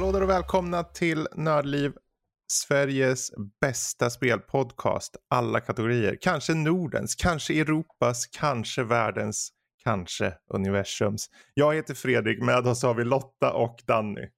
Hallå 0.00 0.12
där 0.12 0.22
och 0.22 0.28
välkomna 0.28 0.84
till 0.84 1.28
Nördliv, 1.36 1.92
Sveriges 2.52 3.30
bästa 3.60 4.10
spelpodcast. 4.10 5.16
Alla 5.30 5.60
kategorier. 5.60 6.18
Kanske 6.20 6.54
Nordens, 6.54 7.14
kanske 7.14 7.60
Europas, 7.60 8.26
kanske 8.26 8.82
världens, 8.82 9.50
kanske 9.84 10.34
universums. 10.54 11.30
Jag 11.54 11.74
heter 11.74 11.94
Fredrik, 11.94 12.42
med 12.42 12.66
oss 12.66 12.82
har 12.82 12.94
vi 12.94 13.04
Lotta 13.04 13.52
och 13.52 13.80
Danny. 13.86 14.28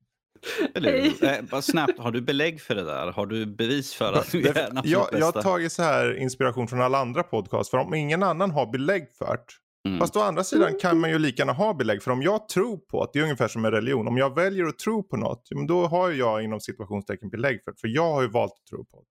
Eller 0.75 1.43
bara 1.51 1.63
snabbt, 1.63 1.99
har 1.99 2.11
du 2.11 2.21
belägg 2.21 2.61
för 2.61 2.75
det 2.75 2.85
där? 2.85 3.13
Har 3.13 3.27
du 3.27 3.47
bevis 3.47 3.95
för 3.95 4.13
att 4.13 4.33
du 4.33 4.49
är 4.49 4.55
den 4.55 4.79
absolut 4.79 4.93
jag, 4.93 5.09
jag 5.13 5.27
har 5.27 5.33
bästa? 5.33 5.43
tagit 5.43 5.73
så 5.73 5.83
här 5.83 6.19
inspiration 6.19 6.69
från 6.69 6.81
alla 6.81 6.99
andra 6.99 7.23
podcast. 7.23 7.71
För 7.71 7.79
om 7.79 7.95
ingen 7.95 8.23
annan 8.23 8.51
har 8.51 8.73
belägg 8.73 9.09
för 9.19 9.37
det. 9.37 9.62
Mm. 9.89 9.99
Fast 9.99 10.17
å 10.17 10.21
andra 10.21 10.45
sidan 10.45 10.75
kan 10.81 10.99
man 11.01 11.11
ju 11.11 11.19
lika 11.19 11.41
gärna 11.43 11.53
ha 11.53 11.75
belägg. 11.75 12.03
För 12.03 12.11
om 12.11 12.23
jag 12.23 12.49
tror 12.49 12.77
på 12.77 13.03
att 13.03 13.13
det 13.13 13.19
är 13.19 13.23
ungefär 13.23 13.49
som 13.49 13.65
en 13.65 13.71
religion. 13.71 14.09
Om 14.09 14.17
jag 14.19 14.35
väljer 14.35 14.65
att 14.67 14.79
tro 14.79 15.03
på 15.03 15.17
något. 15.17 15.49
då 15.69 15.87
har 15.87 16.09
ju 16.09 16.17
jag 16.19 16.43
inom 16.43 16.61
situationstecken 16.61 17.31
belägg 17.31 17.65
för 17.65 17.71
det. 17.73 17.79
För 17.81 17.89
jag 17.89 18.13
har 18.13 18.23
ju 18.23 18.29
valt 18.29 18.53
att 18.53 18.67
tro 18.67 18.85
på 18.85 18.97
det. 19.01 19.07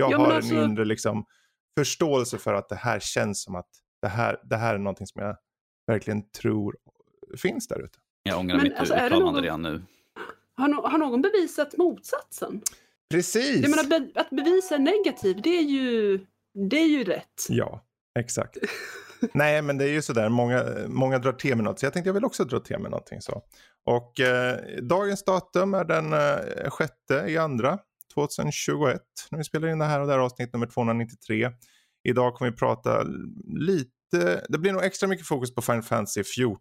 Jag 0.00 0.12
Ja, 0.12 0.18
har 0.18 0.32
alltså- 0.32 0.54
en 0.54 0.70
inre 0.70 0.84
liksom, 0.84 1.24
förståelse 1.78 2.38
för 2.38 2.54
att 2.54 2.68
det 2.68 2.74
här 2.76 3.00
känns 3.00 3.42
som 3.42 3.54
att 3.54 3.68
det 4.02 4.08
här, 4.08 4.40
det 4.44 4.56
här 4.56 4.74
är 4.74 4.78
någonting 4.78 5.06
som 5.06 5.22
jag 5.22 5.36
verkligen 5.86 6.30
tror 6.30 6.76
finns 7.36 7.68
där 7.68 7.84
ute. 7.84 7.98
Jag 8.22 8.38
ångrar 8.38 8.56
Men 8.56 8.64
mitt 8.64 8.76
alltså, 8.78 8.94
är 8.94 9.00
det 9.00 9.06
uttalande 9.06 9.32
någon- 9.32 9.42
redan 9.42 9.62
nu. 9.62 9.82
Har, 10.54 10.68
no 10.68 10.82
har 10.88 10.98
någon 10.98 11.22
bevisat 11.22 11.76
motsatsen? 11.76 12.62
Precis! 13.10 13.60
Jag 13.62 13.70
menar, 13.70 13.84
be 13.88 14.20
att 14.20 14.30
bevisa 14.30 14.78
negativ, 14.78 15.40
det 15.42 15.58
är 15.58 15.62
ju, 15.62 16.18
det 16.70 16.76
är 16.76 16.86
ju 16.88 17.04
rätt. 17.04 17.46
Ja, 17.48 17.84
exakt. 18.18 18.56
Nej, 19.34 19.62
men 19.62 19.78
det 19.78 19.84
är 19.84 19.88
ju 19.92 20.02
sådär. 20.02 20.28
Många, 20.28 20.64
många 20.88 21.18
drar 21.18 21.32
till 21.32 21.56
med 21.56 21.64
något. 21.64 21.78
Så 21.78 21.86
jag 21.86 21.92
tänkte 21.92 22.08
jag 22.08 22.14
vill 22.14 22.24
också 22.24 22.44
dra 22.44 22.60
till 22.60 22.78
med 22.78 22.90
någonting. 22.90 23.20
Så. 23.20 23.42
Och 23.84 24.20
eh, 24.20 24.56
dagens 24.82 25.24
datum 25.24 25.74
är 25.74 25.84
den 25.84 26.12
eh, 26.12 26.70
sjätte 26.70 27.24
i 27.28 27.38
andra 27.38 27.78
2021. 28.14 29.00
När 29.30 29.38
vi 29.38 29.44
spelar 29.44 29.68
in 29.68 29.78
det 29.78 29.84
här 29.84 30.00
och 30.00 30.06
det 30.06 30.12
här 30.12 30.18
är 30.20 30.24
avsnitt 30.24 30.52
nummer 30.52 30.66
293. 30.66 31.50
Idag 32.04 32.34
kommer 32.34 32.50
vi 32.50 32.56
prata 32.56 33.02
lite, 33.58 34.44
det 34.48 34.58
blir 34.58 34.72
nog 34.72 34.84
extra 34.84 35.08
mycket 35.08 35.26
fokus 35.26 35.54
på 35.54 35.62
Final 35.62 35.82
Fantasy 35.82 36.24
14. 36.24 36.58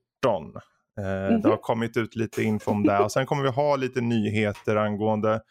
Eh, 1.00 1.40
Det 1.42 1.50
har 1.50 1.58
kommit 1.58 1.98
ut 1.98 2.16
lite 2.16 2.44
info 2.44 2.72
om 2.72 2.84
det 2.84 3.00
och 3.00 3.12
sen 3.12 3.26
kommer 3.26 3.44
vi 3.44 3.50
ha 3.50 3.76
lite 3.76 4.02
nyheter 4.02 4.76
angående 4.76 5.42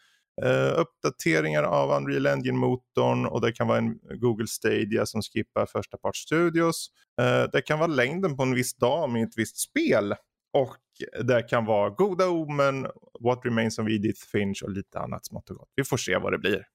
Uh, 0.45 0.79
uppdateringar 0.79 1.63
av 1.63 1.91
Unreal 1.91 2.25
Engine-motorn 2.25 3.25
och 3.25 3.41
det 3.41 3.51
kan 3.51 3.67
vara 3.67 3.77
en 3.77 3.99
Google 4.19 4.47
Stadia 4.47 5.05
som 5.05 5.21
skippar 5.21 5.65
första 5.65 5.97
part 5.97 6.15
studios. 6.15 6.89
Uh, 7.21 7.49
det 7.53 7.61
kan 7.61 7.79
vara 7.79 7.87
längden 7.87 8.37
på 8.37 8.43
en 8.43 8.55
viss 8.55 8.75
dag 8.75 9.09
med 9.09 9.23
ett 9.23 9.37
visst 9.37 9.57
spel. 9.57 10.15
Och 10.53 10.77
det 11.23 11.41
kan 11.41 11.65
vara 11.65 11.89
goda 11.89 12.27
omen, 12.27 12.87
What 13.19 13.45
Remains 13.45 13.79
of 13.79 13.89
Edith 13.89 14.21
Finch 14.31 14.63
och 14.63 14.71
lite 14.71 14.99
annat 14.99 15.25
smått 15.25 15.49
och 15.49 15.55
gott. 15.55 15.69
Vi 15.75 15.83
får 15.83 15.97
se 15.97 16.17
vad 16.17 16.31
det 16.31 16.37
blir. 16.37 16.65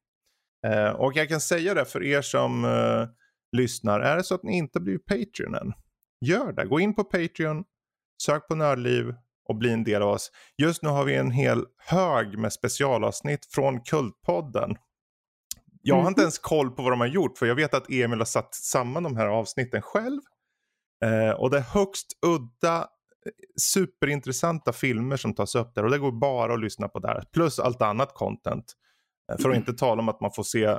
Uh, 0.66 0.90
och 0.90 1.12
jag 1.16 1.28
kan 1.28 1.40
säga 1.40 1.74
det 1.74 1.84
för 1.84 2.02
er 2.02 2.22
som 2.22 2.66
lyssnar. 3.56 4.00
Är 4.00 4.16
det 4.16 4.24
så 4.24 4.34
att 4.34 4.42
ni 4.42 4.56
inte 4.56 4.80
blivit 4.80 5.06
Patreon 5.06 5.54
än, 5.54 5.72
gör 6.20 6.52
det. 6.52 6.64
Gå 6.64 6.80
in 6.80 6.94
på 6.94 7.04
Patreon, 7.04 7.64
sök 8.22 8.48
på 8.48 8.54
Nördliv 8.54 9.14
och 9.48 9.56
bli 9.56 9.72
en 9.72 9.84
del 9.84 10.02
av 10.02 10.08
oss. 10.08 10.30
Just 10.62 10.82
nu 10.82 10.88
har 10.88 11.04
vi 11.04 11.14
en 11.16 11.30
hel 11.30 11.64
hög 11.78 12.38
med 12.38 12.52
specialavsnitt 12.52 13.46
från 13.54 13.80
Kultpodden. 13.80 14.76
Jag 15.82 15.94
har 15.96 16.08
inte 16.08 16.20
Mhm. 16.20 16.24
ens 16.24 16.38
koll 16.38 16.70
på 16.70 16.82
vad 16.82 16.92
de 16.92 17.00
har 17.00 17.06
gjort 17.06 17.38
för 17.38 17.46
jag 17.46 17.54
vet 17.54 17.74
att 17.74 17.90
Emil 17.90 18.18
har 18.18 18.24
satt 18.24 18.54
samman 18.54 19.02
de 19.02 19.16
här 19.16 19.26
avsnitten 19.26 19.82
själv. 19.82 20.20
Eh, 21.04 21.30
och 21.30 21.50
det 21.50 21.56
är 21.58 21.62
högst 21.62 22.06
udda, 22.26 22.78
eh, 22.78 23.32
superintressanta 23.60 24.72
filmer 24.72 25.16
som 25.16 25.34
tas 25.34 25.54
upp 25.54 25.74
där 25.74 25.84
och 25.84 25.90
det 25.90 25.98
går 25.98 26.12
bara 26.12 26.54
att 26.54 26.60
lyssna 26.60 26.88
på 26.88 26.98
där. 26.98 27.24
Plus 27.32 27.58
allt 27.58 27.82
annat 27.82 28.14
content. 28.14 28.72
Eh, 29.32 29.38
för 29.38 29.50
att 29.50 29.56
inte 29.56 29.72
tala 29.72 30.02
om 30.02 30.08
att 30.08 30.20
man 30.20 30.32
får 30.32 30.42
se 30.42 30.64
eh, 30.64 30.78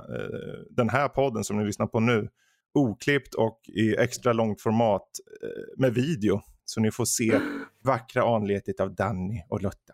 den 0.70 0.90
här 0.90 1.08
podden 1.08 1.44
som 1.44 1.58
ni 1.58 1.66
lyssnar 1.66 1.88
på 1.88 2.00
nu 2.00 2.30
oklippt 2.78 3.34
och 3.34 3.62
i 3.68 3.96
extra 3.96 4.34
långt 4.34 4.62
format 4.62 5.08
eh, 5.44 5.80
med 5.82 5.94
video. 5.94 6.42
Så 6.66 6.82
ni 6.82 6.92
får 6.92 7.06
se 7.06 7.40
vackra 7.84 8.36
anletet 8.36 8.80
av 8.80 8.96
Danny 8.96 9.42
och 9.50 9.62
Lotta. 9.62 9.94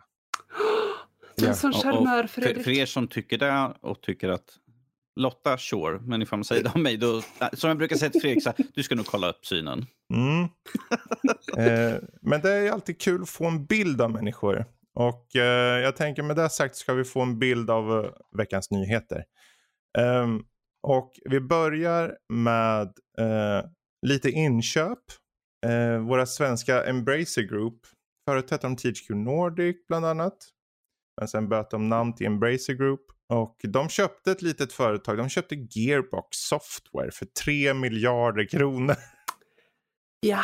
En 1.37 1.45
Ja. 1.45 1.53
sån 1.53 1.73
charmör, 1.73 2.27
För, 2.27 2.41
Fredrik. 2.41 2.63
för 2.63 2.71
er 2.71 2.85
som 2.85 3.07
tycker 3.07 3.37
det 3.37 3.73
och 3.81 4.01
tycker 4.01 4.29
att 4.29 4.45
Lotta, 5.15 5.57
sure, 5.57 5.99
men 6.01 6.21
ifall 6.21 6.39
man 6.39 6.43
säger 6.43 6.63
det 6.63 6.71
om 6.75 6.83
mig, 6.83 6.97
då, 6.97 7.21
som 7.53 7.67
jag 7.67 7.77
brukar 7.77 7.95
säga 7.95 8.09
till 8.09 8.21
Fredrik, 8.21 8.43
så 8.43 8.49
här, 8.57 8.65
du 8.73 8.83
ska 8.83 8.95
nog 8.95 9.05
kolla 9.05 9.29
upp 9.29 9.45
synen. 9.45 9.85
Mm. 10.13 10.43
eh, 11.57 11.97
men 12.21 12.41
det 12.41 12.51
är 12.51 12.71
alltid 12.71 13.01
kul 13.01 13.21
att 13.21 13.29
få 13.29 13.45
en 13.45 13.65
bild 13.65 14.01
av 14.01 14.11
människor. 14.11 14.65
Och 14.95 15.35
eh, 15.35 15.79
jag 15.79 15.95
tänker 15.95 16.23
med 16.23 16.35
det 16.35 16.49
sagt 16.49 16.75
ska 16.75 16.93
vi 16.93 17.03
få 17.03 17.21
en 17.21 17.39
bild 17.39 17.69
av 17.69 18.05
eh, 18.05 18.11
veckans 18.37 18.71
nyheter. 18.71 19.23
Ehm, 19.97 20.43
och 20.83 21.11
vi 21.25 21.39
börjar 21.39 22.17
med 22.29 22.87
eh, 23.19 23.65
lite 24.07 24.29
inköp. 24.29 24.99
Eh, 25.65 25.97
våra 25.97 26.25
svenska 26.25 26.83
Embracer 26.83 27.41
Group. 27.41 27.79
Förut 28.29 28.51
hette 28.51 28.67
de 28.67 28.75
THQ 28.75 29.09
Nordic 29.09 29.75
bland 29.87 30.05
annat. 30.05 30.37
Men 31.21 31.27
sen 31.27 31.49
bytte 31.49 31.67
de 31.71 31.89
namn 31.89 32.15
till 32.15 32.27
Embracer 32.27 32.73
Group. 32.73 33.01
Och 33.33 33.57
de 33.63 33.89
köpte 33.89 34.31
ett 34.31 34.41
litet 34.41 34.73
företag. 34.73 35.17
De 35.17 35.29
köpte 35.29 35.55
Gearbox 35.55 36.37
Software 36.37 37.11
för 37.11 37.25
3 37.25 37.73
miljarder 37.73 38.45
kronor. 38.45 38.95
Ja. 40.21 40.43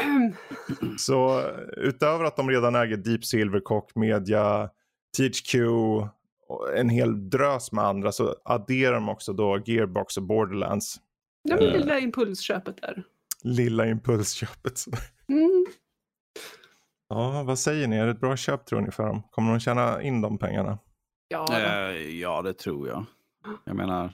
Så 0.98 1.42
utöver 1.76 2.24
att 2.24 2.36
de 2.36 2.50
redan 2.50 2.74
äger 2.74 2.96
Deep 2.96 3.24
Silver, 3.24 3.60
Koch 3.60 3.90
Media, 3.94 4.70
THQ 5.16 5.54
en 6.76 6.88
hel 6.88 7.30
drös 7.30 7.72
med 7.72 7.84
andra 7.84 8.12
så 8.12 8.34
adderar 8.44 8.94
de 8.94 9.08
också 9.08 9.32
då 9.32 9.60
Gearbox 9.64 10.16
och 10.16 10.22
Borderlands. 10.22 10.96
Ja, 11.42 11.56
men 11.56 11.64
Eh. 11.66 11.72
lilla 11.72 11.98
impulsköpet 11.98 12.76
där. 12.82 13.02
Lilla 13.42 13.86
impulsköpet. 13.86 14.84
Mm. 15.28 15.66
Ja, 17.08 17.42
vad 17.42 17.58
säger 17.58 17.88
ni? 17.88 17.96
Är 17.96 18.04
det 18.06 18.10
ett 18.12 18.20
bra 18.20 18.36
köp 18.36 18.66
tror 18.66 18.80
ni 18.80 18.90
för 18.90 19.06
dem? 19.06 19.22
Kommer 19.30 19.50
de 19.50 19.60
tjäna 19.60 20.02
in 20.02 20.20
de 20.20 20.38
pengarna? 20.38 20.78
Ja. 21.28 21.46
Eh, 21.58 22.18
ja, 22.20 22.42
det 22.42 22.52
tror 22.52 22.88
jag. 22.88 23.04
Jag 23.64 23.76
menar, 23.76 24.12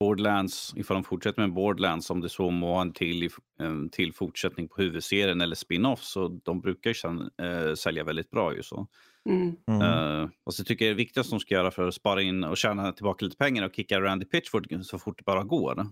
Borderlands, 0.00 0.72
ifall 0.76 0.94
de 0.96 1.04
fortsätter 1.04 1.40
med 1.42 1.52
Borderlands, 1.52 2.10
om 2.10 2.20
det 2.20 2.28
så 2.28 2.50
må 2.50 2.74
ha 2.74 2.80
en 2.80 2.92
till, 2.92 3.30
en 3.60 3.90
till 3.90 4.12
fortsättning 4.12 4.68
på 4.68 4.82
huvudserien 4.82 5.40
eller 5.40 5.56
spin-off, 5.56 6.02
så 6.02 6.28
de 6.28 6.60
brukar 6.60 6.90
ju 6.90 6.94
sen, 6.94 7.30
eh, 7.42 7.74
sälja 7.74 8.04
väldigt 8.04 8.30
bra 8.30 8.54
ju 8.54 8.62
så. 8.62 8.86
Mm. 9.28 9.56
Mm. 9.66 9.82
Eh, 9.82 10.28
och 10.44 10.54
så 10.54 10.64
tycker 10.64 10.84
jag 10.84 10.94
det 10.94 10.96
viktigaste 10.96 11.34
de 11.34 11.40
ska 11.40 11.54
göra 11.54 11.70
för 11.70 11.88
att 11.88 11.94
spara 11.94 12.22
in 12.22 12.44
och 12.44 12.56
tjäna 12.56 12.92
tillbaka 12.92 13.24
lite 13.24 13.36
pengar 13.36 13.64
och 13.64 13.74
kicka 13.74 14.00
Randy 14.00 14.24
Pitchford 14.24 14.84
så 14.84 14.98
fort 14.98 15.18
det 15.18 15.24
bara 15.24 15.42
går. 15.44 15.86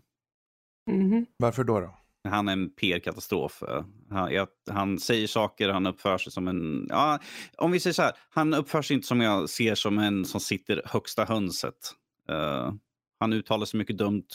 Mhm. 0.91 1.27
Varför 1.37 1.65
då? 1.65 1.81
då? 1.81 1.99
Han 2.29 2.49
är 2.49 2.53
en 2.53 2.71
PR-katastrof. 2.71 3.63
Eh, 3.63 3.85
Han, 4.11 4.47
han 4.71 4.99
säger 4.99 5.27
saker, 5.27 5.69
han 5.69 5.87
uppför 5.87 6.19
sig 6.19 6.33
som 6.33 6.49
en... 6.49 6.87
Ja, 6.89 7.19
om 7.57 7.71
vi 7.71 7.81
säger 7.81 7.95
så 7.95 8.03
här, 8.03 8.13
han 8.31 8.55
uppför 8.55 8.83
sig 8.83 8.95
inte 8.95 9.07
som 9.07 9.21
jag 9.21 9.49
ser 9.49 9.75
som 9.75 9.99
en 9.99 10.25
som 10.25 10.41
sitter 10.41 10.83
högsta 10.85 11.25
hönset. 11.25 11.93
Eh, 12.29 12.73
han 13.21 13.33
uttalar 13.33 13.67
sig 13.67 13.79
mycket 13.79 13.99
dumt. 13.99 14.27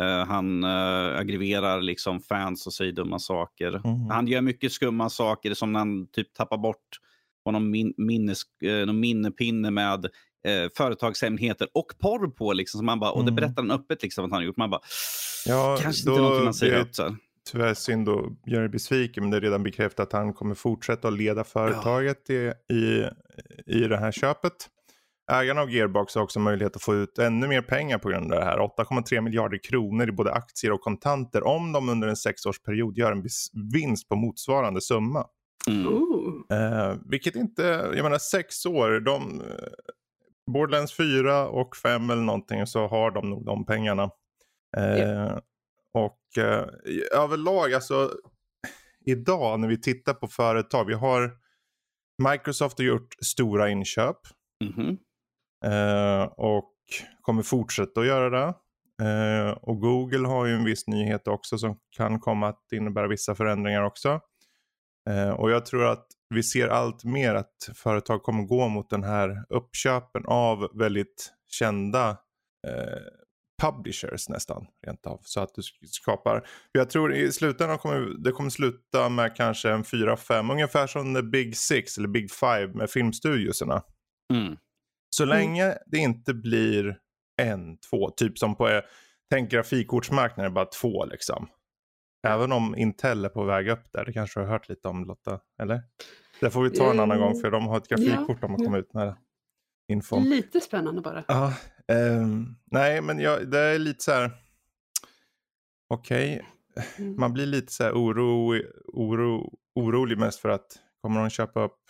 Eh, 0.00 0.26
han 0.26 0.64
uh, 0.64 1.18
aggravarar 1.18 1.80
liksom 1.80 2.20
fans 2.20 2.66
och 2.66 2.72
säger 2.72 2.92
dumma 2.92 3.18
saker. 3.18 3.80
Mhm. 3.84 4.10
Han 4.10 4.26
gör 4.26 4.40
mycket 4.40 4.72
skumma 4.72 5.10
saker 5.10 5.54
som 5.54 5.72
när 5.72 5.78
han 5.78 6.06
typ 6.06 6.34
tappar 6.34 6.58
bort 6.58 6.98
på 7.44 7.50
någon, 7.50 7.70
min, 7.70 7.94
minnes, 7.96 8.42
eh, 8.64 8.86
någon 8.86 9.00
minnepinne 9.00 9.70
med 9.70 10.04
eh, 10.46 10.68
företagshemligheter 10.76 11.68
och 11.74 11.86
porr 12.00 12.30
på. 12.30 12.52
Liksom, 12.52 12.78
så 12.78 12.84
man 12.84 13.00
bara, 13.00 13.10
Och 13.10 13.24
det 13.24 13.30
Mm. 13.30 13.34
berättar 13.36 13.62
han 13.62 13.70
öppet 13.70 14.02
liksom, 14.02 14.24
att 14.24 14.30
han 14.30 14.38
har 14.40 14.46
gjort. 14.46 14.56
Man 14.56 14.70
bara, 14.70 14.80
Ja, 15.46 15.78
kanske 15.82 16.10
inte 16.10 16.20
någonting 16.20 16.44
man 16.44 16.54
säger 16.54 16.80
ut. 16.82 16.94
Så. 16.96 17.16
Tyvärr 17.50 17.74
synd 17.74 18.08
att 18.08 18.24
göra 18.46 18.60
dig 18.60 18.68
besviken 18.68 19.22
men 19.24 19.30
det 19.30 19.36
är 19.36 19.40
redan 19.40 19.62
bekräftat 19.62 20.06
att 20.06 20.12
han 20.12 20.32
kommer 20.32 20.54
fortsätta 20.54 21.08
att 21.08 21.14
leda 21.18 21.44
företaget 21.44 22.30
i, 22.30 22.52
i, 22.74 23.04
i 23.66 23.80
det 23.88 23.96
här 23.96 24.12
köpet. 24.12 24.52
Ägarna 25.32 25.60
av 25.60 25.70
Gearbox 25.70 26.14
har 26.14 26.22
också 26.22 26.40
möjlighet 26.40 26.76
att 26.76 26.82
få 26.82 26.94
ut 26.94 27.18
ännu 27.18 27.48
mer 27.48 27.62
pengar 27.62 27.98
på 27.98 28.08
grund 28.08 28.32
av 28.32 28.38
det 28.38 28.44
här. 28.44 28.58
8,3 28.58 29.20
miljarder 29.20 29.58
kronor 29.62 30.08
i 30.08 30.12
både 30.12 30.32
aktier 30.32 30.72
och 30.72 30.80
kontanter 30.80 31.46
om 31.46 31.72
de 31.72 31.88
under 31.88 32.08
en 32.08 32.16
sexårsperiod 32.16 32.98
gör 32.98 33.12
en 33.12 33.22
vinst 33.72 34.08
på 34.08 34.16
motsvarande 34.16 34.80
summa. 34.80 35.24
Mm. 35.68 35.86
Eh, 36.50 36.96
vilket 37.06 37.36
inte, 37.36 37.62
jag 37.94 38.02
menar 38.02 38.18
sex 38.18 38.66
år, 38.66 39.00
de, 39.00 39.42
Borderlands 40.52 40.96
4 40.96 41.48
och 41.48 41.76
5 41.76 42.10
eller 42.10 42.22
någonting 42.22 42.66
så 42.66 42.86
har 42.88 43.10
de 43.10 43.30
nog 43.30 43.44
de 43.46 43.66
pengarna. 43.66 44.10
Eh, 44.76 45.38
Och 45.94 46.18
eh, 46.38 46.64
i- 46.92 47.14
överlag, 47.14 47.72
alltså 47.74 48.10
idag 49.04 49.60
när 49.60 49.68
vi 49.68 49.80
tittar 49.80 50.14
på 50.14 50.28
företag, 50.28 50.84
vi 50.84 50.94
har 50.94 51.36
Microsoft 52.30 52.78
har 52.78 52.84
gjort 52.84 53.14
stora 53.24 53.70
inköp 53.70 54.16
Mhm. 54.64 54.98
eh, 55.64 56.22
och 56.24 56.72
kommer 57.20 57.42
fortsätta 57.42 58.00
att 58.00 58.06
göra 58.06 58.30
det. 58.30 58.54
Och 59.62 59.80
Google 59.80 60.28
har 60.28 60.46
ju 60.46 60.54
en 60.54 60.64
viss 60.64 60.86
nyhet 60.86 61.28
också 61.28 61.58
som 61.58 61.78
kan 61.96 62.20
komma 62.20 62.48
att 62.48 62.72
innebära 62.72 63.08
vissa 63.08 63.34
förändringar 63.34 63.82
också. 63.82 64.20
Eh, 65.10 65.30
och 65.30 65.50
jag 65.50 65.66
tror 65.66 65.84
att 65.84 66.06
Vi 66.34 66.42
ser 66.42 66.68
allt 66.68 67.04
mer 67.04 67.34
att 67.34 67.70
företag 67.74 68.22
kommer 68.22 68.42
gå 68.42 68.68
mot 68.68 68.90
den 68.90 69.04
här 69.04 69.44
uppköpen 69.48 70.22
av 70.26 70.70
väldigt 70.74 71.32
kända 71.48 72.08
eh, 72.66 73.02
publishers 73.62 74.28
nästan 74.28 74.66
rent 74.86 75.06
av. 75.06 75.20
Så 75.24 75.40
att 75.40 75.54
du 75.54 75.62
skapar, 75.86 76.46
jag 76.72 76.90
tror 76.90 77.14
i 77.14 77.32
slutändan 77.32 77.78
kommer 77.78 78.24
det 78.24 78.32
kommer 78.32 78.50
sluta 78.50 79.08
med 79.08 79.36
kanske 79.36 79.70
en 79.70 79.82
4-5, 79.82 80.52
ungefär 80.52 80.86
som 80.86 81.14
the 81.14 81.22
big 81.22 81.56
six 81.56 81.98
eller 81.98 82.08
big 82.08 82.30
five 82.30 82.66
med 82.74 82.90
filmstudioserna. 82.90 83.82
Mm. 84.32 84.56
Så 85.10 85.24
länge 85.24 85.78
det 85.86 85.98
inte 85.98 86.34
blir 86.34 86.98
en, 87.42 87.78
två, 87.78 88.10
typ 88.10 88.38
som 88.38 88.56
på, 88.56 88.68
eh, 88.68 88.82
tänk 89.30 89.50
grafikkortsmarknaden, 89.50 90.54
bara 90.54 90.64
två 90.64 91.04
liksom. 91.04 91.48
Även 92.22 92.52
om 92.52 92.74
Intel 92.76 93.24
är 93.24 93.28
på 93.28 93.44
väg 93.44 93.68
upp 93.68 93.92
där, 93.92 94.04
det 94.04 94.12
kanske 94.12 94.40
du 94.40 94.44
har 94.44 94.52
hört 94.52 94.68
lite 94.68 94.88
om 94.88 95.04
Lotta, 95.04 95.40
eller? 95.62 95.82
Det 96.40 96.50
får 96.50 96.62
vi 96.62 96.70
ta 96.70 96.90
en 96.90 97.00
annan 97.00 97.18
gång 97.20 97.40
för 97.40 97.50
de 97.50 97.66
har 97.66 97.76
ett 97.76 97.88
grafikkort 97.88 98.38
Ja, 98.40 98.48
de 98.48 98.50
har 98.50 98.64
kommit 98.64 98.84
ut 98.84 98.94
med 98.94 99.16
info. 99.88 100.20
Lite 100.20 100.60
spännande 100.60 101.00
bara. 101.02 101.24
Ja, 101.28 101.54
ehm, 101.88 102.46
nej 102.70 103.00
men 103.00 103.18
jag, 103.18 103.50
det 103.50 103.58
är 103.58 103.78
lite 103.78 104.04
så 104.04 104.12
här. 104.12 104.30
Okej, 105.88 106.46
Mm. 106.98 107.16
man 107.18 107.32
blir 107.32 107.46
lite 107.46 107.72
så 107.72 107.84
här 107.84 107.92
oro, 107.92 108.54
oro, 108.86 109.58
orolig 109.74 110.18
mest 110.18 110.40
för 110.40 110.48
att 110.48 110.78
kommer 111.02 111.20
de 111.20 111.30
köpa 111.30 111.64
upp 111.64 111.80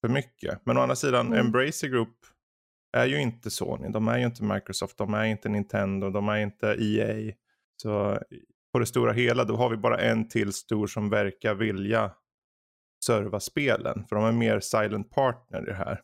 för 0.00 0.08
mycket. 0.08 0.60
Men 0.66 0.76
å 0.76 0.80
andra 0.80 0.96
sidan, 0.96 1.26
Mm. 1.26 1.46
Embracer 1.46 1.88
Group 1.88 2.16
är 2.96 3.06
ju 3.06 3.20
inte 3.20 3.50
Sony, 3.50 3.88
de 3.88 4.08
är 4.08 4.18
ju 4.18 4.24
inte 4.26 4.44
Microsoft, 4.44 4.98
de 4.98 5.14
är 5.14 5.24
inte 5.24 5.48
Nintendo, 5.48 6.10
de 6.10 6.28
är 6.28 6.36
inte 6.36 6.66
EA. 6.66 7.32
Så 7.82 8.18
på 8.72 8.78
det 8.78 8.86
stora 8.86 9.12
hela 9.12 9.44
då 9.44 9.56
har 9.56 9.70
vi 9.70 9.76
bara 9.76 9.98
en 9.98 10.28
till 10.28 10.52
stor 10.52 10.86
som 10.86 11.10
verkar 11.10 11.54
vilja 11.54 12.10
serva 13.04 13.40
spelen. 13.40 14.04
För 14.08 14.16
de 14.16 14.24
är 14.24 14.32
mer 14.32 14.60
silent 14.60 15.10
partner 15.10 15.62
i 15.62 15.64
det 15.64 15.74
här. 15.74 16.00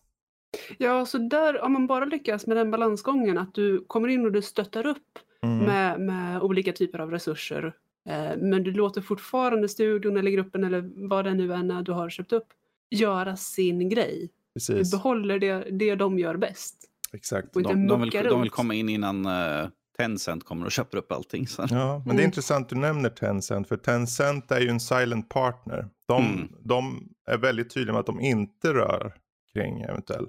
Ja, 0.78 1.06
så 1.06 1.18
där, 1.18 1.60
om 1.60 1.72
man 1.72 1.86
bara 1.86 2.04
lyckas 2.04 2.46
med 2.46 2.56
den 2.56 2.70
balansgången, 2.70 3.38
att 3.38 3.54
du 3.54 3.84
kommer 3.86 4.08
in 4.08 4.24
och 4.26 4.32
du 4.32 4.42
stöttar 4.42 4.86
upp 4.86 5.18
Mm. 5.42 5.58
med, 5.58 6.00
med 6.00 6.42
olika 6.42 6.72
typer 6.72 6.98
av 6.98 7.10
resurser. 7.10 7.72
Eh, 8.08 8.36
men 8.36 8.62
du 8.62 8.72
låter 8.72 9.00
fortfarande 9.00 9.68
studion 9.68 10.16
eller 10.16 10.30
gruppen 10.30 10.64
eller 10.64 11.08
vad 11.08 11.24
det 11.24 11.34
nu 11.34 11.52
är 11.52 11.82
du 11.82 11.92
har 11.92 12.10
köpt 12.10 12.32
upp 12.32 12.46
göra 12.90 13.36
sin 13.36 13.88
grej. 13.88 14.20
Du 14.20 14.60
Precis, 14.60 14.92
behåller 14.92 15.38
det, 15.38 15.66
det 15.70 15.94
de 15.94 16.18
gör 16.18 16.36
bäst. 16.36 16.76
exakt. 17.12 17.54
De, 17.54 17.86
de, 17.86 18.00
vill, 18.02 18.10
de 18.10 18.40
vill 18.42 18.50
komma 18.50 18.74
in 18.74 18.88
innan 18.88 19.26
uh, 19.26 19.68
Tencent 19.98 20.44
kommer 20.44 20.66
och 20.66 20.72
köper 20.72 20.98
upp 20.98 21.12
allting. 21.12 21.46
Så. 21.46 21.66
Ja, 21.70 21.92
men 21.98 22.04
det 22.04 22.10
är 22.10 22.12
Mm. 22.12 22.24
intressant 22.24 22.68
du 22.68 22.76
nämner 22.76 23.10
Tencent. 23.10 23.68
För 23.68 23.76
Tencent 23.76 24.50
är 24.50 24.60
ju 24.60 24.68
en 24.68 24.80
silent 24.80 25.28
partner. 25.28 25.88
De, 26.08 26.24
Mm. 26.26 26.48
de 26.60 27.08
är 27.26 27.38
väldigt 27.38 27.74
tydliga 27.74 27.92
med 27.92 28.00
att 28.00 28.06
de 28.06 28.20
inte 28.20 28.72
rör 28.74 29.14
kring 29.52 29.80
eventuell 29.80 30.26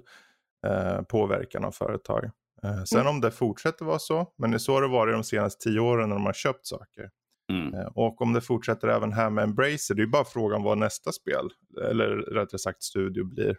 eh, 0.66 1.02
påverkan 1.02 1.64
av 1.64 1.70
företag. 1.72 2.24
Eh, 2.62 2.82
sen 2.84 3.00
Mm. 3.00 3.10
om 3.14 3.20
det 3.20 3.30
fortsätter 3.30 3.84
vara 3.84 3.98
så, 3.98 4.26
men 4.38 4.50
det 4.50 4.56
är 4.56 4.58
så 4.58 4.80
det 4.80 4.88
varit 4.88 5.14
de 5.14 5.24
senaste 5.24 5.64
tio 5.64 5.80
åren 5.80 6.08
när 6.08 6.16
de 6.16 6.26
har 6.26 6.32
köpt 6.32 6.66
saker. 6.66 7.10
Mm. 7.52 7.74
Eh, 7.74 7.86
och 7.86 8.22
om 8.22 8.32
det 8.32 8.40
fortsätter 8.40 8.88
även 8.88 9.12
här 9.12 9.30
med 9.30 9.44
Embracer, 9.44 9.94
det 9.94 10.00
är 10.00 10.04
ju 10.04 10.10
bara 10.10 10.24
frågan 10.24 10.62
vad 10.62 10.78
nästa 10.78 11.12
spel, 11.12 11.48
eller 11.90 12.06
rättare 12.16 12.58
sagt 12.58 12.82
studio 12.82 13.24
blir. 13.24 13.56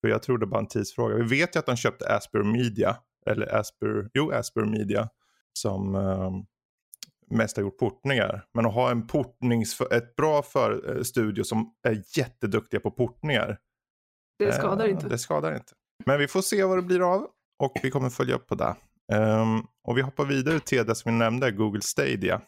För 0.00 0.08
jag 0.08 0.22
tror 0.22 0.38
det 0.38 0.44
är 0.44 0.46
bara 0.46 0.60
en 0.60 0.66
tidsfråga. 0.68 1.14
Vi 1.14 1.22
vet 1.40 1.56
ju 1.56 1.58
att 1.60 1.66
de 1.66 1.76
köpte 1.76 2.14
Asper 2.16 2.42
Media, 2.42 2.96
eller 3.26 3.54
Asper, 3.56 4.10
jo 4.14 4.30
Asper 4.30 4.64
Media, 4.64 5.08
som 5.52 5.94
eh, 5.94 6.30
mest 7.36 7.56
har 7.56 7.62
gjort 7.62 7.78
portningar. 7.78 8.46
Men 8.54 8.66
att 8.66 8.74
ha 8.74 8.90
en 8.90 9.06
portnings, 9.06 9.80
ett 9.80 10.16
bra 10.16 10.42
för, 10.42 10.96
eh, 10.96 11.02
studio 11.02 11.44
som 11.44 11.74
är 11.82 12.02
jätteduktiga 12.18 12.80
på 12.80 12.90
portningar. 12.90 13.58
Det 14.38 14.52
skadar 14.52 14.84
eh, 14.84 14.90
inte. 14.90 15.08
Det 15.08 15.18
skadar 15.18 15.54
inte. 15.54 15.72
Men 16.06 16.18
vi 16.18 16.28
får 16.28 16.42
se 16.42 16.64
vad 16.64 16.78
det 16.78 16.82
blir 16.82 17.14
av 17.14 17.26
och 17.58 17.72
vi 17.82 17.90
kommer 17.90 18.10
följa 18.10 18.34
upp 18.34 18.46
på 18.46 18.54
det. 18.54 18.76
Ehm, 19.12 19.62
och 19.84 19.98
vi 19.98 20.02
hoppar 20.02 20.24
vidare 20.24 20.60
till 20.60 20.86
det 20.86 20.94
som 20.94 21.12
vi 21.12 21.18
nämnde, 21.18 21.50
Google 21.50 21.82
Stadia. 21.82 22.40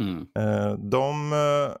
Mm. 0.00 0.26
Eh, 0.38 0.72
de 0.78 1.32
eh, 1.32 1.74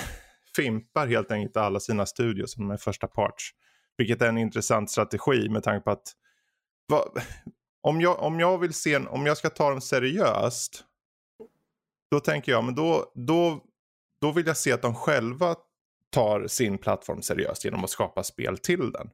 fimpar 0.56 1.06
helt 1.06 1.30
enkelt 1.30 1.56
alla 1.56 1.80
sina 1.80 2.06
studios 2.06 2.52
som 2.52 2.70
är 2.70 2.76
första 2.76 3.06
parts. 3.06 3.50
Vilket 3.96 4.22
är 4.22 4.28
en 4.28 4.38
intressant 4.38 4.90
strategi 4.90 5.48
med 5.48 5.62
tanke 5.62 5.84
på 5.84 5.90
att 5.90 6.12
vad, 6.86 7.22
om, 7.88 8.00
jag, 8.00 8.22
om 8.22 8.40
jag 8.40 8.58
vill 8.58 8.74
se, 8.74 8.94
en- 8.94 9.08
om 9.08 9.26
jag 9.26 9.36
ska 9.36 9.50
ta 9.50 9.70
dem 9.70 9.80
seriöst. 9.80 10.84
Då 12.10 12.20
tänker 12.20 12.52
jag, 12.52 12.64
men 12.64 12.74
då, 12.74 13.12
då, 13.14 13.60
då 14.20 14.32
vill 14.32 14.46
jag 14.46 14.56
se 14.56 14.72
att 14.72 14.82
de 14.82 14.94
själva 14.94 15.54
tar 16.12 16.46
sin 16.46 16.78
plattform 16.78 17.22
seriöst 17.22 17.64
genom 17.64 17.84
att 17.84 17.90
skapa 17.90 18.22
spel 18.22 18.58
till 18.58 18.92
den. 18.92 19.10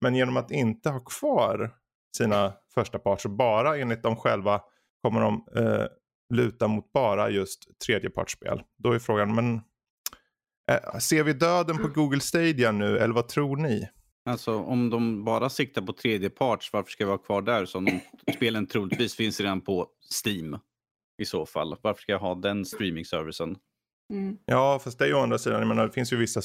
Men 0.00 0.14
genom 0.14 0.36
att 0.36 0.50
inte 0.50 0.90
ha 0.90 1.00
kvar 1.00 1.74
sina 2.16 2.52
första 2.74 2.98
parts 2.98 3.24
och 3.24 3.30
bara 3.30 3.76
enligt 3.78 4.02
dem 4.02 4.16
själva 4.16 4.60
kommer 5.02 5.20
de 5.20 5.46
eh, 5.56 5.86
luta 6.34 6.68
mot 6.68 6.92
bara 6.92 7.30
just 7.30 7.78
tredjepartsspel. 7.86 8.62
Då 8.78 8.92
är 8.92 8.98
frågan, 8.98 9.34
men 9.34 9.54
eh, 10.70 10.98
ser 10.98 11.22
vi 11.24 11.32
döden 11.32 11.78
på 11.78 11.88
Google 11.88 12.20
Stadia 12.20 12.72
nu 12.72 12.98
eller 12.98 13.14
vad 13.14 13.28
tror 13.28 13.56
ni? 13.56 13.88
Alltså 14.24 14.58
om 14.58 14.90
de 14.90 15.24
bara 15.24 15.48
siktar 15.50 15.82
på 15.82 15.92
tredje 15.92 16.30
parts, 16.30 16.72
varför 16.72 16.90
ska 16.90 17.04
vi 17.04 17.08
vara 17.08 17.18
kvar 17.18 17.42
där? 17.42 17.64
Som 17.64 17.84
de, 17.84 18.00
spelen 18.36 18.66
troligtvis 18.66 19.14
finns 19.16 19.40
redan 19.40 19.60
på 19.60 19.86
Steam 20.24 20.58
i 21.18 21.24
så 21.24 21.46
fall. 21.46 21.76
Varför 21.82 22.02
ska 22.02 22.12
jag 22.12 22.18
ha 22.18 22.34
den 22.34 22.64
streaming-servicen? 22.64 23.56
Mm. 24.12 24.36
Ja, 24.46 24.78
fast 24.84 24.98
det 24.98 25.04
är 25.04 25.08
ju 25.08 25.14
å 25.14 25.20
andra 25.20 25.38
sidan, 25.38 25.58
jag 25.58 25.68
menar, 25.68 25.86
det 25.86 25.92
finns 25.92 26.12
ju 26.12 26.16
vissa, 26.16 26.40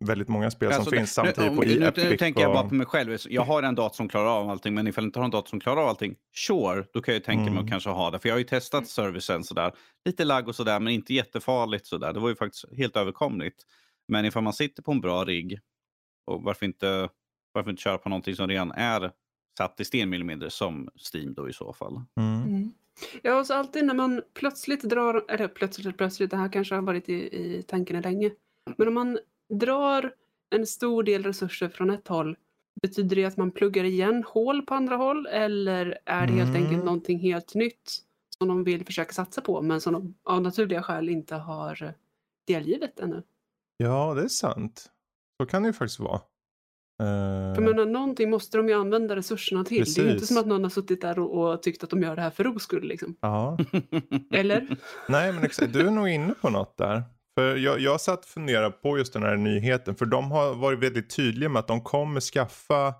väldigt 0.00 0.28
många 0.28 0.50
spel 0.50 0.68
Alltså, 0.68 0.82
som 0.82 0.90
det- 0.90 0.96
finns 0.96 1.12
samtidigt 1.12 1.50
nu, 1.52 1.56
på 1.56 1.62
nu, 1.62 1.84
Epic. 1.86 2.04
nu 2.04 2.16
tänker 2.16 2.40
jag 2.40 2.52
bara 2.52 2.68
på 2.68 2.74
mig 2.74 2.86
själv. 2.86 3.16
Jag 3.28 3.42
har 3.42 3.62
en 3.62 3.74
dator 3.74 3.96
som 3.96 4.08
klarar 4.08 4.26
av 4.40 4.50
allting, 4.50 4.74
men 4.74 4.86
ifall 4.86 5.04
jag 5.04 5.08
inte 5.08 5.18
har 5.18 5.24
en 5.24 5.30
dator 5.30 5.48
som 5.48 5.60
klarar 5.60 5.80
av 5.82 5.88
allting, 5.88 6.14
sure, 6.34 6.84
då 6.92 7.02
kan 7.02 7.14
jag 7.14 7.18
ju 7.20 7.24
tänka 7.24 7.40
mig 7.42 7.50
Mm. 7.50 7.64
att 7.64 7.70
kanske 7.70 7.90
ha 7.90 8.10
det. 8.10 8.18
För 8.18 8.28
jag 8.28 8.34
har 8.34 8.38
ju 8.38 8.44
testat 8.44 8.88
servicen 8.88 9.44
sådär. 9.44 9.72
Lite 10.04 10.24
lagg 10.24 10.48
och 10.48 10.54
sådär, 10.54 10.80
men 10.80 10.92
inte 10.92 11.14
jättefarligt 11.14 11.86
sådär. 11.86 12.12
Det 12.12 12.20
var 12.20 12.28
ju 12.28 12.36
faktiskt 12.36 12.64
helt 12.76 12.96
överkomligt. 12.96 13.62
Men 14.08 14.24
ifall 14.24 14.42
man 14.42 14.52
sitter 14.52 14.82
på 14.82 14.92
en 14.92 15.00
bra 15.00 15.24
rigg, 15.24 15.58
och 16.26 16.42
varför 16.42 16.66
inte, 16.66 17.08
varför 17.52 17.70
inte 17.70 17.82
köra 17.82 17.98
på 17.98 18.08
någonting 18.08 18.36
som 18.36 18.48
redan 18.48 18.72
är 18.72 19.12
satt 19.58 19.80
i 19.80 19.84
sten 19.84 20.10
mer 20.10 20.16
eller 20.16 20.24
mindre, 20.26 20.50
som 20.50 20.88
Steam 21.14 21.34
då 21.34 21.48
i 21.48 21.52
så 21.52 21.72
fall. 21.72 22.00
Mm. 22.20 22.42
Mm. 22.42 22.72
Ja, 23.22 23.38
och 23.38 23.46
så 23.46 23.54
alltid 23.54 23.84
när 23.84 23.94
man 23.94 24.22
plötsligt 24.34 24.82
drar, 24.82 25.24
eller 25.28 25.48
plötsligt, 25.48 25.96
plötsligt, 25.98 26.30
det 26.30 26.36
här 26.36 26.52
kanske 26.52 26.74
har 26.74 26.82
varit 26.82 27.08
i, 27.08 27.14
i 27.14 27.62
tanken 27.68 28.02
länge. 28.02 28.30
Men 28.76 28.88
om 28.88 28.94
man 28.94 29.18
drar 29.54 30.12
en 30.50 30.66
stor 30.66 31.02
del 31.02 31.22
resurser 31.22 31.68
från 31.68 31.90
ett 31.90 32.08
håll, 32.08 32.36
betyder 32.82 33.16
det 33.16 33.24
att 33.24 33.36
man 33.36 33.50
pluggar 33.50 33.84
igen 33.84 34.24
hål 34.26 34.62
på 34.62 34.74
andra 34.74 34.96
håll? 34.96 35.26
Eller 35.26 35.98
är 36.04 36.26
det 36.26 36.32
helt 36.32 36.50
Mm. 36.50 36.62
enkelt 36.64 36.84
någonting 36.84 37.18
helt 37.18 37.54
nytt 37.54 37.92
som 38.38 38.48
de 38.48 38.64
vill 38.64 38.86
försöka 38.86 39.12
satsa 39.12 39.40
på, 39.40 39.62
men 39.62 39.80
som 39.80 39.92
de 39.92 40.14
av 40.24 40.42
naturliga 40.42 40.82
skäl 40.82 41.08
inte 41.08 41.34
har 41.34 41.94
delgivet 42.46 43.00
ännu? 43.00 43.22
Ja, 43.76 44.14
det 44.14 44.22
är 44.22 44.28
sant. 44.28 44.90
Så 45.40 45.46
kan 45.46 45.62
det 45.62 45.66
ju 45.66 45.72
faktiskt 45.72 46.00
vara. 46.00 46.20
Eh, 47.02 47.54
För 47.54 47.62
jag 47.62 47.76
menar, 47.76 47.86
någonting 47.86 48.30
måste 48.30 48.56
de 48.56 48.68
ju 48.68 48.74
använda 48.74 49.16
resurserna 49.16 49.64
till. 49.64 49.84
Det 49.84 50.00
är 50.00 50.02
ju 50.04 50.10
inte 50.10 50.12
Precis. 50.14 50.28
som 50.28 50.36
att 50.38 50.46
någon 50.46 50.62
har 50.62 50.70
suttit 50.70 51.00
där 51.00 51.18
och, 51.18 51.52
och 51.52 51.62
tyckt 51.62 51.84
att 51.84 51.90
de 51.90 52.02
gör 52.02 52.16
det 52.16 52.22
här 52.22 52.30
för 52.30 52.44
ro 52.44 52.58
skull. 52.58 52.88
Liksom. 52.88 53.16
ja. 53.20 53.58
Eller? 54.32 54.76
Nej, 55.08 55.32
men 55.32 55.44
exakt. 55.44 55.72
Du 55.72 55.86
är 55.86 55.90
nog 55.90 56.08
inne 56.08 56.34
på 56.34 56.50
något 56.50 56.76
där. 56.78 57.02
För 57.34 57.56
jag, 57.56 57.80
jag 57.80 58.00
satt 58.00 58.18
och 58.18 58.24
funderade 58.24 58.70
på 58.70 58.98
just 58.98 59.12
den 59.12 59.22
här 59.22 59.36
nyheten. 59.36 59.94
För 59.96 60.06
de 60.06 60.30
har 60.30 60.54
varit 60.54 60.78
väldigt 60.78 61.16
tydliga 61.16 61.48
med 61.48 61.60
att 61.60 61.68
de 61.68 61.80
kommer 61.80 62.20
skaffa 62.20 62.94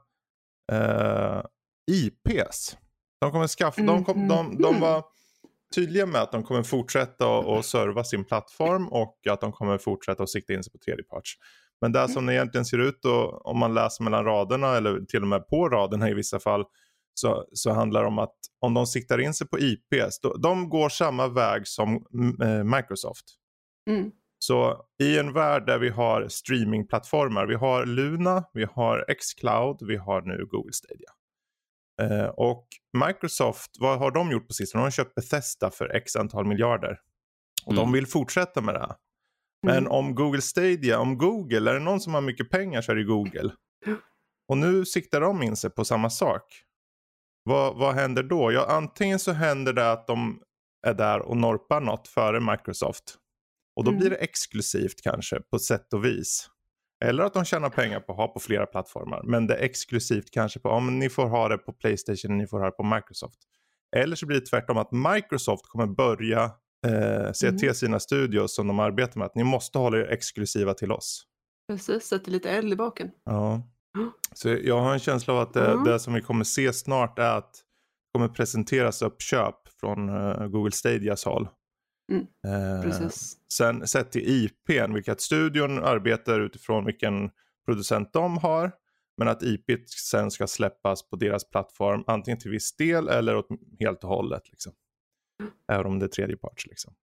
eh, 0.72 1.42
IPs. 1.90 2.76
De 3.20 3.30
kommer 3.32 3.46
skaffa, 3.48 3.82
de, 3.82 4.04
kom, 4.04 4.28
de, 4.28 4.56
de 4.62 4.72
Mhm. 4.72 4.80
var 4.80 5.04
tydliga 5.74 6.06
med 6.06 6.22
att 6.22 6.32
de 6.32 6.42
kommer 6.42 6.62
fortsätta 6.62 7.38
att 7.38 7.46
att 7.46 7.64
serva 7.66 8.04
sin 8.04 8.24
plattform 8.24 8.88
och 8.88 9.18
att 9.30 9.40
de 9.40 9.52
kommer 9.52 9.78
fortsätta 9.78 10.22
att 10.22 10.30
sikta 10.30 10.52
in 10.52 10.62
sig 10.64 10.72
på 10.72 10.78
tredjeparts. 10.78 11.34
Men 11.80 11.92
det 11.92 12.09
som 12.09 12.26
det 12.26 12.35
egentligen 12.35 12.64
ser 12.64 12.78
ut 12.78 12.99
då, 13.02 13.42
om 13.45 13.59
man 13.59 13.75
läser 13.75 14.04
mellan 14.04 14.25
raderna 14.25 14.76
eller 14.76 15.00
till 15.00 15.23
och 15.23 15.28
med 15.28 15.49
på 15.49 15.68
raderna 15.68 16.11
i 16.11 16.14
vissa 16.14 16.40
fall, 16.40 16.64
så, 17.14 17.45
så 17.52 17.71
handlar 17.73 18.00
det 18.00 18.06
om 18.06 18.18
att 18.18 18.35
om 18.61 18.75
de 18.75 18.87
siktar 18.87 19.18
in 19.18 19.35
sig 19.35 19.49
på 19.49 19.59
IPs, 19.59 20.21
då, 20.23 20.37
de 20.37 20.68
går 20.68 20.88
samma 20.88 21.28
väg 21.28 21.66
som 21.66 22.06
mm, 22.14 22.42
eh, 22.42 22.76
Microsoft. 22.76 23.25
Mm. 23.90 24.11
Så 24.38 24.85
i 25.02 25.18
en 25.18 25.33
värld 25.33 25.66
där 25.66 25.78
vi 25.78 25.88
har 25.88 26.28
streamingplattformar, 26.28 27.47
vi 27.47 27.54
har 27.54 27.87
Luna, 27.87 28.45
vi 28.52 28.64
har 28.64 29.14
Xcloud, 29.21 29.76
vi 29.88 29.97
har 29.97 30.23
nu 30.23 30.47
Google 30.47 30.73
Stadia. 30.73 31.11
Eh, 32.02 32.28
och 32.28 32.66
Microsoft, 33.06 33.71
vad 33.80 33.99
har 33.99 34.11
de 34.11 34.30
gjort 34.30 34.47
på 34.49 34.54
sistone? 34.54 34.80
De 34.80 34.85
har 34.85 34.90
köpt 34.90 35.14
Bethesda 35.14 35.71
för 35.71 35.97
x 35.97 36.16
antal 36.16 36.47
miljarder. 36.47 37.00
Och 37.66 37.73
Mm. 37.73 37.85
de 37.85 37.92
vill 37.92 38.06
fortsätta 38.06 38.61
med 38.61 38.75
det. 38.75 38.97
Men 39.62 39.76
Mm. 39.78 39.92
om 39.92 40.14
Google 40.14 40.40
Stadia, 40.42 40.98
om 40.98 41.18
Google, 41.18 41.70
är 41.70 41.75
det 41.75 41.80
någon 41.80 42.00
som 42.00 42.14
har 42.14 42.20
mycket 42.20 42.50
pengar 42.50 42.82
så 42.82 42.92
är 42.92 42.96
det 42.96 43.04
Google. 43.04 43.52
Och 44.48 44.58
nu 44.58 44.84
siktar 44.84 45.20
de 45.20 45.42
in 45.42 45.56
sig 45.56 45.70
på 45.70 45.84
samma 45.84 46.10
sak. 46.10 46.42
Vad, 47.42 47.76
vad 47.78 47.94
händer 47.94 48.22
då? 48.22 48.52
Ja, 48.52 48.66
antingen 48.68 49.18
så 49.18 49.32
händer 49.32 49.72
det 49.72 49.92
att 49.92 50.06
de 50.06 50.42
är 50.86 50.94
där 50.94 51.20
och 51.20 51.36
norpar 51.36 51.80
något 51.80 52.08
före 52.08 52.40
Microsoft. 52.40 53.14
Och 53.76 53.84
då 53.84 53.90
Mm. 53.90 54.00
blir 54.00 54.10
det 54.10 54.16
exklusivt 54.16 55.02
kanske 55.02 55.40
på 55.40 55.58
sätt 55.58 55.92
och 55.92 56.04
vis. 56.04 56.50
Eller 57.04 57.25
att 57.25 57.34
de 57.34 57.44
tjänar 57.44 57.70
pengar 57.70 58.00
på 58.00 58.12
att 58.12 58.18
ha 58.18 58.28
på 58.28 58.40
flera 58.40 58.66
plattformar. 58.66 59.22
Men 59.25 59.46
det 59.46 59.54
är 59.56 59.62
exklusivt 59.64 60.30
kanske 60.30 60.60
på, 60.60 60.68
ja 60.68 60.80
men 60.80 60.98
ni 60.98 61.08
får 61.10 61.26
ha 61.26 61.48
det 61.48 61.58
på 61.58 61.72
Playstation, 61.72 62.38
ni 62.38 62.46
får 62.46 62.58
ha 62.58 62.66
det 62.66 62.72
på 62.76 62.82
Microsoft. 62.82 63.38
Eller 63.96 64.16
så 64.16 64.26
blir 64.26 64.40
det 64.40 64.46
tvärtom 64.46 64.76
att 64.78 64.92
Microsoft 64.92 65.66
kommer 65.68 65.86
börja 65.86 66.50
eh, 66.87 67.33
se 67.33 67.47
Mm. 67.47 67.59
till 67.59 67.75
sina 67.75 68.00
studios 68.00 68.54
som 68.54 68.66
de 68.66 68.78
arbetar 68.78 69.18
med 69.18 69.26
att 69.26 69.35
ni 69.35 69.45
måste 69.45 69.78
hålla 69.78 69.99
er 69.99 70.06
exklusiva 70.12 70.75
till 70.75 70.92
oss. 70.92 71.23
Precis, 71.73 72.04
sätter 72.04 72.30
lite 72.30 72.50
eld 72.50 72.73
i 72.73 72.76
baken. 72.76 73.11
Ja. 73.25 73.62
Mm. 73.99 74.11
Så 74.35 74.49
jag 74.49 74.80
har 74.80 74.92
en 74.92 74.99
känsla 74.99 75.35
av 75.35 75.40
att 75.40 75.54
det, 75.54 75.66
Mm. 75.73 75.85
det 75.85 75.99
som 76.00 76.14
vi 76.14 76.21
kommer 76.21 76.45
se 76.45 76.73
snart 76.73 77.18
är 77.18 77.38
att 77.38 77.52
det 77.52 78.18
kommer 78.18 78.28
presenteras 78.28 79.02
uppköp 79.02 79.54
från 79.80 80.09
eh, 80.09 80.47
Google 80.47 80.73
Stadias 80.73 81.25
håll. 81.25 81.49
Mm. 82.12 82.26
Eh. 82.85 83.09
Sen 83.52 83.87
sett 83.87 84.12
till 84.12 84.23
IPn, 84.45 84.92
vilket 84.95 85.21
studion 85.21 85.78
arbetar 85.85 86.40
utifrån 86.40 86.85
vilken 86.85 87.30
producent 87.66 88.12
de 88.12 88.38
har. 88.38 88.73
Men 89.18 89.28
att 89.28 89.42
IP 89.42 89.88
sen 89.88 90.30
ska 90.30 90.47
släppas 90.47 91.09
på 91.09 91.16
deras 91.16 91.50
plattform 91.50 92.04
antingen 92.06 92.38
till 92.38 92.50
viss 92.50 92.76
del 92.76 93.09
eller 93.09 93.37
åt, 93.37 93.47
helt 93.80 94.04
och 94.04 94.11
hållet. 94.11 94.42
Liksom. 94.50 94.73
Även 95.72 95.86
om 95.86 95.98
det 95.98 96.06
är 96.06 96.08
tredjeparts. 96.08 96.66
Liksom. 96.66 96.94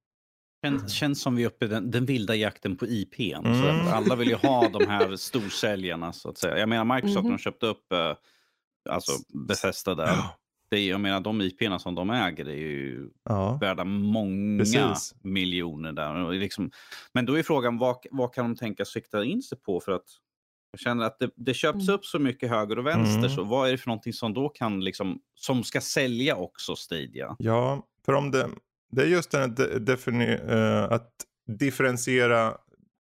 Känns, 0.65 0.93
känns 0.93 1.21
som 1.21 1.35
vi 1.35 1.43
är 1.43 1.47
uppe 1.47 1.65
i 1.65 1.67
den, 1.67 1.91
den 1.91 2.05
vilda 2.05 2.35
jakten 2.35 2.77
på 2.77 2.85
IPn. 2.87 3.45
Mm. 3.45 3.61
Så 3.85 3.91
alla 3.91 4.15
vill 4.15 4.27
ju 4.29 4.35
ha 4.35 4.69
de 4.69 4.87
här 4.87 5.15
storsäljarna 5.15 6.13
så 6.13 6.29
att 6.29 6.37
säga. 6.37 6.57
Jag 6.57 6.69
menar 6.69 6.95
Microsoft, 6.95 7.23
Mhm. 7.23 7.31
de 7.31 7.37
köpte 7.37 7.65
upp 7.65 7.91
eh, 7.91 8.13
alltså 8.89 9.11
Bethesda 9.47 9.95
där. 9.95 10.17
Det 10.69 10.77
är, 10.79 10.89
jag 10.89 11.01
menar 11.01 11.19
de 11.21 11.41
IPn 11.41 11.77
som 11.79 11.95
de 11.95 12.09
äger 12.09 12.47
är 12.47 12.55
ju 12.55 13.09
Ja. 13.23 13.57
värda 13.61 13.83
många 13.85 14.59
Precis. 14.63 15.15
miljoner 15.23 15.91
där. 15.91 16.31
Liksom, 16.31 16.71
men 17.13 17.25
då 17.25 17.33
är 17.39 17.43
frågan 17.43 17.77
vad, 17.77 17.97
vad 18.11 18.33
kan 18.33 18.45
de 18.45 18.55
tänka 18.55 18.85
sikta 18.85 19.23
in 19.23 19.41
sig 19.41 19.57
på? 19.57 19.79
För 19.79 19.91
att 19.91 20.05
jag 20.71 20.79
känner 20.79 21.05
att 21.05 21.19
det, 21.19 21.29
det 21.35 21.53
köps 21.53 21.83
Mm. 21.83 21.95
upp 21.95 22.05
så 22.05 22.19
mycket 22.19 22.49
höger 22.49 22.79
och 22.79 22.85
vänster. 22.85 23.17
Mm. 23.19 23.29
Så 23.29 23.43
vad 23.43 23.67
är 23.67 23.71
det 23.71 23.77
för 23.77 23.87
någonting 23.87 24.13
som 24.13 24.33
då 24.33 24.49
kan 24.49 24.83
liksom, 24.83 25.19
som 25.35 25.63
ska 25.63 25.81
sälja 25.81 26.35
också 26.35 26.75
Stadia? 26.75 27.35
Ja, 27.39 27.87
för 28.05 28.13
om 28.13 28.31
det, 28.31 28.49
det 28.91 29.01
är 29.01 29.07
just 29.07 29.31
den 29.31 29.55
eh, 30.49 30.83
att 30.83 31.11
differentiera 31.59 32.57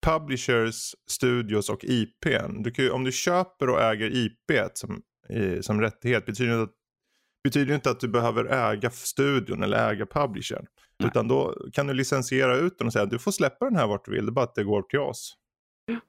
publishers, 0.05 0.95
studios 1.07 1.69
och 1.69 1.83
IPn. 1.83 2.63
Du 2.63 2.71
kan 2.71 2.91
om 2.91 3.03
du 3.03 3.11
köper 3.11 3.69
och 3.69 3.81
äger 3.81 4.15
IP 4.15 4.51
som, 4.73 5.01
i, 5.29 5.63
som 5.63 5.81
rättighet 5.81 6.25
betyder 6.25 6.57
det, 6.57 6.63
att, 6.63 6.73
betyder 7.43 7.75
inte 7.75 7.89
att 7.89 7.99
du 7.99 8.07
behöver 8.07 8.45
äga 8.45 8.89
studion 8.89 9.63
eller 9.63 9.91
äga 9.91 10.05
publishern. 10.05 10.65
Nej. 10.99 11.07
Utan 11.07 11.27
då 11.27 11.55
kan 11.73 11.87
du 11.87 11.93
licensiera 11.93 12.57
ut 12.57 12.77
den 12.77 12.87
och 12.87 12.93
säga 12.93 13.03
att 13.03 13.09
du 13.09 13.19
får 13.19 13.31
släppa 13.31 13.65
den 13.65 13.75
här 13.75 13.87
vart 13.87 14.05
du 14.05 14.11
vill, 14.11 14.25
det 14.25 14.29
är 14.29 14.33
bara 14.33 14.45
att 14.45 14.55
det 14.55 14.63
går 14.63 14.81
till 14.81 14.99
oss. 14.99 15.37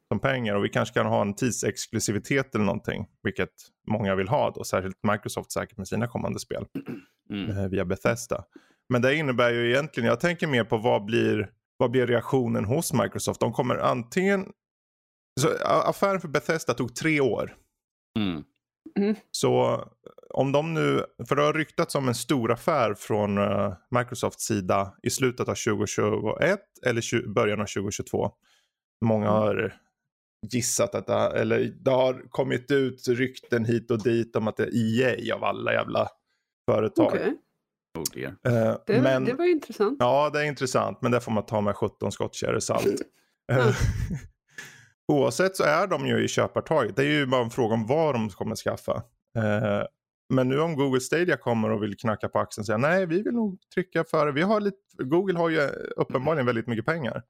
Som 0.08 0.20
pengar 0.20 0.54
och 0.54 0.64
vi 0.64 0.68
kanske 0.68 0.94
kan 0.94 1.06
ha 1.06 1.22
en 1.22 1.34
tidsexklusivitet 1.34 2.54
eller 2.54 2.64
någonting. 2.64 3.06
Vilket 3.22 3.50
många 3.88 4.14
vill 4.14 4.28
ha 4.28 4.50
då, 4.50 4.64
särskilt 4.64 4.96
Microsoft 5.12 5.52
säkert 5.52 5.78
med 5.78 5.88
sina 5.88 6.06
kommande 6.06 6.38
spel 6.38 6.66
Mm. 7.30 7.50
eh, 7.50 7.68
via 7.68 7.84
Bethesda. 7.84 8.44
Men 8.88 9.02
det 9.02 9.14
innebär 9.14 9.52
ju 9.52 9.70
egentligen, 9.70 10.08
jag 10.08 10.20
tänker 10.20 10.46
mer 10.46 10.64
på 10.64 10.76
vad 10.76 11.04
blir, 11.04 11.50
vad 11.76 11.90
blir 11.90 12.06
reaktionen 12.06 12.64
hos 12.64 12.92
Microsoft? 12.92 13.40
De 13.40 13.52
kommer 13.52 13.76
antingen, 13.76 14.52
så 15.40 15.48
affären 15.64 16.20
för 16.20 16.28
Bethesda 16.28 16.74
tog 16.74 16.94
tre 16.94 17.20
år. 17.20 17.56
Mm. 18.18 18.44
Så 19.30 19.84
om 20.30 20.52
de 20.52 20.74
nu, 20.74 21.04
för 21.28 21.36
det 21.36 21.42
har 21.42 21.52
ryktats 21.52 21.94
om 21.94 22.08
en 22.08 22.14
stor 22.14 22.52
affär 22.52 22.94
från 22.94 23.38
eh, 23.38 23.72
Microsofts 23.90 24.44
sida 24.44 24.94
i 25.02 25.10
slutet 25.10 25.48
av 25.48 25.54
2021 25.54 26.60
eller 26.86 27.28
början 27.34 27.60
av 27.60 27.66
2022. 27.66 28.30
Många 29.04 29.26
Mm. 29.26 29.38
har 29.38 29.74
gissat 30.52 30.94
att 30.94 31.06
det, 31.06 31.14
eller 31.14 31.60
det 31.60 31.90
har 31.90 32.28
kommit 32.30 32.70
ut 32.70 33.08
rykten 33.08 33.64
hit 33.64 33.90
och 33.90 34.02
dit 34.02 34.36
om 34.36 34.48
att 34.48 34.56
det 34.56 34.64
är 34.64 35.00
EA 35.00 35.34
av 35.34 35.44
alla 35.44 35.72
jävla 35.72 36.08
företag. 36.70 37.06
Okej, 37.06 37.34
Eh, 38.46 38.76
det, 38.86 39.02
men, 39.02 39.24
det 39.24 39.34
var 39.34 39.44
ju 39.44 39.50
intressant. 39.50 39.96
Ja, 39.98 40.30
det 40.32 40.40
är 40.40 40.44
intressant, 40.44 41.02
men 41.02 41.12
det 41.12 41.20
får 41.20 41.32
man 41.32 41.46
ta 41.46 41.60
med 41.60 41.76
17 41.76 42.12
skottkärror 42.12 42.60
salt. 42.60 42.86
Eh, 43.52 43.66
Oavsett 45.12 45.56
så 45.56 45.64
är 45.64 45.86
de 45.86 46.06
ju 46.06 46.24
i 46.24 46.28
köpartaget. 46.28 46.96
Det 46.96 47.02
är 47.02 47.10
ju 47.10 47.26
bara 47.26 47.44
en 47.44 47.50
fråga 47.50 47.74
om 47.74 47.86
vad 47.86 48.14
de 48.14 48.28
kommer 48.28 48.56
skaffa. 48.56 49.02
Eh, 49.36 49.86
men 50.28 50.48
nu 50.48 50.60
om 50.60 50.76
Google 50.76 51.00
Stadia 51.00 51.36
kommer 51.36 51.70
och 51.70 51.82
vill 51.82 51.96
knacka 51.96 52.28
på 52.28 52.38
axeln 52.38 52.62
och 52.62 52.66
säga 52.66 52.78
nej, 52.78 53.06
vi 53.06 53.22
vill 53.22 53.34
nog 53.34 53.58
trycka 53.74 54.04
för 54.04 54.32
vi 54.32 54.42
har 54.42 54.60
lite, 54.60 54.78
Google 54.98 55.38
har 55.38 55.48
ju 55.48 55.60
uppenbarligen 55.96 56.46
väldigt 56.46 56.66
mycket 56.66 56.86
pengar. 56.86 57.22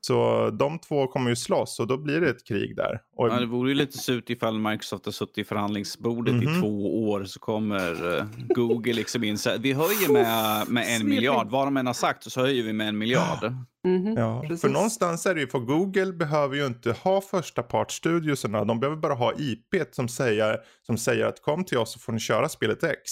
Så 0.00 0.50
de 0.50 0.78
två 0.78 1.06
kommer 1.06 1.30
ju 1.30 1.36
slåss 1.36 1.80
och 1.80 1.86
då 1.86 1.96
blir 1.96 2.20
det 2.20 2.30
ett 2.30 2.46
krig 2.46 2.76
där. 2.76 3.00
Och, 3.16 3.28
Ja, 3.28 3.40
det 3.40 3.46
vore 3.46 3.68
ju 3.70 3.74
lite 3.74 3.98
surt 3.98 4.30
ifall 4.30 4.58
Microsoft 4.58 5.04
har 5.04 5.12
suttit 5.12 5.38
i 5.38 5.44
förhandlingsbordet 5.44 6.34
i 6.42 6.46
Mhm. 6.46 6.60
två 6.60 7.08
år 7.10 7.24
så 7.24 7.40
kommer 7.40 8.16
eh, 8.18 8.24
Google 8.48 8.92
liksom 8.92 9.24
in 9.24 9.38
så 9.38 9.50
här, 9.50 9.58
vi 9.58 9.72
höjer 9.72 10.12
med, 10.12 10.68
med 10.68 10.96
en 11.00 11.08
miljard. 11.08 11.50
Vad 11.50 11.66
de 11.66 11.76
än 11.76 11.86
har 11.86 11.94
sagt 11.94 12.30
så 12.32 12.40
höjer 12.40 12.62
vi 12.62 12.72
med 12.72 12.88
en 12.88 12.98
miljard. 12.98 13.52
Mhm, 13.84 14.14
Ja, 14.16 14.40
precis. 14.40 14.60
för 14.60 14.68
någonstans 14.68 15.26
är 15.26 15.34
det 15.34 15.40
ju, 15.40 15.46
för 15.46 15.58
Google 15.58 16.12
behöver 16.12 16.56
ju 16.56 16.66
inte 16.66 16.92
ha 16.92 17.20
första 17.20 17.62
partsstudiosarna. 17.62 18.64
De 18.64 18.80
behöver 18.80 18.96
bara 19.00 19.14
ha 19.14 19.32
IP 19.38 19.94
som 19.94 20.08
säger, 20.08 20.56
som 20.86 20.98
säger 20.98 21.26
att 21.26 21.42
kom 21.42 21.64
till 21.64 21.78
oss 21.78 21.92
så 21.92 21.98
får 21.98 22.12
ni 22.12 22.20
köra 22.20 22.48
spelet 22.48 22.84
X. 22.84 23.10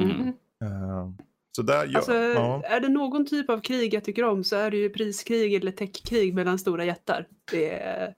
Mm. 0.00 0.16
Mhm. 0.16 0.28
Eh, 0.62 1.10
så 1.56 1.62
där, 1.62 1.86
ja, 1.90 1.96
Alltså, 1.98 2.14
ja. 2.14 2.62
är 2.64 2.80
det 2.80 2.88
någon 2.88 3.26
typ 3.26 3.50
av 3.50 3.60
krig 3.60 3.94
jag 3.94 4.04
tycker 4.04 4.24
om 4.24 4.44
så 4.44 4.56
är 4.56 4.70
det 4.70 4.76
ju 4.76 4.90
priskrig 4.90 5.54
eller 5.54 5.72
techkrig 5.72 6.34
mellan 6.34 6.58
stora 6.58 6.84
jättar. 6.84 7.26
Det, 7.50 8.14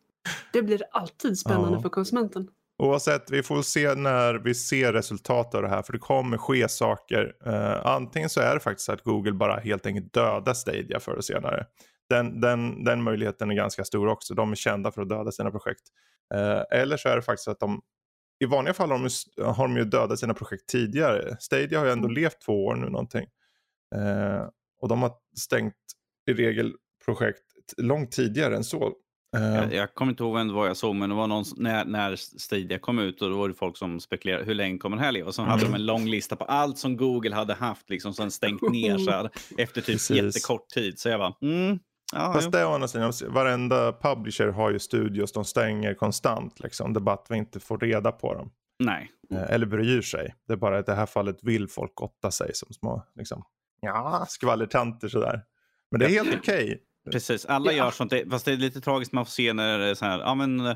det 0.52 0.62
blir 0.62 0.82
alltid 0.92 1.38
spännande 1.38 1.76
Ja. 1.76 1.82
för 1.82 1.88
konsumenten. 1.88 2.48
Oavsett, 2.82 3.30
vi 3.30 3.42
får 3.42 3.62
se 3.62 3.94
när 3.94 4.34
vi 4.34 4.54
ser 4.54 4.92
resultat 4.92 5.54
av 5.54 5.62
det 5.62 5.68
här. 5.68 5.82
För 5.82 5.92
det 5.92 5.98
kommer 5.98 6.38
ske 6.38 6.68
saker. 6.68 7.32
Eh, 7.46 7.86
antingen 7.86 8.28
så 8.30 8.40
är 8.40 8.54
det 8.54 8.60
faktiskt 8.60 8.88
att 8.88 9.02
Google 9.02 9.32
bara 9.32 9.56
helt 9.60 9.86
enkelt 9.86 10.12
dödar 10.12 10.54
Stadia 10.54 11.00
förr 11.00 11.14
och 11.16 11.24
senare. 11.24 11.66
Den, 12.10 12.40
den, 12.40 12.84
den 12.84 13.02
möjligheten 13.02 13.50
är 13.50 13.54
ganska 13.54 13.84
stor 13.84 14.08
också. 14.08 14.34
De 14.34 14.52
är 14.52 14.56
kända 14.56 14.92
för 14.92 15.02
att 15.02 15.08
döda 15.08 15.30
sina 15.32 15.50
projekt. 15.50 15.82
Eh, 16.34 16.78
eller 16.80 16.96
så 16.96 17.08
är 17.08 17.16
det 17.16 17.22
faktiskt 17.22 17.48
att 17.48 17.60
de 17.60 17.80
i 18.40 18.46
vanliga 18.46 18.74
fall 18.74 18.90
har 18.90 18.98
de, 18.98 19.04
ju- 19.36 19.44
har 19.44 19.68
de 19.68 19.76
ju 19.76 19.84
dödat 19.84 20.18
sina 20.18 20.34
projekt 20.34 20.66
tidigare. 20.68 21.36
Stadia 21.40 21.78
har 21.78 21.86
ju 21.86 21.92
ändå 21.92 22.04
Mm. 22.08 22.14
levt 22.14 22.40
två 22.40 22.66
år 22.66 22.76
nu 22.76 22.88
någonting. 22.90 23.26
Eh, 23.94 24.48
och 24.80 24.88
de 24.88 25.02
har 25.02 25.12
stängt 25.38 25.74
i 26.30 26.32
regel 26.32 26.72
projekt 27.04 27.42
långt 27.76 28.12
tidigare 28.12 28.56
än 28.56 28.64
så. 28.64 28.92
Eh, 29.36 29.42
Jag, 29.42 29.74
jag 29.74 29.94
kommer 29.94 30.12
inte 30.12 30.22
ihåg 30.22 30.34
vem 30.36 30.48
det 30.48 30.54
var 30.54 30.66
jag 30.66 30.76
såg, 30.76 30.94
men 30.96 31.08
det 31.10 31.14
var 31.16 31.26
någon, 31.26 31.44
när, 31.56 31.84
när 31.84 32.16
Stadia 32.16 32.78
kom 32.78 32.98
ut 32.98 33.22
och 33.22 33.30
då 33.30 33.36
var 33.38 33.48
det 33.48 33.54
folk 33.54 33.76
som 33.76 34.00
spekulerade 34.00 34.44
hur 34.44 34.54
länge 34.54 34.78
kommer 34.78 34.96
det 34.96 35.02
här 35.02 35.12
leva? 35.12 35.28
Och 35.28 35.34
så 35.34 35.42
hade 35.42 35.60
Mm. 35.62 35.72
de 35.72 35.76
en 35.78 35.86
lång 35.86 36.06
lista 36.06 36.36
på 36.36 36.44
allt 36.44 36.78
som 36.78 36.96
Google 36.96 37.34
hade 37.34 37.54
haft, 37.54 37.90
liksom, 37.90 38.14
som 38.14 38.30
stängt 38.30 38.62
ner 38.72 38.98
så 38.98 39.10
här, 39.10 39.30
efter 39.58 39.80
typ 39.80 39.86
Precis. 39.86 40.16
jättekort 40.16 40.68
tid. 40.68 40.98
Så 40.98 41.08
jag 41.08 41.20
bara, 41.20 41.34
mm, 41.42 41.78
ja, 42.12 42.32
Fast 42.32 42.44
jo. 42.44 42.50
det 42.50 42.58
är 42.58 42.66
å 42.66 42.72
andra 42.74 42.88
sidan, 42.88 43.12
varenda 43.28 43.92
publisher 43.92 44.48
har 44.48 44.70
ju 44.70 44.78
studios 44.78 45.32
de 45.32 45.44
stänger 45.44 45.94
konstant. 45.94 46.60
Liksom. 46.60 46.92
Det 46.92 46.98
är 46.98 47.00
bara 47.02 47.14
att 47.14 47.26
vi 47.30 47.36
inte 47.36 47.60
får 47.60 47.78
reda 47.78 48.12
på 48.12 48.34
dem. 48.34 48.50
nej. 48.78 49.10
Eh, 49.30 49.50
Eller 49.54 49.66
bryr 49.66 50.02
sig. 50.02 50.34
Det 50.46 50.52
är 50.52 50.56
bara 50.56 50.78
att 50.78 50.88
i 50.88 50.90
det 50.90 50.96
här 50.96 51.06
fallet 51.06 51.36
vill 51.42 51.68
folk 51.68 51.94
gotta 51.94 52.30
sig 52.30 52.54
som 52.54 52.72
små 52.72 53.02
liksom, 53.16 53.44
ja, 53.80 54.26
skvallertanter 54.28 55.08
sådär. 55.08 55.42
Men 55.90 56.00
det 56.00 56.06
är 56.06 56.10
helt 56.10 56.34
okej. 56.38 56.82
Precis, 57.12 57.46
alla 57.46 57.72
Ja. 57.72 57.78
gör 57.84 57.90
sånt. 57.90 58.12
Fast 58.30 58.44
det 58.44 58.52
är 58.52 58.56
lite 58.56 58.80
tragiskt 58.80 59.12
man 59.12 59.24
får 59.24 59.30
se 59.30 59.52
när 59.52 59.78
det 59.78 59.86
är 59.86 59.94
så 59.94 60.04
här, 60.04 60.18
ja 60.18 60.34
men 60.34 60.74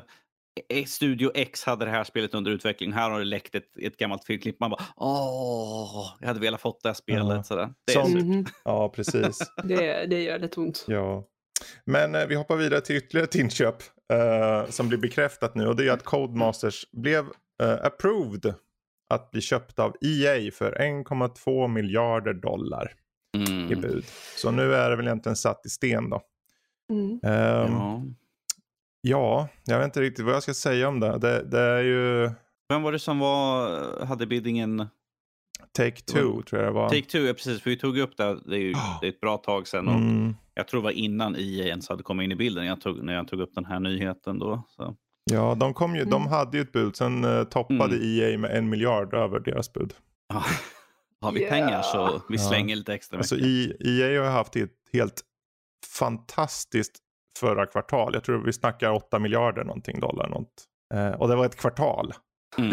Studio 0.87 1.31
X 1.35 1.63
hade 1.63 1.85
det 1.85 1.91
här 1.91 2.03
spelet 2.03 2.33
under 2.33 2.51
utveckling. 2.51 2.91
Här 2.93 3.09
har 3.09 3.19
det 3.19 3.25
läckt 3.25 3.55
ett, 3.55 3.77
ett 3.81 3.97
gammalt 3.97 4.25
filmklipp. 4.25 4.59
Man 4.59 4.69
bara, 4.69 4.83
åh, 4.95 6.13
jag 6.19 6.27
hade 6.27 6.39
velat 6.39 6.61
fått 6.61 6.83
det 6.83 6.89
här 6.89 6.93
spelet. 6.93 7.27
Ja. 7.37 7.43
Sådär. 7.43 7.73
Det 7.87 7.93
är 7.93 8.01
Som- 8.01 8.11
surt. 8.11 8.23
Mhm. 8.23 8.45
Ja, 8.65 8.89
precis. 8.89 9.39
Det, 9.63 10.05
det 10.05 10.21
gör 10.23 10.39
lite 10.39 10.59
ont. 10.59 10.85
ja. 10.87 11.23
Men 11.85 12.15
eh, 12.15 12.25
vi 12.27 12.35
hoppar 12.35 12.55
vidare 12.55 12.81
till 12.81 12.95
ytterligare 12.95 13.25
ett 13.27 13.35
inköp 13.35 13.75
eh, 14.13 14.69
som 14.69 14.87
blir 14.89 14.99
bekräftat 14.99 15.55
nu. 15.55 15.67
Och 15.67 15.75
det 15.75 15.87
är 15.87 15.91
att 15.91 16.03
Codemasters 16.03 16.85
blev 16.91 17.25
eh, 17.63 17.85
approved 17.85 18.53
att 19.09 19.31
bli 19.31 19.41
köpta 19.41 19.83
av 19.83 19.95
EA 20.01 20.51
för 20.51 20.71
1,2 20.71 21.67
miljarder 21.67 22.33
dollar 22.33 22.91
i 23.37 23.51
Mm. 23.51 23.81
bud. 23.81 24.05
Så 24.37 24.51
nu 24.51 24.73
är 24.75 24.89
det 24.89 24.95
väl 24.95 25.05
egentligen 25.05 25.35
satt 25.35 25.65
i 25.65 25.69
sten 25.69 26.09
då. 26.09 26.21
Mm. 26.91 27.11
Ehm, 27.23 27.71
Ja. 27.73 28.03
Ja, 29.05 29.47
jag 29.65 29.77
vet 29.77 29.85
inte 29.85 30.01
riktigt 30.01 30.25
vad 30.25 30.35
jag 30.35 30.43
ska 30.43 30.53
säga 30.53 30.87
om 30.87 30.99
det. 30.99 31.17
Det, 31.17 31.43
det 31.43 31.59
är 31.59 31.83
ju 31.83 32.31
Vem 32.69 32.81
var 32.83 32.91
det 32.91 32.99
som 32.99 33.19
var, 33.19 34.05
hade 34.05 34.25
biddingen? 34.27 34.87
Take-Two 35.77 36.43
tror 36.43 36.61
jag 36.61 36.63
det 36.71 36.71
var. 36.75 36.89
Take-Two, 36.89 37.25
ja 37.27 37.33
precis. 37.33 37.61
För 37.61 37.69
vi 37.69 37.77
tog 37.77 37.97
upp 37.97 38.17
det, 38.17 38.37
det 38.45 38.55
är 38.55 38.59
ju 38.59 38.73
det 39.01 39.07
är 39.07 39.09
ett 39.09 39.19
bra 39.19 39.37
tag 39.37 39.67
sedan. 39.67 39.87
Och 39.87 39.93
Mm, 39.95 40.35
Jag 40.53 40.67
tror 40.67 40.81
det 40.81 40.83
var 40.83 40.91
innan 40.91 41.35
EA 41.35 41.65
ens 41.67 41.89
hade 41.89 42.03
kommit 42.03 42.23
in 42.25 42.31
i 42.31 42.35
bilden 42.35 42.65
jag 42.65 42.81
tog, 42.81 43.03
när 43.03 43.13
jag 43.13 43.27
tog 43.27 43.41
upp 43.41 43.51
den 43.55 43.65
här 43.65 43.79
nyheten. 43.79 44.39
Då, 44.39 44.63
så. 44.69 44.95
ja, 45.31 45.55
de, 45.55 45.73
kom 45.73 45.95
ju, 45.95 46.03
de 46.05 46.13
Mm. 46.21 46.27
hade 46.33 46.57
ju 46.57 46.61
ett 46.63 46.71
bud. 46.71 46.95
Sen 46.95 47.25
uh, 47.25 47.43
toppade 47.43 47.95
Mm. 47.95 48.01
EA 48.33 48.37
med 48.37 48.51
en 48.57 48.69
miljard 48.69 49.13
över 49.13 49.39
deras 49.39 49.73
bud. 49.73 49.93
Ja. 50.33 50.43
Har 51.21 51.31
vi 51.31 51.43
Ja. 51.43 51.49
pengar 51.49 51.81
så 51.81 52.21
vi 52.29 52.35
Ja. 52.37 52.41
slänger 52.41 52.75
lite 52.75 52.93
extra 52.93 53.17
Alltså 53.17 53.35
mycket. 53.35 53.47
I- 53.81 54.01
EA 54.01 54.23
har 54.23 54.31
haft 54.31 54.55
ett 54.55 54.71
helt 54.93 55.21
fantastiskt 55.99 56.93
förra 57.39 57.65
kvartal. 57.65 58.13
Jag 58.13 58.23
tror 58.23 58.43
vi 58.45 58.53
snackar 58.53 58.91
8 58.91 59.19
miljarder 59.19 59.63
någonting 59.63 59.99
dollar. 59.99 60.29
Något. 60.29 60.63
Eh, 60.93 61.09
och 61.11 61.27
det 61.27 61.35
var 61.35 61.45
ett 61.45 61.55
kvartal. 61.55 62.13
Mm. 62.57 62.69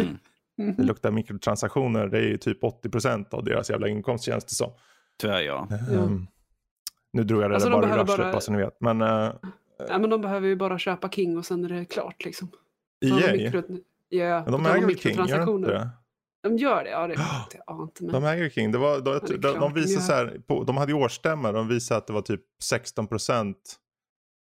Det 0.56 0.62
Mhm. 0.64 0.74
luktar 0.86 1.10
mikrotransaktioner. 1.10 2.06
Det 2.06 2.18
är 2.18 2.22
ju 2.28 2.36
typ 2.36 2.64
80% 2.64 3.34
av 3.34 3.44
deras 3.44 3.70
jävla 3.70 3.88
inkomst 3.88 4.24
känns 4.24 4.44
det 4.44 4.54
som. 4.54 4.72
Tyvärr 5.20 5.40
ja. 5.42 5.68
Ehm, 5.92 6.26
nu 7.12 7.24
drog 7.24 7.42
jag 7.42 7.50
det 7.50 7.54
Alltså, 7.54 7.68
där 7.68 7.76
de 7.76 7.80
bara 7.80 7.86
ur 7.86 7.90
behöver 8.04 8.12
arslet 8.12 8.32
bara- 8.32 8.40
så 8.40 8.52
ni 8.52 8.58
vet. 8.58 8.80
Men 8.80 9.02
uh, 9.02 9.32
Ja, 9.88 9.98
men 9.98 10.10
de 10.10 10.20
behöver 10.20 10.48
ju 10.48 10.56
bara 10.56 10.78
köpa 10.78 11.08
King 11.08 11.38
och 11.38 11.46
sen 11.46 11.64
är 11.64 11.68
det 11.68 11.84
klart 11.84 12.24
liksom. 12.24 12.48
De 13.00 13.06
EA, 13.06 13.32
mikro- 13.34 13.80
Ja, 14.08 14.38
de 14.38 14.44
på 14.44 14.50
tal 14.50 14.60
om 14.60 14.66
äger 14.66 14.86
väl 14.86 14.98
King, 14.98 15.14
gör 15.16 15.16
de 15.16 15.22
inte 15.22 15.36
mikrotransaktioner. 15.36 15.68
det? 15.68 15.88
De 16.42 16.56
gör 16.56 16.84
det, 16.84 16.90
ja 16.90 17.06
det 17.06 17.14
ja, 17.66 17.82
inte. 17.82 18.04
Men... 18.04 18.12
De 18.12 18.24
äger 18.24 18.50
King. 18.50 18.72
Det 18.72 18.78
var, 18.78 19.00
de, 19.00 19.04
det 19.04 19.10
är 19.34 19.38
de, 19.38 19.48
de 19.52 19.58
de 19.60 19.74
visade 19.74 20.02
så 20.06 20.12
här, 20.12 20.40
på, 20.46 20.64
de 20.64 20.76
hade 20.76 20.92
ju 20.92 20.98
årsstämma, 20.98 21.52
de 21.52 21.68
visade 21.68 21.98
att 21.98 22.06
det 22.06 22.12
var 22.12 22.22
typ 22.22 22.42
16% 22.72 23.54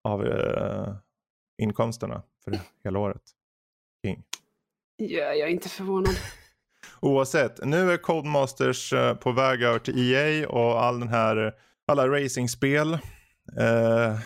av 0.03 0.25
eh, 0.27 0.95
inkomsterna 1.61 2.23
för 2.43 2.59
hela 2.83 2.99
året. 2.99 3.21
King. 4.05 4.23
Ja, 4.97 5.07
jag 5.23 5.39
är 5.39 5.47
inte 5.47 5.69
förvånad. 5.69 6.15
Oavsett, 7.01 7.65
nu 7.65 7.91
är 7.91 7.97
Codemasters 7.97 8.93
eh, 8.93 9.15
på 9.15 9.31
väg 9.31 9.61
över 9.63 9.79
till 9.79 10.11
EA 10.13 10.49
och 10.49 10.83
all 10.83 10.99
den 10.99 11.09
här, 11.09 11.53
alla 11.87 12.07
racingspel 12.07 12.93
eh, 13.59 14.19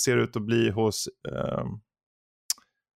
ser 0.00 0.16
ut 0.16 0.36
att 0.36 0.42
bli 0.42 0.70
hos 0.70 1.08
eh, 1.32 1.64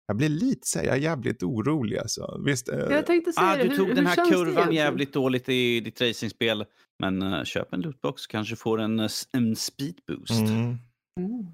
jag 0.06 0.16
blir 0.16 0.28
lite 0.28 0.66
så 0.68 0.78
här, 0.78 0.86
jag 0.86 0.96
är 0.96 1.00
jävligt 1.00 1.42
orolig 1.42 1.98
alltså. 1.98 2.40
Visst, 2.46 2.68
eh, 2.68 2.78
Jag 2.78 3.06
tänkte 3.06 3.32
säga 3.32 3.46
Ah, 3.46 3.56
du 3.56 3.62
hur, 3.68 3.76
tog 3.76 3.88
hur 3.88 3.94
den 3.94 4.06
här 4.06 4.30
kurvan 4.30 4.72
jävligt 4.72 5.12
dåligt 5.12 5.48
i 5.48 5.80
ditt 5.80 6.00
racingspel. 6.00 6.64
Men 6.98 7.22
eh, 7.22 7.44
köp 7.44 7.72
en 7.72 7.80
lootbox, 7.80 8.26
kanske 8.26 8.56
får 8.56 8.80
en, 8.80 9.00
eh, 9.00 9.08
en 9.32 9.56
speedboost. 9.56 10.30
mm, 10.30 10.78
Mm. 11.20 11.46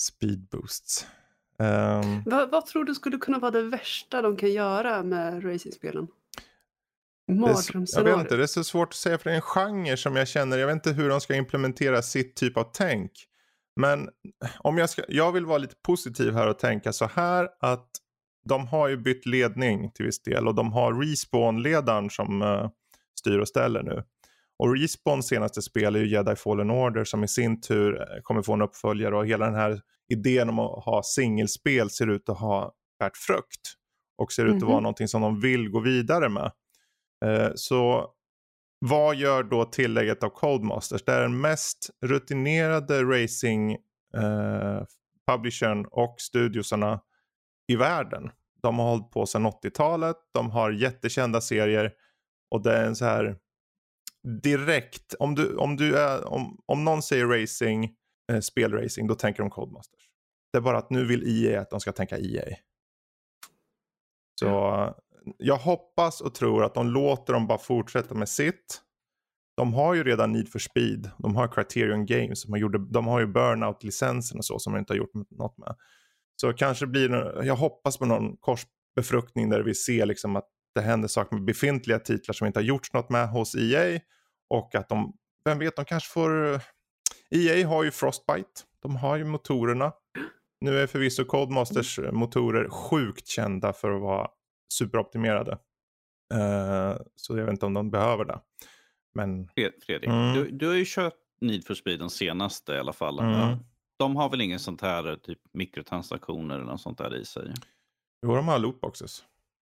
Speed 0.00 0.48
boosts. 0.48 1.06
Ehm, 1.58 2.22
Vad, 2.26 2.50
vad 2.50 2.66
tror 2.66 2.84
du 2.84 2.94
skulle 2.94 3.18
kunna 3.18 3.38
vara 3.38 3.50
det 3.50 3.62
värsta 3.62 4.22
de 4.22 4.36
kan 4.36 4.52
göra 4.52 5.02
med 5.02 5.44
racingspelen? 5.44 6.06
Jag 7.96 8.04
vet 8.04 8.20
inte, 8.20 8.36
det 8.36 8.42
är 8.42 8.46
så 8.46 8.64
svårt 8.64 8.88
att 8.88 8.94
säga 8.94 9.18
för 9.18 9.24
det 9.24 9.30
är 9.30 9.36
en 9.36 9.42
genre 9.42 9.96
som 9.96 10.16
jag 10.16 10.28
känner, 10.28 10.58
jag 10.58 10.66
vet 10.66 10.74
inte 10.74 10.92
hur 10.92 11.08
de 11.08 11.20
ska 11.20 11.34
implementera 11.34 12.02
sitt 12.02 12.36
typ 12.36 12.56
av 12.56 12.70
tänk. 12.72 13.12
Men 13.76 14.08
om 14.58 14.78
jag, 14.78 14.90
ska, 14.90 15.02
jag 15.08 15.32
vill 15.32 15.46
vara 15.46 15.58
lite 15.58 15.74
positiv 15.82 16.32
här 16.32 16.46
och 16.46 16.58
tänka 16.58 16.92
så 16.92 17.06
här 17.06 17.48
att 17.60 17.88
de 18.44 18.66
har 18.66 18.88
ju 18.88 18.96
bytt 18.96 19.26
ledning 19.26 19.90
till 19.90 20.06
viss 20.06 20.22
del 20.22 20.48
och 20.48 20.54
de 20.54 20.72
har 20.72 20.92
Respawn-ledaren 20.92 22.10
som 22.10 22.42
uh, 22.42 22.68
styr 23.18 23.38
och 23.38 23.48
ställer 23.48 23.82
nu. 23.82 24.04
Och 24.60 24.76
Respawns 24.76 25.28
senaste 25.28 25.62
spel 25.62 25.96
är 25.96 26.00
ju 26.00 26.08
Jedi 26.08 26.36
Fallen 26.36 26.70
Order 26.70 27.04
som 27.04 27.24
i 27.24 27.28
sin 27.28 27.60
tur 27.60 28.00
eh, 28.00 28.06
kommer 28.22 28.42
få 28.42 28.52
en 28.52 28.62
uppföljare 28.62 29.16
och 29.16 29.26
hela 29.26 29.46
den 29.46 29.54
här 29.54 29.80
idén 30.08 30.48
om 30.48 30.58
att 30.58 30.84
ha 30.84 31.02
singelspel 31.02 31.90
ser 31.90 32.06
ut 32.10 32.28
att 32.28 32.38
ha 32.38 32.72
bärt 32.98 33.16
frukt. 33.16 33.60
Och 34.18 34.32
ser 34.32 34.44
ut 34.46 34.54
att 34.54 34.60
Mhm. 34.60 34.68
vara 34.70 34.80
någonting 34.80 35.08
som 35.08 35.22
de 35.22 35.40
vill 35.40 35.68
gå 35.70 35.80
vidare 35.80 36.28
med. 36.28 36.52
Eh, 37.24 37.50
Så 37.54 38.10
vad 38.78 39.16
gör 39.16 39.42
då 39.42 39.64
tillägget 39.64 40.22
av 40.22 40.28
Codemasters? 40.28 41.04
Det 41.04 41.12
är 41.12 41.20
den 41.20 41.40
mest 41.40 41.90
rutinerade 42.06 43.02
racing 43.02 43.72
eh, 44.16 44.84
publishern 45.26 45.86
och 45.90 46.14
studiosarna 46.18 47.00
i 47.68 47.76
världen. 47.76 48.30
De 48.62 48.78
har 48.78 48.86
hållit 48.90 49.10
på 49.10 49.26
sedan 49.26 49.46
80-talet, 49.46 50.16
de 50.34 50.50
har 50.50 50.70
jättekända 50.70 51.40
serier 51.40 51.92
och 52.50 52.62
det 52.62 52.76
är 52.76 52.86
en 52.86 52.96
så 52.96 53.04
här 53.04 53.36
direkt, 54.42 55.14
om, 55.18 55.34
du, 55.34 55.56
om, 55.56 55.76
du 55.76 55.98
är, 55.98 56.28
om, 56.28 56.60
om 56.66 56.84
någon 56.84 57.02
säger 57.02 57.26
racing, 57.26 57.94
eh, 58.32 58.40
spelracing, 58.40 59.06
då 59.06 59.14
tänker 59.14 59.42
de 59.42 59.50
Codemasters. 59.50 60.08
Det 60.52 60.58
är 60.58 60.62
bara 60.62 60.78
att 60.78 60.90
nu 60.90 61.06
vill 61.06 61.46
EA 61.46 61.60
att 61.60 61.70
de 61.70 61.80
ska 61.80 61.92
tänka 61.92 62.18
EA. 62.18 62.56
Så 64.40 64.94
jag 65.38 65.56
hoppas 65.56 66.20
och 66.20 66.34
tror 66.34 66.64
att 66.64 66.74
de 66.74 66.88
låter 66.88 67.32
dem 67.32 67.46
bara 67.46 67.58
fortsätta 67.58 68.14
med 68.14 68.28
sitt. 68.28 68.82
De 69.56 69.74
har 69.74 69.94
ju 69.94 70.04
redan 70.04 70.32
Need 70.32 70.48
for 70.48 70.58
Speed, 70.58 71.10
de 71.18 71.36
har 71.36 71.48
Criterion 71.48 72.06
Games, 72.06 72.42
de 72.42 72.52
har, 72.52 72.58
gjorde, 72.58 72.78
de 72.78 73.06
har 73.06 73.20
ju 73.20 73.26
Burnout-licensen 73.26 74.38
och 74.38 74.44
så 74.44 74.58
som 74.58 74.72
de 74.72 74.78
inte 74.78 74.92
har 74.92 74.98
gjort 74.98 75.14
något 75.30 75.58
med. 75.58 75.76
Så 76.40 76.52
kanske 76.52 76.86
blir 76.86 77.08
det, 77.08 77.46
jag 77.46 77.56
hoppas 77.56 77.98
på 77.98 78.06
någon 78.06 78.36
korsbefruktning 78.36 79.50
där 79.50 79.62
vi 79.62 79.74
ser 79.74 80.06
liksom 80.06 80.36
att 80.36 80.48
det 80.74 80.80
händer 80.80 81.08
saker 81.08 81.36
med 81.36 81.44
befintliga 81.44 81.98
titlar 81.98 82.32
som 82.32 82.46
inte 82.46 82.58
har 82.58 82.64
gjorts 82.64 82.92
något 82.92 83.10
med 83.10 83.28
hos 83.28 83.54
EA. 83.54 84.00
Och 84.50 84.74
att 84.74 84.88
de, 84.88 85.12
vem 85.44 85.58
vet, 85.58 85.76
de 85.76 85.84
kanske 85.84 86.08
får... 86.12 86.60
EA 87.30 87.68
har 87.68 87.82
ju 87.84 87.90
Frostbite, 87.90 88.60
de 88.82 88.96
har 88.96 89.16
ju 89.16 89.24
motorerna. 89.24 89.92
Nu 90.60 90.78
är 90.78 90.86
förvisso 90.86 91.24
Codemasters 91.24 91.98
motorer 92.12 92.68
sjukt 92.68 93.26
kända 93.28 93.72
för 93.72 93.90
att 93.90 94.00
vara 94.02 94.28
superoptimerade. 94.72 95.52
Eh, 96.34 96.96
så 97.16 97.38
jag 97.38 97.44
vet 97.44 97.52
inte 97.52 97.66
om 97.66 97.74
de 97.74 97.90
behöver 97.90 98.24
det. 98.24 98.40
Men 99.14 99.48
Fred- 99.48 99.72
Fredrik, 99.86 100.08
Mm. 100.10 100.34
du, 100.34 100.50
du 100.50 100.66
har 100.68 100.74
ju 100.74 100.84
kört 100.86 101.14
Need 101.40 101.66
for 101.66 101.74
Speed 101.74 101.98
den 101.98 102.10
senaste 102.10 102.72
i 102.72 102.78
alla 102.78 102.92
fall. 102.92 103.18
Mm. 103.18 103.58
De 103.98 104.16
har 104.16 104.28
väl 104.30 104.40
ingen 104.40 104.58
sånt 104.58 104.80
här 104.80 105.16
typ 105.16 105.38
mikrotransaktioner 105.52 106.54
eller 106.54 106.64
något 106.64 106.80
sånt 106.80 106.98
där 106.98 107.16
i 107.16 107.24
sig? 107.24 107.54
jo, 108.26 108.34
de 108.36 108.48
har 108.48 108.58
lootboxes. 108.58 109.24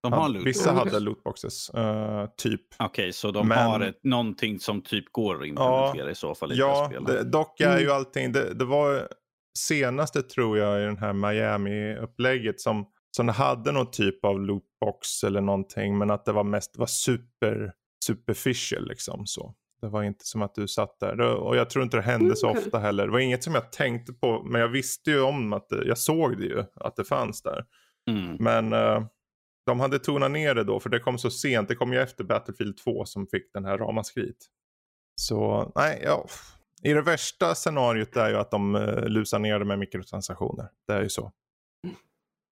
De 0.09 0.13
Ja, 0.13 0.19
har 0.19 0.29
loot. 0.29 0.45
Vissa 0.45 0.73
boxes. 0.73 0.93
hade 0.93 0.99
lootboxes, 1.05 1.69
eh, 1.69 2.25
typ. 2.37 2.61
Okej, 2.79 3.13
så 3.13 3.31
de 3.31 3.47
Men- 3.47 3.57
har 3.71 3.79
ett, 3.79 3.99
någonting 4.03 4.59
som 4.59 4.81
typ 4.81 5.05
går 5.11 5.41
att 5.41 5.47
implementera 5.47 6.11
i 6.11 6.15
så 6.15 6.35
fall 6.35 6.51
i 6.51 6.55
Ja, 6.55 6.91
det 7.07 7.23
dock 7.23 7.59
är 7.61 7.77
ju 7.79 7.83
Mm. 7.85 7.95
allting, 7.95 8.31
det, 8.31 8.53
det 8.53 8.65
var 8.65 9.07
senaste 9.57 10.21
tror 10.21 10.57
jag 10.57 10.81
i 10.81 10.85
den 10.85 10.97
här 10.97 11.13
Miami-upplägget 11.13 12.59
som, 12.61 12.85
som 13.17 13.29
hade 13.29 13.71
någon 13.71 13.91
typ 13.91 14.25
av 14.25 14.39
lootbox 14.39 15.23
eller 15.23 15.41
någonting 15.41 15.97
men 15.97 16.11
att 16.11 16.25
det 16.25 16.31
var 16.31 16.43
mest 16.43 16.77
var 16.77 16.85
super, 16.85 17.71
superficial 18.05 18.87
liksom 18.87 19.25
så. 19.25 19.53
Det 19.81 19.87
var 19.87 20.03
inte 20.03 20.25
som 20.25 20.41
att 20.41 20.55
du 20.55 20.67
satt 20.67 20.99
där 20.99 21.21
och 21.21 21.57
jag 21.57 21.69
tror 21.69 21.83
inte 21.83 21.97
det 21.97 22.03
hände 22.03 22.35
så 22.35 22.47
Mm, 22.49 22.59
ofta 22.59 22.79
heller. 22.79 23.05
Det 23.05 23.11
var 23.11 23.19
inget 23.19 23.43
som 23.43 23.55
jag 23.55 23.71
tänkte 23.71 24.13
på 24.13 24.43
men 24.43 24.61
jag 24.61 24.67
visste 24.67 25.11
ju 25.11 25.21
om 25.21 25.53
att 25.53 25.69
det, 25.69 25.85
jag 25.85 25.97
såg 25.97 26.37
det 26.37 26.45
ju 26.45 26.63
att 26.75 26.95
det 26.95 27.03
fanns 27.03 27.41
där. 27.41 27.63
Mm. 28.09 28.35
Men 28.39 28.73
eh, 28.73 29.03
de 29.65 29.79
hade 29.79 29.99
tonat 29.99 30.31
ner 30.31 30.55
det 30.55 30.63
då 30.63 30.79
för 30.79 30.89
det 30.89 30.99
kom 30.99 31.17
så 31.17 31.29
sent. 31.29 31.67
Det 31.67 31.75
kom 31.75 31.93
ju 31.93 31.99
efter 31.99 32.23
Battlefield 32.23 32.77
2 32.77 33.05
som 33.05 33.27
fick 33.27 33.53
den 33.53 33.65
här 33.65 33.77
ramaskrit. 33.77 34.47
Så 35.21 35.71
nej, 35.75 36.01
ja. 36.03 36.25
I 36.83 36.93
det 36.93 37.01
värsta 37.01 37.55
scenariot 37.55 38.15
är 38.15 38.29
ju 38.29 38.35
att 38.35 38.51
de 38.51 38.75
uh, 38.75 39.07
lusar 39.07 39.39
ner 39.39 39.59
det 39.59 39.65
med 39.65 39.79
mikrotransaktioner. 39.79 40.69
Det 40.87 40.93
är 40.93 41.01
ju 41.01 41.09
så. 41.09 41.31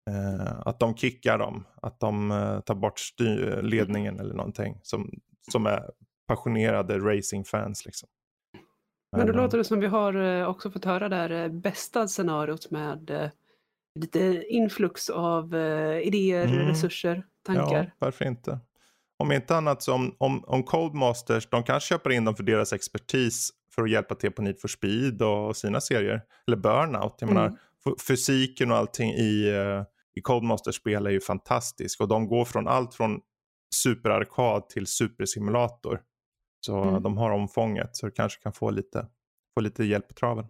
Eh, 0.10 0.60
att 0.66 0.80
de 0.80 0.96
kickar 0.96 1.38
dem. 1.38 1.64
Att 1.82 2.00
de 2.00 2.32
eh, 2.32 2.60
tar 2.60 2.76
bort 2.76 3.00
styr- 3.00 3.62
ledningen 3.62 4.20
eller 4.20 4.34
någonting. 4.34 4.80
Som, 4.84 5.12
som 5.52 5.66
är 5.66 5.90
passionerade 6.28 7.00
racingfans 7.00 7.86
liksom. 7.86 8.10
Men 9.18 9.28
då 9.28 9.34
låter 9.34 9.58
det 9.58 9.64
som 9.64 9.80
vi 9.80 9.88
har 9.88 10.46
också 10.46 10.72
fått 10.72 10.86
höra 10.86 11.10
det 11.10 11.44
eh, 11.44 11.50
bästa 11.50 12.08
scenariot 12.08 12.72
med 12.72 13.32
lite 14.00 14.44
influx 14.50 15.10
av 15.10 15.56
eh, 15.56 16.00
idéer, 16.08 16.48
Mm. 16.48 16.68
resurser, 16.68 17.26
tankar. 17.46 17.84
Ja, 17.84 17.92
varför 18.00 18.26
inte? 18.26 18.60
Om 19.18 19.32
inte 19.32 19.56
annat 19.56 19.84
så 19.84 19.94
om, 19.94 20.16
om, 20.20 20.44
om 20.48 20.64
Codemasters, 20.64 21.50
de 21.50 21.64
kanske 21.64 21.88
köper 21.90 22.10
in 22.10 22.26
dem 22.26 22.36
för 22.36 22.44
deras 22.44 22.74
expertis 22.74 23.50
för 23.76 23.82
att 23.84 23.90
hjälpa 23.92 24.16
till 24.16 24.32
på 24.32 24.42
Need 24.42 24.60
for 24.62 24.68
Speed 24.68 25.22
och 25.22 25.58
sina 25.58 25.82
serier. 25.82 26.22
Eller 26.48 26.58
Burnout. 26.58 27.16
Jag 27.20 27.30
Mm. 27.32 27.44
menar, 27.44 27.58
fysiken 28.08 28.72
och 28.72 28.78
allting 28.78 29.10
i, 29.12 29.52
uh, 29.52 29.84
i 30.16 30.22
Codemasters-spel 30.22 31.06
är 31.08 31.12
ju 31.12 31.22
fantastisk. 31.22 32.02
Och 32.02 32.08
de 32.08 32.28
går 32.28 32.46
från 32.46 32.68
allt 32.68 32.94
från 32.96 33.20
superarkad 33.76 34.70
till 34.70 34.88
supersimulator. 34.88 36.02
Så 36.66 36.82
Mm. 36.84 37.04
de 37.04 37.18
har 37.18 37.32
omfånget 37.32 37.90
så 37.96 38.06
du 38.06 38.12
kanske 38.12 38.42
kan 38.44 38.54
få 38.54 38.70
lite, 38.72 39.08
få 39.54 39.62
lite 39.62 39.84
hjälp 39.84 40.08
på 40.08 40.14
traven. 40.14 40.46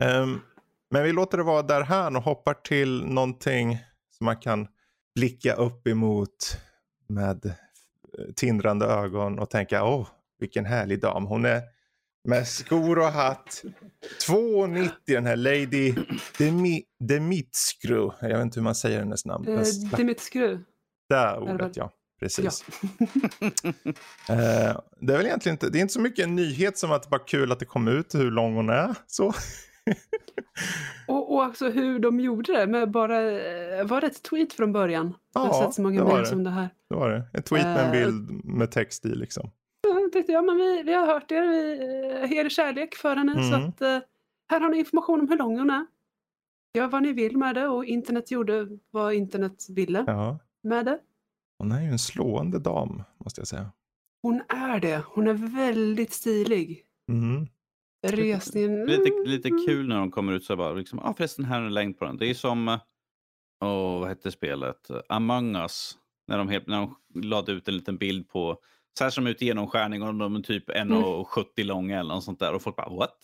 Ehm, 0.00 0.40
men 0.92 1.02
vi 1.04 1.12
låter 1.12 1.38
det 1.38 1.44
vara 1.44 1.62
där 1.62 1.80
här 1.82 2.16
och 2.16 2.22
hoppar 2.22 2.54
till 2.54 3.04
någonting 3.04 3.78
som 4.18 4.24
man 4.24 4.36
kan 4.36 4.66
blicka 5.14 5.54
upp 5.54 5.86
emot 5.86 6.56
med 7.08 7.54
tindrande 8.36 8.86
ögon 8.86 9.38
och 9.38 9.50
tänka 9.50 9.84
åh 9.84 10.08
vilken 10.38 10.64
härlig 10.64 11.00
dam. 11.00 11.24
Hon 11.26 11.44
är 11.44 11.62
med 12.28 12.48
skor 12.48 12.98
och 12.98 13.04
hatt. 13.04 13.62
2,90 14.28 14.90
den 15.06 15.26
här 15.26 15.36
Lady 15.36 15.94
Demi, 16.38 16.82
Demitskru. 17.00 18.10
Jag 18.20 18.28
vet 18.28 18.40
inte 18.42 18.60
hur 18.60 18.64
man 18.64 18.74
säger 18.74 18.98
hennes 18.98 19.24
namn. 19.26 19.48
Eh, 19.48 19.62
slapp- 19.62 19.96
där 21.08 21.40
väl- 21.40 21.54
ordet 21.54 21.76
ja. 21.76 21.90
Precis. 22.20 22.64
Ja. 22.68 23.06
Eh, 24.34 24.80
det 25.00 25.12
är 25.12 25.16
väl 25.16 25.26
egentligen 25.26 25.54
inte, 25.54 25.68
det 25.70 25.78
är 25.78 25.80
inte 25.80 25.94
så 25.94 26.00
mycket 26.00 26.24
en 26.24 26.34
nyhet 26.34 26.78
som 26.78 26.92
att 26.92 27.02
det 27.02 27.08
bara 27.08 27.24
kul 27.24 27.52
att 27.52 27.58
det 27.58 27.64
kom 27.64 27.88
ut 27.88 28.14
hur 28.14 28.30
lång 28.30 28.54
hon 28.54 28.70
är. 28.70 28.94
Så. 29.06 29.32
Och, 31.08 31.32
och 31.34 31.42
också 31.46 31.68
hur 31.70 31.98
de 31.98 32.20
gjorde 32.20 32.52
det 32.52 32.66
med 32.66 32.90
bara, 32.90 33.20
eh, 33.30 33.86
var 33.86 34.00
det 34.00 34.06
ett 34.06 34.22
tweet 34.22 34.52
från 34.52 34.72
början? 34.72 35.14
jag 35.34 35.40
har 35.40 35.48
Ja, 35.48 35.64
sett 35.66 35.74
så 35.74 35.82
många 35.82 36.00
det 36.00 36.06
var 36.06 36.22
det. 36.22 36.32
om 36.32 36.44
det 36.44 36.50
här. 36.50 36.68
Det 36.88 36.94
var 36.94 37.10
det. 37.10 37.24
En 37.32 37.42
tweet 37.42 37.64
med 37.66 37.78
en 37.78 37.86
Eh, 37.86 37.92
bild 38.06 38.44
med 38.44 38.70
text 38.70 39.06
i 39.06 39.08
liksom. 39.08 39.50
Jag 40.14 40.24
ja 40.28 40.42
men 40.42 40.56
vi, 40.56 40.82
vi 40.82 40.92
har 40.94 41.06
hört 41.06 41.30
er, 41.32 41.42
vi, 41.46 41.72
eh, 42.24 42.38
er 42.38 42.48
kärlek 42.48 42.94
för 42.94 43.16
henne 43.16 43.34
så 43.50 43.56
Mm. 43.56 43.68
att 43.68 43.82
eh, 43.82 43.98
här 44.50 44.60
har 44.60 44.68
ni 44.68 44.78
information 44.78 45.20
om 45.20 45.28
hur 45.28 45.36
lång 45.38 45.58
hon 45.58 45.70
är. 45.70 45.86
Gör 46.74 46.88
vad 46.88 47.02
ni 47.02 47.12
vill 47.12 47.36
med 47.36 47.54
det 47.54 47.68
och 47.68 47.84
internet 47.84 48.30
gjorde 48.30 48.66
vad 48.90 49.14
internet 49.14 49.66
ville 49.70 50.04
Ja. 50.06 50.38
med 50.62 50.84
det. 50.84 50.98
Hon 51.58 51.72
är 51.72 51.80
ju 51.82 51.88
en 51.88 51.98
slående 51.98 52.58
dam, 52.58 53.02
måste 53.24 53.40
jag 53.40 53.48
säga. 53.48 53.70
Hon 54.22 54.42
är 54.48 54.80
det. 54.80 55.02
Hon 55.06 55.28
är 55.28 55.34
väldigt 55.56 56.12
stilig. 56.12 56.82
Mm. 57.08 57.46
Resningen... 58.02 58.86
Lite, 58.86 59.10
lite 59.24 59.50
kul 59.66 59.88
när 59.88 59.96
de 59.96 60.10
kommer 60.10 60.32
ut 60.32 60.44
så 60.44 60.56
bara 60.56 60.72
liksom, 60.72 60.98
ah, 60.98 61.14
förresten 61.14 61.44
här 61.44 61.60
är 61.60 61.66
en 61.66 61.74
länk 61.74 61.98
på 61.98 62.04
den. 62.04 62.16
Det 62.16 62.30
är 62.30 62.34
som, 62.34 62.78
åh 63.64 64.00
vad 64.00 64.08
hette 64.08 64.30
spelet, 64.30 64.90
Among 65.08 65.56
us. 65.56 65.98
När 66.26 66.38
de, 66.38 66.48
helt, 66.48 66.66
när 66.66 66.76
de 66.76 66.96
lade 67.28 67.52
ut 67.52 67.68
en 67.68 67.76
liten 67.76 67.96
bild 67.96 68.28
på, 68.28 68.58
så 68.98 69.04
här 69.04 69.10
som 69.10 69.26
ut 69.26 69.42
genomskärning 69.42 70.02
och 70.02 70.14
de 70.14 70.36
är 70.36 70.40
typ 70.40 70.70
1,70 70.70 71.64
långa 71.64 72.00
eller 72.00 72.14
något 72.14 72.24
sånt 72.24 72.38
där. 72.38 72.54
Och 72.54 72.62
folk 72.62 72.76
bara 72.76 72.96
what? 72.96 73.16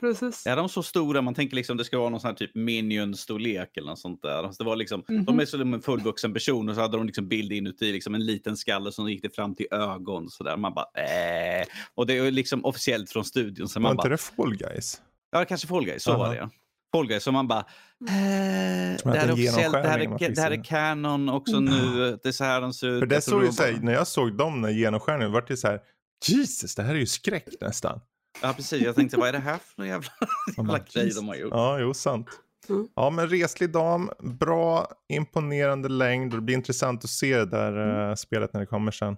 Precis. 0.00 0.46
Är 0.46 0.56
de 0.56 0.68
så 0.68 0.82
stora? 0.82 1.22
Man 1.22 1.34
tänker 1.34 1.56
liksom 1.56 1.76
det 1.76 1.84
ska 1.84 1.98
vara 1.98 2.08
någon 2.08 2.20
sån 2.20 2.28
här 2.28 2.34
typ 2.34 2.54
minion-storlek 2.54 3.76
eller 3.76 3.86
något 3.88 3.98
sånt 3.98 4.22
där. 4.22 4.44
Alltså 4.44 4.62
det 4.62 4.68
var 4.68 4.76
liksom, 4.76 5.04
Mhm. 5.08 5.24
De 5.24 5.40
är 5.40 5.46
som 5.46 5.74
en 5.74 5.82
fullvuxen 5.82 6.32
person 6.32 6.68
och 6.68 6.74
så 6.74 6.80
hade 6.80 6.96
de 6.96 7.06
liksom 7.06 7.28
bild 7.28 7.52
inuti, 7.52 7.92
liksom 7.92 8.14
en 8.14 8.26
liten 8.26 8.56
skalle 8.56 8.92
som 8.92 9.10
gick 9.10 9.22
det 9.22 9.34
fram 9.34 9.54
till 9.54 9.66
ögon. 9.70 10.30
Så 10.30 10.44
där. 10.44 10.56
Man 10.56 10.74
bara 10.74 10.86
äh. 10.94 11.66
Och 11.94 12.06
det 12.06 12.18
är 12.18 12.30
liksom 12.30 12.64
officiellt 12.64 13.10
från 13.10 13.24
studion. 13.24 13.68
Så 13.68 13.80
Var 13.80 13.82
man 13.82 13.92
inte 13.92 14.02
bara, 14.02 14.08
det 14.08 14.18
Fall 14.18 14.56
Guys? 14.56 15.00
Ja, 15.30 15.44
kanske 15.44 15.66
Fall 15.66 15.84
Guys, 15.84 16.02
så 16.02 16.10
Aha. 16.10 16.18
var 16.18 16.30
det 16.30 16.36
ja. 16.36 16.50
Fall 16.92 17.06
Guys, 17.06 17.22
så 17.22 17.32
man 17.32 17.48
bara... 17.48 17.60
Eh, 17.60 17.64
det 18.08 19.18
här 19.18 19.28
är 19.28 19.32
officiellt, 19.32 19.72
det 19.72 19.88
här 19.88 19.98
är, 19.98 20.34
det 20.34 20.40
här 20.40 20.50
är 20.50 20.64
canon 20.64 21.28
också 21.28 21.60
nu, 21.60 22.18
det 22.22 22.28
är 22.28 22.32
så 22.32 22.44
här 22.44 22.60
de 22.60 22.72
ser 22.72 22.88
ut. 22.88 22.98
För 23.00 23.06
det 23.06 23.20
såg 23.20 23.44
ju 23.44 23.52
så 23.52 23.62
här, 23.62 23.72
när 23.82 23.92
jag 23.92 24.06
såg 24.06 24.36
dem, 24.36 24.60
när 24.60 24.70
genomskärningen, 24.70 25.32
vart 25.32 25.48
det 25.48 25.56
så 25.56 25.68
här, 25.68 25.80
Jesus, 26.26 26.74
det 26.74 26.82
här 26.82 26.94
är 26.94 26.98
ju 26.98 27.06
skräck 27.06 27.46
nästan. 27.60 28.00
Ja, 28.42 28.52
precis. 28.56 28.82
Jag 28.82 28.94
tänkte, 28.94 29.16
vad 29.16 29.28
är 29.28 29.32
det 29.32 29.38
här 29.38 29.58
för 29.58 29.74
någon 29.76 29.88
jävla, 29.88 30.08
jävla 30.56 30.78
grej 30.78 31.12
de 31.14 31.28
har 31.28 31.34
gjort? 31.34 31.50
Ja, 31.52 31.78
jo, 31.78 31.94
sant. 31.94 32.28
Mm. 32.68 32.88
Ja, 32.94 33.10
men 33.10 33.28
reslig 33.28 33.70
dam, 33.72 34.10
bra, 34.18 34.88
imponerande 35.08 35.88
längd. 35.88 36.32
Det 36.32 36.40
blir 36.40 36.54
intressant 36.56 37.04
att 37.04 37.10
se 37.10 37.36
det 37.36 37.44
där 37.44 38.08
eh, 38.10 38.14
spelet 38.14 38.52
när 38.52 38.60
det 38.60 38.66
kommer 38.66 38.90
sen. 38.92 39.16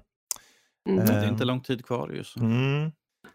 Mm. 0.89 1.07
Det 1.07 1.13
Eh, 1.13 1.23
är 1.23 1.29
inte 1.29 1.45
lång 1.45 1.61
tid 1.61 1.85
kvar 1.87 2.09
ju. 2.11 2.25
Så. 2.25 2.41
Mm. 2.41 2.93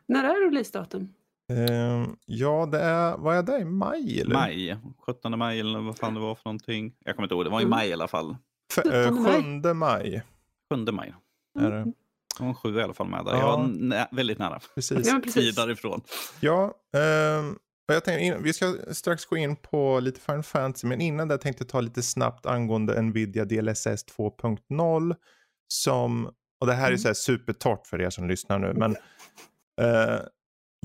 När 0.08 0.24
är 0.24 0.46
releasedatum? 0.50 1.14
Eh, 1.52 2.08
ja, 2.26 2.66
det 2.66 2.80
är, 2.80 3.18
vad 3.18 3.38
är 3.38 3.44
det, 3.44 3.58
i 3.60 3.66
maj? 3.66 4.22
Eller? 4.22 4.34
Maj, 4.34 4.78
17 5.06 5.40
maj 5.40 5.60
eller 5.60 5.80
vad 5.80 5.98
fan 5.98 6.14
det 6.14 6.20
var 6.20 6.36
för 6.36 6.42
någonting. 6.46 6.94
Jag 7.06 7.16
kommer 7.16 7.26
inte 7.26 7.36
ihåg, 7.36 7.46
det 7.46 7.50
var 7.50 7.60
i 7.60 7.64
Mm. 7.64 7.70
maj 7.70 7.90
i 7.90 7.94
alla 7.94 8.08
fall. 8.08 8.38
F- 8.78 8.86
eh, 8.94 9.10
17 9.26 9.78
maj. 9.78 10.24
7 10.74 10.78
maj 10.78 10.86
7 10.86 10.92
maj. 10.92 11.14
är 11.60 11.72
det. 11.72 11.92
En 12.40 12.56
sju 12.56 12.78
i 12.80 12.82
alla 12.82 12.94
fall 12.94 13.08
med 13.10 13.26
där. 13.26 13.32
Ja. 13.32 13.40
Jag 13.40 13.46
var 13.58 13.68
nä- 13.68 14.08
väldigt 14.12 14.40
nära. 14.40 14.60
Precis. 14.76 15.08
Ja, 15.08 15.22
därifrån. 15.66 16.02
Ja, 16.40 16.64
och 17.90 17.94
jag 17.96 18.04
tänkte, 18.04 18.24
in- 18.24 18.44
vi 18.44 18.54
ska 18.54 18.74
strax 18.92 19.26
gå 19.26 19.38
in 19.38 19.56
på 19.56 20.00
lite 20.00 20.20
Final 20.20 20.44
Fantasy, 20.44 20.88
men 20.88 21.02
innan 21.02 21.28
det 21.28 21.38
tänkte 21.38 21.64
jag 21.64 21.70
ta 21.70 21.82
lite 21.82 22.02
snabbt 22.02 22.46
angående 22.46 23.02
Nvidia 23.02 23.46
DLSS 23.46 24.06
2.0. 24.18 25.16
Som, 25.74 26.26
och 26.62 26.68
det 26.68 26.74
här 26.74 26.84
är 26.84 26.88
Mm. 26.88 26.98
så 26.98 27.08
här 27.08 27.14
supertorrt 27.14 27.88
för 27.88 28.02
er 28.02 28.10
som 28.10 28.28
lyssnar 28.28 28.60
nu, 28.60 28.74
men 28.74 28.92
eh, 29.82 30.20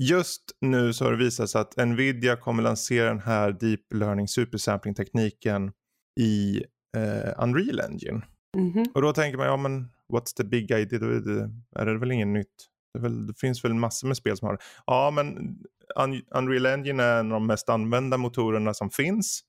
just 0.01 0.41
nu 0.61 0.93
så 0.93 1.03
har 1.05 1.11
det 1.11 1.17
visat 1.17 1.49
sig 1.49 1.61
att 1.61 1.77
Nvidia 1.87 2.35
kommer 2.35 2.63
lansera 2.63 3.07
den 3.07 3.19
här 3.19 3.51
Deep 3.51 3.79
Learning 3.93 4.27
Supersampling 4.27 4.95
tekniken 4.95 5.71
i 6.19 6.63
eh, 6.97 7.33
Unreal 7.43 7.79
Engine. 7.79 8.21
Mhm. 8.57 8.85
Och 8.93 9.01
då 9.01 9.13
tänker 9.13 9.37
man, 9.37 9.47
ja 9.47 9.57
men 9.57 9.89
what's 10.13 10.33
the 10.37 10.43
big 10.43 10.71
idea? 10.71 10.99
Är 10.99 11.21
det, 11.21 11.49
är 11.75 11.85
det 11.85 11.97
väl 11.97 12.11
inget 12.11 12.27
nytt? 12.27 12.69
Det, 12.93 12.99
väl, 12.99 13.27
det 13.27 13.33
finns 13.39 13.65
väl 13.65 13.73
massor 13.73 14.07
med 14.07 14.17
spel 14.17 14.37
som 14.37 14.45
har 14.45 14.53
det. 14.53 14.59
Ja 14.85 15.11
men 15.11 15.57
Un- 15.99 16.25
Unreal 16.35 16.65
Engine 16.65 17.03
är 17.03 17.19
en 17.19 17.31
av 17.31 17.35
de 17.39 17.47
mest 17.47 17.69
använda 17.69 18.17
motorerna 18.17 18.73
som 18.73 18.89
finns. 18.89 19.41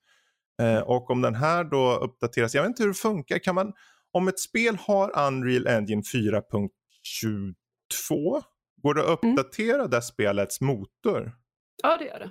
Eh, 0.63 0.79
och 0.79 1.11
om 1.11 1.23
den 1.23 1.35
här 1.35 1.65
då 1.65 1.97
uppdateras, 1.97 2.55
jag 2.55 2.63
vet 2.63 2.69
inte 2.69 2.83
hur 2.83 2.89
det 2.91 2.95
funkar, 2.95 3.39
kan 3.39 3.55
man, 3.55 3.73
om 4.13 4.29
ett 4.29 4.39
spel 4.41 4.77
har 4.81 5.27
Unreal 5.27 5.67
Engine 5.67 6.03
4.22, 6.03 8.43
går 8.83 8.95
det 8.95 9.13
att 9.13 9.25
Mm. 9.25 9.39
uppdatera 9.39 9.87
det 9.87 10.03
spelets 10.03 10.61
motor? 10.61 11.33
Ja, 11.83 11.97
det 11.97 12.05
gör 12.05 12.19
det. 12.19 12.31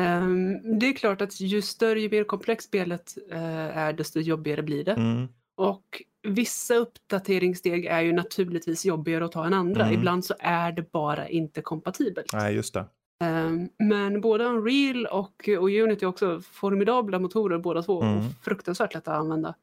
Ehm, 0.00 0.78
det 0.78 0.86
är 0.86 0.92
klart 0.92 1.20
att 1.20 1.40
ju 1.40 1.62
större, 1.62 2.00
ju 2.00 2.10
mer 2.10 2.24
komplext 2.24 2.68
spelet 2.68 3.14
eh, 3.30 3.78
är, 3.78 3.92
desto 3.92 4.20
jobbigare 4.20 4.62
blir 4.62 4.84
det. 4.84 4.92
Mm. 4.92 5.28
Och 5.68 6.02
vissa 6.22 6.74
uppdateringssteg 6.74 7.84
är 7.86 8.00
ju 8.00 8.12
naturligtvis 8.12 8.84
jobbigare 8.84 9.24
att 9.24 9.32
ta 9.32 9.46
än 9.46 9.54
andra. 9.54 9.82
Mm. 9.82 9.94
Ibland 9.94 10.24
så 10.24 10.34
är 10.38 10.72
det 10.72 10.92
bara 10.92 11.28
inte 11.28 11.62
kompatibelt. 11.62 12.32
Nej, 12.32 12.54
just 12.54 12.74
det. 12.74 12.84
Ehm, 13.24 13.68
men 13.78 14.20
både 14.20 14.44
Unreal 14.44 15.06
och, 15.06 15.48
och 15.58 15.70
Unity 15.70 16.04
är 16.04 16.08
också 16.08 16.40
formidabla 16.40 17.18
motorer 17.18 17.58
båda 17.58 17.82
två 17.82 18.02
Mm. 18.02 18.18
och 18.18 18.24
fruktansvärt 18.44 18.94
lätta 18.94 19.12
att 19.12 19.18
använda. 19.20 19.54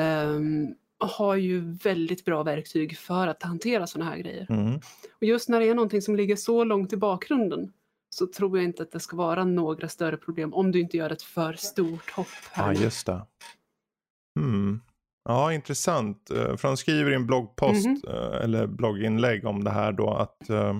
Ehm, 0.00 0.74
har 0.98 1.34
ju 1.34 1.60
väldigt 1.60 2.24
bra 2.24 2.42
verktyg 2.42 2.98
för 2.98 3.26
att 3.26 3.42
hantera 3.42 3.86
sådana 3.86 4.10
här 4.10 4.18
grejer. 4.18 4.46
Mm. 4.50 4.80
Och 5.16 5.24
just 5.24 5.48
när 5.48 5.60
det 5.60 5.66
är 5.68 5.74
någonting 5.74 6.02
som 6.02 6.16
ligger 6.16 6.36
så 6.36 6.64
långt 6.64 6.92
i 6.92 6.96
bakgrunden 6.96 7.72
så 8.10 8.26
tror 8.26 8.58
jag 8.58 8.64
inte 8.64 8.82
att 8.82 8.92
det 8.92 9.00
ska 9.00 9.16
vara 9.16 9.44
några 9.44 9.88
större 9.88 10.16
problem 10.16 10.54
om 10.54 10.72
du 10.72 10.80
inte 10.80 10.96
gör 10.96 11.10
ett 11.10 11.22
för 11.22 11.52
stort 11.52 12.10
hopp 12.10 12.26
här. 12.52 12.74
Ja, 12.74 12.80
just 12.80 13.06
det. 13.06 13.26
Hmm. 14.38 14.80
Ja, 15.30 15.52
intressant. 15.52 16.30
Eh, 16.30 16.56
För 16.56 16.68
de 16.68 16.76
skriver 16.76 17.10
i 17.10 17.14
en 17.14 17.26
bloggpost 17.26 17.86
Mhm. 17.86 18.00
eh, 18.08 18.44
eller 18.44 18.66
blogginlägg 18.66 19.46
om 19.46 19.64
det 19.64 19.70
här 19.70 19.92
då 19.92 20.10
att 20.10 20.50
eh, 20.50 20.78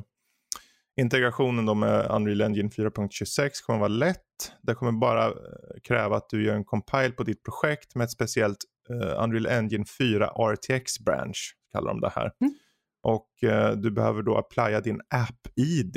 integrationen 1.00 1.66
då 1.66 1.74
med 1.74 2.06
Unreal 2.10 2.40
Engine 2.40 2.68
4.26 2.70 3.50
kommer 3.66 3.78
vara 3.78 3.88
lätt. 3.88 4.52
Det 4.62 4.74
kommer 4.74 4.92
bara 4.92 5.32
kräva 5.84 6.16
att 6.16 6.28
du 6.30 6.44
gör 6.44 6.54
en 6.54 6.64
compile 6.64 7.10
på 7.10 7.22
ditt 7.22 7.42
projekt 7.44 7.94
med 7.94 8.04
ett 8.04 8.10
speciellt 8.10 8.56
Unreal 9.18 9.46
Engine 9.46 9.84
4 9.98 10.26
RTX 10.26 10.98
branch, 11.00 11.56
kallar 11.72 11.88
de 11.88 12.00
det 12.00 12.12
här. 12.14 12.32
Mm. 12.40 12.54
Och 13.02 13.28
du 13.82 13.90
behöver 13.90 14.22
då 14.22 14.36
applya 14.36 14.80
din 14.80 15.00
app-id. 15.14 15.92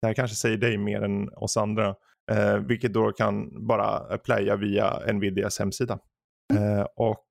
Det 0.00 0.06
här 0.06 0.14
kanske 0.14 0.36
säger 0.36 0.56
dig 0.56 0.78
mer 0.78 1.02
än 1.02 1.28
oss 1.34 1.56
andra. 1.56 1.94
Eh, 2.30 2.56
vilket 2.56 2.92
då 2.92 3.12
kan 3.12 3.66
bara 3.66 3.84
applya 3.98 4.56
via 4.56 5.12
Nvidias 5.12 5.58
hemsida. 5.58 5.98
Eh, 6.54 6.86
och 6.96 7.24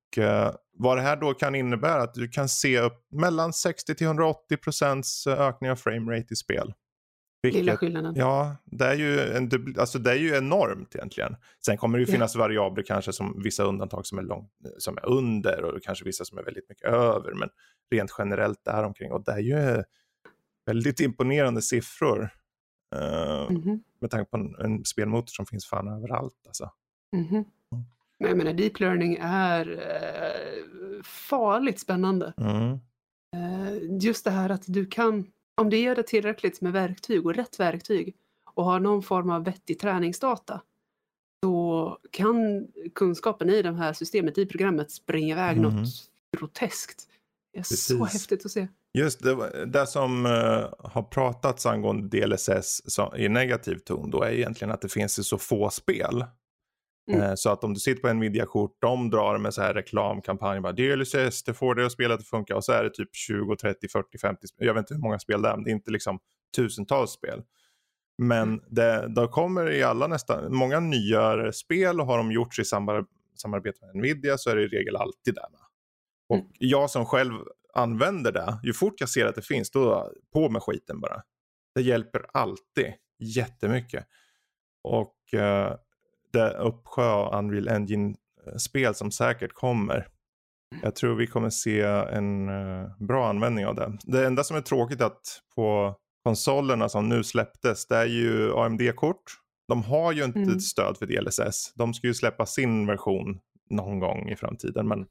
vad 0.73 0.97
det 0.97 1.01
här 1.01 1.15
då 1.15 1.33
kan 1.33 1.55
innebära 1.55 2.01
att 2.01 2.13
du 2.13 2.27
kan 2.27 2.49
se 2.49 2.79
upp 2.79 3.07
mellan 3.11 3.53
60 3.53 3.95
till 3.95 4.07
180 4.07 4.57
procents 4.57 5.27
ökning 5.27 5.71
av 5.71 5.75
framerate 5.75 6.33
i 6.33 6.35
spel. 6.35 6.73
Lilla 7.43 7.57
Vilket, 7.57 7.79
skillnaden. 7.79 8.13
ja, 8.15 8.55
det 8.65 8.85
är, 8.85 8.93
ju 8.95 9.19
en, 9.19 9.49
alltså 9.79 9.99
det 9.99 10.11
är 10.11 10.15
ju 10.15 10.35
enormt 10.37 10.95
egentligen. 10.95 11.35
Sen 11.65 11.77
kommer 11.77 11.97
det 11.97 12.01
ju 12.05 12.11
finnas 12.11 12.35
variabler 12.35 12.83
kanske 12.83 13.13
som 13.13 13.41
vissa 13.43 13.63
undantag 13.63 14.05
som 14.05 14.17
är, 14.17 14.21
lång, 14.23 14.49
som 14.77 14.97
är 14.97 15.05
under 15.05 15.63
och 15.63 15.83
kanske 15.83 16.05
vissa 16.05 16.25
som 16.25 16.37
är 16.37 16.43
väldigt 16.43 16.69
mycket 16.69 16.85
över. 16.87 17.33
Men 17.33 17.49
rent 17.91 18.15
generellt 18.17 18.65
där 18.65 18.83
omkring 18.83 19.11
och 19.11 19.23
det 19.23 19.31
är 19.31 19.39
ju 19.39 19.83
väldigt 20.65 20.99
imponerande 20.99 21.61
siffror. 21.61 22.29
eh, 22.95 23.51
Mhm, 23.51 23.83
med 24.01 24.11
tanke 24.11 24.31
på 24.31 24.37
en, 24.37 24.55
en 24.55 24.85
spelmotor 24.85 25.27
som 25.31 25.45
finns 25.45 25.65
fan 25.65 25.87
överallt. 25.87 26.43
Alltså. 26.47 26.69
mhm. 27.15 27.45
Men 28.21 28.29
jag 28.29 28.37
menar, 28.37 28.53
deep 28.53 28.79
learning 28.79 29.17
är 29.21 29.71
eh, 29.71 31.03
farligt 31.03 31.79
spännande. 31.79 32.33
Mm. 32.37 32.71
Eh, 33.35 33.97
just 34.01 34.23
det 34.25 34.31
här 34.31 34.49
att 34.49 34.63
du 34.67 34.85
kan, 34.85 35.25
om 35.61 35.69
du 35.69 35.77
ger 35.77 35.95
det 35.95 36.03
tillräckligt 36.03 36.61
med 36.61 36.73
verktyg 36.73 37.25
och 37.25 37.33
rätt 37.35 37.59
verktyg 37.59 38.15
och 38.53 38.65
har 38.65 38.79
någon 38.79 39.03
form 39.03 39.29
av 39.29 39.43
vettig 39.43 39.79
träningsdata 39.79 40.61
då 41.41 41.97
kan 42.11 42.67
kunskapen 42.95 43.49
i 43.49 43.61
det 43.61 43.73
här 43.73 43.93
systemet, 43.93 44.37
i 44.37 44.45
programmet, 44.45 44.91
springa 44.91 45.35
iväg 45.35 45.57
Mhm. 45.57 45.75
något 45.75 45.89
groteskt. 46.37 47.03
Det 47.53 47.59
är 47.59 47.63
så 47.63 47.97
Precis. 47.99 48.13
häftigt 48.13 48.45
att 48.45 48.51
se. 48.51 48.67
Just 48.93 49.23
det, 49.23 49.65
det 49.65 49.87
som 49.87 50.25
eh, 50.25 50.31
har 50.79 51.03
pratats 51.03 51.65
angående 51.65 52.17
DLSS 52.19 52.81
så, 52.91 53.15
i 53.17 53.29
negativ 53.29 53.75
ton 53.75 54.11
då 54.11 54.23
är 54.23 54.31
egentligen 54.31 54.71
att 54.71 54.81
det 54.81 54.89
finns 54.89 55.19
ju 55.19 55.23
så 55.23 55.37
få 55.37 55.69
spel. 55.69 56.25
Mm. 57.11 57.21
Eh, 57.21 57.33
så 57.35 57.49
att 57.49 57.63
om 57.63 57.73
du 57.73 57.79
sitter 57.79 58.01
på 58.01 58.07
en 58.07 58.17
Nvidia-kort, 58.19 58.77
de 58.81 59.09
drar 59.09 59.37
med 59.37 59.53
så 59.53 59.61
här 59.61 59.73
reklamkampanjer, 59.73 60.61
bara 60.61 60.73
DLSS, 60.73 61.43
det 61.43 61.53
får 61.53 61.75
det 61.75 61.85
att 61.85 61.91
spela 61.91 62.13
att 62.13 62.27
funka 62.27 62.55
och 62.55 62.63
så 62.63 62.71
är 62.71 62.83
det 62.83 62.89
typ 62.89 63.15
20, 63.15 63.55
30, 63.55 63.87
40, 63.87 64.17
50, 64.17 64.47
spel. 64.47 64.67
jag 64.67 64.73
vet 64.73 64.81
inte 64.81 64.93
hur 64.93 65.01
många 65.01 65.19
spel 65.19 65.41
det 65.41 65.49
är, 65.49 65.55
men 65.55 65.63
det 65.63 65.69
är 65.69 65.73
inte 65.73 65.91
liksom 65.91 66.19
tusentals 66.55 67.11
spel. 67.11 67.43
Men 68.17 68.47
Mm. 68.49 68.61
det, 68.69 69.07
det 69.15 69.27
kommer 69.27 69.71
i 69.71 69.83
alla 69.83 70.07
nästan, 70.07 70.55
många 70.55 70.79
nyare 70.79 71.53
spel 71.53 71.99
och 72.01 72.05
har 72.07 72.17
de 72.17 72.31
gjorts 72.31 72.59
i 72.59 72.65
samar, 72.65 73.05
samarbete 73.35 73.85
med 73.85 73.95
Nvidia 73.95 74.37
så 74.37 74.49
är 74.49 74.55
det 74.55 74.63
i 74.63 74.67
regel 74.67 74.95
alltid 74.95 75.35
där 75.35 75.47
med. 75.51 75.59
Och 76.29 76.35
Mm. 76.35 76.47
jag 76.59 76.89
som 76.89 77.05
själv 77.05 77.33
använder 77.73 78.31
det, 78.31 78.59
ju 78.63 78.73
fort 78.73 78.93
jag 78.99 79.09
ser 79.09 79.25
att 79.25 79.35
det 79.35 79.41
finns, 79.41 79.71
då 79.71 80.11
på 80.33 80.49
med 80.49 80.63
skiten 80.63 80.99
bara. 81.01 81.21
Det 81.75 81.81
hjälper 81.81 82.25
alltid 82.33 82.93
jättemycket. 83.19 84.05
Och 84.83 85.33
eh, 85.33 85.75
det 86.33 86.53
uppsjö 86.53 87.05
av 87.11 87.39
Unreal 87.39 87.67
Engine-spel 87.69 88.95
som 88.95 89.11
säkert 89.11 89.53
kommer. 89.53 90.07
Jag 90.81 90.95
tror 90.95 91.15
vi 91.15 91.27
kommer 91.27 91.49
se 91.49 91.81
en 91.81 92.49
eh, 92.49 92.89
bra 92.99 93.29
användning 93.29 93.65
av 93.65 93.75
det. 93.75 93.97
Det 94.03 94.25
enda 94.25 94.43
som 94.43 94.57
är 94.57 94.61
tråkigt 94.61 95.01
att 95.01 95.41
på 95.55 95.95
konsolerna 96.23 96.89
som 96.89 97.09
nu 97.09 97.23
släpptes, 97.23 97.87
det 97.87 97.97
är 97.97 98.05
ju 98.05 98.53
AMD-kort. 98.53 99.23
De 99.67 99.83
har 99.83 100.11
ju 100.11 100.23
inte 100.23 100.39
Mm. 100.39 100.59
stöd 100.59 100.97
för 100.97 101.05
DLSS. 101.05 101.73
De 101.75 101.93
ska 101.93 102.07
ju 102.07 102.13
släppa 102.13 102.45
sin 102.45 102.87
version 102.87 103.39
någon 103.69 103.99
gång 103.99 104.29
i 104.29 104.35
framtiden. 104.35 104.87
Men 104.87 105.05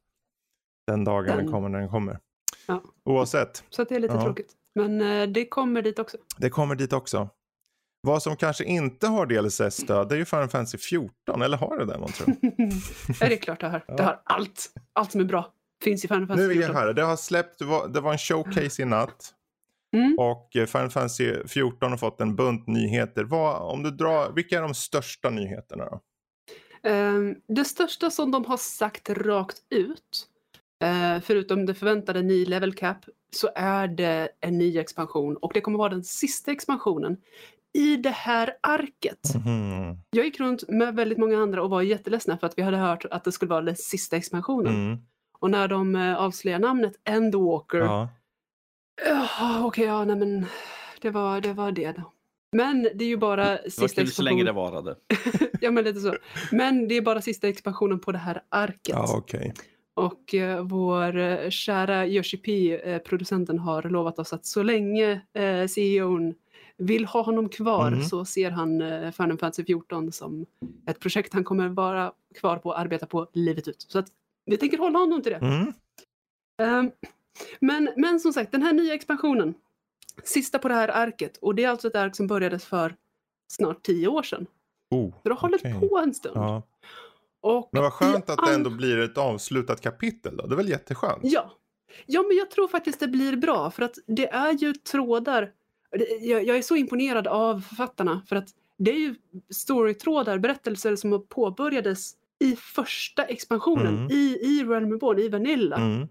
den 0.87 1.03
dagen 1.03 1.25
den 1.25 1.37
Den. 1.37 1.51
kommer 1.51 1.69
när 1.69 1.79
den 1.79 1.89
kommer. 1.89 2.19
Ja. 2.67 2.83
Oavsett, 3.05 3.63
Så 3.69 3.83
det 3.83 3.95
är 3.95 3.99
lite 3.99 4.13
Ja. 4.13 4.23
tråkigt. 4.23 4.51
Men 4.75 5.01
eh, 5.01 5.27
det 5.27 5.45
kommer 5.47 5.81
dit 5.81 5.99
också. 5.99 6.17
det 6.37 6.49
kommer 6.49 6.75
dit 6.75 6.93
också. 6.93 7.29
Vad 8.01 8.23
som 8.23 8.35
kanske 8.35 8.63
inte 8.63 9.07
har 9.07 9.25
DLSS-stöd 9.25 10.09
det 10.09 10.15
är 10.15 10.19
ju 10.19 10.25
Final 10.25 10.47
Fantasy 10.49 10.77
14. 10.77 11.41
Eller 11.41 11.57
har 11.57 11.77
det 11.77 11.85
det 11.85 11.97
man 11.99 12.09
tror? 12.11 12.35
ja, 13.19 13.27
det 13.27 13.33
är 13.33 13.37
klart 13.37 13.59
det 13.59 13.67
har. 13.67 13.79
Det 13.87 13.93
Ja. 13.97 14.03
har 14.03 14.21
allt. 14.25 14.69
Allt 14.93 15.11
som 15.11 15.21
är 15.21 15.25
bra 15.25 15.53
finns 15.83 16.05
i 16.05 16.07
Final 16.07 16.21
Nu 16.21 16.27
Fantasy 16.27 16.47
vill 16.47 16.57
jag 16.57 16.65
14. 16.67 16.75
höra. 16.81 16.93
Det 16.93 17.01
har 17.01 17.15
släppt, 17.15 17.59
det 17.59 17.65
var, 17.65 17.87
det 17.87 18.01
var 18.01 18.11
en 18.11 18.17
showcase 18.17 18.81
i 18.81 18.85
natt. 18.85 19.33
Mm. 19.95 20.15
Och 20.19 20.55
eh, 20.55 20.65
Final 20.65 20.89
Fantasy 20.89 21.33
14 21.47 21.91
har 21.91 21.97
fått 21.97 22.21
en 22.21 22.35
bunt 22.35 22.67
nyheter. 22.67 23.23
Vad, 23.23 23.61
om 23.71 23.83
du 23.83 23.91
drar, 23.91 24.31
vilka 24.31 24.57
är 24.57 24.61
de 24.61 24.73
största 24.73 25.29
nyheterna 25.29 25.85
då? 25.85 25.99
Ehm, 26.89 27.35
det 27.47 27.65
största 27.65 28.09
som 28.11 28.31
de 28.31 28.45
har 28.45 28.57
sagt 28.57 29.09
rakt 29.09 29.57
ut, 29.69 30.27
eh, 30.83 31.21
förutom 31.23 31.65
det 31.65 31.73
förväntade 31.73 32.21
ny 32.21 32.45
level 32.45 32.73
cap, 32.73 32.97
så 33.35 33.49
är 33.55 33.87
det 33.87 34.29
en 34.39 34.57
ny 34.57 34.77
expansion 34.77 35.37
och 35.37 35.51
det 35.53 35.61
kommer 35.61 35.77
vara 35.77 35.89
den 35.89 36.03
sista 36.03 36.51
expansionen 36.51 37.17
i 37.73 37.97
det 37.97 38.09
här 38.09 38.53
arket. 38.63 39.35
Mhm. 39.45 39.97
Jag 40.11 40.25
gick 40.25 40.39
runt 40.39 40.69
med 40.69 40.95
väldigt 40.95 41.17
många 41.17 41.37
andra 41.37 41.63
och 41.63 41.69
var 41.69 41.81
jätteledsna 41.81 42.37
för 42.37 42.47
att 42.47 42.57
vi 42.57 42.61
hade 42.61 42.77
hört 42.77 43.05
att 43.11 43.23
det 43.23 43.31
skulle 43.31 43.49
vara 43.49 43.61
den 43.61 43.75
sista 43.75 44.17
expansionen. 44.17 44.73
Mm. 44.75 44.97
Och 45.39 45.51
när 45.51 45.67
de 45.67 45.95
eh, 45.95 46.15
avslöjar 46.15 46.59
namnet 46.59 46.93
Endwalker, 47.03 47.77
Ja. 47.77 48.09
Jaha, 49.05 49.65
okej, 49.65 49.85
ja, 49.85 50.05
nej 50.05 50.15
men 50.15 50.45
det 51.01 51.09
var, 51.09 51.41
det 51.41 51.53
var 51.53 51.71
det 51.71 51.91
då. 51.91 52.13
Men 52.57 52.83
det 52.95 53.03
är 53.03 53.07
ju 53.07 53.17
bara 53.17 53.45
var 53.45 53.69
sista 53.69 54.01
kul 54.01 54.11
så 54.11 54.21
länge 54.23 54.43
det 54.43 54.49
expansionen. 54.49 54.73
varade. 54.83 54.95
ja, 55.61 55.71
men 55.71 55.83
lite 55.83 55.99
så. 55.99 56.15
Men 56.51 56.87
det 56.87 56.97
är 56.97 57.01
bara 57.01 57.21
sista 57.21 57.47
expansionen 57.47 57.99
på 57.99 58.11
det 58.11 58.17
här 58.17 58.41
arket. 58.49 58.79
Ja, 58.95 59.17
okej. 59.17 59.53
Och 59.93 60.35
eh, 60.35 60.63
vår 60.63 61.17
eh, 61.17 61.49
kära 61.49 62.07
Yoshi 62.07 62.37
P, 62.37 62.75
eh, 62.91 62.99
producenten, 62.99 63.59
har 63.59 63.83
lovat 63.83 64.19
oss 64.19 64.33
att 64.33 64.45
så 64.45 64.63
länge 64.63 65.21
eh, 65.33 65.67
CEOn 65.67 66.33
vill 66.81 67.05
ha 67.05 67.21
honom 67.21 67.49
kvar 67.49 67.91
Mhm. 67.91 68.03
så 68.03 68.25
ser 68.25 68.51
han 68.51 68.81
eh, 68.81 69.11
Final 69.11 69.37
Fantasy 69.37 69.63
14 69.65 70.11
som 70.11 70.45
ett 70.87 70.99
projekt 70.99 71.33
han 71.33 71.43
kommer 71.43 71.69
vara 71.69 72.13
kvar 72.39 72.57
på 72.57 72.69
och 72.69 72.79
arbeta 72.79 73.05
på 73.05 73.27
livet 73.33 73.67
ut. 73.67 73.85
Så 73.89 73.99
att 73.99 74.07
vi 74.45 74.57
tänker 74.57 74.77
hålla 74.77 74.99
honom 74.99 75.21
till 75.21 75.31
det. 75.31 75.37
Mm. 75.37 75.73
Ehm, 76.61 76.91
men, 77.59 77.89
men 77.97 78.19
som 78.19 78.33
sagt, 78.33 78.51
den 78.51 78.61
här 78.61 78.73
nya 78.73 78.93
expansionen, 78.93 79.53
sista 80.23 80.59
på 80.59 80.67
det 80.67 80.73
här 80.73 80.87
arket, 80.87 81.37
och 81.37 81.55
det 81.55 81.63
är 81.63 81.69
alltså 81.69 81.87
ett 81.87 81.95
ark 81.95 82.15
som 82.15 82.27
började 82.27 82.59
för 82.59 82.95
snart 83.51 83.83
tio 83.83 84.07
år 84.07 84.23
sedan. 84.23 84.45
Oh, 84.91 85.09
Så 85.11 85.19
det 85.23 85.29
har 85.29 85.37
hållit 85.41 85.61
okej. 85.61 85.79
på 85.89 85.97
en 85.97 86.13
stund. 86.13 86.37
Ja. 86.37 86.63
Och 87.41 87.69
Men 87.71 87.81
vad 87.83 87.93
skönt 87.93 88.29
att 88.29 88.45
det 88.45 88.53
ändå 88.53 88.69
blir 88.69 88.97
ett 88.97 89.17
avslutat 89.17 89.81
kapitel 89.81 90.37
då. 90.37 90.47
Det 90.47 90.53
är 90.53 90.57
väl 90.57 90.69
jätteskönt? 90.69 91.19
Ja. 91.21 91.51
ja, 92.05 92.21
men 92.27 92.37
jag 92.37 92.51
tror 92.51 92.67
faktiskt 92.67 92.99
det 92.99 93.07
blir 93.07 93.35
bra 93.37 93.71
för 93.71 93.83
att 93.83 93.97
det 94.07 94.29
är 94.29 94.51
ju 94.53 94.73
trådar. 94.73 95.51
Jag, 96.21 96.45
jag 96.47 96.57
är 96.57 96.61
så 96.61 96.75
imponerad 96.75 97.27
av 97.27 97.61
författarna 97.61 98.21
för 98.27 98.35
att 98.35 98.49
det 98.77 98.91
är 98.91 98.99
ju 98.99 99.15
storytrådar, 99.49 100.37
berättelser 100.37 100.95
som 100.95 101.25
påbörjades 101.29 102.11
i 102.39 102.55
första 102.55 103.23
expansionen, 103.23 103.97
Mm. 103.97 104.11
i, 104.11 104.37
i 104.41 104.63
Realm 104.63 104.91
Reborn, 104.91 105.19
i 105.19 105.27
Vanilla, 105.29 105.75
Mm. 105.77 106.07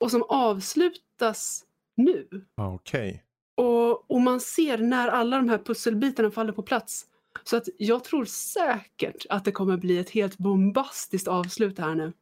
och 0.00 0.10
som 0.10 0.22
avslutas 0.22 1.64
nu. 1.96 2.28
Ja, 2.54 2.74
Okej. 2.74 3.24
Och, 3.54 4.10
och 4.10 4.20
man 4.20 4.40
ser 4.40 4.78
när 4.78 5.08
alla 5.08 5.36
de 5.36 5.48
här 5.48 5.58
pusselbitarna 5.58 6.30
faller 6.30 6.52
på 6.52 6.62
plats. 6.62 7.06
Så 7.44 7.56
att 7.56 7.68
jag 7.78 8.04
tror 8.04 8.24
säkert 8.24 9.26
att 9.30 9.44
det 9.44 9.52
kommer 9.52 9.76
bli 9.76 9.98
ett 9.98 10.10
helt 10.10 10.38
bombastiskt 10.38 11.28
avslut 11.28 11.78
här 11.78 11.94
nu 11.94 12.12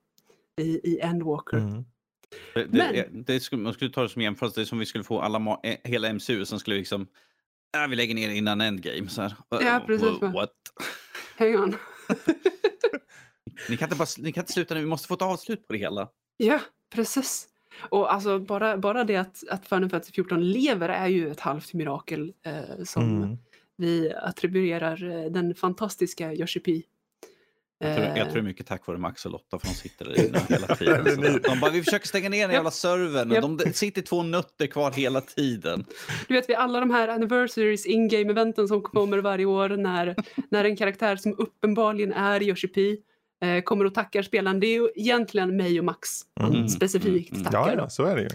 i, 0.61 0.81
i 0.93 1.01
Endwalker. 1.01 1.57
Mm. 1.57 1.85
Det, 2.55 2.65
det, 2.65 3.09
Men- 3.13 3.25
det 3.25 3.41
skulle, 3.41 3.63
man 3.63 3.73
skulle 3.73 3.91
ta 3.91 4.03
det 4.03 4.09
som 4.09 4.23
jämförelse, 4.23 4.61
det 4.61 4.65
är 4.65 4.67
som 4.67 4.79
vi 4.79 4.87
skulle 4.87 5.05
få 5.05 5.21
alla, 5.21 5.59
eh, 5.63 5.77
hela 5.85 6.09
MCU 6.13 6.45
som 6.45 6.59
skulle 6.61 6.77
liksom, 6.77 7.07
äh, 7.77 7.89
vi 7.89 7.97
lägger 7.97 8.15
ner 8.15 8.31
innan 8.31 8.61
Endgame. 8.61 9.09
Så 9.09 9.23
här. 9.23 9.35
Ja, 9.51 9.83
precis. 9.87 10.09
Wha- 10.09 10.33
What? 10.33 10.53
Hang 11.39 11.57
on. 11.57 11.77
Ni 13.69 13.77
kan, 13.77 13.87
inte 13.87 13.97
bara, 13.97 14.07
ni 14.19 14.33
kan 14.33 14.43
inte 14.43 14.53
sluta 14.53 14.75
nu, 14.75 14.81
vi 14.81 14.87
måste 14.87 15.09
få 15.09 15.15
ett 15.15 15.23
avslut 15.23 15.67
på 15.67 15.73
det 15.73 15.79
hela. 15.79 16.09
Ja, 16.37 16.61
precis. 16.95 17.49
Och 17.89 18.13
alltså 18.13 18.39
bara, 18.39 18.79
bara 18.79 19.05
det 19.05 19.17
att, 19.17 19.49
att 19.51 19.69
Final 19.69 19.91
Fantasy 19.91 20.13
14 20.13 20.51
lever 20.51 20.89
är 20.89 21.07
ju 21.07 21.31
ett 21.31 21.41
halvt 21.41 21.75
mirakel 21.75 22.33
eh, 22.43 22.85
som 22.85 23.03
Mm. 23.23 23.37
vi 23.77 24.13
attribuerar 24.15 25.11
eh, 25.25 25.31
den 25.31 25.55
fantastiska 25.55 26.35
Yoshi 26.35 26.61
P. 26.61 26.83
Jag 27.81 27.95
tror, 27.97 28.07
jag 28.07 28.19
Eh, 28.19 28.25
tror 28.25 28.35
det 28.35 28.39
är 28.41 28.43
mycket 28.43 28.67
tack 28.67 28.87
vare 28.87 28.99
Max 28.99 29.27
och 29.27 29.33
Lotta 29.33 29.59
för 29.59 29.67
de 29.69 29.75
sitter 29.75 30.05
där 30.05 30.27
inne 30.29 30.41
hela 30.49 30.67
tiden. 30.77 31.41
De 31.43 31.61
bara, 31.61 31.71
vi 31.71 31.83
försöker 31.83 32.07
stänga 32.09 32.29
ner 32.29 32.47
den 32.49 32.55
jävla 32.55 32.71
servern. 32.71 33.45
Och 33.45 33.57
De 33.59 33.73
sitter 33.73 34.03
två 34.03 34.23
nötter 34.23 34.67
kvar 34.67 34.91
hela 34.93 35.21
tiden. 35.21 35.85
Du 36.29 36.35
vet, 36.35 36.49
vid 36.49 36.57
alla 36.57 36.81
de 36.81 36.91
här 36.91 37.09
anniversaries, 37.09 37.87
in-game 37.87 38.31
eventen 38.31 38.69
som 38.69 38.83
kommer 38.83 39.19
varje 39.19 39.45
år 39.45 39.69
när, 39.69 40.15
när 40.51 40.65
en 40.65 40.77
karaktär 40.77 41.17
som 41.17 41.35
uppenbarligen 41.39 42.13
är 42.13 42.43
Yoshi 42.43 42.69
P 42.69 42.97
eh, 43.47 43.63
kommer 43.63 43.85
och 43.85 43.95
tackar 43.95 44.23
spelaren. 44.23 44.61
Det 44.61 44.67
är 44.67 44.75
ju 44.81 44.89
egentligen 44.95 45.57
mig 45.57 45.79
och 45.79 45.85
Max 45.85 46.09
Mm, 46.41 46.69
specifikt 46.69 47.31
mm, 47.31 47.41
mm. 47.41 47.53
tackar. 47.53 47.77
Ja, 47.77 47.83
ja, 47.83 47.89
så 47.89 48.05
är 48.05 48.17
det 48.17 48.23
ju. 48.23 48.29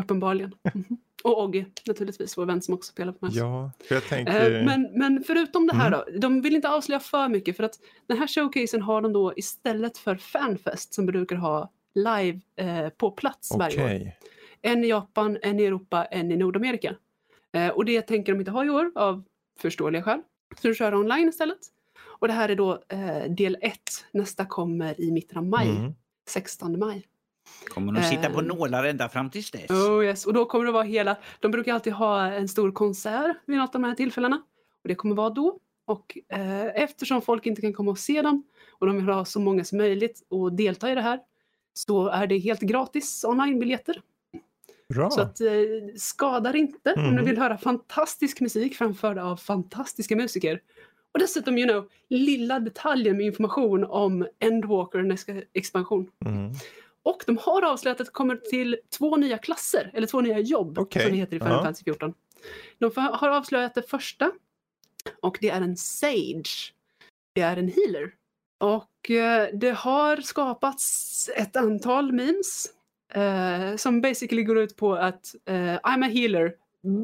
Uppenbarligen. 0.00 0.52
Mhm. 0.74 0.96
Och 1.24 1.42
Ogge 1.42 1.66
naturligtvis, 1.86 2.38
vår 2.38 2.46
vän 2.46 2.62
som 2.62 2.74
också 2.74 2.92
spelar 2.92 3.12
på 3.12 3.18
Max. 3.24 3.36
Ja, 3.36 3.70
för 3.88 3.94
jag 3.94 4.04
tänker... 4.04 4.50
Eh, 4.58 4.64
Men, 4.64 4.88
men 4.94 5.24
förutom 5.26 5.66
det 5.66 5.74
här 5.74 5.86
Mm. 5.86 6.00
då, 6.12 6.18
de 6.18 6.40
vill 6.42 6.54
inte 6.56 6.68
avslöja 6.68 7.00
för 7.00 7.28
mycket 7.28 7.56
för 7.56 7.64
att 7.64 7.78
den 8.06 8.18
här 8.18 8.26
showcasen 8.26 8.82
har 8.82 9.00
de 9.02 9.12
då 9.12 9.32
istället 9.36 9.98
för 9.98 10.16
Fanfest 10.16 10.94
som 10.94 11.06
brukar 11.06 11.36
ha 11.36 11.70
live 11.94 12.40
eh, 12.56 12.88
på 12.88 13.10
plats 13.10 13.50
varje 13.58 13.84
år. 13.84 14.10
En 14.62 14.84
i 14.84 14.88
Japan, 14.88 15.38
en 15.42 15.60
i 15.60 15.64
Europa, 15.64 16.04
en 16.04 16.30
i 16.32 16.36
Nordamerika. 16.36 16.94
Eh, 17.52 17.68
och 17.68 17.84
det 17.84 18.02
tänker 18.02 18.32
de 18.32 18.38
inte 18.38 18.50
ha 18.50 18.64
i 18.64 18.70
år 18.70 18.92
av 18.94 19.24
förståeliga 19.58 20.02
skäl. 20.02 20.20
Så 20.62 20.68
de 20.68 20.74
kör 20.74 20.94
online 20.94 21.28
istället. 21.28 21.58
Och 22.20 22.28
det 22.28 22.34
här 22.34 22.48
är 22.48 22.56
då 22.56 22.82
eh, 22.88 23.30
del 23.30 23.56
1. 23.60 23.78
Nästa 24.12 24.46
kommer 24.46 25.00
i 25.00 25.10
mitten 25.10 25.38
av 25.38 25.44
maj, 25.46 25.68
Mm. 25.68 25.92
16 26.28 26.78
maj. 26.78 27.06
Kommer 27.68 27.92
de 27.92 28.02
sitta 28.02 28.30
på 28.30 28.40
Eh. 28.40 28.46
nålar 28.46 28.84
ända 28.84 29.08
fram 29.08 29.30
tills 29.30 29.50
dess? 29.50 29.70
Oh 29.70 30.04
yes, 30.04 30.26
och 30.26 30.32
då 30.32 30.44
kommer 30.44 30.64
det 30.64 30.72
vara 30.72 30.82
hela, 30.82 31.16
de 31.40 31.50
brukar 31.50 31.74
alltid 31.74 31.92
ha 31.92 32.26
en 32.26 32.48
stor 32.48 32.72
konsert 32.72 33.36
vid 33.46 33.58
något 33.58 33.74
av 33.74 33.80
de 33.80 33.88
här 33.88 33.94
tillfällena. 33.94 34.36
Och 34.82 34.88
det 34.88 34.94
kommer 34.94 35.14
vara 35.14 35.30
då. 35.30 35.58
Och 35.86 36.18
eh, 36.28 36.66
eftersom 36.82 37.22
folk 37.22 37.46
inte 37.46 37.60
kan 37.60 37.72
komma 37.72 37.90
och 37.90 37.98
se 37.98 38.22
dem 38.22 38.42
och 38.70 38.86
de 38.86 38.96
vill 38.96 39.04
ha 39.14 39.24
så 39.24 39.40
många 39.40 39.64
som 39.64 39.78
möjligt 39.78 40.26
och 40.28 40.52
delta 40.52 40.92
i 40.92 40.94
det 40.94 41.00
här 41.00 41.20
så 41.72 42.08
är 42.08 42.26
det 42.26 42.38
helt 42.38 42.60
gratis 42.60 43.24
onlinebiljetter. 43.24 44.00
Bra. 44.94 45.10
Så 45.10 45.20
att, 45.20 45.40
eh, 45.40 45.46
skadar 45.96 46.56
inte 46.56 46.92
om 46.96 47.02
Mhm. 47.04 47.16
du 47.16 47.22
vill 47.22 47.38
höra 47.38 47.58
fantastisk 47.58 48.40
musik 48.40 48.76
framförd 48.76 49.18
av 49.18 49.36
fantastiska 49.36 50.16
musiker. 50.16 50.60
Och 51.12 51.18
dessutom, 51.20 51.58
you 51.58 51.68
know, 51.68 51.88
lilla 52.08 52.60
detaljer 52.60 53.14
med 53.14 53.26
information 53.26 53.84
om 53.84 54.26
Endwalker 54.38 55.02
nästa 55.02 55.32
expansion. 55.52 56.10
Mm. 56.24 56.52
Och 57.04 57.22
de 57.26 57.38
har 57.38 57.62
avslöjat 57.62 58.00
att 58.00 58.06
det 58.06 58.12
kommer 58.12 58.36
till 58.36 58.76
två 58.98 59.16
nya 59.16 59.38
klasser, 59.38 59.90
eller 59.94 60.06
två 60.06 60.20
nya 60.20 60.38
jobb, 60.38 60.78
Okej, 60.78 61.02
som 61.02 61.12
det 61.12 61.18
heter 61.18 61.36
i 61.36 61.38
Final 61.38 61.52
ja. 61.52 61.62
Fantasy 61.62 61.84
14. 61.84 62.14
De 62.78 62.90
har 62.96 63.28
avslöjat 63.28 63.74
det 63.74 63.82
första, 63.82 64.32
och 65.22 65.38
det 65.40 65.50
är 65.50 65.60
en 65.60 65.76
Sage. 65.76 66.74
Det 67.32 67.40
är 67.40 67.56
en 67.56 67.68
healer. 67.68 68.12
Och 68.58 69.10
eh, 69.10 69.48
det 69.52 69.70
har 69.70 70.16
skapats 70.16 71.30
ett 71.36 71.56
antal 71.56 72.12
memes 72.12 72.66
eh, 73.14 73.76
som 73.76 74.00
basically 74.00 74.42
går 74.42 74.58
ut 74.58 74.76
på 74.76 74.94
att 74.94 75.34
eh, 75.44 75.54
I'm 75.54 76.04
a 76.04 76.08
healer, 76.08 76.54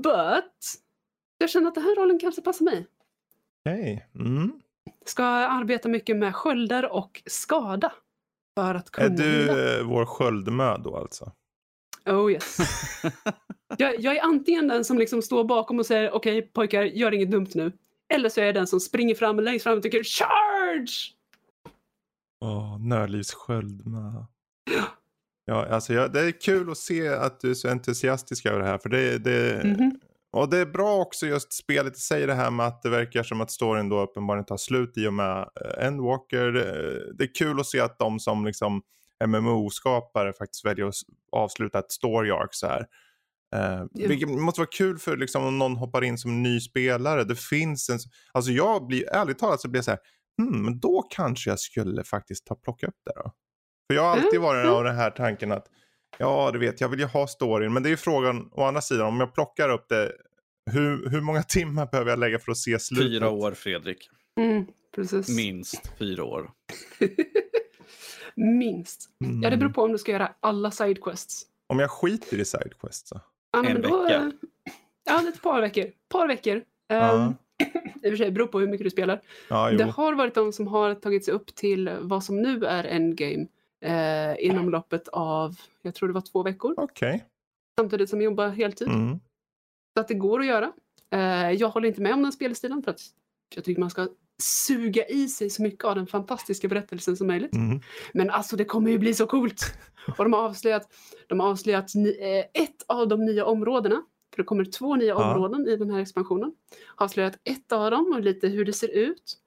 but 0.02 0.54
jag 1.38 1.50
känner 1.50 1.68
att 1.68 1.74
den 1.74 1.84
här 1.84 1.96
rollen 1.96 2.18
kanske 2.18 2.42
passar 2.42 2.64
mig. 2.64 2.86
Okej. 3.64 4.06
Mm. 4.14 4.60
Ska 5.04 5.24
arbeta 5.24 5.88
mycket 5.88 6.16
med 6.16 6.34
sköldar 6.34 6.92
och 6.92 7.22
skada. 7.26 7.92
För 8.60 8.74
att 8.74 8.90
kunna 8.90 9.06
Är 9.06 9.10
du 9.10 9.82
vår 9.84 10.04
sköldmö 10.04 10.76
då 10.78 10.96
alltså? 10.96 11.32
Oh 12.06 12.32
yes. 12.32 12.56
jag, 13.78 14.00
jag 14.00 14.16
är 14.16 14.22
antingen 14.22 14.68
den 14.68 14.84
som 14.84 14.98
liksom 14.98 15.22
står 15.22 15.44
bakom 15.44 15.78
och 15.78 15.86
säger 15.86 16.10
okej 16.10 16.42
pojkar, 16.42 16.82
gör 16.82 17.12
inget 17.14 17.30
dumt 17.30 17.48
nu. 17.54 17.72
Eller 18.14 18.28
så 18.28 18.40
är 18.40 18.44
jag 18.44 18.54
den 18.54 18.66
som 18.66 18.80
springer 18.80 19.14
fram 19.14 19.40
längst 19.40 19.62
fram 19.62 19.76
och 19.76 19.82
tycker 19.82 20.04
charge! 20.04 21.14
Åh, 22.44 22.78
Nördlivs 22.80 23.34
sköldmö. 23.34 24.12
Ja, 25.44 25.66
alltså 25.66 25.92
jag, 25.92 26.12
det 26.12 26.20
är 26.20 26.40
kul 26.40 26.70
att 26.70 26.78
se 26.78 27.08
att 27.08 27.40
du 27.40 27.50
är 27.50 27.54
så 27.54 27.68
entusiastisk 27.68 28.46
över 28.46 28.58
det 28.58 28.64
här. 28.64 28.78
För 28.78 28.88
det, 28.88 29.18
det, 29.18 29.62
Mhm. 29.64 30.00
Och 30.32 30.50
det 30.50 30.58
är 30.58 30.66
bra 30.66 30.96
också 30.96 31.26
just 31.26 31.52
spelet 31.52 31.96
i 31.96 32.00
sig 32.00 32.26
det 32.26 32.34
här 32.34 32.50
med 32.50 32.66
att 32.66 32.82
det 32.82 32.90
verkar 32.90 33.22
som 33.22 33.40
att 33.40 33.50
storyn 33.50 33.88
då 33.88 34.00
uppenbarligen 34.00 34.44
tar 34.44 34.56
slut 34.56 34.98
i 34.98 35.06
och 35.06 35.14
med 35.14 35.38
uh, 35.38 35.84
Endwalker. 35.86 36.56
Eh, 36.56 37.14
det 37.14 37.24
är 37.24 37.34
kul 37.34 37.60
att 37.60 37.66
se 37.66 37.80
att 37.80 37.98
de 37.98 38.20
som 38.20 38.46
liksom 38.46 38.82
MMO-skapare 39.26 40.32
faktiskt 40.32 40.64
väljer 40.64 40.86
att 40.86 40.94
avsluta 41.32 41.78
ett 41.78 41.92
story 41.92 42.30
arc 42.30 42.48
så 42.50 42.66
här. 42.66 42.86
Uh, 43.56 43.86
vilket 44.08 44.28
måste 44.28 44.60
vara 44.60 44.70
kul 44.72 44.98
för 44.98 45.16
liksom, 45.16 45.44
om 45.44 45.58
någon 45.58 45.76
hoppar 45.76 46.04
in 46.04 46.18
som 46.18 46.42
ny 46.42 46.60
spelare. 46.60 47.24
Det 47.24 47.38
finns 47.38 47.90
en... 47.90 47.98
Alltså 48.32 48.50
jag 48.50 48.86
blir, 48.86 49.08
ärligt 49.08 49.38
talat 49.38 49.60
så 49.60 49.68
blir 49.68 49.78
jag 49.78 49.84
så 49.84 49.90
här, 49.90 50.00
hmm, 50.38 50.80
då 50.80 51.02
kanske 51.10 51.50
jag 51.50 51.60
skulle 51.60 52.04
faktiskt 52.04 52.46
ta 52.46 52.54
plocka 52.54 52.86
upp 52.86 53.00
det 53.04 53.12
då. 53.16 53.32
För 53.86 53.94
jag 53.94 54.02
har 54.02 54.10
alltid 54.10 54.30
mm, 54.30 54.42
varit 54.42 54.64
mm. 54.64 54.74
av 54.76 54.84
den 54.84 54.96
här 54.96 55.10
tanken 55.10 55.52
att, 55.52 55.66
ja 56.18 56.50
du 56.52 56.58
vet, 56.58 56.80
jag 56.80 56.88
vill 56.88 57.00
ju 57.00 57.06
ha 57.06 57.26
storyn. 57.26 57.72
Men 57.72 57.82
det 57.82 57.88
är 57.88 57.90
ju 57.90 57.96
frågan, 57.96 58.50
å 58.52 58.64
andra 58.64 58.80
sidan, 58.80 59.06
om 59.06 59.20
jag 59.20 59.34
plockar 59.34 59.68
upp 59.68 59.88
det, 59.88 60.12
hur, 60.70 61.10
hur 61.10 61.20
många 61.20 61.42
timmar 61.48 61.86
behöver 61.86 62.10
jag 62.10 62.18
lägga 62.18 62.38
för 62.38 62.52
att 62.52 62.58
se 62.58 62.78
slutet? 62.78 63.08
Fyra 63.08 63.30
år 63.30 63.52
Fredrik. 63.52 64.10
Mm, 64.40 64.66
precis. 64.94 65.36
Minst 65.36 65.92
fyra 65.98 66.24
år. 66.24 66.50
Minst. 68.34 69.10
Mm. 69.24 69.42
Ja, 69.42 69.50
det 69.50 69.56
beror 69.56 69.66
mm. 69.66 69.72
på 69.72 69.82
om 69.82 69.92
du 69.92 69.98
ska 69.98 70.12
göra 70.12 70.32
alla 70.40 70.70
sidequests. 70.70 71.46
Om 71.66 71.78
jag 71.78 71.90
skiter 71.90 72.38
i 72.38 72.44
sidequests 72.44 73.08
så? 73.08 73.20
Ja, 73.52 73.64
en 73.64 73.82
då, 73.82 74.02
vecka? 74.02 74.32
Ja, 75.04 75.28
ett 75.28 75.42
par 75.42 75.60
veckor. 75.60 75.84
par 76.08 76.28
veckor. 76.28 76.62
Um, 76.92 77.34
I 78.02 78.08
och 78.08 78.12
för 78.12 78.16
sig, 78.16 78.30
beror 78.30 78.46
på 78.46 78.60
hur 78.60 78.68
mycket 78.68 78.84
du 78.84 78.90
spelar. 78.90 79.22
Ja, 79.48 79.70
det 79.70 79.84
har 79.84 80.12
varit 80.12 80.34
de 80.34 80.52
som 80.52 80.66
har 80.66 80.94
tagit 80.94 81.24
sig 81.24 81.34
upp 81.34 81.54
till 81.54 81.90
vad 82.00 82.24
som 82.24 82.42
nu 82.42 82.64
är 82.64 82.84
endgame 82.84 83.46
eh, 83.80 84.44
inom 84.46 84.70
loppet 84.70 85.08
av, 85.08 85.56
jag 85.82 85.94
tror 85.94 86.08
det 86.08 86.14
var 86.14 86.20
två 86.32 86.42
veckor. 86.42 86.80
Okay. 86.80 87.20
Samtidigt 87.80 88.10
som 88.10 88.20
jag 88.20 88.24
jobbar 88.24 88.48
heltid. 88.48 88.88
Mm. 88.88 89.20
Så 89.94 90.00
att 90.00 90.08
det 90.08 90.14
går 90.14 90.40
att 90.40 90.46
göra. 90.46 90.72
Eh, 91.10 91.50
jag 91.50 91.68
håller 91.68 91.88
inte 91.88 92.00
med 92.00 92.14
om 92.14 92.22
den 92.22 92.32
spelstilen 92.32 92.82
för 92.82 92.90
att 92.90 93.00
jag 93.54 93.64
tycker 93.64 93.80
man 93.80 93.90
ska 93.90 94.08
suga 94.42 95.06
i 95.06 95.28
sig 95.28 95.50
så 95.50 95.62
mycket 95.62 95.84
av 95.84 95.94
den 95.94 96.06
fantastiska 96.06 96.68
berättelsen 96.68 97.16
som 97.16 97.26
möjligt. 97.26 97.54
Mm. 97.54 97.80
Men 98.12 98.30
alltså 98.30 98.56
det 98.56 98.64
kommer 98.64 98.90
ju 98.90 98.98
bli 98.98 99.14
så 99.14 99.26
coolt! 99.26 99.62
Och 100.18 100.24
de 100.24 100.32
har 100.32 100.40
avslöjat, 100.40 100.88
de 101.26 101.40
har 101.40 101.48
avslöjat 101.48 101.94
eh, 101.94 102.62
ett 102.62 102.84
av 102.86 103.08
de 103.08 103.24
nya 103.24 103.44
områdena. 103.44 104.02
För 104.34 104.42
det 104.42 104.46
kommer 104.46 104.64
två 104.64 104.96
nya 104.96 105.08
ja. 105.08 105.32
områden 105.32 105.68
i 105.68 105.76
den 105.76 105.90
här 105.90 106.00
expansionen. 106.00 106.52
Har 106.86 107.04
avslöjat 107.04 107.38
ett 107.44 107.72
av 107.72 107.90
dem 107.90 108.12
och 108.14 108.20
lite 108.20 108.48
hur 108.48 108.64
det 108.64 108.72
ser 108.72 108.88
ut. 108.88 109.38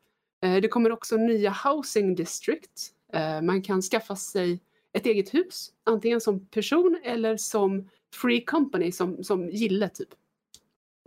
Eh, 0.43 0.61
det 0.61 0.67
kommer 0.67 0.91
också 0.91 1.17
nya 1.17 1.55
housing 1.63 2.15
district. 2.15 2.91
Eh, 3.13 3.41
man 3.41 3.61
kan 3.61 3.81
skaffa 3.81 4.15
sig 4.15 4.59
ett 4.93 5.05
eget 5.05 5.33
hus, 5.33 5.71
antingen 5.83 6.21
som 6.21 6.47
person 6.47 7.01
eller 7.03 7.37
som 7.37 7.89
free 8.15 8.41
company, 8.41 8.91
som, 8.91 9.23
som 9.23 9.49
gille 9.49 9.89
typ. 9.89 10.09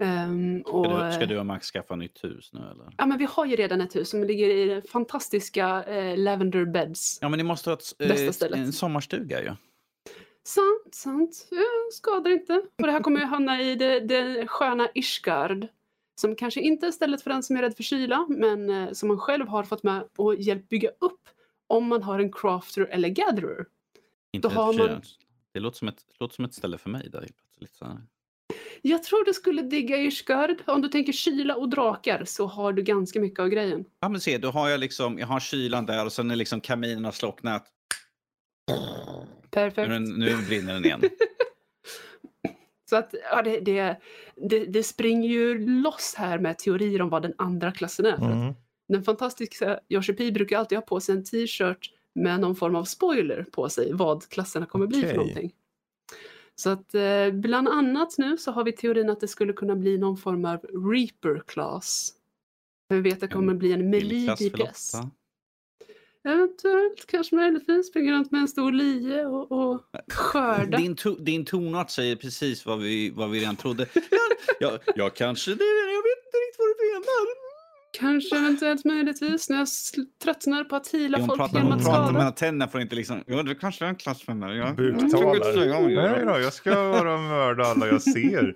Um, 0.02 0.60
och, 0.60 0.84
ska, 0.84 1.06
du, 1.06 1.12
ska, 1.12 1.26
du, 1.26 1.38
och 1.38 1.46
Max 1.46 1.70
skaffa 1.70 1.96
nytt 1.96 2.24
hus 2.24 2.52
nu 2.52 2.60
eller? 2.60 2.94
Ja 2.98 3.06
men 3.06 3.18
vi 3.18 3.24
har 3.30 3.46
ju 3.46 3.56
redan 3.56 3.80
ett 3.80 3.96
hus 3.96 4.10
som 4.10 4.24
ligger 4.24 4.48
i 4.48 4.82
fantastiska 4.82 5.84
eh, 5.84 6.18
Lavender 6.18 6.64
Beds. 6.64 7.18
Ja 7.20 7.28
men 7.28 7.36
ni 7.36 7.42
måste 7.42 7.70
ha 7.70 7.76
ett, 7.76 8.52
eh, 8.52 8.60
en 8.60 8.72
sommarstuga 8.72 9.40
ju. 9.40 9.46
Ja. 9.46 9.56
Sant, 10.44 10.94
sant. 10.94 11.48
Ja, 11.50 11.62
skadar 11.92 12.30
inte. 12.30 12.52
Och 12.52 12.86
det 12.86 12.92
här 12.92 13.00
kommer 13.00 13.20
ju 13.20 13.26
hamna 13.26 13.62
i 13.62 13.74
det, 13.74 14.00
det 14.00 14.46
sköna 14.46 14.88
Ishgard. 14.94 15.66
Som 16.20 16.36
kanske 16.36 16.60
inte 16.60 16.86
är 16.86 16.90
stället 16.90 17.22
för 17.22 17.30
den 17.30 17.42
som 17.42 17.56
är 17.56 17.62
rädd 17.62 17.76
för 17.76 17.82
kyla 17.82 18.26
men 18.28 18.70
eh, 18.70 18.92
som 18.92 19.08
man 19.08 19.18
själv 19.18 19.48
har 19.48 19.64
fått 19.64 19.82
med 19.82 20.08
och 20.16 20.34
hjälpt 20.34 20.68
bygga 20.68 20.88
upp 20.88 21.20
om 21.66 21.86
man 21.86 22.02
har 22.02 22.18
en 22.18 22.32
crafter 22.32 22.82
eller 22.82 23.08
gatherer. 23.08 23.66
Inte 24.32 24.48
Då 24.48 24.54
har 24.54 24.72
man... 24.72 25.02
Det 25.52 25.60
låter 25.60 25.78
som, 25.78 25.88
ett, 25.88 26.04
låter 26.20 26.34
som 26.34 26.44
ett 26.44 26.54
ställe 26.54 26.78
för 26.78 26.90
mig 26.90 27.08
där. 27.10 27.28
Lite 27.60 27.76
så 27.76 27.84
här. 27.84 27.98
Jag 28.82 29.02
tror 29.02 29.24
du 29.24 29.32
skulle 29.32 29.62
digga 29.62 29.98
Yrskard. 29.98 30.62
Om 30.66 30.82
du 30.82 30.88
tänker 30.88 31.12
kyla 31.12 31.56
och 31.56 31.68
drakar 31.68 32.24
så 32.24 32.46
har 32.46 32.72
du 32.72 32.82
ganska 32.82 33.20
mycket 33.20 33.40
av 33.40 33.48
grejen. 33.48 33.84
Ja 34.00 34.08
men 34.08 34.20
se, 34.20 34.38
då 34.38 34.50
har 34.50 34.68
jag 34.68 34.80
liksom, 34.80 35.18
jag 35.18 35.26
har 35.26 35.40
kylan 35.40 35.86
där 35.86 36.04
och 36.04 36.12
sen 36.12 36.30
är 36.30 36.36
liksom 36.36 36.60
kaminerna 36.60 37.12
slocknat. 37.12 37.66
Perfekt. 39.50 39.88
Nu, 39.88 39.98
nu 39.98 40.36
brinner 40.48 40.74
den 40.74 40.84
igen. 40.84 41.02
Så 42.90 42.96
att 42.96 43.14
ja, 43.30 43.42
det, 43.42 43.60
det, 43.60 44.00
det, 44.34 44.64
det, 44.64 44.82
springer 44.82 45.28
ju 45.28 45.66
loss 45.82 46.14
här 46.16 46.38
med 46.38 46.58
teorier 46.58 47.02
om 47.02 47.08
vad 47.08 47.22
den 47.22 47.34
andra 47.38 47.72
klassen 47.72 48.06
är. 48.06 48.16
Mm. 48.16 48.54
Den 48.88 49.04
fantastiska 49.04 49.80
Yoshi 49.88 50.32
brukar 50.32 50.58
alltid 50.58 50.78
ha 50.78 50.82
på 50.82 51.00
sig 51.00 51.14
en 51.14 51.24
t-shirt 51.24 51.92
med 52.14 52.40
någon 52.40 52.56
form 52.56 52.76
av 52.76 52.84
spoiler 52.84 53.46
på 53.52 53.68
sig 53.68 53.92
vad 53.92 54.28
klasserna 54.28 54.66
kommer 54.66 54.86
okay. 54.86 55.00
bli 55.00 55.08
för 55.08 55.16
någonting. 55.16 55.54
Så 56.54 56.70
att 56.70 56.94
eh, 56.94 57.30
bland 57.32 57.68
annat 57.68 58.18
nu 58.18 58.36
så 58.36 58.50
har 58.50 58.64
vi 58.64 58.72
teorin 58.72 59.10
att 59.10 59.20
det 59.20 59.28
skulle 59.28 59.52
kunna 59.52 59.76
bli 59.76 59.98
någon 59.98 60.16
form 60.16 60.44
av 60.44 60.60
Reaper 60.92 61.42
class. 61.46 62.12
Vi 62.88 63.00
vet 63.00 63.14
att 63.14 63.20
det 63.20 63.28
kommer 63.28 63.54
bli 63.54 63.72
en 63.72 63.90
melee 63.90 64.34
DPS. 64.34 64.92
Eventuellt, 66.24 67.06
kanske 67.06 67.36
möjligtvis, 67.36 67.88
springa 67.88 68.12
runt 68.12 68.30
med 68.30 68.40
en 68.40 68.48
stor 68.48 68.72
lie 68.72 69.24
och, 69.24 69.52
och 69.52 69.80
skörda. 70.08 70.78
Din, 70.78 70.96
to, 70.96 71.14
din 71.14 71.44
tonart 71.44 71.90
säger 71.90 72.16
precis 72.16 72.66
vad 72.66 72.78
vi, 72.78 73.10
vad 73.10 73.30
vi 73.30 73.40
redan 73.40 73.56
trodde. 73.56 73.86
Ja, 73.94 74.00
ja, 74.60 74.78
ja 74.96 75.10
kanske 75.10 75.50
det, 75.50 75.64
jag 75.64 76.02
vet 76.02 76.26
inte 76.26 76.38
riktigt 76.38 76.58
vad 76.58 76.68
du 76.68 76.92
menar. 76.92 77.45
Kanske 77.98 78.36
eventuellt 78.36 78.84
möjligtvis 78.84 79.48
när 79.48 79.56
jag 79.56 79.68
tröttnar 80.22 80.64
på 80.64 80.76
att 80.76 80.88
hila 80.88 81.18
folk 81.26 81.38
pratar, 81.38 81.58
genom 81.58 81.72
att 81.72 81.82
skada. 81.82 81.96
Hon 81.96 82.04
pratar 82.04 82.18
mellan 82.18 82.34
tänderna 82.34 82.70
för 82.70 82.78
att 82.78 82.82
inte 82.82 82.96
liksom, 82.96 83.24
ja 83.26 83.42
det 83.42 83.54
kanske 83.54 83.84
är 83.84 83.88
en 83.88 83.96
klass 83.96 84.22
för 84.22 84.34
mig. 84.34 84.56
Ja. 84.56 84.72
Buktalar. 84.72 86.14
Nej 86.14 86.24
då, 86.24 86.40
jag 86.40 86.52
ska 86.52 86.90
vara 86.90 87.18
mörda 87.18 87.64
alla 87.64 87.86
jag 87.86 88.02
ser. 88.02 88.54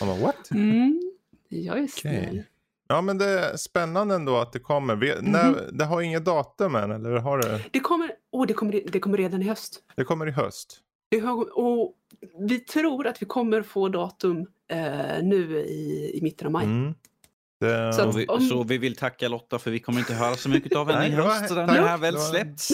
Man 0.00 0.08
bara, 0.08 0.20
what? 0.26 0.50
Mm, 0.50 1.00
jag 1.48 1.78
är 1.78 1.86
snäll. 1.86 2.28
Okay. 2.28 2.42
Ja 2.88 3.00
men 3.00 3.18
det 3.18 3.26
är 3.26 3.56
spännande 3.56 4.14
ändå 4.14 4.36
att 4.36 4.52
det 4.52 4.58
kommer. 4.58 4.96
Vi, 4.96 5.12
mm. 5.12 5.32
när, 5.32 5.70
det 5.72 5.84
har 5.84 6.00
inget 6.00 6.24
datum 6.24 6.74
än 6.74 6.90
eller 6.90 7.10
har 7.10 7.38
det? 7.38 7.60
Det 7.70 7.80
kommer, 7.80 8.10
oh, 8.32 8.46
det 8.46 8.54
kommer, 8.54 8.82
det 8.92 9.00
kommer 9.00 9.18
redan 9.18 9.42
i 9.42 9.48
höst. 9.48 9.82
Det 9.96 10.04
kommer 10.04 10.28
i 10.28 10.30
höst? 10.30 10.80
Det 11.08 11.18
har, 11.18 11.58
och 11.58 11.94
vi 12.48 12.58
tror 12.58 13.06
att 13.06 13.22
vi 13.22 13.26
kommer 13.26 13.62
få 13.62 13.88
datum 13.88 14.46
eh, 14.70 15.22
nu 15.22 15.58
i, 15.58 16.10
i 16.14 16.20
mitten 16.22 16.46
av 16.46 16.52
maj. 16.52 16.64
Mm. 16.64 16.94
Det... 17.64 17.92
Så, 17.92 18.10
vi, 18.10 18.26
om... 18.26 18.40
så, 18.40 18.62
vi, 18.62 18.78
vill 18.78 18.96
tacka 18.96 19.28
Lotta 19.28 19.58
för 19.58 19.70
vi 19.70 19.80
kommer 19.80 19.98
inte 19.98 20.14
höra 20.14 20.36
så 20.36 20.48
mycket 20.48 20.76
av 20.76 20.90
henne 20.90 21.06
i 21.06 21.10
höst. 21.10 21.48
Den 21.48 21.68
här 21.68 21.98
väl 21.98 22.18
släppts. 22.18 22.72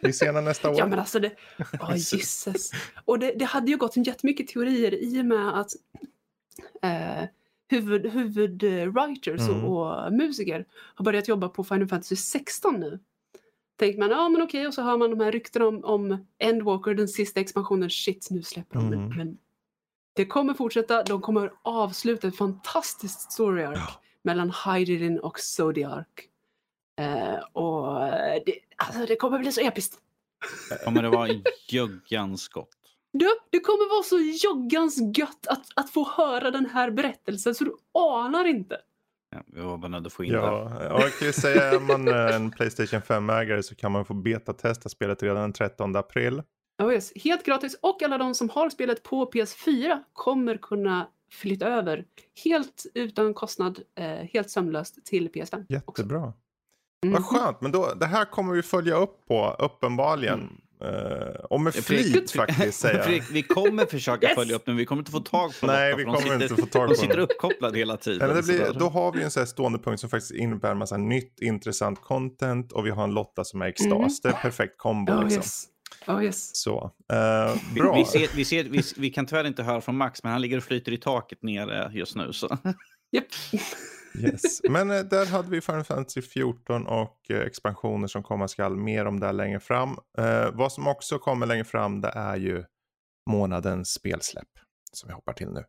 vi 0.00 0.12
ser 0.12 0.26
henne 0.26 0.40
nästa 0.40 0.70
år. 0.70 0.78
Ja 0.78 0.86
men 0.86 0.98
alltså 0.98 1.20
det, 1.20 1.32
oh, 1.80 1.96
Jesus. 1.96 2.70
Och 3.04 3.18
det, 3.18 3.32
det, 3.32 3.44
hade 3.44 3.70
ju 3.70 3.76
gått 3.76 3.96
jättemycket 3.96 4.48
teorier 4.48 4.94
i 4.94 5.20
och 5.20 5.24
med 5.24 5.60
att 5.60 5.70
eh, 6.82 7.28
huvud, 7.68 8.06
huvudwriters 8.06 9.40
mm. 9.40 9.64
och, 9.64 10.04
och, 10.06 10.12
musiker 10.12 10.64
har 10.94 11.04
börjat 11.04 11.28
jobba 11.28 11.48
på 11.48 11.64
Final 11.64 11.88
Fantasy 11.88 12.16
16 12.16 12.80
nu. 12.80 12.98
Tänker 13.78 13.98
man, 13.98 14.10
ja 14.10 14.28
men 14.28 14.42
okej, 14.42 14.66
och 14.66 14.74
så 14.74 14.82
hör 14.82 14.96
man 14.96 15.10
de 15.10 15.20
här 15.20 15.32
ryktena 15.32 15.66
om, 15.66 15.84
om 15.84 16.26
Endwalker, 16.38 16.94
den 16.94 17.08
sista 17.08 17.40
expansionen, 17.40 17.90
shit 17.90 18.28
nu 18.30 18.42
släpper 18.42 18.74
de 18.74 18.92
mm. 18.92 19.16
men 19.16 19.38
det 20.18 20.26
kommer 20.26 20.54
fortsätta, 20.54 21.02
de 21.02 21.20
kommer 21.20 21.52
avsluta 21.62 22.28
ett 22.28 22.36
fantastiskt 22.36 23.32
story 23.32 23.62
arc 23.62 23.78
ja. 23.78 24.00
mellan 24.22 24.52
Hydrin 24.64 25.18
och 25.18 25.38
Zodiac. 25.40 26.06
Uh, 27.00 27.38
och 27.52 28.00
det, 28.46 28.58
alltså, 28.76 29.06
det 29.06 29.16
kommer 29.16 29.38
bli 29.38 29.52
så 29.52 29.60
episkt. 29.60 29.98
Kommer 30.84 31.02
det 31.02 31.08
vara 31.08 31.28
juggans 31.68 32.48
gott? 32.48 32.68
Du, 33.12 33.28
det 33.50 33.60
kommer 33.60 33.90
vara 33.90 34.02
så 34.02 34.46
joggans 34.48 35.18
gött 35.18 35.46
att, 35.46 35.66
att 35.76 35.90
få 35.90 36.08
höra 36.16 36.50
den 36.50 36.66
här 36.66 36.90
berättelsen 36.90 37.54
så 37.54 37.64
du 37.64 37.76
anar 37.94 38.44
inte. 38.44 38.76
Ja, 39.30 39.42
vi 39.46 39.60
var 39.60 39.78
bara 39.78 39.88
nöjda 39.88 40.06
att 40.06 40.12
få 40.12 40.24
in 40.24 40.32
ja, 40.32 40.64
det. 40.64 40.84
jag 40.84 41.12
kan 41.18 41.26
ju 41.26 41.32
säga 41.32 41.62
är 41.62 41.80
man 41.80 42.08
en 42.08 42.50
Playstation 42.50 43.00
5-ägare 43.00 43.62
så 43.62 43.74
kan 43.74 43.92
man 43.92 44.04
få 44.04 44.14
beta-testa 44.14 44.88
spelet 44.88 45.22
redan 45.22 45.42
den 45.42 45.52
13 45.52 45.96
april. 45.96 46.42
Oh 46.82 46.92
yes. 46.92 47.12
Helt 47.14 47.44
gratis 47.44 47.78
och 47.82 48.02
alla 48.02 48.18
de 48.18 48.34
som 48.34 48.50
har 48.50 48.70
spelet 48.70 49.02
på 49.02 49.30
PS4 49.30 49.98
kommer 50.12 50.56
kunna 50.56 51.08
flytta 51.30 51.66
över 51.66 52.04
helt 52.44 52.86
utan 52.94 53.34
kostnad, 53.34 53.80
eh, 53.98 54.04
helt 54.06 54.50
sömlöst 54.50 55.06
till 55.06 55.28
PS5. 55.28 55.64
Jättebra. 55.68 56.18
Också. 56.18 56.32
Mm. 57.06 57.12
Vad 57.12 57.24
skönt, 57.24 57.60
men 57.60 57.72
då, 57.72 57.94
det 57.94 58.06
här 58.06 58.24
kommer 58.24 58.54
vi 58.54 58.62
följa 58.62 58.96
upp 58.96 59.26
på 59.28 59.56
uppenbarligen. 59.58 60.38
Mm. 60.38 60.52
Uh, 60.84 61.34
och 61.50 61.60
med 61.60 61.74
flit 61.74 62.30
faktiskt 62.30 62.80
säga. 62.80 63.22
vi 63.32 63.42
kommer 63.42 63.86
försöka 63.86 64.26
yes! 64.26 64.34
följa 64.34 64.56
upp 64.56 64.66
men 64.66 64.76
vi 64.76 64.86
kommer 64.86 65.00
inte 65.00 65.12
få 65.12 65.20
tag 65.20 65.52
på 65.60 65.66
Nej, 65.66 65.96
vi 65.96 66.04
kommer 66.04 66.18
sitter, 66.18 66.42
inte 66.42 66.48
få 66.48 66.66
tag 66.66 66.86
på 66.86 66.92
De 66.92 66.94
sitter 66.94 67.18
uppkopplade 67.18 67.78
hela 67.78 67.96
tiden. 67.96 68.34
det 68.36 68.42
blir, 68.42 68.72
då 68.78 68.88
har 68.88 69.12
vi 69.12 69.22
en 69.22 69.30
sån 69.30 69.40
här 69.40 69.46
stående 69.46 69.78
punkt 69.78 70.00
som 70.00 70.10
faktiskt 70.10 70.32
innebär 70.32 70.70
en 70.70 70.78
massa 70.78 70.96
nytt 70.96 71.40
intressant 71.40 72.02
content 72.02 72.72
och 72.72 72.86
vi 72.86 72.90
har 72.90 73.04
en 73.04 73.10
Lotta 73.10 73.44
som 73.44 73.62
är 73.62 73.66
extas. 73.66 73.90
Mm. 73.90 74.08
Det 74.22 74.28
är 74.28 74.32
perfekt 74.32 74.78
kombo. 74.78 75.12
Oh, 75.12 75.22
liksom. 75.22 75.38
yes. 75.38 75.66
Oh, 76.08 76.24
yes. 76.24 76.56
Så, 76.56 76.84
uh, 77.12 77.74
bra. 77.74 77.94
Vi, 77.96 78.04
ser, 78.04 78.36
vi, 78.36 78.44
ser, 78.44 78.64
vi, 78.64 78.82
vi, 78.96 79.10
kan 79.10 79.26
tyvärr 79.26 79.44
inte 79.44 79.62
höra 79.62 79.80
från 79.80 79.96
Max, 79.96 80.22
men 80.22 80.32
han 80.32 80.40
ligger 80.40 80.56
och 80.56 80.62
flyter 80.62 80.92
i 80.92 80.98
taket 80.98 81.42
nere 81.42 81.90
just 81.92 82.16
nu. 82.16 82.32
Så. 82.32 82.58
Yep. 83.12 83.24
yes. 84.18 84.60
Men 84.70 84.90
uh, 84.90 85.00
där 85.00 85.26
hade 85.26 85.50
vi 85.50 85.60
Final 85.60 85.84
Fantasy 85.84 86.22
14 86.22 86.86
och 86.86 87.20
uh, 87.30 87.40
expansioner 87.40 88.06
som 88.06 88.22
komma 88.22 88.48
skall. 88.48 88.76
Mer 88.76 89.04
om 89.04 89.20
det 89.20 89.32
längre 89.32 89.60
fram. 89.60 89.96
vad 90.52 90.72
som 90.72 90.86
också 90.86 91.18
kommer 91.18 91.46
längre 91.46 91.64
fram 91.64 92.00
det 92.00 92.08
är 92.08 92.36
ju 92.36 92.64
månadens 93.30 93.92
spelsläpp. 93.92 94.48
Som 94.92 95.08
vi 95.08 95.14
hoppar 95.14 95.32
till 95.32 95.48
nu. 95.48 95.64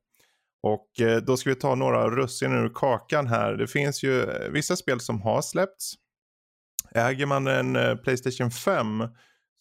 Och 0.64 0.88
då 1.24 1.38
ska 1.38 1.50
vi 1.50 1.56
ta 1.56 1.76
några 1.76 2.10
russin 2.10 2.54
ur 2.54 2.72
kakan 2.76 3.28
här. 3.28 3.54
Det 3.54 3.68
finns 3.68 4.04
ju 4.04 4.26
vissa 4.52 4.76
spel 4.76 5.00
som 5.00 5.22
har 5.22 5.42
släppts. 5.42 5.94
Äger 6.96 7.26
man 7.26 7.48
en 7.48 7.98
Playstation 7.98 8.52
5 8.52 9.04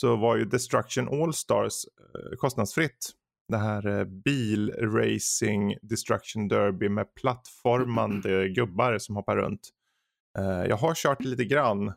så 0.01 0.17
var 0.17 0.37
ju 0.37 0.45
Destruction 0.45 1.09
All-Stars 1.09 1.85
eh, 2.15 2.37
kostnadsfritt 2.37 3.11
Det 3.49 3.57
här 3.59 3.87
eh, 3.99 4.05
bilracing 4.05 5.77
destruction 5.83 6.49
derby 6.49 6.89
med 6.89 7.15
plattformande 7.15 8.49
gubbar 8.55 8.99
som 8.99 9.17
hoppar 9.17 9.37
runt. 9.37 9.61
Eh, 10.39 10.67
jag 10.69 10.77
har 10.77 10.95
kört 10.95 11.25
lite 11.25 11.45
grann 11.45 11.93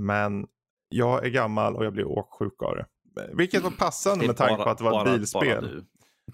men 0.00 0.46
jag 0.88 1.26
är 1.26 1.30
gammal 1.30 1.76
och 1.76 1.84
jag 1.84 1.92
blir 1.92 2.04
åksjuk 2.08 2.62
av 2.62 2.76
det. 2.76 2.86
Vilket 3.32 3.62
var 3.62 3.70
passande 3.70 4.26
med 4.26 4.36
tanke 4.36 4.62
på 4.64 4.70
att 4.70 4.78
det 4.78 4.84
var 4.84 5.06
ett 5.06 5.12
bilspel. 5.14 5.84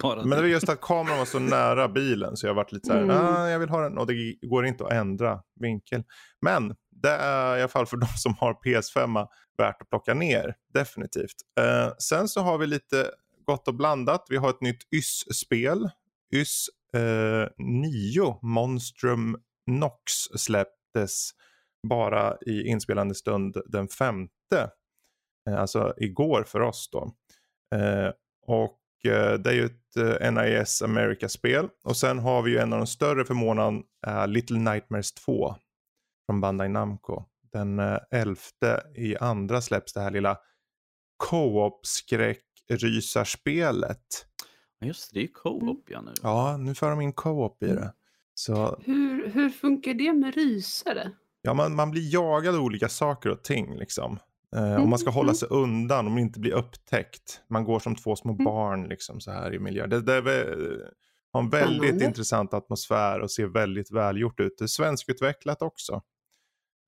Men 0.02 0.30
det 0.30 0.36
var 0.36 0.44
just 0.44 0.68
att 0.68 0.80
kameran 0.80 1.18
var 1.18 1.24
så 1.24 1.38
nära 1.56 1.88
bilen 1.88 2.36
så 2.36 2.46
jag 2.46 2.54
varit 2.54 2.72
lite 2.72 2.86
så 2.86 2.92
här, 2.92 3.02
Mm. 3.02 3.16
ah, 3.16 3.48
jag 3.48 3.58
vill 3.58 3.68
ha 3.68 3.80
den 3.80 3.98
och 3.98 4.06
det 4.06 4.34
går 4.42 4.66
inte 4.66 4.84
att 4.84 4.92
ändra 4.92 5.42
vinkel. 5.60 6.04
Men 6.40 6.74
det 7.02 7.10
är 7.10 7.56
i 7.56 7.60
alla 7.60 7.68
fall 7.68 7.86
för 7.86 7.96
de 8.06 8.06
som 8.06 8.34
har 8.34 8.54
PS5 8.54 9.26
värt 9.58 9.82
att 9.82 9.88
plocka 9.88 10.14
ner, 10.14 10.54
definitivt. 10.74 11.36
Eh, 11.60 11.92
sen 11.98 12.28
så 12.28 12.40
har 12.40 12.58
vi 12.58 12.66
lite 12.66 13.10
gott 13.44 13.68
och 13.68 13.74
blandat. 13.74 14.26
Vi 14.28 14.36
har 14.36 14.50
ett 14.50 14.60
nytt 14.60 14.82
YS-spel. 14.92 15.90
YS 16.34 16.68
eh, 16.94 17.48
9, 17.58 18.38
Monstrum 18.42 19.36
Nox 19.66 20.12
släpptes 20.36 21.30
bara 21.88 22.36
i 22.46 22.66
inspelande 22.66 23.14
stund 23.14 23.56
den 23.66 23.88
femte. 23.88 24.70
Eh, 25.48 25.60
alltså 25.60 25.94
igår 25.96 26.44
för 26.46 26.60
oss 26.60 26.88
då. 26.92 27.12
Eh, 27.78 28.10
och 28.46 28.80
eh, 29.12 29.34
det 29.34 29.50
är 29.50 29.54
ju 29.54 29.64
ett 29.64 29.96
eh, 29.96 30.32
NIS 30.32 30.82
America-spel. 30.82 31.68
Och 31.84 31.96
sen 31.96 32.18
har 32.18 32.42
vi 32.42 32.50
ju 32.50 32.58
en 32.58 32.72
av 32.72 32.78
de 32.78 32.86
större 32.86 33.24
för 33.24 33.34
månaden, 33.34 33.82
eh, 34.06 34.28
Little 34.28 34.58
Nightmares 34.58 35.12
2 35.12 35.56
från 36.26 36.40
Bandai 36.40 36.68
Namco. 36.68 37.22
Den 37.52 37.78
eh, 37.78 37.98
11 38.10 38.36
i 38.94 39.16
andra 39.16 39.60
släpps 39.60 39.92
det 39.92 40.00
här 40.00 40.10
lilla 40.10 40.38
co-op 41.16 41.86
skräckrysarspelet. 41.86 44.26
Just 44.80 45.10
det, 45.10 45.14
det 45.14 45.20
är 45.20 45.26
ju 45.26 45.32
co-op 45.32 45.84
ja 45.88 46.00
nu. 46.00 46.12
Ja, 46.22 46.56
nu 46.56 46.74
för 46.74 46.90
de 46.90 47.00
in 47.00 47.12
co-op 47.12 47.62
i 47.62 47.66
det. 47.66 47.92
Så 48.34 48.80
Hur, 48.84 49.28
hur 49.30 49.50
funkar 49.50 49.94
det 49.94 50.12
med 50.12 50.34
rysare? 50.34 51.10
ja, 51.42 51.54
man, 51.54 51.74
man 51.74 51.90
blir 51.90 52.14
jagad 52.14 52.54
av 52.54 52.60
olika 52.60 52.88
saker 52.88 53.30
och 53.30 53.44
ting 53.44 53.76
liksom. 53.76 54.18
Eh, 54.56 54.82
och 54.82 54.88
man 54.88 54.98
ska 54.98 55.10
hålla 55.10 55.34
sig 55.34 55.48
undan 55.48 56.06
om 56.06 56.18
inte 56.18 56.40
bli 56.40 56.52
upptäckt. 56.52 57.40
Man 57.48 57.64
går 57.64 57.78
som 57.78 57.96
två 57.96 58.16
små 58.16 58.32
Mm. 58.32 58.44
barn 58.44 58.88
liksom 58.88 59.20
så 59.20 59.30
här 59.30 59.54
i 59.54 59.58
miljön. 59.58 59.90
Det, 59.90 60.00
det 60.00 60.12
har 61.32 61.40
en 61.42 61.50
väldigt 61.50 61.78
Spännande. 61.78 62.04
intressant 62.04 62.54
atmosfär 62.54 63.20
och 63.20 63.30
ser 63.30 63.46
väldigt 63.46 63.90
välgjort 63.90 64.40
ut. 64.40 64.54
Det 64.58 64.64
är 64.64 64.66
svenskutvecklat 64.66 65.62
också. 65.62 66.02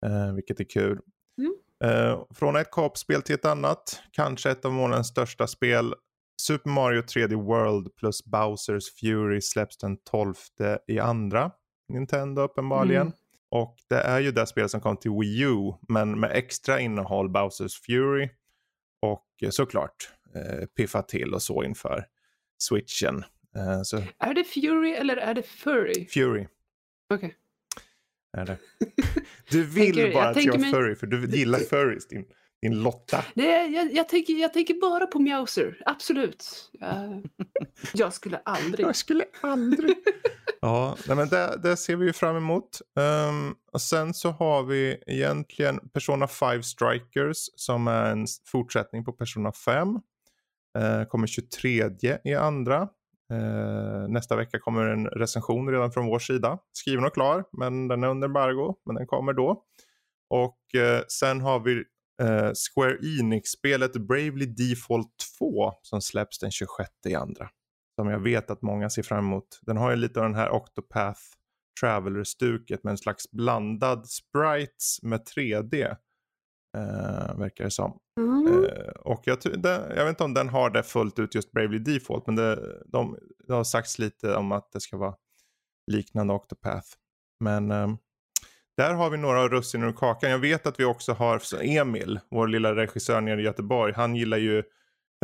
Eh, 0.07 0.35
vilket 0.35 0.61
är 0.61 0.65
kul. 0.65 1.01
Mm. 1.39 1.55
Eh, 1.85 2.25
från 2.35 2.57
ett 2.57 2.71
co-op-spel 2.71 3.23
till 3.23 3.35
ett 3.35 3.45
annat. 3.45 4.03
Kanske 4.13 4.51
ett 4.51 4.65
av 4.65 4.73
månadens 4.73 5.09
största 5.09 5.47
spel. 5.47 5.95
Super 6.43 6.71
Mario 6.71 7.03
3D 7.03 7.35
World 7.35 7.95
plus 7.97 8.25
Bowsers 8.25 8.85
Fury 9.01 9.41
släpps 9.41 9.79
den 9.79 9.97
12 9.97 10.35
i 10.87 10.99
andra. 10.99 11.51
Nintendo 11.89 12.43
uppenbarligen. 12.43 13.03
Mm. 13.03 13.13
Och 13.51 13.77
det 13.89 14.01
är 14.01 14.21
ju 14.21 14.33
det 14.33 14.47
spel 14.47 14.69
som 14.69 14.81
kom 14.81 14.97
till 14.97 15.11
Wii 15.11 15.43
U 15.43 15.73
men 15.89 16.21
med 16.21 16.31
extra 16.33 16.81
innehåll 16.81 17.31
Bowsers 17.31 17.81
Fury. 17.81 18.29
Och 19.03 19.27
eh, 19.43 19.51
såklart 19.51 20.11
eh, 20.35 20.67
piffa 20.67 21.03
till 21.03 21.35
och 21.35 21.43
så 21.43 21.65
inför 21.65 22.05
switchen. 22.59 23.25
Eh, 23.57 23.83
så 23.83 24.03
Är 24.19 24.35
det 24.35 24.45
Fury 24.45 24.93
eller 24.93 25.17
är 25.17 25.35
det 25.35 25.43
Furry? 25.43 26.07
Fury 26.09 26.47
Okej. 27.15 27.29
är 27.29 27.48
det. 28.37 28.59
Du 29.51 29.65
vill 29.65 29.95
Tänker- 29.95 30.13
bara 30.15 30.25
jag 30.25 30.39
att 30.39 30.45
jag 30.45 30.55
är 30.55 30.71
furry 30.71 30.95
för 30.95 31.07
du 31.07 31.27
gillar 31.27 31.59
furries 31.59 32.09
din, 32.09 32.25
din 32.63 32.83
Lotta. 32.83 33.25
Nej, 33.35 33.75
jag, 33.75 33.93
jag, 33.93 34.09
tänker, 34.09 34.33
jag 34.33 34.53
tänker 34.53 34.75
bara 34.75 35.07
på 35.07 35.19
Mjauser. 35.19 35.83
Absolut. 35.87 36.71
Jag, 36.73 37.25
jag 37.95 38.13
skulle 38.13 38.41
aldrig. 38.45 38.87
Jag 38.87 38.97
skulle 38.97 39.25
aldrig. 39.41 39.97
ja, 40.61 40.97
nej, 41.07 41.17
men 41.17 41.29
det, 41.29 41.61
det 41.63 41.77
ser 41.77 41.97
vi 41.97 42.07
ju 42.07 42.13
fram 42.13 42.37
emot. 42.37 42.81
Ehm, 43.01 43.55
och 43.73 43.81
sen 43.83 44.15
så 44.15 44.31
har 44.31 44.63
vi 44.63 45.03
egentligen 45.07 45.81
Persona 45.93 46.27
5 46.29 46.63
Strikers 46.63 47.39
som 47.55 47.89
är 47.89 48.11
en 48.11 48.27
fortsättning 48.47 49.05
på 49.05 49.13
Persona 49.13 49.53
5. 49.53 49.89
Uh, 50.79 51.05
kommer 51.09 51.27
23 51.27 51.91
i 52.25 52.35
andra. 52.35 52.89
Eh, 53.33 54.09
nästa 54.09 54.37
vecka 54.37 54.59
kommer 54.59 54.85
en 54.85 55.07
recension 55.07 55.71
redan 55.71 55.93
från 55.93 56.07
vår 56.07 56.19
sida. 56.19 56.59
Skriven 56.73 57.05
och 57.05 57.15
klar, 57.15 57.45
men 57.53 57.89
den 57.89 58.05
är 58.05 58.09
under 58.09 58.29
embargo. 58.29 58.75
Men 58.87 58.95
den 58.95 59.07
kommer 59.07 59.33
då. 59.33 59.63
Och 60.31 60.81
eh, 60.81 61.03
sen 61.09 61.41
har 61.41 61.61
vi 61.61 61.85
eh, 62.23 62.53
Square 62.55 62.97
Enix-spelet 63.21 63.93
Bravely 63.93 64.47
Default 64.47 65.09
2 65.39 65.73
som 65.83 66.01
släpps 66.01 66.39
den 66.39 66.51
26 66.51 66.91
i 67.09 67.15
andra. 67.15 67.49
Som 67.97 68.09
jag 68.09 68.21
vet 68.21 68.51
att 68.51 68.63
många 68.63 68.91
ser 68.91 69.03
fram 69.03 69.25
emot. 69.25 69.61
Den 69.63 69.77
har 69.77 69.91
ju 69.91 69.97
lite 69.97 70.21
av 70.21 70.27
den 70.27 70.35
här 70.35 70.51
Octopath 70.51 71.21
Traveler-stuket 71.81 72.85
med 72.85 72.91
en 72.91 72.99
slags 72.99 73.31
blandad 73.31 74.09
sprites 74.09 75.03
med 75.03 75.21
3D. 75.37 75.97
Eh, 76.79 77.39
verkar 77.39 77.65
det 77.65 77.71
som. 77.71 77.99
Mm. 78.21 78.65
Eh, 78.65 78.91
och 79.01 79.23
jag, 79.25 79.39
den, 79.43 79.83
jag 79.97 80.05
vet 80.05 80.09
inte 80.09 80.25
om 80.25 80.35
den 80.35 80.49
har 80.49 80.71
det 80.71 80.83
fullt 80.83 81.19
ut 81.19 81.35
just 81.35 81.53
Bravely 81.53 81.79
Default. 81.79 82.27
Men 82.27 82.37
det, 82.37 82.83
de, 82.87 83.19
det 83.47 83.53
har 83.55 83.65
sagts 83.65 83.99
lite 83.99 84.35
om 84.35 84.53
att 84.53 84.73
det 84.73 84.81
ska 84.81 84.97
vara 84.97 85.15
liknande 85.91 86.35
Octopath. 86.35 86.89
Men 87.41 87.71
ehm, 87.71 87.97
där 88.77 88.95
har 88.95 89.11
vi 89.11 89.17
några 89.19 89.41
av 89.43 89.49
russinen 89.49 89.89
ur 89.89 89.93
kakan. 89.93 90.31
Jag 90.31 90.39
vet 90.39 90.67
att 90.67 90.81
vi 90.81 90.85
också 90.85 91.13
har 91.13 91.43
Emil, 91.63 92.21
vår 92.31 92.49
lilla 92.49 92.75
regissör 92.77 93.21
nere 93.21 93.41
i 93.41 93.45
Göteborg. 93.45 93.93
Han 93.97 94.15
gillar 94.17 94.39
ju 94.39 94.63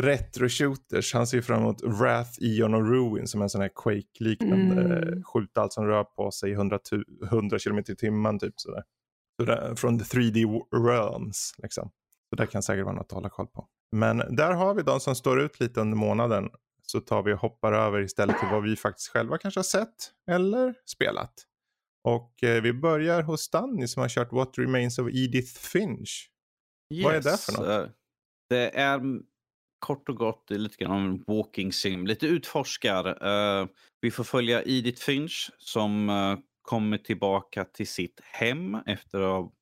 retro-shooters. 0.03 1.15
Han 1.15 1.27
ser 1.27 1.41
fram 1.41 1.61
emot 1.61 1.83
Wrath, 1.83 2.31
Eon 2.41 2.75
och 2.75 2.91
Ruin 2.91 3.29
som 3.29 3.41
är 3.41 3.45
en 3.45 3.51
sån 3.51 3.61
här 3.61 3.71
Quake-liknande 3.75 4.83
Mm. 4.83 5.03
mm. 5.03 5.23
skjut 5.25 5.59
allt 5.59 5.73
som 5.73 5.87
rör 5.87 6.05
på 6.05 6.31
sig 6.31 6.51
i 6.51 6.53
100, 6.55 6.79
tu- 6.79 7.05
100 7.31 7.59
km 7.59 7.79
i 7.79 7.83
timmen 7.97 8.39
typ 8.39 8.55
sådär. 8.57 8.83
Där, 9.39 9.75
från 9.75 9.99
the 9.99 10.05
3D 10.05 10.61
realms 10.87 11.55
liksom. 11.59 11.91
Så 12.31 12.37
det 12.37 12.47
kan 12.47 12.63
säkert 12.63 12.85
vara 12.85 12.95
något 12.95 13.07
att 13.07 13.13
hålla 13.13 13.29
koll 13.29 13.47
på. 13.47 13.69
Men 13.97 14.37
där 14.37 14.53
har 14.53 14.75
vi 14.75 14.83
de 14.83 15.01
som 15.01 15.15
står 15.15 15.41
ut 15.41 15.61
lite 15.61 15.81
under 15.81 15.97
månaden. 15.97 16.49
Så 16.83 17.01
tar 17.01 17.23
vi 17.23 17.33
och 17.33 17.39
hoppar 17.39 17.73
över 17.73 18.01
istället 18.01 18.39
till 18.39 18.49
vad 18.49 18.63
vi 18.63 18.77
faktiskt 18.77 19.09
själva 19.09 19.39
kanske 19.39 19.59
har 19.59 19.65
sett 19.65 19.95
eller 20.31 20.75
spelat. 20.87 21.33
Och 22.05 22.43
eh, 22.45 22.63
vi 22.63 22.73
börjar 22.73 23.23
hos 23.23 23.51
Danny 23.51 23.87
som 23.87 24.01
har 24.01 24.09
kört 24.09 24.33
What 24.33 24.59
Remains 24.59 24.99
of 24.99 25.09
Edith 25.13 25.59
Finch. 25.61 26.31
Vad 27.05 27.15
är 27.15 27.21
det 27.23 27.41
för 27.41 27.53
något? 27.53 27.69
eh, 27.69 27.87
Det 28.49 28.79
är 28.79 29.01
kort 29.79 30.09
och 30.09 30.17
gott 30.17 30.51
lite 30.51 30.77
grann 30.85 30.91
om 30.93 31.05
en 31.05 31.25
walking 31.27 31.73
sim. 31.73 32.07
Lite 32.07 32.27
utforskar. 32.27 33.07
Eh, 33.27 33.67
vi 34.01 34.11
får 34.11 34.25
följa 34.25 34.63
Edith 34.63 35.03
Finch 35.03 35.51
som 35.59 36.09
eh, 36.11 36.39
kommer 36.65 36.99
tillbaka 36.99 37.65
till 37.65 37.89
sitt 37.89 38.21
hem 38.25 38.75
efter 38.75 39.21
att 39.21 39.31
ha- 39.43 39.53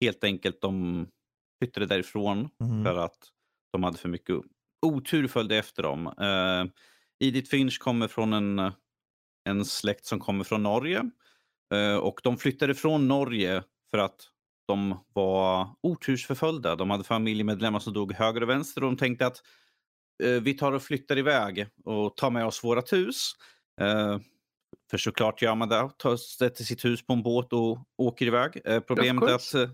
helt 0.00 0.24
enkelt 0.24 0.60
de 0.60 1.06
flyttade 1.62 1.86
därifrån 1.86 2.48
Mm. 2.60 2.84
för 2.84 2.98
att 2.98 3.18
de 3.72 3.82
hade 3.82 3.98
för 3.98 4.08
mycket 4.08 4.36
otur 4.86 5.28
följde 5.28 5.56
efter 5.56 5.82
dem. 5.82 6.06
Uh, 6.06 6.70
Edith 7.24 7.50
Finch 7.50 7.78
kommer 7.78 8.08
från 8.08 8.32
en, 8.32 8.72
en 9.48 9.64
släkt 9.64 10.06
som 10.06 10.20
kommer 10.20 10.44
från 10.44 10.62
Norge. 10.62 11.10
Eh, 11.74 11.96
och 11.96 12.20
de 12.22 12.36
flyttade 12.36 12.74
från 12.74 13.08
Norge 13.08 13.62
för 13.90 13.98
att 13.98 14.28
de 14.68 15.04
var 15.12 15.68
otursförföljda. 15.82 16.76
De 16.76 16.90
hade 16.90 17.04
familjemedlemmar 17.04 17.78
som 17.80 17.92
dog 17.92 18.12
höger 18.12 18.42
och 18.42 18.48
vänster 18.48 18.84
och 18.84 18.90
de 18.90 18.96
tänkte 18.96 19.26
att 19.26 19.42
eh, 20.22 20.30
vi 20.42 20.54
tar 20.54 20.72
och 20.72 20.82
flyttar 20.82 21.18
iväg 21.18 21.66
och 21.84 22.16
tar 22.16 22.30
med 22.30 22.46
oss 22.46 22.64
vårat 22.64 22.92
hus. 22.92 23.32
För 24.90 24.98
såklart 24.98 25.42
gör 25.42 25.54
man 25.54 25.68
det. 25.68 25.90
Tar, 25.98 26.16
sätter 26.16 26.64
sitt 26.64 26.84
hus 26.84 27.06
på 27.06 27.12
en 27.12 27.22
båt 27.22 27.52
och 27.52 27.78
åker 27.96 28.26
iväg. 28.26 28.60
Eh, 28.64 28.80
problemet 28.80 29.28
är 29.28 29.34
att 29.34 29.54
eh, 29.54 29.70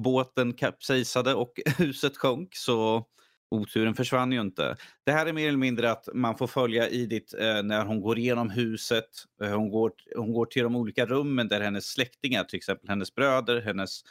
båten 0.00 0.52
kapsejsade 0.52 1.34
och 1.34 1.60
huset 1.78 2.16
sjönk 2.16 2.54
så 2.56 3.06
oturen 3.50 3.94
försvann 3.94 4.32
ju 4.32 4.40
inte. 4.40 4.76
Det 5.04 5.12
här 5.12 5.26
är 5.26 5.32
mer 5.32 5.48
eller 5.48 5.58
mindre 5.58 5.90
att 5.90 6.08
man 6.14 6.36
får 6.36 6.46
följa 6.46 6.90
Edith 6.90 7.36
eh, 7.36 7.62
när 7.62 7.84
hon 7.84 8.00
går 8.00 8.18
igenom 8.18 8.50
huset. 8.50 9.08
Eh, 9.42 9.50
hon, 9.50 9.70
går, 9.70 9.92
hon 10.16 10.32
går 10.32 10.46
till 10.46 10.62
de 10.62 10.76
olika 10.76 11.06
rummen 11.06 11.48
där 11.48 11.60
hennes 11.60 11.86
släktingar, 11.86 12.44
till 12.44 12.56
exempel 12.56 12.88
hennes 12.88 13.14
bröder, 13.14 13.60
hennes 13.60 14.02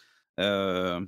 eh, 0.42 1.00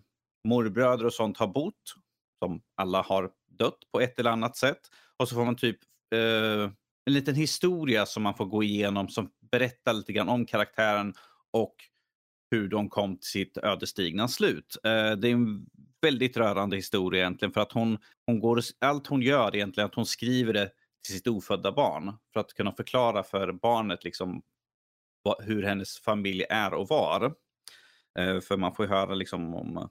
morbröder 0.43 1.05
och 1.05 1.13
sånt 1.13 1.37
har 1.37 1.47
bott. 1.47 1.95
Som 2.39 2.61
alla 2.75 3.01
har 3.01 3.29
dött 3.49 3.79
på 3.91 4.01
ett 4.01 4.19
eller 4.19 4.31
annat 4.31 4.57
sätt. 4.57 4.79
Och 5.17 5.29
så 5.29 5.35
får 5.35 5.45
man 5.45 5.55
typ 5.55 5.77
eh, 6.15 6.71
en 7.05 7.13
liten 7.13 7.35
historia 7.35 8.05
som 8.05 8.23
man 8.23 8.35
får 8.35 8.45
gå 8.45 8.63
igenom 8.63 9.07
som 9.07 9.29
berättar 9.51 9.93
lite 9.93 10.13
grann 10.13 10.29
om 10.29 10.45
karaktären 10.45 11.13
och 11.51 11.75
hur 12.51 12.67
de 12.67 12.89
kom 12.89 13.17
till 13.17 13.29
sitt 13.29 13.57
ödesdigra 13.57 14.27
slut. 14.27 14.77
Eh, 14.83 15.11
det 15.11 15.27
är 15.27 15.33
en 15.33 15.65
väldigt 16.01 16.37
rörande 16.37 16.75
historia 16.75 17.21
egentligen 17.21 17.51
för 17.51 17.61
att 17.61 17.71
hon, 17.71 17.97
hon 18.25 18.39
går, 18.39 18.61
allt 18.79 19.07
hon 19.07 19.21
gör 19.21 19.55
egentligen 19.55 19.85
är 19.85 19.89
att 19.89 19.95
hon 19.95 20.05
skriver 20.05 20.53
det 20.53 20.71
till 21.05 21.15
sitt 21.15 21.27
ofödda 21.27 21.71
barn 21.71 22.13
för 22.33 22.39
att 22.39 22.53
kunna 22.53 22.71
förklara 22.71 23.23
för 23.23 23.51
barnet 23.51 24.03
liksom 24.03 24.41
vad, 25.23 25.43
hur 25.43 25.63
hennes 25.63 25.99
familj 25.99 26.43
är 26.49 26.73
och 26.73 26.87
var. 26.87 27.33
Eh, 28.19 28.39
för 28.39 28.57
man 28.57 28.75
får 28.75 28.85
ju 28.85 28.91
höra 28.91 29.15
liksom 29.15 29.55
om 29.55 29.89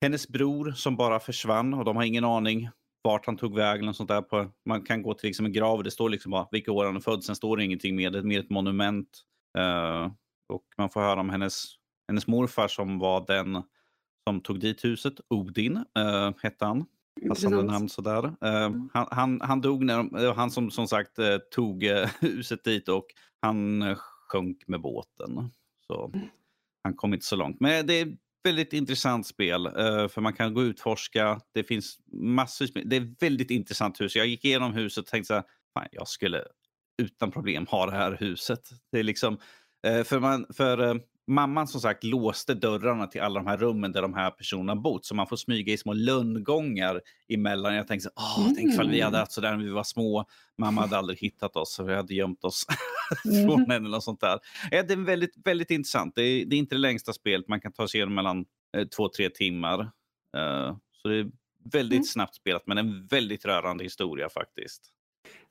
hennes 0.00 0.28
bror 0.28 0.72
som 0.72 0.96
bara 0.96 1.20
försvann 1.20 1.74
och 1.74 1.84
de 1.84 1.96
har 1.96 2.04
ingen 2.04 2.24
aning 2.24 2.68
vart 3.06 3.26
han 3.26 3.36
tog 3.36 3.54
vägen 3.54 3.88
och 3.88 3.96
sånt 3.96 4.08
där. 4.08 4.22
På, 4.22 4.50
man 4.64 4.82
kan 4.82 5.02
gå 5.02 5.14
till 5.14 5.26
liksom 5.26 5.46
en 5.46 5.52
grav 5.52 5.76
och 5.76 5.84
det 5.84 5.90
står 5.90 6.10
liksom 6.10 6.30
bara 6.30 6.48
vilka 6.50 6.72
år 6.72 6.84
han 6.84 6.96
är 6.96 7.00
född. 7.00 7.24
Sen 7.24 7.36
står 7.36 7.56
det 7.56 7.64
ingenting 7.64 7.96
mer. 7.96 8.10
Det 8.10 8.18
är 8.18 8.22
mer 8.22 8.40
ett 8.40 8.50
monument. 8.50 9.08
Uh, 9.58 10.12
och 10.48 10.64
man 10.78 10.90
får 10.90 11.00
höra 11.00 11.20
om 11.20 11.30
hennes, 11.30 11.64
hennes 12.08 12.26
morfar 12.26 12.68
som 12.68 12.98
var 12.98 13.26
den 13.26 13.62
som 14.28 14.40
tog 14.40 14.60
dit 14.60 14.84
huset. 14.84 15.14
Odin 15.28 15.76
uh, 15.76 16.30
hette 16.42 16.64
han. 16.64 16.84
Passande 17.28 17.62
namn 17.62 17.88
sådär. 17.88 18.24
Uh, 18.24 18.32
mm. 18.42 18.90
han, 18.94 19.08
han, 19.10 19.40
han 19.40 19.60
dog 19.60 19.84
när 19.84 19.96
de, 19.96 20.36
han 20.36 20.50
som 20.50 20.70
som 20.70 20.88
sagt 20.88 21.18
uh, 21.18 21.36
tog 21.54 21.84
huset 22.20 22.64
dit 22.64 22.88
och 22.88 23.06
han 23.40 23.84
sjönk 24.28 24.68
med 24.68 24.80
båten. 24.80 25.50
Så 25.86 26.10
mm. 26.14 26.28
han 26.82 26.94
kom 26.94 27.14
inte 27.14 27.26
så 27.26 27.36
långt. 27.36 27.60
Men 27.60 27.86
det 27.86 28.16
väldigt 28.46 28.72
intressant 28.72 29.26
spel 29.26 29.66
eh, 29.66 30.08
för 30.08 30.20
man 30.20 30.32
kan 30.32 30.54
gå 30.54 30.60
och 30.60 30.64
utforska. 30.64 31.40
Det 31.54 31.64
finns 31.64 31.98
massor. 32.12 32.68
Det 32.84 32.96
är 32.96 33.14
väldigt 33.20 33.50
intressant 33.50 34.00
hus. 34.00 34.16
Jag 34.16 34.26
gick 34.26 34.44
igenom 34.44 34.72
huset 34.72 35.04
och 35.04 35.10
tänkte 35.10 35.26
så 35.26 35.34
här, 35.34 35.44
fan, 35.74 35.88
jag 35.92 36.08
skulle 36.08 36.44
utan 37.02 37.30
problem 37.30 37.66
ha 37.66 37.86
det 37.86 37.92
här 37.92 38.16
huset. 38.20 38.60
Det 38.92 38.98
är 38.98 39.02
liksom, 39.02 39.38
eh, 39.86 40.04
för, 40.04 40.20
man, 40.20 40.46
för 40.56 40.78
eh, 40.78 40.94
mamman 41.26 41.68
som 41.68 41.80
sagt 41.80 42.04
låste 42.04 42.54
dörrarna 42.54 43.06
till 43.06 43.20
alla 43.20 43.40
de 43.40 43.46
här 43.46 43.56
rummen 43.56 43.92
där 43.92 44.02
de 44.02 44.14
här 44.14 44.30
personerna 44.30 44.76
bott. 44.76 45.04
Så 45.04 45.14
man 45.14 45.26
får 45.26 45.36
smyga 45.36 45.72
i 45.72 45.78
små 45.78 45.92
lönngångar 45.92 47.00
emellan. 47.28 47.74
Jag 47.74 47.88
tänkte, 47.88 48.10
Åh, 48.16 48.42
mm. 48.42 48.54
tänk 48.54 48.72
ifall 48.72 48.90
vi 48.90 49.00
hade 49.00 49.18
haft 49.18 49.32
sådär 49.32 49.56
när 49.56 49.64
vi 49.64 49.70
var 49.70 49.84
små. 49.84 50.24
Mamma 50.58 50.80
hade 50.80 50.98
aldrig 50.98 51.18
hittat 51.18 51.56
oss, 51.56 51.74
så 51.74 51.84
vi 51.84 51.94
hade 51.94 52.14
gömt 52.14 52.44
oss 52.44 52.66
mm. 53.24 53.46
från 53.46 53.70
henne. 53.70 53.88
Eller 53.88 54.00
sånt 54.00 54.20
där. 54.20 54.38
Ja, 54.70 54.82
det 54.82 54.92
är 54.94 55.04
väldigt, 55.04 55.34
väldigt 55.44 55.70
intressant. 55.70 56.14
Det 56.14 56.22
är, 56.22 56.46
det 56.46 56.56
är 56.56 56.58
inte 56.58 56.74
det 56.74 56.80
längsta 56.80 57.12
spelet. 57.12 57.48
Man 57.48 57.60
kan 57.60 57.72
ta 57.72 57.88
sig 57.88 57.98
igenom 57.98 58.14
mellan 58.14 58.44
eh, 58.76 58.86
två, 58.86 59.08
tre 59.08 59.30
timmar. 59.30 59.80
Uh, 60.36 60.76
så 60.92 61.08
det 61.08 61.18
är 61.18 61.30
väldigt 61.72 61.96
mm. 61.96 62.04
snabbt 62.04 62.34
spelat, 62.34 62.66
men 62.66 62.78
en 62.78 63.06
väldigt 63.06 63.44
rörande 63.44 63.84
historia 63.84 64.28
faktiskt. 64.28 64.92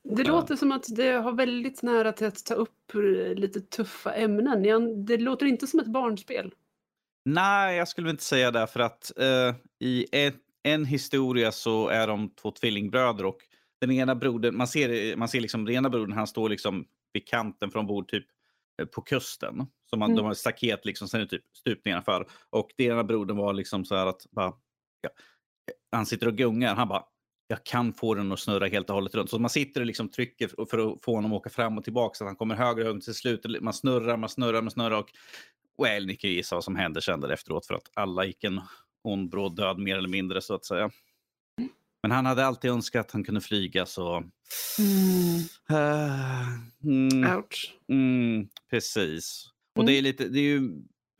Det 0.02 0.24
låter 0.24 0.56
som 0.56 0.72
att 0.72 0.96
det 0.96 1.12
har 1.12 1.32
väldigt 1.32 1.82
nära 1.82 2.12
till 2.12 2.26
att 2.26 2.44
ta 2.44 2.54
upp 2.54 2.94
eh, 2.94 3.34
lite 3.34 3.60
tuffa 3.60 4.14
ämnen. 4.14 5.04
Det 5.06 5.16
låter 5.16 5.46
inte 5.46 5.66
som 5.66 5.80
ett 5.80 5.86
barnspel. 5.86 6.54
Nej, 7.24 7.76
jag 7.76 7.88
skulle 7.88 8.10
inte 8.10 8.24
säga 8.24 8.50
det. 8.50 8.66
För 8.66 8.80
att 8.80 9.12
uh, 9.20 9.54
i 9.78 10.06
en, 10.12 10.32
en, 10.62 10.84
historia 10.84 11.52
så 11.52 11.88
är 11.88 12.06
de 12.06 12.30
två 12.30 12.50
tvillingbröder 12.50 13.24
och 13.24 13.38
den 13.80 13.90
ena 13.90 14.14
brodern, 14.14 14.56
man 14.56 14.68
ser, 14.68 15.16
man 15.16 15.28
ser 15.28 15.40
liksom 15.40 15.64
den 15.64 15.74
ena 15.74 15.90
brodern, 15.90 16.12
han 16.12 16.26
står 16.26 16.48
liksom 16.48 16.86
vid 17.12 17.28
kanten 17.28 17.70
från 17.70 17.86
bord 17.86 18.08
typ 18.08 18.26
eh, 18.82 18.86
på 18.86 19.02
kusten. 19.02 19.66
Så 19.90 19.96
man, 19.96 20.10
mm. 20.10 20.16
De 20.16 20.26
har 20.26 20.34
staket 20.34 20.84
liksom, 20.84 21.08
sen 21.08 21.20
är 21.20 21.24
det 21.24 21.30
typ 21.30 21.56
stupningar 21.56 22.00
för. 22.00 22.26
Och 22.50 22.70
den 22.76 22.86
ena 22.86 23.04
brodern 23.04 23.36
var 23.36 23.52
liksom 23.52 23.84
så 23.84 23.96
här 23.96 24.06
att 24.06 24.26
bara, 24.30 24.52
ja, 25.00 25.10
han 25.92 26.06
sitter 26.06 26.26
och 26.28 26.36
gungar. 26.36 26.74
Han 26.74 26.88
bara, 26.88 27.04
jag 27.48 27.64
kan 27.64 27.92
få 27.92 28.14
den 28.14 28.32
att 28.32 28.40
snurra 28.40 28.66
helt 28.66 28.90
och 28.90 28.94
hållet 28.94 29.14
runt. 29.14 29.30
Så 29.30 29.38
man 29.38 29.50
sitter 29.50 29.80
och 29.80 29.86
liksom 29.86 30.08
trycker 30.08 30.66
för 30.70 30.92
att 30.92 31.04
få 31.04 31.14
honom 31.14 31.32
att 31.32 31.36
åka 31.36 31.50
fram 31.50 31.78
och 31.78 31.84
tillbaka 31.84 32.14
så 32.14 32.24
att 32.24 32.28
han 32.28 32.36
kommer 32.36 32.54
högre 32.54 32.82
och 32.82 32.86
högre 32.86 33.00
till 33.00 33.14
slut. 33.14 33.46
Man 33.60 33.74
snurrar, 33.74 34.16
man 34.16 34.28
snurrar, 34.28 34.62
man 34.62 34.70
snurrar 34.70 34.98
och 34.98 35.10
well, 35.82 36.06
ni 36.06 36.16
kan 36.16 36.30
gissa 36.30 36.56
vad 36.56 36.64
som 36.64 36.76
hände 36.76 37.02
sen 37.02 37.24
efteråt 37.24 37.66
för 37.66 37.74
att 37.74 37.90
alla 37.94 38.24
gick 38.24 38.44
en 38.44 38.60
ond 39.04 39.30
bråd 39.30 39.56
död 39.56 39.78
mer 39.78 39.96
eller 39.96 40.08
mindre 40.08 40.40
så 40.40 40.54
att 40.54 40.64
säga. 40.64 40.90
Men 42.02 42.10
han 42.10 42.26
hade 42.26 42.46
alltid 42.46 42.70
önskat 42.70 43.06
att 43.06 43.12
han 43.12 43.24
kunde 43.24 43.40
flyga 43.40 43.86
så... 43.86 44.16
Mm. 44.78 45.40
Uh, 45.70 46.48
mm, 46.84 47.36
Ouch. 47.36 47.74
Mm, 47.88 48.48
precis. 48.70 49.50
Och 49.78 49.84
det 49.84 49.92
är 49.92 50.02
lite, 50.02 50.28
det 50.28 50.38
är 50.38 50.42
ju 50.42 50.70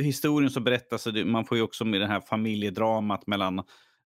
historien 0.02 0.50
som 0.50 0.64
berättas, 0.64 1.06
man 1.24 1.44
får 1.44 1.56
ju 1.56 1.62
också 1.62 1.84
med 1.84 2.00
det 2.00 2.06
här 2.06 2.20
familjedramat 2.20 3.26
mellan 3.26 3.62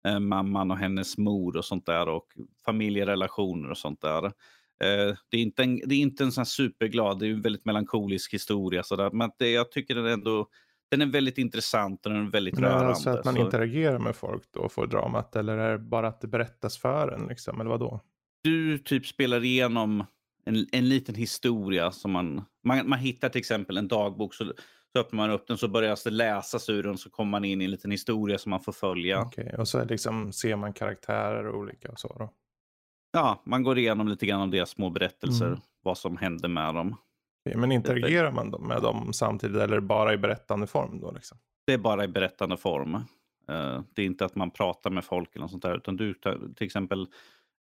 eh, 0.09 0.19
mamman 0.19 0.71
och 0.71 0.79
hennes 0.79 1.19
mor 1.19 1.57
och 1.57 1.65
sånt 1.65 1.87
där 1.87 2.09
och 2.09 2.27
familjerelationer 2.65 3.71
och 3.71 3.79
sånt 3.79 4.01
där. 4.01 4.25
Eh, 4.25 5.17
det, 5.29 5.37
är 5.37 5.43
inte 5.43 5.63
en, 5.63 5.81
det 5.85 5.95
är 5.95 6.01
inte 6.01 6.25
en 6.25 6.33
sån 6.33 6.47
superglad, 6.47 7.19
det 7.19 7.27
är 7.27 7.31
en 7.31 7.43
väldigt 7.43 7.65
melankolisk 7.65 8.35
historia. 8.35 8.83
Så 8.83 8.97
där, 8.97 9.11
men 9.11 9.31
det, 9.39 9.51
jag 9.51 9.71
tycker 9.71 9.95
den 9.95 10.07
ändå 10.07 10.49
den 10.91 11.03
är 11.03 11.07
väldigt 11.07 11.39
intressant 11.39 12.07
och 12.07 12.13
den 12.13 12.27
är 12.27 12.31
väldigt 12.31 12.55
men 12.55 12.65
rörande. 12.65 12.87
Alltså 12.87 13.11
att 13.11 13.25
man 13.25 13.35
så... 13.35 13.41
interagerar 13.41 13.99
med 13.99 14.17
folk 14.17 14.43
då 14.51 14.69
får 14.69 14.87
dramat 14.87 15.37
eller 15.37 15.59
är 15.59 15.73
det 15.73 15.79
bara 15.79 16.09
att 16.09 16.21
det 16.21 16.29
berättas 16.29 16.79
för 16.79 17.09
en? 17.09 17.27
Liksom, 17.27 17.61
eller 17.61 17.71
vadå? 17.71 18.01
Du 18.43 18.79
typ 18.79 19.07
spelar 19.07 19.45
igenom 19.45 20.05
en, 20.45 20.67
en 20.73 20.89
liten 20.89 21.15
historia 21.15 21.93
som 21.93 22.11
man, 22.11 22.45
man, 22.65 22.89
man 22.89 22.99
hittar 22.99 23.29
till 23.29 23.39
exempel 23.39 23.77
en 23.77 23.89
dagbok 23.89 24.35
så 24.35 24.53
så 24.93 24.99
öppnar 24.99 25.17
man 25.17 25.31
upp 25.31 25.47
den 25.47 25.59
så 25.59 25.69
börjar 25.69 25.99
det 26.05 26.11
läsas 26.11 26.69
ur 26.69 26.83
den 26.83 26.99
så 26.99 27.11
kommer 27.11 27.31
man 27.31 27.45
in 27.45 27.61
i 27.61 27.65
en 27.65 27.71
liten 27.71 27.91
historia 27.91 28.39
som 28.39 28.51
man 28.51 28.61
får 28.61 28.73
följa. 28.73 29.21
Okej, 29.21 29.45
okay, 29.45 29.59
och 29.59 29.69
så 29.69 29.85
liksom, 29.85 30.33
ser 30.33 30.57
man 30.57 30.73
karaktärer 30.73 31.47
och 31.47 31.59
olika 31.59 31.91
och 31.91 31.99
så 31.99 32.17
då? 32.19 32.31
Ja, 33.13 33.43
man 33.47 33.63
går 33.63 33.79
igenom 33.79 34.09
lite 34.09 34.27
grann 34.27 34.41
av 34.41 34.51
deras 34.51 34.71
små 34.71 34.91
berättelser, 34.91 35.47
mm. 35.47 35.61
vad 35.83 35.99
som 35.99 36.17
hände 36.17 36.49
med 36.49 36.75
dem. 36.75 36.97
Okay, 37.47 37.61
men 37.61 37.73
interagerar 37.73 38.31
man 38.31 38.51
med 38.51 38.83
dem 38.83 39.13
samtidigt 39.13 39.57
eller 39.57 39.81
bara 39.81 40.15
i 40.15 40.17
berättande 40.17 40.67
form 40.67 41.01
då? 41.01 41.11
Liksom? 41.11 41.39
Det 41.67 41.73
är 41.73 41.79
bara 41.79 42.05
i 42.05 42.09
berättande 42.09 42.57
form. 42.57 42.95
Uh, 42.95 43.83
det 43.95 44.03
är 44.03 44.07
inte 44.07 44.25
att 44.25 44.35
man 44.35 44.51
pratar 44.51 44.91
med 44.91 45.05
folk 45.05 45.37
eller 45.37 45.43
något 45.43 45.51
sånt 45.51 45.63
där, 45.63 45.77
utan 45.77 45.97
du 45.97 46.15
till 46.57 46.67
exempel 46.67 47.07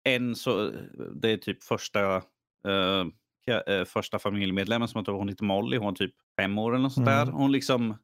en 0.05 0.35
så, 0.35 0.71
det 1.13 1.31
är 1.31 1.37
typ 1.37 1.63
första 1.63 2.23
eh, 2.67 3.85
första 3.85 4.19
familjemedlemmen 4.19 4.89
som 4.89 4.99
jag 4.99 5.05
tror 5.05 5.19
hon 5.19 5.29
heter 5.29 5.45
Molly. 5.45 5.77
Hon 5.77 5.93
är 5.93 5.97
typ 5.97 6.15
fem 6.41 6.59
år 6.59 6.73
eller 6.73 6.83
något 6.83 6.93
sånt 6.93 7.09
mm. 7.09 7.27
där. 7.27 7.33
Hon, 7.33 7.53
liksom, 7.53 7.97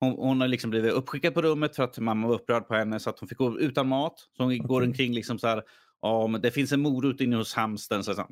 hon, 0.00 0.12
hon, 0.12 0.40
har 0.40 0.48
liksom 0.48 0.70
blivit 0.70 0.92
uppskickad 0.92 1.34
på 1.34 1.42
rummet 1.42 1.76
för 1.76 1.82
att 1.82 1.98
mamma 1.98 2.28
var 2.28 2.34
upprörd 2.34 2.68
på 2.68 2.74
henne 2.74 3.00
så 3.00 3.10
att 3.10 3.18
hon 3.18 3.28
fick 3.28 3.38
gå 3.38 3.60
utan 3.60 3.88
mat. 3.88 4.18
Så 4.36 4.42
hon 4.42 4.52
okay. 4.52 4.58
går 4.58 4.82
omkring 4.82 5.12
liksom 5.12 5.38
så 5.38 5.46
här. 5.48 5.62
Ja, 6.04 6.26
men 6.26 6.40
det 6.40 6.50
finns 6.50 6.72
en 6.72 6.80
morot 6.80 7.20
inne 7.20 7.36
hos 7.36 7.54
hamsten. 7.54 8.04
Så, 8.04 8.14
så, 8.14 8.22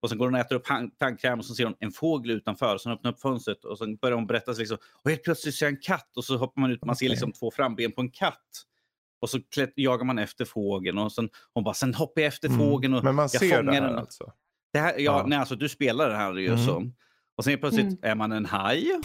och 0.00 0.08
sen 0.08 0.18
går 0.18 0.24
hon 0.24 0.34
och 0.34 0.40
äter 0.40 0.56
upp 0.56 0.66
tandkräm 0.98 1.38
och 1.38 1.44
så 1.44 1.54
ser 1.54 1.64
hon 1.64 1.74
en 1.78 1.92
fågel 1.92 2.30
utanför. 2.30 2.78
Så 2.78 2.88
hon 2.88 2.98
öppnar 2.98 3.12
upp 3.12 3.20
fönstret 3.20 3.64
och 3.64 3.78
så 3.78 3.96
börjar 3.96 4.16
hon 4.16 4.26
berätta. 4.26 4.52
Liksom, 4.52 4.78
och 5.02 5.10
helt 5.10 5.22
plötsligt 5.22 5.54
ser 5.54 5.66
jag 5.66 5.72
en 5.72 5.80
katt 5.80 6.16
och 6.16 6.24
så 6.24 6.36
hoppar 6.36 6.60
man 6.60 6.70
ut. 6.70 6.84
Man 6.84 6.96
ser 6.96 7.08
liksom 7.08 7.32
två 7.32 7.50
framben 7.50 7.92
på 7.92 8.00
en 8.00 8.10
katt. 8.10 8.66
Och 9.20 9.30
så 9.30 9.38
jagar 9.76 10.04
man 10.04 10.18
efter 10.18 10.44
fågeln 10.44 10.98
och 10.98 11.12
sen, 11.12 11.28
hon 11.54 11.64
bara, 11.64 11.74
sen 11.74 11.94
hoppar 11.94 12.22
jag 12.22 12.28
efter 12.28 12.48
mm. 12.48 12.60
fågeln. 12.60 12.94
Och 12.94 13.04
men 13.04 13.14
man 13.14 13.28
ser 13.28 13.62
det 13.62 13.72
här 13.72 13.80
den. 13.80 13.98
alltså? 13.98 14.32
Det 14.72 14.78
här, 14.78 14.94
ja, 14.98 15.02
ja. 15.02 15.24
Nej, 15.26 15.38
alltså, 15.38 15.56
du 15.56 15.68
spelar 15.68 16.08
det 16.08 16.16
här 16.16 16.34
ju 16.34 16.46
mm. 16.46 16.66
så. 16.66 16.90
Och 17.36 17.44
sen 17.44 17.58
plötsligt 17.58 17.86
mm. 17.86 17.98
är 18.02 18.14
man 18.14 18.32
en 18.32 18.46
haj 18.46 19.00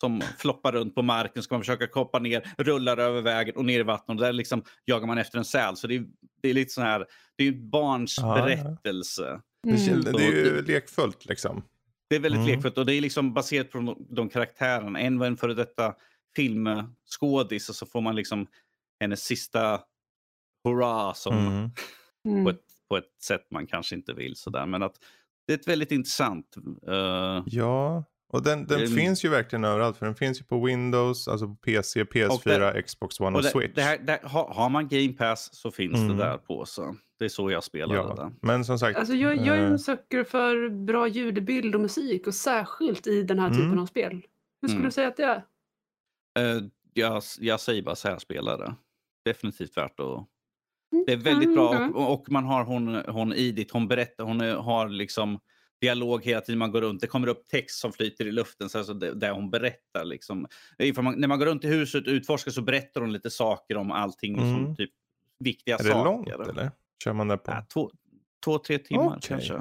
som 0.00 0.22
floppar 0.38 0.72
runt 0.72 0.94
på 0.94 1.02
marken, 1.02 1.42
ska 1.42 1.54
man 1.54 1.62
försöka 1.62 1.86
koppa 1.86 2.18
ner, 2.18 2.54
rullar 2.58 2.98
över 2.98 3.22
vägen 3.22 3.56
och 3.56 3.64
ner 3.64 3.80
i 3.80 3.82
vattnet. 3.82 4.16
Och 4.18 4.24
där 4.24 4.32
liksom 4.32 4.62
jagar 4.84 5.06
man 5.06 5.18
efter 5.18 5.38
en 5.38 5.44
säl. 5.44 5.76
Så 5.76 5.86
det 5.86 5.94
är, 5.94 6.04
det 6.42 6.48
är 6.48 6.54
lite 6.54 6.72
så 6.72 6.80
här, 6.80 7.06
det 7.36 7.44
är 7.44 7.52
barns 7.52 8.18
ja, 8.18 8.34
berättelse. 8.34 9.40
Mm. 9.66 10.02
Det, 10.02 10.12
det, 10.12 10.24
är 10.24 10.30
ju 10.30 10.62
lekfullt 10.62 11.24
liksom. 11.24 11.62
Det 12.08 12.16
är 12.16 12.20
väldigt 12.20 12.40
mm. 12.40 12.50
lekfullt 12.52 12.78
och 12.78 12.86
det 12.86 12.94
är 12.94 13.00
liksom 13.00 13.34
baserat 13.34 13.70
på 13.70 13.78
de, 13.78 14.06
de 14.10 14.28
karaktärerna. 14.28 15.00
En 15.00 15.18
var 15.18 15.26
en 15.26 15.36
före 15.36 15.54
detta 15.54 15.94
filmskådis 16.36 17.68
och 17.68 17.74
så 17.74 17.86
får 17.86 18.00
man 18.00 18.16
liksom 18.16 18.46
hennes 19.00 19.24
sista 19.24 19.80
hurra 20.64 21.14
som 21.14 21.72
mm. 22.24 22.44
på 22.44 22.50
ett 22.50 22.71
på 22.92 22.96
ett 22.96 23.22
sätt 23.22 23.46
man 23.50 23.66
kanske 23.66 23.94
inte 23.94 24.12
vill. 24.12 24.36
Sådär. 24.36 24.66
Men 24.66 24.82
att 24.82 24.94
det 25.46 25.52
är 25.52 25.58
ett 25.58 25.68
väldigt 25.68 25.92
intressant. 25.92 26.56
Uh... 26.88 27.42
Ja, 27.46 28.04
och 28.32 28.42
den, 28.42 28.66
den 28.66 28.78
mm. 28.78 28.90
finns 28.90 29.24
ju 29.24 29.28
verkligen 29.28 29.64
överallt. 29.64 29.96
För 29.96 30.06
den 30.06 30.14
finns 30.14 30.40
ju 30.40 30.44
på 30.44 30.64
Windows, 30.64 31.28
alltså 31.28 31.48
på 31.48 31.54
PC, 31.54 32.04
PS4, 32.04 32.72
det, 32.72 32.82
Xbox 32.82 33.20
One 33.20 33.28
och, 33.30 33.36
och 33.36 33.42
det, 33.42 33.48
Switch. 33.48 33.74
Det 33.74 33.82
här, 33.82 33.98
det, 33.98 34.20
har, 34.22 34.54
har, 34.54 34.68
man 34.68 34.88
Game 34.88 35.12
Pass 35.12 35.54
så 35.54 35.70
finns 35.70 35.98
mm. 35.98 36.08
det 36.08 36.24
där 36.24 36.38
på. 36.38 36.64
Så. 36.64 36.96
Det 37.18 37.24
är 37.24 37.28
så 37.28 37.50
jag 37.50 37.64
spelar 37.64 37.94
ja, 37.94 38.14
det. 38.14 38.46
Men 38.46 38.64
som 38.64 38.78
sagt. 38.78 38.98
Alltså 38.98 39.14
jag, 39.14 39.36
jag 39.36 39.56
är 39.56 39.62
en 39.62 39.72
eh, 39.72 39.78
sucker 39.78 40.24
för 40.24 40.68
bra 40.68 41.08
ljudbild 41.08 41.74
och 41.74 41.80
musik. 41.80 42.26
Och 42.26 42.34
särskilt 42.34 43.06
i 43.06 43.22
den 43.22 43.38
här 43.38 43.50
typen 43.50 43.66
mm. 43.66 43.78
av 43.78 43.86
spel. 43.86 44.22
Hur 44.62 44.68
skulle 44.68 44.74
mm. 44.74 44.84
du 44.84 44.90
säga 44.90 45.08
att 45.08 45.16
det 45.16 45.24
är? 46.38 46.56
Uh, 46.56 46.62
jag, 46.92 47.22
jag 47.38 47.60
säger 47.60 47.82
bara 47.82 47.96
särspelare. 47.96 48.74
Definitivt 49.24 49.76
värt 49.76 50.00
att 50.00 50.28
det 51.06 51.12
är 51.12 51.16
väldigt 51.16 51.54
bra 51.54 51.74
mm. 51.74 51.94
och, 51.94 52.12
och, 52.12 52.30
man 52.30 52.44
har 52.44 52.64
hon, 52.64 53.02
hon 53.08 53.32
Edith, 53.32 53.72
hon 53.72 53.88
berättar, 53.88 54.24
hon 54.24 54.40
har 54.40 54.88
liksom 54.88 55.38
dialog 55.80 56.24
hela 56.24 56.40
tiden 56.40 56.58
man 56.58 56.72
går 56.72 56.80
runt. 56.80 57.00
Det 57.00 57.06
kommer 57.06 57.28
upp 57.28 57.48
text 57.48 57.80
som 57.80 57.92
flyter 57.92 58.26
i 58.26 58.32
luften 58.32 58.68
så 58.68 58.78
alltså 58.78 58.94
där 58.94 59.32
hon 59.32 59.50
berättar. 59.50 60.04
Liksom. 60.04 60.46
Man, 60.96 61.20
när 61.20 61.28
man 61.28 61.38
går 61.38 61.46
runt 61.46 61.64
i 61.64 61.68
huset 61.68 62.06
och 62.06 62.10
utforskar 62.10 62.52
så 62.52 62.62
berättar 62.62 63.00
hon 63.00 63.12
lite 63.12 63.30
saker 63.30 63.76
om 63.76 63.90
allting. 63.90 64.38
Mm. 64.38 64.54
Som 64.54 64.76
typ 64.76 64.90
viktiga 65.38 65.78
saker. 65.78 65.90
Är 65.90 65.98
det 65.98 66.04
långt 66.04 66.28
eller? 66.28 66.70
Kör 67.04 67.12
man 67.12 67.28
det 67.28 67.36
på? 67.36 67.50
Ja, 67.50 67.66
två, 67.72 67.90
två, 68.44 68.58
tre 68.58 68.78
timmar 68.78 69.06
okay. 69.06 69.20
kanske. 69.20 69.54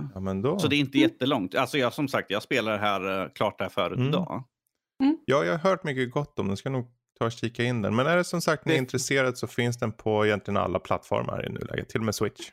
Ja, 0.43 0.59
så 0.59 0.67
det 0.67 0.75
är 0.75 0.79
inte 0.79 0.99
jättelångt. 0.99 1.55
Alltså 1.55 1.77
jag 1.77 1.93
som 1.93 2.07
sagt, 2.07 2.31
jag 2.31 2.43
spelar 2.43 2.71
det 2.71 2.77
här 2.77 3.23
eh, 3.23 3.29
klart 3.29 3.57
det 3.57 3.63
här 3.63 3.69
förut 3.69 3.97
mm. 3.97 4.09
idag. 4.09 4.43
Mm. 5.03 5.17
Ja, 5.25 5.43
jag 5.45 5.51
har 5.51 5.69
hört 5.69 5.83
mycket 5.83 6.11
gott 6.11 6.39
om 6.39 6.47
den. 6.47 6.57
Ska 6.57 6.69
nog 6.69 6.91
ta 7.21 7.25
och 7.25 7.31
kika 7.31 7.63
in 7.63 7.81
den. 7.81 7.95
Men 7.95 8.07
är 8.07 8.17
det 8.17 8.23
som 8.23 8.41
sagt 8.41 8.65
ni 8.65 8.73
är 8.73 8.77
intresserad 8.77 9.37
så 9.37 9.47
finns 9.47 9.77
den 9.77 9.91
på 9.91 10.25
egentligen 10.25 10.57
alla 10.57 10.79
plattformar 10.79 11.45
i 11.45 11.49
nuläget. 11.49 11.89
Till 11.89 11.99
och 11.99 12.05
med 12.05 12.15
Switch. 12.15 12.49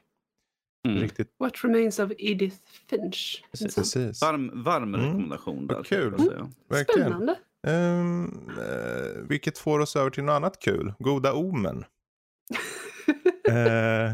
Mm. 0.89 1.03
Riktigt. 1.03 1.35
What 1.39 1.65
remains 1.65 1.99
of 1.99 2.13
Edith 2.19 2.57
Finch. 2.91 3.45
Precis. 3.51 3.75
Precis. 3.75 4.23
Varm, 4.23 4.65
varm 4.65 4.95
mm. 4.95 5.07
rekommendation. 5.07 5.67
Där, 5.67 5.83
kul. 5.83 6.15
Mm. 6.15 6.47
Verkligen. 6.69 7.09
Spännande. 7.09 7.37
Um, 7.67 8.51
uh, 8.59 9.29
vilket 9.29 9.59
får 9.59 9.79
oss 9.79 9.97
över 9.97 10.11
till 10.11 10.25
något 10.25 10.33
annat 10.33 10.59
kul. 10.59 10.93
Goda 10.99 11.33
Omen. 11.33 11.85
uh, 13.49 14.13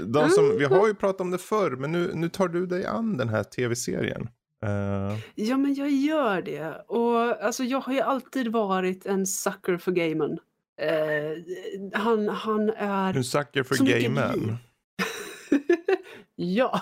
de 0.06 0.30
som, 0.30 0.58
vi 0.58 0.64
har 0.64 0.86
ju 0.86 0.94
pratat 0.94 1.20
om 1.20 1.30
det 1.30 1.38
förr, 1.38 1.70
men 1.70 1.92
nu, 1.92 2.10
nu 2.14 2.28
tar 2.28 2.48
du 2.48 2.66
dig 2.66 2.86
an 2.86 3.16
den 3.16 3.28
här 3.28 3.42
tv-serien. 3.42 4.28
Uh... 4.64 5.18
Ja, 5.34 5.56
men 5.56 5.74
jag 5.74 5.90
gör 5.90 6.42
det. 6.42 6.84
Och 6.86 7.44
alltså, 7.44 7.64
jag 7.64 7.80
har 7.80 7.92
ju 7.92 8.00
alltid 8.00 8.48
varit 8.48 9.06
en 9.06 9.26
sucker 9.26 9.76
för 9.76 9.92
gamen. 9.92 10.38
Uh, 10.82 11.98
han, 12.00 12.28
han 12.28 12.70
är... 12.70 13.14
En 13.16 13.24
sucker 13.24 13.62
för 13.62 13.74
gamen? 13.84 14.56
ja. 16.36 16.80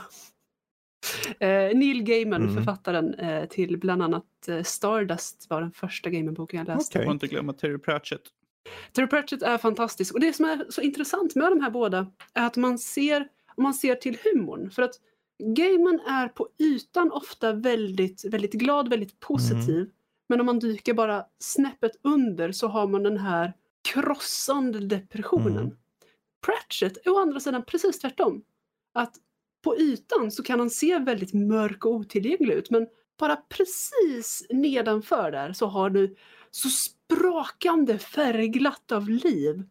Uh, 1.32 1.78
Neil 1.78 2.02
Gaiman, 2.02 2.42
mm. 2.42 2.54
författaren 2.54 3.14
uh, 3.14 3.44
till 3.44 3.78
bland 3.78 4.02
annat 4.02 4.24
uh, 4.48 4.62
Stardust 4.62 5.46
var 5.50 5.60
den 5.60 5.72
första 5.72 6.10
Gaiman-boken 6.10 6.58
jag 6.58 6.76
läste. 6.76 6.98
Okay. 6.98 7.06
Får 7.06 7.12
inte 7.12 7.26
glömma 7.26 7.52
Terry 7.52 7.78
Pratchett. 7.78 8.22
Terry 8.92 9.06
Pratchett 9.06 9.42
är 9.42 9.58
fantastisk 9.58 10.14
och 10.14 10.20
det 10.20 10.32
som 10.32 10.44
är 10.44 10.66
så 10.68 10.80
intressant 10.80 11.34
med 11.34 11.52
de 11.52 11.60
här 11.60 11.70
båda 11.70 12.06
är 12.34 12.46
att 12.46 12.56
man 12.56 12.78
ser, 12.78 13.28
om 13.56 13.62
man 13.62 13.74
ser 13.74 13.94
till 13.94 14.18
humorn. 14.24 14.70
För 14.70 14.82
att 14.82 14.94
Gaiman 15.45 16.01
är 16.01 16.28
på 16.28 16.49
ytan 16.59 17.12
ofta 17.12 17.53
väldigt, 17.53 18.24
väldigt 18.24 18.53
glad, 18.53 18.88
väldigt 18.88 19.20
positiv. 19.20 19.76
Mm. 19.76 19.90
Men 20.28 20.40
om 20.40 20.47
man 20.47 20.59
dyker 20.59 20.95
bara 20.95 21.24
snäppet 21.38 21.93
under 22.03 22.53
så 22.53 22.66
har 22.68 22.86
man 22.86 23.03
den 23.03 23.18
här 23.18 23.53
krossande 23.88 24.78
depressionen. 24.78 25.59
Mm. 25.59 25.76
Pratchett 26.47 27.07
är 27.07 27.11
å 27.11 27.18
andra 27.18 27.40
sidan 27.40 27.64
precis 27.64 27.99
tvärtom. 27.99 28.43
Att 28.95 29.14
på 29.64 29.78
ytan 29.78 30.30
så 30.30 30.43
kan 30.43 30.59
han 30.59 30.70
se 30.70 30.99
väldigt 30.99 31.32
mörk 31.34 31.84
och 31.84 31.93
otillgänglig 31.93 32.55
ut 32.55 32.70
men 32.70 32.86
bara 33.18 33.36
precis 33.36 34.47
nedanför 34.51 35.30
där 35.30 35.53
så 35.53 35.66
har 35.66 35.90
du 35.90 36.16
så 36.51 36.68
sprakande 36.68 37.99
färgglatt 37.99 38.93
av 38.93 39.09
liv. 39.09 39.62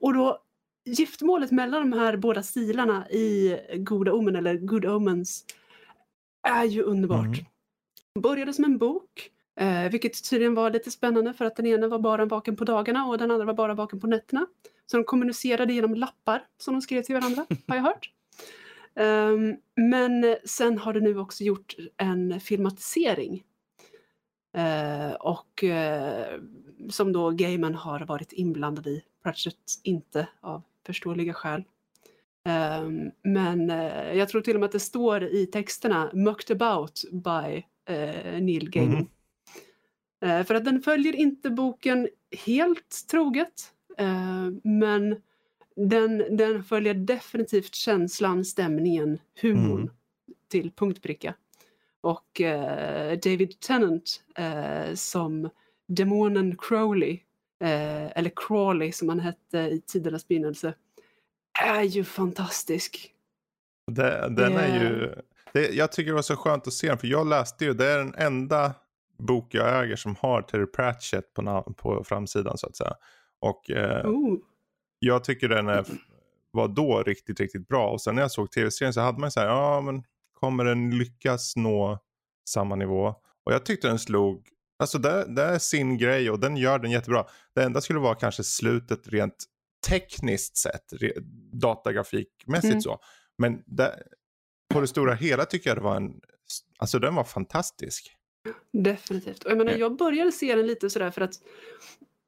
Och 0.00 0.14
då 0.14 0.42
giftmålet 0.84 1.50
mellan 1.50 1.90
de 1.90 1.98
här 1.98 2.16
båda 2.16 2.42
stilarna 2.42 3.10
i 3.10 3.56
Goda 3.76 4.12
Omen 4.12 4.36
eller 4.36 4.54
Good 4.54 4.84
Omens 4.84 5.44
är 6.48 6.64
ju 6.64 6.82
underbart. 6.82 7.26
Mm. 7.26 7.44
Började 8.20 8.52
som 8.52 8.64
en 8.64 8.78
bok, 8.78 9.30
eh, 9.60 9.90
vilket 9.90 10.30
tydligen 10.30 10.54
var 10.54 10.70
lite 10.70 10.90
spännande 10.90 11.34
för 11.34 11.44
att 11.44 11.56
den 11.56 11.66
ena 11.66 11.88
var 11.88 11.98
bara 11.98 12.24
vaken 12.24 12.56
på 12.56 12.64
dagarna 12.64 13.06
och 13.06 13.18
den 13.18 13.30
andra 13.30 13.46
var 13.46 13.54
bara 13.54 13.74
vaken 13.74 14.00
på 14.00 14.06
nätterna. 14.06 14.46
Så 14.86 14.96
de 14.96 15.04
kommunicerade 15.04 15.72
genom 15.72 15.94
lappar 15.94 16.44
som 16.58 16.74
de 16.74 16.80
skrev 16.82 17.02
till 17.02 17.14
varandra, 17.14 17.46
har 17.66 17.76
jag 17.76 17.82
hört. 17.82 18.10
Um, 18.94 19.56
men 19.74 20.36
sen 20.44 20.78
har 20.78 20.92
det 20.92 21.00
nu 21.00 21.18
också 21.18 21.44
gjort 21.44 21.76
en 21.96 22.40
filmatisering. 22.40 23.44
Uh, 24.56 25.12
och 25.12 25.62
uh, 25.62 26.40
som 26.90 27.12
då 27.12 27.30
Gaiman 27.30 27.74
har 27.74 28.00
varit 28.00 28.32
inblandad 28.32 28.86
i, 28.86 29.02
Pratchett 29.22 29.56
inte 29.82 30.28
av 30.40 30.62
förståeliga 30.90 31.34
skäl. 31.34 31.64
Um, 32.82 33.10
men 33.22 33.70
uh, 33.70 34.16
jag 34.16 34.28
tror 34.28 34.40
till 34.40 34.54
och 34.54 34.60
med 34.60 34.66
att 34.66 34.72
det 34.72 34.80
står 34.80 35.24
i 35.24 35.46
texterna 35.46 36.10
“mucked 36.14 36.62
about 36.62 37.04
by 37.12 37.64
Neil 38.40 38.70
Gaiman”. 38.70 39.08
Mm. 40.22 40.44
för 40.44 40.54
att 40.54 40.64
den 40.64 40.82
följer 40.82 41.16
inte 41.16 41.50
boken 41.50 42.08
helt 42.46 43.06
troget, 43.10 43.72
men 44.62 45.16
den, 45.76 46.36
den 46.36 46.64
följer 46.64 46.94
definitivt 46.94 47.74
känslan, 47.74 48.44
stämningen, 48.44 49.18
humorn 49.40 49.80
mm. 49.80 49.90
till 50.48 50.70
punktbricka. 50.70 51.34
Och 52.00 52.40
David 53.22 53.60
Tennant 53.60 54.22
som 54.94 55.50
demonen 55.88 56.56
Crowley, 56.58 57.20
eh, 57.60 58.18
eller 58.18 58.30
Crawley 58.36 58.92
som 58.92 59.08
han 59.08 59.20
hette 59.20 59.58
i 59.58 59.82
tidernas 59.86 60.28
begynnelse, 60.28 60.74
är 61.62 61.82
ju 61.82 62.04
fantastisk. 62.04 63.12
Det, 63.86 64.28
den 64.36 64.56
är 64.56 64.82
ju, 64.82 65.14
det, 65.52 65.68
jag 65.68 65.92
tycker 65.92 66.10
det 66.10 66.14
var 66.14 66.22
så 66.22 66.36
skönt 66.36 66.66
att 66.66 66.72
se 66.72 66.88
den, 66.88 66.98
för 66.98 67.06
jag 67.06 67.26
läste 67.26 67.64
ju, 67.64 67.72
det 67.72 67.86
är 67.86 67.98
den 67.98 68.14
enda 68.14 68.74
bok 69.18 69.54
jag 69.54 69.84
äger 69.84 69.96
som 69.96 70.16
har 70.16 70.42
Terry 70.42 70.66
Pratchett 70.66 71.34
på, 71.34 71.74
på 71.76 72.04
framsidan 72.04 72.58
så 72.58 72.66
att 72.66 72.76
säga. 72.76 72.94
Och 73.40 73.70
eh, 73.70 74.06
oh 74.06 74.38
jag 75.00 75.24
tycker 75.24 75.48
den 75.48 75.68
är, 75.68 75.84
var 76.50 76.68
då 76.68 77.02
riktigt, 77.02 77.40
riktigt 77.40 77.68
bra. 77.68 77.90
Och 77.90 78.00
sen 78.00 78.14
när 78.14 78.22
jag 78.22 78.30
såg 78.30 78.50
tv-serien 78.50 78.94
så 78.94 79.00
hade 79.00 79.20
man 79.20 79.30
så 79.30 79.40
här, 79.40 79.46
ja 79.46 79.80
men 79.80 80.02
kommer 80.32 80.64
den 80.64 80.98
lyckas 80.98 81.56
nå 81.56 81.98
samma 82.48 82.76
nivå? 82.76 83.14
Och 83.44 83.52
jag 83.52 83.64
tyckte 83.64 83.88
den 83.88 83.98
slog, 83.98 84.48
alltså 84.80 84.98
det, 84.98 85.34
det 85.34 85.42
är 85.42 85.58
sin 85.58 85.98
grej 85.98 86.30
och 86.30 86.40
den 86.40 86.56
gör 86.56 86.78
den 86.78 86.90
jättebra. 86.90 87.24
Det 87.54 87.62
enda 87.62 87.80
skulle 87.80 87.98
vara 87.98 88.14
kanske 88.14 88.44
slutet 88.44 89.08
rent 89.08 89.44
tekniskt 89.88 90.56
sett, 90.56 90.92
datagrafikmässigt 91.52 92.70
mm. 92.70 92.80
så. 92.80 92.98
Men 93.38 93.62
det, 93.66 94.02
på 94.74 94.80
det 94.80 94.86
stora 94.86 95.14
hela 95.14 95.44
tycker 95.44 95.70
jag 95.70 95.76
det 95.76 95.82
var 95.82 95.96
en, 95.96 96.20
alltså 96.78 96.98
den 96.98 97.14
var 97.14 97.24
fantastisk. 97.24 98.16
Definitivt. 98.72 99.44
Och 99.44 99.50
jag 99.50 99.58
menar, 99.58 99.72
jag 99.72 99.96
började 99.96 100.32
se 100.32 100.54
den 100.54 100.66
lite 100.66 100.90
sådär 100.90 101.10
för 101.10 101.20
att 101.20 101.34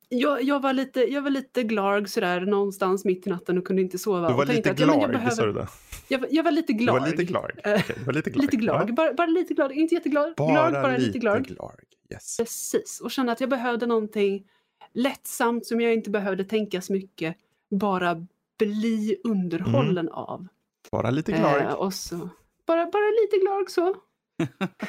jag, 0.08 0.42
jag, 0.42 0.60
var 0.62 0.72
lite, 0.72 1.00
jag 1.00 1.22
var 1.22 1.30
lite 1.30 1.62
glarg 1.62 2.08
sådär 2.08 2.40
någonstans 2.40 3.04
mitt 3.04 3.26
i 3.26 3.30
natten 3.30 3.58
och 3.58 3.66
kunde 3.66 3.82
inte 3.82 3.98
sova. 3.98 4.28
Du 4.28 4.34
var 4.34 4.46
lite 4.46 4.74
glarg, 4.74 5.12
behöver... 5.12 5.30
sa 5.30 5.46
du 5.46 5.52
det? 5.52 5.68
Jag, 6.12 6.26
jag, 6.30 6.44
var 6.44 6.50
lite 6.50 6.72
glarg. 6.72 6.96
Du 6.96 7.00
var 7.00 7.10
lite 7.10 7.24
glarg? 7.24 7.52
Okay, 7.58 8.04
var 8.06 8.12
lite 8.12 8.30
glarg. 8.30 8.46
lite 8.46 8.56
glarg. 8.56 8.84
Ja. 8.88 8.94
Bara, 8.94 9.14
bara, 9.14 9.26
lite 9.26 9.54
glarg, 9.54 9.74
inte 9.74 9.94
jätteglad. 9.94 10.34
Bara, 10.36 10.52
glarg, 10.52 10.72
bara 10.72 10.92
lite, 10.92 11.06
lite 11.06 11.18
glarg. 11.18 11.42
glarg. 11.42 11.84
Yes. 12.12 12.36
Precis, 12.36 13.00
och 13.00 13.10
kände 13.10 13.32
att 13.32 13.40
jag 13.40 13.50
behövde 13.50 13.86
någonting 13.86 14.46
lättsamt 14.92 15.66
som 15.66 15.80
jag 15.80 15.94
inte 15.94 16.10
behövde 16.10 16.44
tänka 16.44 16.80
så 16.80 16.92
mycket. 16.92 17.36
Bara 17.70 18.26
bli 18.58 19.16
underhållen 19.24 20.06
mm. 20.06 20.12
av. 20.12 20.46
Bara 20.90 21.10
lite 21.10 21.32
glarg. 21.32 21.62
Eh, 21.62 21.72
och 21.72 21.94
så, 21.94 22.28
bara, 22.66 22.86
bara 22.86 23.10
lite 23.22 23.36
glarg 23.36 23.64
så. 23.68 23.94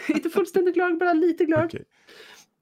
inte 0.16 0.30
fullständigt 0.30 0.76
glarg, 0.76 0.94
bara 0.94 1.14
lite 1.14 1.46
glarg. 1.46 1.66
Okay. 1.66 1.84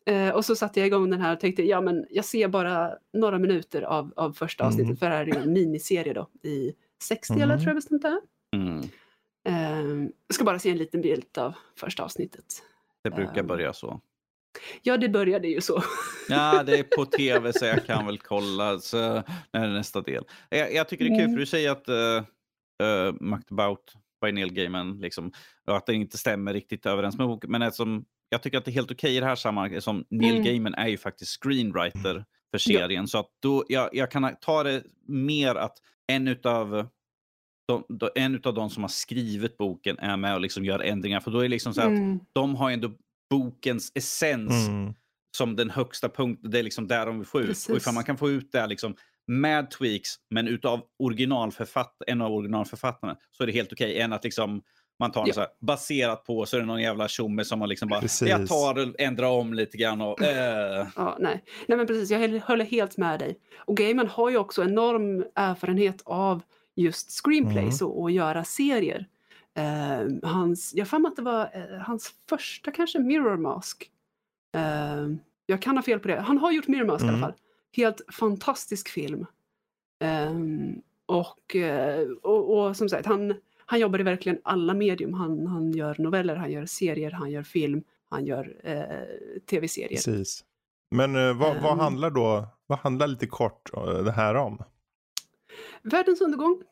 Eh, 0.05 0.35
och 0.35 0.45
så 0.45 0.55
satte 0.55 0.79
jag 0.79 0.87
igång 0.87 1.09
den 1.09 1.21
här 1.21 1.33
och 1.33 1.39
tänkte, 1.39 1.63
ja 1.63 1.81
men 1.81 2.05
jag 2.09 2.25
ser 2.25 2.47
bara 2.47 2.91
några 3.13 3.39
minuter 3.39 3.81
av, 3.81 4.13
av 4.15 4.33
första 4.33 4.65
avsnittet, 4.65 4.85
mm. 4.85 4.97
för 4.97 5.09
det 5.09 5.15
här 5.15 5.21
är 5.21 5.25
ju 5.25 5.41
en 5.41 5.53
miniserie 5.53 6.13
då 6.13 6.29
i 6.43 6.73
60 7.03 7.33
mm. 7.33 7.49
tror 7.49 7.67
jag 7.67 7.75
bestämt 7.75 8.01
det 8.01 8.21
mm. 8.55 8.79
eh, 9.47 10.09
Jag 10.27 10.35
ska 10.35 10.43
bara 10.43 10.59
se 10.59 10.69
en 10.69 10.77
liten 10.77 11.01
bild 11.01 11.37
av 11.37 11.53
första 11.75 12.03
avsnittet. 12.03 12.45
Det 13.03 13.09
brukar 13.09 13.37
eh, 13.37 13.43
börja 13.43 13.73
så. 13.73 14.01
Ja, 14.81 14.97
det 14.97 15.09
började 15.09 15.47
ju 15.47 15.61
så. 15.61 15.83
Ja, 16.29 16.63
det 16.63 16.79
är 16.79 16.83
på 16.83 17.05
tv 17.05 17.53
så 17.53 17.65
jag 17.65 17.85
kan 17.85 18.05
väl 18.05 18.17
kolla 18.17 18.79
så, 18.79 19.23
när 19.53 19.73
nästa 19.73 20.01
del. 20.01 20.23
Jag, 20.49 20.73
jag 20.73 20.89
tycker 20.89 21.05
det 21.05 21.15
är 21.15 21.19
kul 21.19 21.29
för 21.29 21.37
du 21.37 21.45
säger 21.45 21.71
att 21.71 21.89
uh, 21.89 22.23
uh, 22.83 23.13
Mactabout 23.19 23.93
by 24.21 24.31
Neil 24.31 24.53
Gaiman, 24.53 24.99
liksom, 24.99 25.31
att 25.65 25.85
det 25.85 25.93
inte 25.93 26.17
stämmer 26.17 26.53
riktigt 26.53 26.85
överens 26.85 27.17
med 27.17 27.27
boken. 27.27 27.51
Men 27.51 27.61
eftersom 27.61 28.05
jag 28.29 28.43
tycker 28.43 28.57
att 28.57 28.65
det 28.65 28.71
är 28.71 28.73
helt 28.73 28.91
okej 28.91 29.17
i 29.17 29.19
det 29.19 29.25
här 29.25 29.35
sammanhanget. 29.35 29.83
Som 29.83 30.05
Neil 30.09 30.31
mm. 30.31 30.43
Gaiman 30.43 30.73
är 30.73 30.87
ju 30.87 30.97
faktiskt 30.97 31.43
screenwriter 31.43 32.25
för 32.51 32.57
serien. 32.57 33.03
Ja. 33.03 33.07
Så 33.07 33.17
att 33.17 33.29
då, 33.39 33.65
jag, 33.67 33.89
jag 33.93 34.11
kan 34.11 34.35
ta 34.41 34.63
det 34.63 34.83
mer 35.07 35.55
att 35.55 35.77
en 36.07 36.27
utav 36.27 36.87
de, 37.71 37.97
de, 37.97 38.09
en 38.15 38.41
av 38.43 38.53
de 38.53 38.69
som 38.69 38.83
har 38.83 38.87
skrivit 38.89 39.57
boken 39.57 39.99
är 39.99 40.17
med 40.17 40.35
och 40.35 40.41
liksom 40.41 40.65
gör 40.65 40.79
ändringar. 40.79 41.19
För 41.19 41.31
då 41.31 41.39
är 41.39 41.43
det 41.43 41.49
liksom 41.49 41.73
så 41.73 41.81
mm. 41.81 42.15
att 42.15 42.21
de 42.33 42.55
har 42.55 42.71
ändå 42.71 42.91
bokens 43.29 43.91
essens 43.95 44.67
mm. 44.67 44.93
som 45.37 45.55
den 45.55 45.69
högsta 45.69 46.09
punkten. 46.09 46.51
Det 46.51 46.59
är 46.59 46.63
liksom 46.63 46.87
där 46.87 47.05
de 47.05 47.17
vill 47.17 47.27
få 47.27 47.41
ut. 47.41 47.47
Precis. 47.47 47.69
Och 47.69 47.77
ifall 47.77 47.93
man 47.93 48.03
kan 48.03 48.17
få 48.17 48.29
ut 48.29 48.51
det 48.51 48.67
liksom 48.67 48.95
med 49.27 49.71
tweaks, 49.71 50.09
men 50.29 50.47
utav 50.47 50.81
originalförfatt 50.99 51.95
en 52.07 52.21
av 52.21 52.31
originalförfattarna, 52.31 53.17
så 53.31 53.43
är 53.43 53.47
det 53.47 53.53
helt 53.53 53.73
okej. 53.73 53.91
Okay, 53.91 54.01
än 54.01 54.13
att 54.13 54.23
liksom 54.23 54.61
man 55.01 55.11
tar 55.11 55.27
ja. 55.27 55.33
så 55.33 55.39
här, 55.39 55.49
baserat 55.61 56.23
på 56.23 56.45
så 56.45 56.55
är 56.55 56.59
det 56.59 56.65
någon 56.65 56.81
jävla 56.81 57.07
tjomme 57.07 57.45
som 57.45 57.61
har 57.61 57.67
liksom 57.67 57.89
bara, 57.89 58.01
precis. 58.01 58.29
jag 58.29 58.47
tar 58.47 58.87
och 58.87 58.99
ändrar 58.99 59.27
om 59.27 59.53
lite 59.53 59.77
grann 59.77 60.01
och... 60.01 60.21
Äh. 60.21 60.87
Ja, 60.95 61.17
nej. 61.19 61.43
nej, 61.67 61.77
men 61.77 61.87
precis, 61.87 62.11
jag 62.11 62.39
håller 62.39 62.65
helt 62.65 62.97
med 62.97 63.19
dig. 63.19 63.39
Och 63.57 63.77
Gaiman 63.77 64.07
har 64.07 64.29
ju 64.29 64.37
också 64.37 64.63
enorm 64.63 65.25
erfarenhet 65.35 66.01
av 66.05 66.41
just 66.81 67.11
screenplays 67.11 67.81
mm. 67.81 67.91
och, 67.91 68.01
och 68.01 68.11
göra 68.11 68.43
serier. 68.43 69.07
Uh, 69.59 70.29
hans, 70.29 70.73
jag 70.75 70.85
har 70.85 71.07
att 71.07 71.15
det 71.15 71.21
var 71.21 71.43
uh, 71.43 71.77
hans 71.77 72.13
första 72.29 72.71
kanske 72.71 72.99
Mirror 72.99 73.37
Mask. 73.37 73.91
Uh, 74.57 75.15
jag 75.45 75.61
kan 75.61 75.77
ha 75.77 75.83
fel 75.83 75.99
på 75.99 76.07
det. 76.07 76.19
Han 76.19 76.37
har 76.37 76.51
gjort 76.51 76.67
Mirror 76.67 76.85
Mask 76.85 77.03
mm. 77.03 77.15
i 77.15 77.17
alla 77.17 77.25
mm. 77.25 77.29
fall. 77.29 77.41
Helt 77.75 78.01
fantastisk 78.13 78.89
film. 78.89 79.25
Um, 80.03 80.81
och, 81.05 81.55
och, 82.21 82.57
och, 82.57 82.77
som 82.77 82.89
sagt, 82.89 83.05
han, 83.05 83.33
han 83.65 83.79
jobbar 83.79 83.99
i 83.99 84.03
verkligen 84.03 84.39
alla 84.43 84.73
medium. 84.73 85.13
Han, 85.13 85.47
han 85.47 85.71
gör 85.71 85.95
noveller, 85.99 86.35
han 86.35 86.51
gör 86.51 86.65
serier, 86.65 87.11
han 87.11 87.31
gör 87.31 87.43
film, 87.43 87.83
han 88.09 88.25
gör 88.25 88.55
eh, 88.63 89.39
tv-serier. 89.49 89.89
Precis. 89.89 90.43
Men 90.91 91.15
eh, 91.15 91.37
vad, 91.37 91.61
vad, 91.61 91.71
ehm. 91.71 91.79
handlar 91.79 92.09
då, 92.09 92.47
vad 92.67 92.79
handlar 92.79 93.07
lite 93.07 93.27
kort 93.27 93.73
eh, 93.73 94.03
det 94.03 94.11
här 94.11 94.35
om? 94.35 94.63
Världens 95.81 96.21
undergång. 96.21 96.63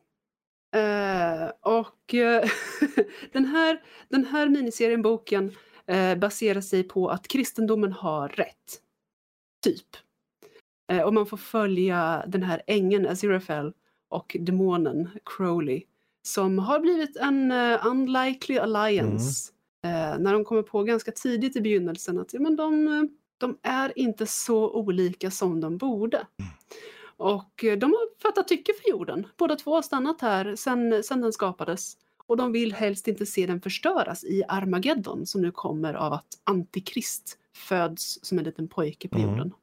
Eh, 0.75 1.51
och 1.61 2.13
eh, 2.13 2.49
den, 3.31 3.45
här, 3.45 3.83
den 4.09 4.25
här 4.25 4.49
miniserien, 4.49 5.01
boken, 5.01 5.51
eh, 5.87 6.15
baserar 6.15 6.61
sig 6.61 6.83
på 6.83 7.09
att 7.09 7.27
kristendomen 7.27 7.91
har 7.91 8.29
rätt. 8.29 8.81
Typ. 9.63 9.87
och 11.05 11.13
man 11.13 11.25
får 11.25 11.37
följa 11.37 12.23
den 12.27 12.43
här 12.43 12.61
ängeln 12.67 13.07
Aziraphale 13.07 13.73
och 14.09 14.35
demonen 14.39 15.09
Crowley 15.25 15.83
som 16.21 16.59
har 16.59 16.79
blivit 16.79 17.17
en 17.17 17.51
uh, 17.51 17.87
unlikely 17.87 18.57
alliance. 18.57 19.51
Mm. 19.83 20.13
Uh, 20.13 20.19
när 20.19 20.33
de 20.33 20.45
kommer 20.45 20.61
på 20.61 20.83
ganska 20.83 21.11
tidigt 21.11 21.55
i 21.55 21.61
begynnelsen 21.61 22.19
att 22.19 22.33
ja, 22.33 22.39
men 22.39 22.55
de, 22.55 23.09
de 23.37 23.57
är 23.61 23.99
inte 23.99 24.25
så 24.25 24.69
olika 24.71 25.31
som 25.31 25.61
de 25.61 25.77
borde. 25.77 26.17
Mm. 26.17 26.51
Och 27.19 27.65
de 27.77 27.91
har 27.91 28.21
fattat 28.21 28.47
tycke 28.47 28.73
för 28.73 28.89
jorden. 28.89 29.27
Båda 29.37 29.55
två 29.55 29.75
har 29.75 29.81
stannat 29.81 30.21
här 30.21 30.55
sedan 30.55 31.03
sen 31.03 31.21
den 31.21 31.33
skapades. 31.33 31.97
Och 32.27 32.37
de 32.37 32.51
vill 32.51 32.73
helst 32.73 33.07
inte 33.07 33.25
se 33.25 33.45
den 33.45 33.61
förstöras 33.61 34.23
i 34.23 34.43
Armageddon 34.47 35.25
som 35.25 35.41
nu 35.41 35.51
kommer 35.51 35.93
av 35.93 36.13
att 36.13 36.27
Antikrist 36.43 37.37
föds 37.55 38.19
som 38.25 38.37
en 38.37 38.43
liten 38.43 38.67
pojke 38.67 39.07
på 39.07 39.17
mm. 39.17 39.29
jorden. 39.29 39.53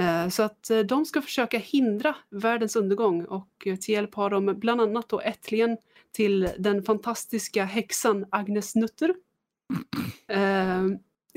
Eh, 0.00 0.28
så 0.28 0.42
att 0.42 0.70
eh, 0.70 0.78
de 0.78 1.04
ska 1.04 1.22
försöka 1.22 1.58
hindra 1.58 2.16
världens 2.30 2.76
undergång 2.76 3.24
och 3.24 3.48
till 3.58 3.94
hjälp 3.94 4.14
har 4.14 4.30
de 4.30 4.46
bland 4.46 4.80
annat 4.80 5.08
då 5.08 5.20
ättlingen 5.20 5.76
till 6.12 6.48
den 6.58 6.82
fantastiska 6.82 7.64
häxan 7.64 8.26
Agnes 8.30 8.74
Nutter. 8.74 9.14
Eh, 10.28 10.84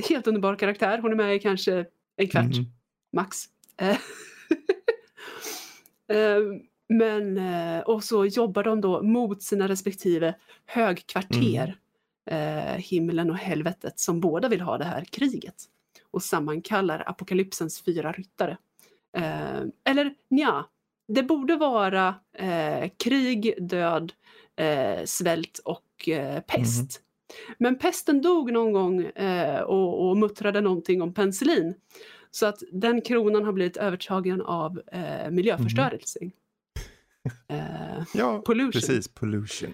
helt 0.10 0.28
underbar 0.28 0.56
karaktär, 0.56 0.97
hon 0.97 1.12
är 1.12 1.16
med 1.16 1.36
i 1.36 1.39
kanske 1.39 1.86
en 2.16 2.28
kvart, 2.28 2.43
mm. 2.43 2.66
max. 3.14 3.45
Men, 6.89 7.39
och 7.86 8.03
så 8.03 8.26
jobbar 8.26 8.64
de 8.64 8.82
då 8.82 9.03
mot 9.03 9.43
sina 9.43 9.68
respektive 9.68 10.36
högkvarter, 10.66 11.78
mm. 12.32 12.82
himlen 12.82 13.30
och 13.30 13.38
helvetet, 13.38 13.99
som 13.99 14.20
båda 14.20 14.47
vill 14.47 14.62
ha 14.62 14.78
det 14.78 14.86
här 14.86 15.05
kriget 15.05 15.55
och 16.12 16.24
sammankallar 16.24 17.03
apokalypsens 17.05 17.82
fyra 17.82 18.12
ryttare. 18.12 18.57
Eh, 19.18 19.62
eller 19.84 20.14
ja, 20.28 20.70
det 21.07 21.24
borde 21.24 21.55
vara 21.55 22.16
eh, 22.34 22.89
krig, 22.97 23.55
död, 23.60 24.14
eh, 24.55 25.05
svält 25.05 25.60
och 25.66 26.10
eh, 26.10 26.39
pest. 26.39 27.01
Mm. 27.01 27.55
Men 27.57 27.78
pesten 27.78 28.22
dog 28.22 28.51
någon 28.51 28.74
gång 28.74 29.01
eh, 29.01 29.62
och, 29.62 30.10
och 30.10 30.18
muttrade 30.18 30.62
någonting 30.62 31.01
om 31.01 31.14
penicillin. 31.14 31.74
Så 32.32 32.45
att 32.45 32.63
den 32.71 33.01
kronan 33.01 33.45
har 33.45 33.51
blivit 33.51 33.77
övertagen 33.77 34.41
av 34.41 34.82
eh, 34.91 35.32
miljöförstörelse. 35.32 36.19
Mm. 36.21 36.32
ja, 38.13 38.41
pollution. 38.45 38.71
precis. 38.71 39.07
Pollution. 39.07 39.73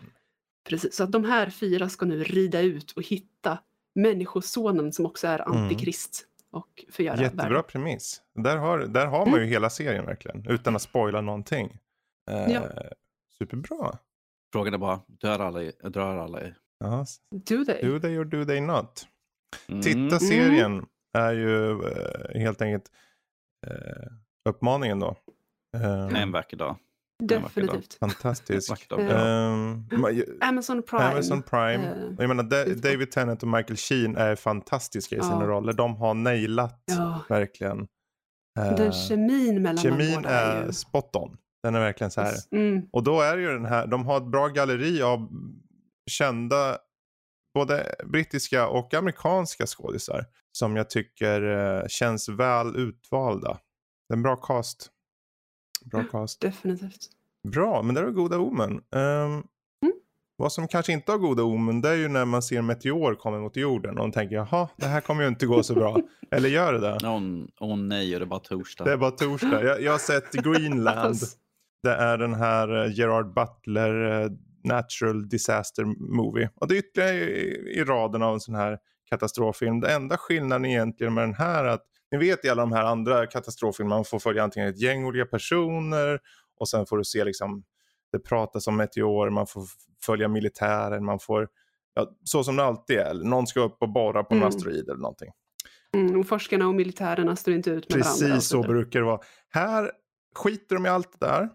Precis, 0.69 0.95
så 0.95 1.03
att 1.03 1.11
de 1.11 1.23
här 1.23 1.49
fyra 1.49 1.89
ska 1.89 2.05
nu 2.05 2.23
rida 2.23 2.61
ut 2.61 2.91
och 2.91 3.03
hitta 3.03 3.59
Människosonen 3.95 4.93
som 4.93 5.05
också 5.05 5.27
är 5.27 5.39
mm. 5.39 5.57
antikrist. 5.57 6.25
Mm. 6.25 6.61
Och 6.61 6.85
förgöra 6.91 7.21
Jättebra 7.21 7.43
världen. 7.43 7.63
premiss. 7.67 8.21
Där 8.35 8.57
har, 8.57 8.79
där 8.79 9.07
har 9.07 9.25
man 9.25 9.33
ju 9.33 9.39
mm. 9.39 9.49
hela 9.49 9.69
serien 9.69 10.05
verkligen. 10.05 10.49
Utan 10.49 10.75
att 10.75 10.81
spoila 10.81 11.21
någonting. 11.21 11.79
Eh, 12.31 12.51
ja. 12.51 12.61
Superbra. 13.37 13.97
Frågan 14.53 14.73
är 14.73 14.77
bara, 14.77 15.01
dör 15.07 15.39
alla, 15.39 15.59
dör 15.89 16.17
alla 16.17 16.41
i? 16.41 16.53
Ja. 16.79 17.05
Do 17.31 17.65
they? 17.65 17.81
Do 17.81 17.99
they 17.99 18.17
or 18.17 18.25
do 18.25 18.45
they 18.45 18.61
not? 18.61 19.07
Mm. 19.67 19.81
Titta 19.81 20.19
serien 20.19 20.73
mm. 20.73 20.85
Är 21.15 21.33
ju 21.33 21.71
eh, 21.71 22.39
helt 22.41 22.61
enkelt 22.61 22.91
eh, 23.67 24.11
uppmaningen 24.49 24.99
då. 24.99 25.17
Eh, 25.77 26.21
en 26.21 26.31
vacker 26.31 26.57
dag. 26.57 26.77
Definitivt. 27.23 27.93
Fantastiskt. 27.93 28.91
um, 28.91 29.87
Amazon 30.41 30.83
Prime. 30.83 31.03
Amazon 31.03 31.41
Prime. 31.41 31.93
Uh, 31.93 32.15
jag 32.19 32.27
menar, 32.27 32.75
David 32.81 33.11
Tennant 33.11 33.43
och 33.43 33.49
Michael 33.49 33.77
Sheen 33.77 34.15
är 34.15 34.35
fantastiska 34.35 35.15
i 35.15 35.21
sina 35.21 35.41
ja. 35.41 35.47
roller. 35.47 35.73
De 35.73 35.95
har 35.95 36.13
nailat 36.13 36.83
ja. 36.85 37.25
verkligen. 37.29 37.79
Uh, 38.59 38.75
den 38.75 38.91
kemin 38.91 39.61
mellan 39.61 39.77
kemin 39.77 40.11
de 40.11 40.15
båda 40.15 40.29
är, 40.29 40.61
är 40.61 40.65
ju... 40.65 40.71
spot 40.71 41.15
on. 41.15 41.37
Den 41.63 41.75
är 41.75 41.79
verkligen 41.79 42.11
så 42.11 42.21
här. 42.21 42.33
Mm. 42.51 42.81
Och 42.91 43.03
då 43.03 43.21
är 43.21 43.35
det 43.35 43.41
ju 43.41 43.47
den 43.47 43.65
här, 43.65 43.87
de 43.87 44.05
har 44.05 44.17
ett 44.17 44.31
bra 44.31 44.47
galleri 44.47 45.01
av 45.01 45.29
kända 46.11 46.77
både 47.55 47.95
brittiska 48.05 48.67
och 48.67 48.93
amerikanska 48.93 49.65
skådisar 49.65 50.25
som 50.51 50.75
jag 50.75 50.89
tycker 50.89 51.41
uh, 51.43 51.87
känns 51.87 52.29
väl 52.29 52.75
utvalda. 52.75 53.59
Det 54.07 54.13
är 54.13 54.15
en 54.15 54.23
bra 54.23 54.35
cast. 54.35 54.89
Bra 55.85 56.03
cast. 56.03 56.41
Definitivt. 56.41 57.09
Bra, 57.47 57.81
men 57.81 57.95
det 57.95 58.01
är 58.01 58.05
goda 58.05 58.37
omen. 58.37 58.71
Um, 58.71 59.01
mm. 59.01 59.43
Vad 60.35 60.51
som 60.51 60.67
kanske 60.67 60.93
inte 60.93 61.11
har 61.11 61.19
goda 61.19 61.43
omen 61.43 61.81
det 61.81 61.89
är 61.89 61.95
ju 61.95 62.07
när 62.07 62.25
man 62.25 62.41
ser 62.41 62.57
en 62.57 62.65
meteor 62.65 63.15
komma 63.15 63.39
mot 63.39 63.55
jorden 63.55 63.97
och 63.97 64.03
man 64.03 64.11
tänker 64.11 64.35
jaha, 64.35 64.69
det 64.77 64.87
här 64.87 65.01
kommer 65.01 65.21
ju 65.21 65.27
inte 65.27 65.45
gå 65.45 65.63
så 65.63 65.73
bra. 65.73 65.97
Eller 66.31 66.49
gör 66.49 66.73
det 66.73 66.79
det? 66.79 66.97
Åh 67.03 67.17
oh, 67.17 67.45
oh, 67.59 67.77
nej, 67.77 68.13
och 68.13 68.19
det 68.19 68.25
är 68.25 68.27
bara 68.27 68.39
torsdag. 68.39 68.83
Det 68.83 68.91
är 68.91 68.97
bara 68.97 69.11
torsdag. 69.11 69.63
Jag, 69.63 69.81
jag 69.81 69.91
har 69.91 69.99
sett 69.99 70.31
Greenland. 70.33 71.17
det 71.83 71.93
är 71.95 72.17
den 72.17 72.33
här 72.33 72.85
uh, 72.85 72.99
Gerard 72.99 73.33
Butler 73.33 74.23
uh, 74.23 74.31
Natural 74.65 75.29
Disaster 75.29 75.85
Movie. 76.15 76.49
Och 76.55 76.67
det 76.67 76.75
är 76.75 76.79
ytterligare 76.79 77.13
i, 77.13 77.79
i 77.79 77.83
raden 77.83 78.21
av 78.21 78.33
en 78.33 78.39
sån 78.39 78.55
här 78.55 78.77
katastroffilm. 79.09 79.79
Det 79.79 79.93
enda 79.93 80.17
skillnaden 80.17 80.65
egentligen 80.65 81.13
med 81.13 81.23
den 81.23 81.33
här 81.33 81.65
är 81.65 81.69
att 81.69 81.83
ni 82.11 82.17
vet 82.17 82.45
i 82.45 82.49
alla 82.49 82.61
de 82.61 82.71
här 82.71 82.83
andra 82.83 83.27
katastroffilmerna, 83.27 83.95
man 83.95 84.05
får 84.05 84.19
följa 84.19 84.43
antingen 84.43 84.69
ett 84.69 84.81
gäng 84.81 85.05
olika 85.05 85.25
personer 85.25 86.19
och 86.59 86.69
sen 86.69 86.85
får 86.85 86.97
du 86.97 87.03
se 87.03 87.23
liksom, 87.23 87.63
det 88.11 88.19
pratas 88.19 88.67
om 88.67 88.77
meteorer, 88.77 89.29
man 89.29 89.47
får 89.47 89.63
följa 90.05 90.27
militären, 90.27 91.05
man 91.05 91.19
får, 91.19 91.47
ja, 91.93 92.11
så 92.23 92.43
som 92.43 92.55
det 92.55 92.63
alltid 92.63 92.97
är, 92.97 93.13
någon 93.13 93.47
ska 93.47 93.59
upp 93.59 93.77
och 93.79 93.89
borra 93.89 94.23
på 94.23 94.33
mm. 94.33 94.43
en 94.43 94.47
asteroid 94.47 94.89
eller 94.89 95.01
någonting. 95.01 95.31
Mm, 95.93 96.19
och 96.19 96.27
forskarna 96.27 96.67
och 96.67 96.75
militärerna 96.75 97.35
står 97.35 97.53
inte 97.53 97.69
ut 97.69 97.89
med 97.89 97.97
Precis 97.97 98.21
varandra. 98.21 98.35
Precis 98.35 98.49
så 98.49 98.61
brukar 98.61 98.99
det 98.99 99.05
vara. 99.05 99.19
Här 99.49 99.91
skiter 100.35 100.75
de 100.75 100.85
i 100.85 100.89
allt 100.89 101.19
det 101.19 101.25
där. 101.25 101.49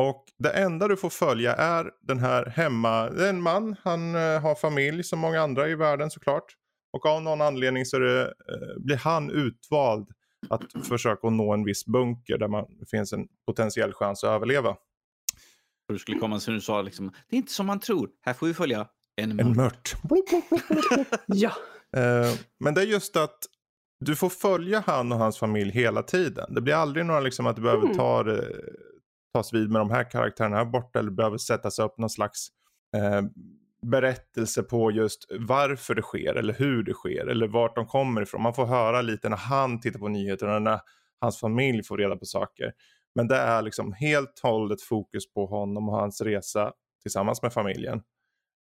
Och 0.00 0.24
det 0.38 0.50
enda 0.50 0.88
du 0.88 0.96
får 0.96 1.10
följa 1.10 1.54
är 1.54 1.90
den 2.02 2.18
här 2.18 2.46
hemma, 2.46 3.10
det 3.10 3.24
är 3.24 3.30
en 3.30 3.42
man, 3.42 3.76
han 3.82 4.14
uh, 4.14 4.40
har 4.40 4.54
familj 4.54 5.04
som 5.04 5.18
många 5.18 5.40
andra 5.40 5.68
i 5.68 5.74
världen 5.74 6.10
såklart. 6.10 6.44
Och 6.92 7.06
av 7.06 7.22
någon 7.22 7.40
anledning 7.40 7.84
så 7.84 7.98
det, 7.98 8.22
eh, 8.22 8.80
blir 8.80 8.96
han 8.96 9.30
utvald 9.30 10.08
att 10.50 10.86
försöka 10.88 11.30
nå 11.30 11.52
en 11.52 11.64
viss 11.64 11.86
bunker 11.86 12.38
där 12.38 12.48
man, 12.48 12.64
det 12.78 12.86
finns 12.86 13.12
en 13.12 13.26
potentiell 13.46 13.92
chans 13.92 14.24
att 14.24 14.30
överleva. 14.30 14.76
Du 15.88 15.98
skulle 15.98 16.18
komma 16.18 16.40
så 16.40 16.50
du 16.50 16.60
sa 16.60 16.82
liksom, 16.82 17.12
det 17.28 17.36
är 17.36 17.38
inte 17.38 17.52
som 17.52 17.66
man 17.66 17.80
tror, 17.80 18.10
här 18.22 18.34
får 18.34 18.46
vi 18.46 18.54
följa 18.54 18.88
en 19.16 19.36
mört. 19.36 19.42
En 19.46 19.56
mört. 19.56 19.96
ja. 21.26 21.52
Eh, 21.96 22.34
men 22.60 22.74
det 22.74 22.80
är 22.80 22.86
just 22.86 23.16
att 23.16 23.38
du 24.00 24.16
får 24.16 24.28
följa 24.28 24.82
han 24.86 25.12
och 25.12 25.18
hans 25.18 25.38
familj 25.38 25.70
hela 25.70 26.02
tiden. 26.02 26.54
Det 26.54 26.60
blir 26.60 26.74
aldrig 26.74 27.06
några 27.06 27.20
liksom 27.20 27.46
att 27.46 27.56
du 27.56 27.62
behöver 27.62 27.84
mm. 27.84 27.96
ta, 27.96 28.22
tas 29.36 29.52
vid 29.52 29.70
med 29.70 29.80
de 29.80 29.90
här 29.90 30.10
karaktärerna 30.10 30.56
här 30.56 30.64
borta 30.64 30.98
eller 30.98 31.10
behöver 31.10 31.38
sättas 31.38 31.78
upp 31.78 31.98
någon 31.98 32.10
slags 32.10 32.48
eh, 32.96 33.22
berättelse 33.82 34.62
på 34.62 34.90
just 34.90 35.26
varför 35.30 35.94
det 35.94 36.02
sker 36.02 36.34
eller 36.34 36.54
hur 36.54 36.82
det 36.82 36.92
sker 36.92 37.26
eller 37.26 37.48
vart 37.48 37.76
de 37.76 37.86
kommer 37.86 38.22
ifrån. 38.22 38.42
Man 38.42 38.54
får 38.54 38.66
höra 38.66 39.02
lite 39.02 39.28
när 39.28 39.36
han 39.36 39.80
tittar 39.80 39.98
på 39.98 40.08
nyheterna, 40.08 40.58
när 40.58 40.80
hans 41.20 41.40
familj 41.40 41.82
får 41.82 41.98
reda 41.98 42.16
på 42.16 42.24
saker. 42.24 42.72
Men 43.14 43.28
det 43.28 43.36
är 43.36 43.62
liksom 43.62 43.92
helt 43.92 44.40
hållet 44.42 44.82
fokus 44.82 45.32
på 45.32 45.46
honom 45.46 45.88
och 45.88 45.96
hans 45.96 46.20
resa 46.20 46.72
tillsammans 47.02 47.42
med 47.42 47.52
familjen. 47.52 48.02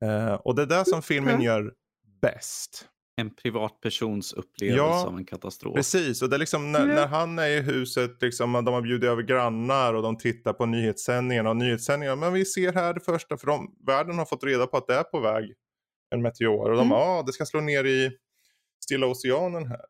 Uh, 0.05 0.33
och 0.33 0.55
det 0.55 0.61
är 0.61 0.65
det 0.65 0.85
som 0.85 1.01
filmen 1.01 1.33
mm. 1.33 1.45
gör 1.45 1.73
bäst 2.21 2.89
en 3.15 3.35
privatpersons 3.35 4.33
upplevelse 4.33 4.77
ja, 4.77 5.07
av 5.07 5.17
en 5.17 5.25
katastrof. 5.25 5.75
Precis, 5.75 6.21
och 6.21 6.29
det 6.29 6.35
är 6.35 6.39
liksom 6.39 6.71
när, 6.71 6.83
mm. 6.83 6.95
när, 6.95 7.07
han 7.07 7.39
är 7.39 7.47
i 7.47 7.61
huset, 7.61 8.21
liksom, 8.21 8.53
de 8.53 8.67
har 8.67 8.81
bjudit 8.81 9.09
över 9.09 9.23
grannar 9.23 9.93
och 9.93 10.03
de 10.03 10.17
tittar 10.17 10.53
på 10.53 10.65
nyhetssändningarna. 10.65 11.49
Och 11.49 11.57
nyhetssändningarna, 11.57 12.15
men 12.15 12.33
vi 12.33 12.45
ser 12.45 12.73
här 12.73 12.93
det 12.93 12.99
första, 12.99 13.37
för 13.37 13.47
de, 13.47 13.75
världen 13.87 14.17
har 14.17 14.25
fått 14.25 14.43
reda 14.43 14.67
på 14.67 14.77
att 14.77 14.87
det 14.87 14.95
är 14.95 15.03
på 15.03 15.19
väg 15.19 15.53
en 16.09 16.21
meteor. 16.21 16.71
Och 16.71 16.77
de 16.77 16.87
mm. 16.87 16.91
ah, 16.91 17.23
det 17.23 17.33
ska 17.33 17.45
slå 17.45 17.61
ner 17.61 17.83
i 17.83 18.11
Stilla 18.83 19.07
Oceanen 19.07 19.67
här. 19.67 19.85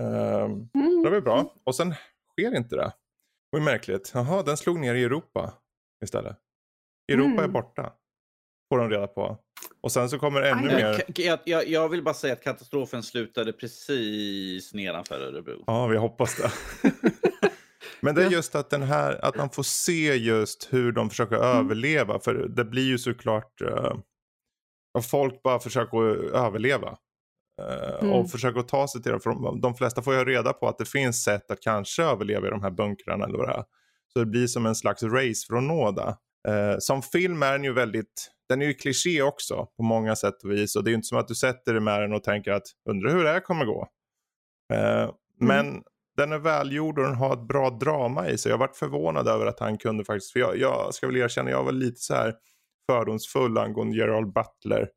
Um, 0.00 0.70
mm. 0.74 1.02
Det 1.02 1.10
var 1.10 1.20
bra. 1.20 1.54
Och 1.64 1.74
sen 1.74 1.94
sker 2.32 2.56
inte 2.56 2.76
det. 2.76 2.92
Det 3.52 3.58
var 3.58 3.60
märkligt. 3.60 4.10
Jaha, 4.14 4.42
den 4.42 4.56
slog 4.56 4.80
ner 4.80 4.94
i 4.94 5.04
Europa 5.04 5.54
istället. 6.04 6.36
Europa 7.12 7.34
är 7.34 7.38
mm. 7.38 7.52
borta. 7.52 7.92
Får 8.68 8.78
de 8.78 8.90
reda 8.90 9.06
på. 9.06 9.38
Och 9.82 9.92
sen 9.92 10.10
så 10.10 10.18
kommer 10.18 10.42
ännu 10.42 10.68
Aj, 10.68 10.74
mer. 10.74 11.04
Jag, 11.16 11.38
jag, 11.44 11.68
jag, 11.68 11.88
vill 11.88 12.02
bara 12.02 12.14
säga 12.14 12.32
att 12.32 12.42
katastrofen 12.42 13.02
slutade 13.02 13.52
precis 13.52 14.74
nedanför 14.74 15.20
Örebro. 15.20 15.64
Ja, 15.66 15.86
vi 15.86 15.96
hoppas 15.96 16.36
det. 16.36 16.52
Men 18.00 18.14
det 18.14 18.24
är 18.24 18.30
just 18.30 18.54
att, 18.54 18.70
den 18.70 18.82
här, 18.82 19.24
att 19.24 19.36
man 19.36 19.50
får 19.50 19.62
se 19.62 20.16
just 20.16 20.68
hur 20.70 20.92
de 20.92 21.10
försöker 21.10 21.36
mm. 21.36 21.46
överleva. 21.46 22.20
För 22.20 22.34
det 22.34 22.64
blir 22.64 22.86
ju 22.86 22.98
såklart 22.98 23.62
uh, 23.62 23.94
folk 25.02 25.42
bara 25.42 25.58
försöker 25.60 25.98
överleva. 26.36 26.96
Uh, 27.62 28.02
mm. 28.02 28.12
Och 28.12 28.30
försöker 28.30 28.62
ta 28.62 28.88
sig 28.88 29.02
till 29.02 29.12
det. 29.12 29.20
För 29.20 29.30
de, 29.30 29.60
de 29.60 29.74
flesta 29.74 30.02
får 30.02 30.14
ju 30.14 30.24
reda 30.24 30.52
på 30.52 30.68
att 30.68 30.78
det 30.78 30.88
finns 30.88 31.24
sätt 31.24 31.50
att 31.50 31.60
kanske 31.60 32.02
överleva 32.02 32.46
i 32.46 32.50
de 32.50 32.62
här 32.62 32.70
bunkrarna 32.70 33.24
eller 33.24 33.38
vad 33.38 33.48
det 33.48 33.54
är. 33.54 33.64
Så 34.12 34.18
det 34.18 34.26
blir 34.26 34.46
som 34.46 34.66
en 34.66 34.74
slags 34.74 35.02
race 35.02 35.46
för 35.48 35.56
att 35.56 35.62
nå 35.62 35.90
det. 35.90 36.16
Uh, 36.48 36.76
som 36.78 37.02
film 37.02 37.42
är 37.42 37.52
den 37.52 37.64
ju 37.64 37.72
väldigt 37.72 38.30
den 38.50 38.62
är 38.62 38.66
ju 38.66 38.74
kliché 38.74 39.22
också 39.22 39.66
på 39.76 39.82
många 39.82 40.16
sätt 40.16 40.42
och 40.44 40.50
vis. 40.50 40.76
Och 40.76 40.84
det 40.84 40.88
är 40.88 40.92
ju 40.92 40.96
inte 40.96 41.06
som 41.06 41.18
att 41.18 41.28
du 41.28 41.34
sätter 41.34 41.72
dig 41.72 41.82
med 41.82 42.00
den 42.00 42.12
och 42.12 42.22
tänker 42.22 42.52
att 42.52 42.66
undrar 42.90 43.10
hur 43.10 43.24
det 43.24 43.30
här 43.30 43.40
kommer 43.40 43.64
gå. 43.64 43.88
Uh, 44.72 44.78
mm. 44.78 45.12
Men 45.36 45.82
den 46.16 46.32
är 46.32 46.38
välgjord 46.38 46.98
och 46.98 47.04
den 47.04 47.14
har 47.14 47.32
ett 47.32 47.48
bra 47.48 47.70
drama 47.70 48.28
i 48.28 48.38
sig. 48.38 48.50
Jag 48.50 48.58
varit 48.58 48.76
förvånad 48.76 49.28
över 49.28 49.46
att 49.46 49.60
han 49.60 49.78
kunde 49.78 50.04
faktiskt, 50.04 50.32
för 50.32 50.40
jag, 50.40 50.56
jag 50.56 50.94
ska 50.94 51.06
väl 51.06 51.16
erkänna, 51.16 51.50
jag 51.50 51.64
var 51.64 51.72
lite 51.72 52.00
så 52.00 52.14
här 52.14 52.34
fördomsfull 52.90 53.58
angående 53.58 53.96
Gerald 53.96 54.32
Butler. 54.32 54.88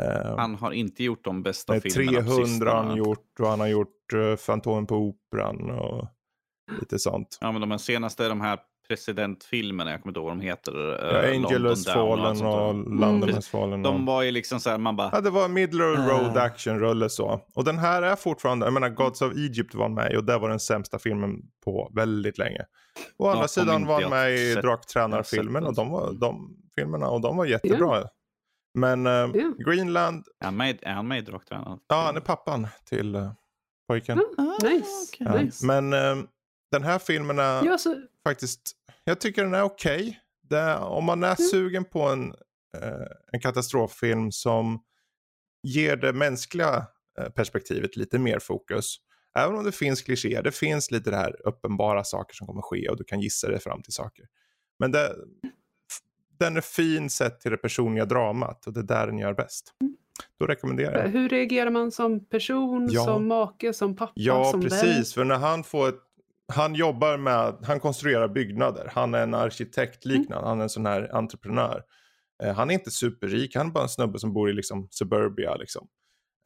Eh, 0.00 0.36
Han 0.36 0.54
har 0.54 0.72
inte 0.72 1.04
gjort 1.04 1.24
de 1.24 1.42
bästa 1.42 1.72
nej, 1.72 1.82
filmerna 1.82 2.20
på 2.20 2.26
300 2.26 2.36
har 2.36 2.46
sistone. 2.46 2.70
han 2.70 2.96
gjort 2.96 3.40
och 3.40 3.46
han 3.48 3.60
har 3.60 3.66
gjort 3.66 4.12
uh, 4.14 4.36
Fantomen 4.36 4.86
på 4.86 4.96
Operan 4.96 5.70
och 5.70 6.08
lite 6.80 6.98
sånt. 6.98 7.38
Ja, 7.40 7.52
men 7.52 7.68
de 7.68 7.78
senaste, 7.78 8.28
de 8.28 8.40
här 8.40 8.58
presidentfilmerna, 8.88 9.90
jag 9.90 10.02
kommer 10.02 10.10
inte 10.10 10.18
ihåg 10.20 10.26
vad 10.28 10.36
de 10.36 10.40
heter. 10.40 10.72
Ja, 11.02 11.22
eh, 11.22 11.30
Angel 11.30 11.62
London 11.62 11.68
has 11.68 11.86
och 11.86 11.92
fallen 11.92 12.38
där. 12.38 12.46
och 12.46 12.74
London 13.00 13.34
has 13.34 13.48
fallen. 13.48 13.82
De 13.82 13.94
och... 14.00 14.06
var 14.06 14.22
ju 14.22 14.30
liksom 14.30 14.60
så 14.60 14.70
här, 14.70 14.78
man 14.78 14.96
bara... 14.96 15.10
Ja, 15.12 15.20
det 15.20 15.30
var 15.30 15.48
middle 15.48 15.84
road 15.84 16.36
Ah. 16.36 16.40
action-rulle 16.42 17.08
så. 17.10 17.40
Och 17.54 17.64
den 17.64 17.78
här 17.78 18.02
är 18.02 18.16
fortfarande, 18.16 18.66
jag 18.66 18.72
menar 18.72 18.88
Gods 18.88 19.22
of 19.22 19.32
Egypt 19.36 19.74
var 19.74 19.88
med 19.88 20.16
och 20.16 20.24
det 20.24 20.38
var 20.38 20.48
den 20.48 20.60
sämsta 20.60 20.98
filmen 20.98 21.42
på 21.64 21.90
väldigt 21.94 22.38
länge. 22.38 22.60
Å 23.18 23.28
andra 23.28 23.48
sidan 23.48 23.86
var 23.86 24.00
han 24.02 24.10
med 24.10 24.34
i 24.34 24.54
Draktränarfilmen 24.54 25.66
och 25.66 25.74
de 25.74 25.90
var, 25.90 26.12
de 26.12 26.56
filmerna 26.74 27.08
och 27.08 27.20
de 27.20 27.36
var 27.36 27.44
jättebra. 27.46 28.04
Men 28.74 29.06
eh, 29.06 29.12
Ja. 29.12 29.52
Greenland, 29.66 30.24
Är 30.40 30.44
han 30.44 30.56
med, 30.56 30.78
är 30.82 30.92
han 30.92 31.08
med 31.08 31.18
i 31.18 31.22
Draktränaren? 31.22 31.78
ja 31.88 32.02
han 32.06 32.16
är 32.16 32.20
pappan 32.20 32.66
till 32.84 33.16
uh, 33.16 33.30
pojken. 33.88 34.20
Nice. 34.62 35.16
Ja. 35.18 35.34
nice. 35.40 35.66
Men 35.66 35.92
eh, 35.92 36.24
den 36.70 36.82
här 36.82 36.98
filmen 36.98 37.38
är 37.38 37.64
Ja, 37.64 37.78
så, 37.78 37.94
faktiskt, 38.24 38.72
jag 39.04 39.20
tycker 39.20 39.44
den 39.44 39.54
är 39.54 39.62
okej. 39.62 40.20
Det- 40.42 40.76
Om 40.76 41.04
man 41.04 41.24
är 41.24 41.34
sugen 41.34 41.84
på 41.84 42.02
en, 42.02 42.34
eh, 42.82 43.06
en 43.32 43.40
katastroffilm 43.40 44.32
som 44.32 44.82
ger 45.62 45.96
det 45.96 46.12
mänskliga 46.12 46.86
eh, 47.18 47.28
perspektivet 47.28 47.96
lite 47.96 48.18
mer 48.18 48.38
fokus. 48.38 48.96
Även 49.38 49.56
om 49.58 49.64
det 49.64 49.72
finns 49.72 50.02
klichéer, 50.02 50.42
det 50.42 50.52
finns 50.52 50.90
lite 50.90 51.10
det 51.10 51.16
här 51.16 51.46
uppenbara 51.46 52.04
saker 52.04 52.34
som 52.34 52.46
kommer 52.46 52.62
ske 52.62 52.88
och 52.88 52.96
du 52.96 53.04
kan 53.04 53.20
gissa 53.20 53.48
dig 53.48 53.60
fram 53.60 53.82
till 53.82 53.92
saker. 53.92 54.24
Men 54.78 54.92
det, 54.92 55.14
den 56.38 56.56
är 56.56 56.60
fin 56.60 57.10
sett 57.10 57.40
till 57.40 57.50
det 57.50 57.56
personliga 57.56 58.04
dramat 58.04 58.66
och 58.66 58.72
det 58.72 58.80
är 58.80 58.84
där 58.84 59.06
den 59.06 59.18
gör 59.18 59.34
bäst. 59.34 59.72
Då 60.38 60.46
rekommenderar 60.46 61.02
jag. 61.02 61.08
hur 61.08 61.28
reagerar 61.28 61.70
man 61.70 61.92
som 61.92 62.24
person, 62.28 62.88
Ja. 62.90 63.04
som 63.04 63.26
make, 63.28 63.72
som 63.72 63.96
pappa, 63.96 64.12
Ja, 64.14 64.44
som 64.50 64.60
precis. 64.62 65.14
För 65.14 65.24
när 65.24 65.36
han 65.38 65.64
får 65.64 65.88
ett... 65.88 66.00
Han 66.52 66.74
jobbar 66.74 67.18
med, 67.18 67.56
han 67.62 67.80
konstruerar 67.80 68.28
byggnader. 68.28 68.90
Han 68.94 69.14
är 69.14 69.22
en 69.22 69.34
arkitekt 69.34 70.04
liknande, 70.04 70.48
han 70.48 70.58
är 70.58 70.62
en 70.62 70.68
sån 70.68 70.86
här 70.86 71.14
entreprenör. 71.16 71.82
Eh, 72.42 72.54
han 72.54 72.70
är 72.70 72.74
inte 72.74 72.90
superrik, 72.90 73.56
han 73.56 73.66
är 73.66 73.70
bara 73.70 73.82
en 73.82 73.88
snubbe 73.88 74.18
som 74.18 74.32
bor 74.32 74.50
i 74.50 74.52
liksom 74.52 74.88
suburbia 74.90 75.56
liksom. 75.56 75.88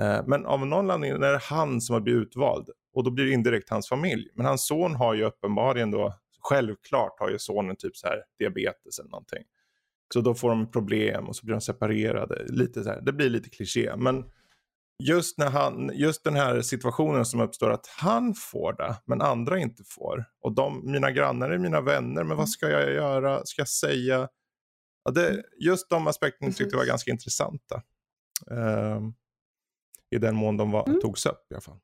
Eh, 0.03 0.23
men 0.27 0.47
av 0.47 0.67
någon 0.67 0.91
anledning 0.91 1.23
är 1.23 1.33
det 1.33 1.41
han 1.43 1.81
som 1.81 1.95
har 1.95 2.01
blivit 2.01 2.27
utvald. 2.27 2.69
Och 2.95 3.05
då 3.05 3.11
blir 3.11 3.25
det 3.25 3.33
indirekt 3.33 3.71
hans 3.71 3.89
familj. 3.89 4.29
Men 4.35 4.47
hans 4.47 4.67
son 4.67 4.95
har 4.95 5.15
ju 5.15 5.25
uppenbarligen 5.25 5.91
då, 5.91 6.15
självklart 6.41 7.21
har 7.21 7.31
ju 7.31 7.39
sonen 7.39 7.77
typ 7.77 7.97
så 7.97 8.07
här 8.07 8.23
diabetes 8.39 8.99
eller 8.99 9.11
någonting. 9.11 9.43
Så 10.15 10.21
då 10.21 10.35
får 10.35 10.49
de 10.49 10.71
problem 10.71 11.29
och 11.29 11.37
så 11.37 11.47
blir 11.47 11.55
de 11.55 11.61
separerade. 11.61 12.45
Lite 12.49 12.83
så 12.83 12.91
här, 12.91 13.01
det 13.01 13.13
blir 13.13 13.31
lite 13.31 13.51
kliché. 13.51 13.97
Men 13.97 14.25
just, 15.09 15.39
när 15.39 15.51
han, 15.51 15.91
just 15.95 16.25
den 16.25 16.35
här 16.37 16.61
situationen 16.63 17.25
som 17.25 17.41
uppstår 17.41 17.71
att 17.71 17.87
han 17.87 18.35
får 18.35 18.73
det 18.73 18.97
men 19.07 19.21
andra 19.23 19.59
inte 19.59 19.83
får. 19.85 20.25
Och 20.41 20.53
de, 20.55 20.91
mina 20.93 21.11
grannar 21.11 21.51
är 21.51 21.59
mina 21.59 21.81
vänner 21.81 22.25
men 22.25 22.37
vad 22.37 22.49
ska 22.49 22.69
jag 22.71 22.93
göra? 22.95 23.45
Ska 23.45 23.61
jag 23.61 23.69
säga? 23.69 24.29
Ja, 25.05 25.11
det, 25.11 25.43
just 25.61 25.91
de 25.91 26.07
aspekterna 26.07 26.51
tyckte 26.53 26.65
jag 26.65 26.71
var 26.73 26.79
Precis. 26.79 26.91
ganska 26.91 27.11
intressanta. 27.11 27.83
Ehm, 28.51 29.15
I 30.11 30.19
den 30.19 30.37
mån 30.37 30.57
de 30.57 30.71
var, 30.71 30.89
Mm. 30.89 31.01
togs 31.01 31.27
upp 31.27 31.47
i 31.51 31.55
alla 31.55 31.61
fall. 31.61 31.79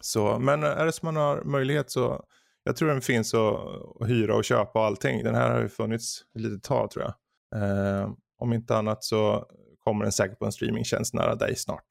Så, 0.00 0.38
men 0.38 0.62
är 0.62 0.86
det 0.86 0.92
som 0.92 1.06
man 1.06 1.16
har 1.16 1.42
möjlighet 1.44 1.90
så 1.90 2.24
jag 2.64 2.76
tror 2.76 2.88
den 2.88 3.00
finns 3.00 3.34
att, 3.34 3.58
hyra 4.08 4.36
och 4.36 4.44
köpa 4.44 4.78
och 4.78 4.84
allting. 4.84 5.24
Den 5.24 5.34
här 5.34 5.50
har 5.50 5.60
ju 5.60 5.68
funnits 5.68 6.22
ett 6.34 6.40
litet 6.40 6.62
tag 6.62 6.90
tror 6.90 7.04
jag. 7.04 7.14
Ehm, 7.62 8.10
om 8.38 8.52
inte 8.52 8.76
annat 8.76 9.04
så 9.04 9.46
kommer 9.78 10.04
den 10.04 10.12
säkert 10.12 10.38
på 10.38 10.44
en 10.44 10.52
streamingtjänst 10.52 11.14
nära 11.14 11.34
dig 11.34 11.56
snart. 11.56 11.86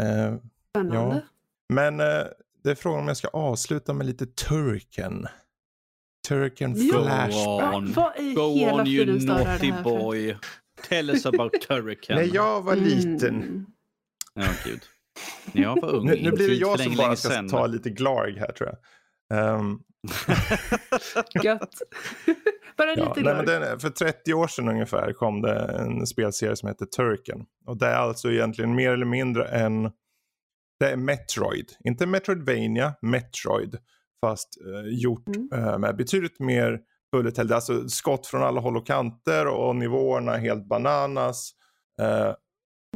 Ehm, 0.00 0.38
Spännande. 0.70 1.22
men 1.68 2.00
eh, 2.00 2.24
det 2.64 2.70
är 2.70 2.74
frågan 2.74 3.00
om 3.00 3.08
jag 3.08 3.16
ska 3.16 3.28
avsluta 3.28 3.92
med 3.92 4.06
lite 4.06 4.26
Turken. 4.26 5.26
Turken 6.28 6.74
Ja. 6.76 7.02
Flashback. 7.02 7.72
Go 7.72 7.76
on. 7.76 8.34
Go 8.34 8.54
hela 8.58 8.74
on 8.82 8.86
you 8.86 9.20
naughty 9.26 9.72
boy. 9.84 10.36
Tell 10.88 11.10
us 11.10 11.26
about 11.26 11.52
Turrican. 11.68 12.16
När 12.16 12.34
jag 12.34 12.62
var 12.62 12.76
liten. 12.76 13.34
Mm. 13.42 13.66
Ja, 14.34 14.46
gud. 14.64 14.80
När 15.52 15.62
jag 15.62 15.80
var 15.80 15.94
ung. 15.94 16.06
Nu, 16.06 16.18
nu 16.22 16.30
blir 16.30 16.48
det 16.48 16.54
jag 16.54 16.80
som 16.80 16.84
länge, 16.92 16.96
bara 16.96 17.16
ska 17.16 17.48
ta 17.48 17.66
lite 17.66 17.90
Glarg 17.90 18.38
här 18.38 18.52
tror 18.52 18.68
jag. 18.70 18.78
Ehm, 19.38 19.78
Gött. 21.44 21.82
Bara 22.78 22.94
ja, 22.96 23.14
lite 23.14 23.34
nej, 23.34 23.46
den, 23.46 23.80
för 23.80 23.90
30 23.90 24.34
år 24.34 24.46
sedan 24.46 24.68
ungefär 24.68 25.12
kom 25.12 25.42
det 25.42 25.58
en 25.58 26.06
spelserie 26.06 26.56
som 26.56 26.68
heter 26.68 26.86
Turken. 26.86 27.44
Och 27.66 27.76
det 27.78 27.86
är 27.86 27.96
alltså 27.96 28.30
egentligen 28.32 28.74
mer 28.74 28.90
eller 28.92 29.06
mindre 29.06 29.44
en... 29.48 29.82
Det 30.80 30.90
är 30.90 30.96
Metroid. 30.96 31.72
Inte 31.84 32.06
Metroidvania, 32.06 32.94
Metroid. 33.02 33.78
Fast 34.24 34.48
eh, 34.66 34.98
gjort 35.02 35.28
Mm. 35.28 35.48
eh, 35.52 35.78
med 35.78 35.96
betydligt 35.96 36.40
mer 36.40 36.80
bullet 37.12 37.36
hell. 37.36 37.48
Det 37.48 37.52
är 37.52 37.56
Alltså 37.56 37.88
skott 37.88 38.26
från 38.26 38.42
alla 38.42 38.60
håll 38.60 38.76
och 38.76 38.86
kanter 38.86 39.46
och 39.46 39.76
nivåerna 39.76 40.34
är 40.34 40.38
helt 40.40 40.68
bananas. 40.68 41.50
Eh, 42.00 42.34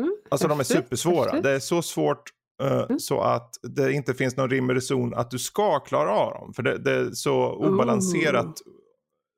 Mm, 0.00 0.12
Alltså 0.30 0.48
de 0.48 0.60
är 0.60 0.64
supersvåra. 0.64 1.40
Det 1.40 1.50
är 1.50 1.58
så 1.58 1.82
svårt 1.82 2.22
eh, 2.62 2.80
Mm. 2.82 2.98
så 2.98 3.20
att 3.20 3.50
det 3.62 3.92
inte 3.92 4.14
finns 4.14 4.36
någon 4.36 4.50
rim 4.50 4.68
och 4.68 4.74
reson 4.74 5.14
att 5.14 5.30
du 5.30 5.38
ska 5.38 5.78
klara 5.80 6.10
av 6.10 6.32
dem. 6.32 6.52
För 6.54 6.62
det, 6.62 6.78
det 6.78 6.92
är 6.92 7.10
så 7.10 7.52
obalanserat 7.52 8.54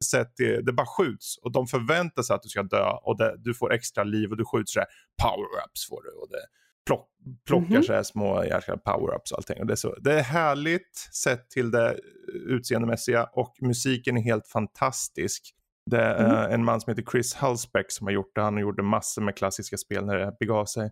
sätt. 0.03 0.33
Det, 0.37 0.63
det 0.67 0.73
bara 0.73 0.87
skjuts 0.87 1.39
och 1.39 1.53
de 1.53 1.67
förväntar 1.67 2.23
sig 2.23 2.35
att 2.37 2.43
du 2.43 2.49
ska 2.49 2.63
dö 2.63 2.91
och 3.03 3.19
det, 3.19 3.35
du 3.39 3.55
får 3.55 3.73
extra 3.73 4.05
liv 4.05 4.31
och 4.31 4.37
du 4.37 4.45
skjuts 4.45 4.73
så 4.73 4.81
här 4.81 4.89
power-ups 5.23 5.89
får 5.89 6.03
du. 6.03 6.11
Och 6.11 6.29
det 6.31 6.39
plock, 6.87 7.09
plockar 7.47 7.75
Mhm. 7.75 7.83
så 7.83 7.93
här 7.93 8.03
små 8.03 8.45
jäkla 8.45 8.75
power-ups 8.77 9.33
och 9.33 9.39
allting. 9.39 9.61
Och 9.61 9.67
det, 9.67 9.73
är 9.75 9.77
så, 9.77 9.95
det 10.01 10.13
är 10.19 10.23
härligt 10.23 10.97
sett 11.15 11.51
till 11.51 11.71
det 11.71 11.99
utseendemässiga 12.47 13.25
och 13.33 13.55
musiken 13.61 14.17
är 14.17 14.23
helt 14.23 14.49
fantastisk. 14.49 15.55
Det 15.91 16.01
är 16.03 16.23
Mhm. 16.29 16.33
eh, 16.37 16.55
en 16.55 16.65
man 16.65 16.81
som 16.81 16.91
heter 16.91 17.11
Chris 17.11 17.35
Hulsbeck 17.35 17.93
som 17.93 18.07
har 18.07 18.13
gjort 18.15 18.35
det. 18.35 18.41
Han 18.43 18.59
gjorde 18.59 18.83
massor 18.83 19.23
med 19.23 19.37
klassiska 19.37 19.77
spel 19.77 20.05
när 20.07 20.17
det 20.19 20.37
begav 20.41 20.65
sig. 20.65 20.85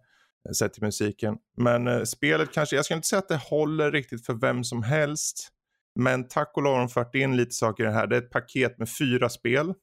eh, 0.49 0.53
Sett 0.53 0.73
till 0.75 0.83
musiken. 0.83 1.37
Men 1.57 1.89
eh, 1.89 2.03
spelet 2.03 2.53
kanske, 2.53 2.77
jag 2.77 2.85
ska 2.85 2.95
inte 2.95 3.07
säga 3.09 3.19
att 3.19 3.29
det 3.29 3.37
håller 3.37 3.93
riktigt 3.93 4.27
för 4.27 4.35
vem 4.35 4.65
som 4.65 4.83
helst. 4.83 5.49
Men 5.95 6.29
tack 6.29 6.53
och 6.57 6.63
lov 6.63 6.73
har 6.73 6.79
de 6.79 6.89
fört 6.89 7.15
in 7.15 7.37
lite 7.37 7.51
saker 7.55 7.83
i 7.85 7.87
det 7.87 7.93
här. 7.93 8.07
Det 8.07 8.17
är 8.17 8.21
ett 8.23 8.31
paket 8.31 8.79
med 8.79 8.89
fyra 8.99 9.29
spel. 9.29 9.75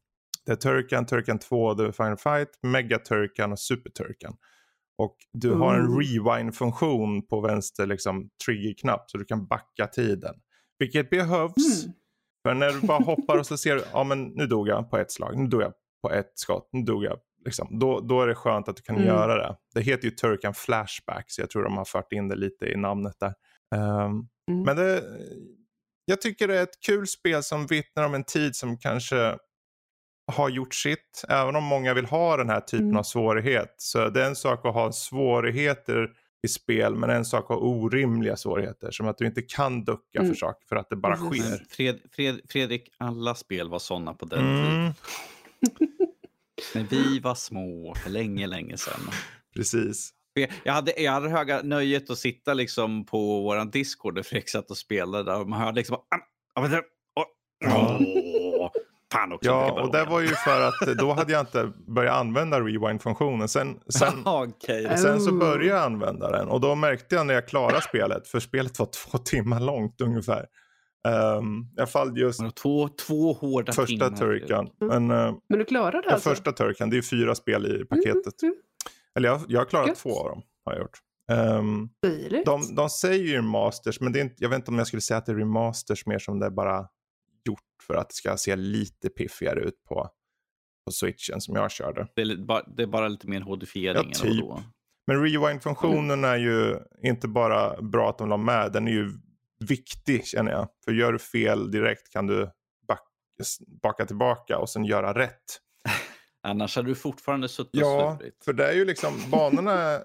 Det 0.45 0.51
är 0.51 0.55
Turkan, 0.55 1.05
Turkan 1.05 1.39
2, 1.39 1.75
The 1.75 1.91
Final 1.91 2.17
Fight, 2.17 2.49
Mega 2.63 2.99
Turkan 2.99 3.51
och 3.51 3.59
Super 3.59 3.89
Turkan. 3.89 4.35
Och 4.97 5.15
du 5.33 5.53
har 5.53 5.75
en 5.75 5.85
Mm. 5.85 5.99
rewind-funktion 5.99 7.27
på 7.27 7.41
vänster 7.41 7.85
liksom, 7.85 8.29
triggerknapp 8.45 9.09
så 9.11 9.17
du 9.17 9.25
kan 9.25 9.47
backa 9.47 9.87
tiden. 9.87 10.35
Vilket 10.79 11.09
behövs. 11.09 11.83
Mm. 11.85 11.93
För 12.47 12.53
när 12.53 12.71
du 12.71 12.87
bara 12.87 13.03
hoppar 13.03 13.37
och 13.37 13.45
så 13.45 13.57
ser 13.57 13.75
du, 13.75 13.83
ja 13.93 14.03
men 14.03 14.23
nu 14.23 14.47
dog 14.47 14.67
jag 14.67 14.89
på 14.89 14.97
ett 14.97 15.11
slag, 15.11 15.37
nu 15.37 15.47
dog 15.47 15.61
jag 15.61 15.73
på 16.01 16.11
ett 16.11 16.31
skott, 16.35 16.69
nu 16.71 16.81
dog 16.83 17.03
jag. 17.03 17.17
Liksom. 17.45 17.79
Då, 17.79 17.99
då 17.99 18.21
är 18.21 18.27
det 18.27 18.35
skönt 18.35 18.67
att 18.69 18.75
du 18.75 18.81
kan 18.81 18.95
Mm. 18.95 19.07
göra 19.07 19.35
det. 19.35 19.55
Det 19.73 19.81
heter 19.81 20.05
ju 20.05 20.11
Turkan 20.11 20.53
Flashback 20.53 21.25
så 21.27 21.41
jag 21.41 21.49
tror 21.49 21.63
de 21.63 21.77
har 21.77 21.85
fört 21.85 22.11
in 22.13 22.27
det 22.27 22.35
lite 22.35 22.65
i 22.65 22.77
namnet 22.77 23.19
där. 23.19 23.33
Mm. 23.75 24.27
Men 24.65 24.75
det, 24.75 25.03
jag 26.09 26.21
tycker 26.21 26.47
det 26.47 26.57
är 26.59 26.63
ett 26.63 26.79
kul 26.85 27.07
spel 27.07 27.43
som 27.43 27.67
vittnar 27.67 28.03
om 28.05 28.13
en 28.13 28.23
tid 28.23 28.55
som 28.55 28.77
kanske 28.77 29.37
har 30.31 30.49
gjort 30.49 30.73
sitt. 30.75 31.23
Även 31.29 31.55
om 31.55 31.63
många 31.63 31.93
vill 31.93 32.05
ha 32.05 32.37
den 32.37 32.49
här 32.49 32.61
typen 32.61 32.85
Mm. 32.85 32.97
av 32.97 33.03
svårighet. 33.03 33.75
Så 33.77 34.09
det 34.09 34.23
är 34.23 34.27
en 34.27 34.35
sak 34.35 34.65
att 34.65 34.73
ha 34.73 34.91
svårigheter 34.91 36.09
i 36.43 36.47
spel 36.47 36.95
men 36.95 37.09
en 37.09 37.25
sak 37.25 37.43
att 37.43 37.49
ha 37.49 37.57
orimliga 37.57 38.37
svårigheter. 38.37 38.91
Som 38.91 39.07
att 39.07 39.17
du 39.17 39.25
inte 39.25 39.41
kan 39.41 39.83
ducka 39.85 40.19
Mm. 40.19 40.31
för 40.31 40.35
saker 40.39 40.67
för 40.67 40.75
att 40.75 40.89
det 40.89 40.95
bara 40.95 41.17
Precis. 41.17 41.45
sker. 41.45 41.65
Fred, 41.69 41.99
Fred, 42.11 42.39
Fredrik, 42.49 42.89
alla 42.97 43.35
spel 43.35 43.69
var 43.69 43.79
sådana 43.79 44.13
på 44.13 44.25
den 44.25 44.39
Mm, 44.39 44.63
tiden. 44.63 44.93
När 46.75 46.83
vi 46.83 47.19
var 47.19 47.35
små, 47.35 47.95
för 47.95 48.09
länge, 48.09 48.47
länge 48.47 48.77
sedan. 48.77 48.99
precis. 49.55 50.13
Jag- 50.63 50.73
hade, 50.73 51.01
jag 51.01 51.11
hade 51.11 51.29
höga 51.29 51.61
nöjet 51.63 52.09
att 52.09 52.17
sitta 52.17 52.53
liksom 52.53 53.05
på 53.05 53.41
våran 53.41 53.69
Discord 53.69 54.15
där 54.15 54.23
Fredrik 54.23 54.49
satt 54.49 54.71
och 54.71 54.77
spelade. 54.77 55.23
Där 55.23 55.39
och 55.41 55.49
man 55.49 55.59
hörde 55.61 55.75
liksom... 55.75 55.95
"Ah, 55.95 56.17
Fan 59.13 59.31
också. 59.33 59.49
Ja, 59.49 59.71
och 59.71 59.85
det 59.85 59.91
ballongar." 59.91 60.11
var 60.11 60.21
ju 60.21 60.27
för 60.27 60.61
att 60.67 60.97
då 60.97 61.13
hade 61.13 61.31
jag 61.33 61.41
inte 61.41 61.71
börjat 61.87 62.15
använda 62.15 62.59
rewind-funktionen. 62.61 63.47
Sen, 63.47 63.79
sen, 63.89 64.13
Okej. 64.25 64.97
sen 64.97 65.19
så 65.21 65.31
började 65.31 65.65
jag 65.65 65.83
använda 65.85 66.31
den 66.31 66.47
och 66.47 66.61
då 66.61 66.75
märkte 66.75 67.15
jag 67.15 67.27
när 67.27 67.33
jag 67.33 67.47
klarade 67.47 67.81
spelet, 67.81 68.27
för 68.27 68.39
spelet 68.39 68.79
var 68.79 68.85
två 68.85 69.17
timmar 69.17 69.59
långt 69.59 70.01
ungefär. 70.01 70.45
Um, 71.37 71.69
jag 71.75 71.91
fall 71.91 72.17
just 72.17 72.55
Två, 72.55 72.87
två 73.07 73.33
hårda 73.33 73.73
första 73.73 74.05
timmar. 74.05 74.17
turkan. 74.17 74.69
Mm. 74.81 75.07
Men, 75.07 75.27
eh, 75.27 75.33
Men 75.49 75.59
du 75.59 75.65
klarade 75.65 75.97
det 75.97 76.03
ja, 76.07 76.13
alltså? 76.13 76.29
första 76.29 76.51
turkan, 76.51 76.89
det 76.89 76.93
är 76.93 76.97
ju 76.97 77.03
fyra 77.03 77.35
spel 77.35 77.81
i 77.81 77.85
paketet. 77.85 78.41
Mm, 78.43 78.55
Eller 79.17 79.29
jag, 79.29 79.41
jag 79.47 79.59
har 79.59 79.65
klarat 79.65 79.87
Gött. 79.87 79.97
två 79.97 80.19
av 80.19 80.29
dem. 80.29 80.41
Har 80.65 80.73
jag 80.73 80.81
gjort. 80.81 80.99
Stiligt. 81.97 82.45
de, 82.45 82.75
de 82.75 82.89
säger 82.89 83.23
ju 83.23 83.35
remasters, 83.35 84.01
men 84.01 84.13
det 84.13 84.19
är 84.19 84.21
inte, 84.21 84.35
jag 84.37 84.49
vet 84.49 84.57
inte 84.57 84.71
om 84.71 84.77
jag 84.77 84.87
skulle 84.87 85.01
säga 85.01 85.17
att 85.17 85.25
det 85.25 85.31
är 85.31 85.35
remasters 85.35 86.05
mer 86.05 86.19
som 86.19 86.39
det 86.39 86.45
är 86.45 86.49
bara 86.49 86.87
gjort 87.45 87.59
för 87.87 87.93
att 87.93 88.09
det 88.09 88.15
ska 88.15 88.37
se 88.37 88.55
lite 88.55 89.09
piffigare 89.09 89.59
ut 89.59 89.83
på, 89.83 90.09
på 90.85 90.91
switchen 90.91 91.41
som 91.41 91.55
jag 91.55 91.71
körde. 91.71 92.07
Det 92.15 92.21
är, 92.21 92.45
bara, 92.45 92.63
det 92.63 92.83
är 92.83 92.87
bara 92.87 93.07
lite 93.07 93.27
mer 93.27 93.41
hodifiering. 93.41 94.11
Ja, 94.13 94.23
typ. 94.23 94.41
Då. 94.41 94.63
Men 95.07 95.23
rewind-funktionen 95.23 96.23
är 96.23 96.37
ju 96.37 96.79
inte 97.03 97.27
bara 97.27 97.81
bra 97.81 98.09
att 98.09 98.17
de 98.17 98.29
la 98.29 98.37
med, 98.37 98.71
den 98.71 98.87
är 98.87 98.91
ju 98.91 99.11
viktig 99.59 100.25
känner 100.25 100.51
jag. 100.51 100.67
För 100.85 100.91
gör 100.91 101.13
du 101.13 101.19
fel 101.19 101.71
direkt 101.71 102.11
kan 102.13 102.27
du 102.27 102.49
back, 102.87 103.03
baka 103.81 104.05
tillbaka 104.05 104.57
och 104.57 104.69
sen 104.69 104.85
göra 104.85 105.13
rätt. 105.13 105.61
Annars 106.43 106.75
hade 106.75 106.87
du 106.87 106.95
fortfarande 106.95 107.49
suttit 107.49 107.73
och 107.73 107.79
Ja, 107.81 108.19
för 108.45 108.53
det 108.53 108.67
är 108.67 108.73
ju 108.73 108.85
liksom, 108.85 109.13
banorna 109.31 109.71
är 109.73 110.01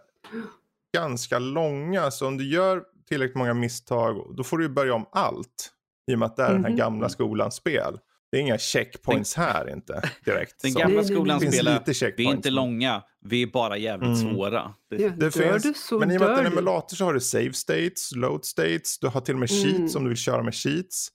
ganska 0.96 1.38
långa 1.38 2.10
så 2.10 2.26
om 2.26 2.36
du 2.38 2.48
gör 2.48 2.82
tillräckligt 3.08 3.36
många 3.36 3.54
misstag 3.54 4.34
då 4.36 4.44
får 4.44 4.58
du 4.58 4.64
ju 4.64 4.70
börja 4.70 4.94
om 4.94 5.06
allt. 5.12 5.72
I 6.10 6.14
och 6.14 6.18
med 6.18 6.26
att 6.26 6.36
det 6.36 6.42
är 6.42 6.52
den 6.52 6.62
här 6.64 6.70
Mhm. 6.70 6.78
gamla 6.78 7.08
skolans 7.08 7.54
spel. 7.54 7.98
Det 8.30 8.38
är 8.38 8.40
inga 8.42 8.58
checkpoints 8.58 9.34
här 9.34 9.70
inte 9.72 10.10
direkt. 10.24 10.62
Den 10.62 10.72
så. 10.72 10.78
gamla 10.78 10.94
Nej, 11.00 11.04
nej, 11.04 11.14
skolan 11.16 11.26
nej. 11.26 11.34
Det 11.38 11.40
finns 11.40 11.54
spelar, 11.54 11.72
lite 11.72 11.84
vi 11.86 11.90
är 11.90 11.94
checkpoints. 11.94 12.32
inte 12.32 12.50
långa, 12.50 13.02
vi 13.20 13.42
är 13.42 13.46
bara 13.46 13.76
jävligt 13.76 14.20
Mm. 14.20 14.34
svåra. 14.34 14.74
Det, 14.90 14.96
Ja, 14.96 15.08
Det 15.08 15.30
finns, 15.30 15.62
du 15.62 15.72
så 15.76 15.98
men 15.98 16.10
i 16.10 16.16
och 16.16 16.20
med 16.20 16.30
att 16.30 16.36
det 16.36 16.42
är 16.42 16.46
en 16.46 16.52
emulator 16.52 16.96
så 16.96 17.04
har 17.04 17.14
du 17.14 17.20
save 17.20 17.52
states, 17.52 18.12
load 18.14 18.44
states, 18.44 18.98
du 18.98 19.06
har 19.06 19.20
till 19.20 19.34
och 19.34 19.40
med 19.40 19.50
Mm. 19.50 19.62
cheats 19.78 19.94
om 19.94 20.02
du 20.04 20.08
vill 20.08 20.18
köra 20.18 20.42
med 20.42 20.54
cheats. 20.54 21.08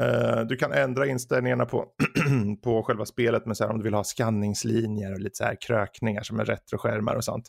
Eh, 0.00 0.40
du 0.40 0.56
kan 0.56 0.72
ändra 0.72 1.06
inställningarna 1.06 1.66
på, 1.66 1.86
på 2.62 2.82
själva 2.82 3.06
spelet 3.06 3.46
med 3.46 3.56
så 3.56 3.64
här, 3.64 3.70
om 3.70 3.78
du 3.78 3.84
vill 3.84 3.94
ha 3.94 4.04
skanningslinjer 4.04 5.12
och 5.12 5.20
lite 5.20 5.36
så 5.36 5.44
här 5.44 5.56
krökningar 5.60 6.22
som 6.22 6.40
är 6.40 6.44
retroskärmar 6.44 7.16
och 7.16 7.24
sånt. 7.24 7.48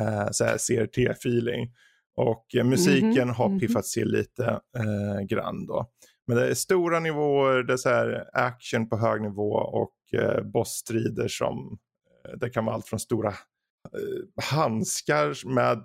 Uh, 0.00 0.28
så 0.30 0.44
här 0.44 0.56
CRT-feeling. 0.56 1.72
Och 2.16 2.46
eh, 2.54 2.64
musiken 2.64 3.28
Mhm, 3.28 3.34
har 3.34 3.48
mhm. 3.48 3.58
piffats 3.58 3.92
till 3.92 4.08
lite 4.08 4.60
eh, 4.78 5.26
grann 5.28 5.66
då. 5.66 5.86
Men 6.26 6.36
det 6.36 6.48
är 6.48 6.54
stora 6.54 7.00
nivåer, 7.00 7.62
det 7.62 7.72
är 7.72 7.76
så 7.76 7.88
här 7.88 8.24
action 8.32 8.88
på 8.88 8.96
hög 8.96 9.22
nivå 9.22 9.52
och 9.52 9.94
uh, 10.14 10.42
bossstrider 10.52 11.28
som 11.28 11.78
det 12.40 12.50
kan 12.50 12.64
vara 12.64 12.74
allt 12.74 12.86
från 12.86 13.00
stora 13.00 13.34
handskar 14.42 15.54
med 15.54 15.84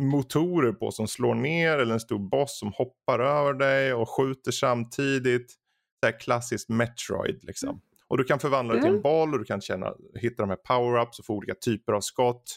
motorer 0.00 0.72
på 0.72 0.90
som 0.90 1.08
slår 1.08 1.34
ner 1.34 1.78
eller 1.78 1.94
en 1.94 2.00
stor 2.00 2.18
boss 2.18 2.58
som 2.58 2.72
hoppar 2.72 3.18
över 3.18 3.54
dig 3.54 3.94
och 3.94 4.08
skjuter 4.08 4.52
samtidigt. 4.52 5.54
Det 6.02 6.06
här 6.06 6.20
klassiskt 6.20 6.68
Metroid 6.68 7.44
liksom. 7.44 7.80
Och 8.08 8.18
du 8.18 8.24
kan 8.24 8.38
förvandla 8.38 8.74
det 8.74 8.80
till 8.80 8.88
en 8.88 8.94
Mm. 8.94 9.02
boll 9.02 9.32
och 9.32 9.38
du 9.38 9.44
kan 9.44 9.60
känna, 9.60 9.94
hitta 10.20 10.42
de 10.42 10.48
här 10.50 10.56
power-ups 10.68 11.18
och 11.18 11.24
få 11.26 11.34
olika 11.34 11.54
typer 11.54 11.92
av 11.92 12.00
skott. 12.00 12.56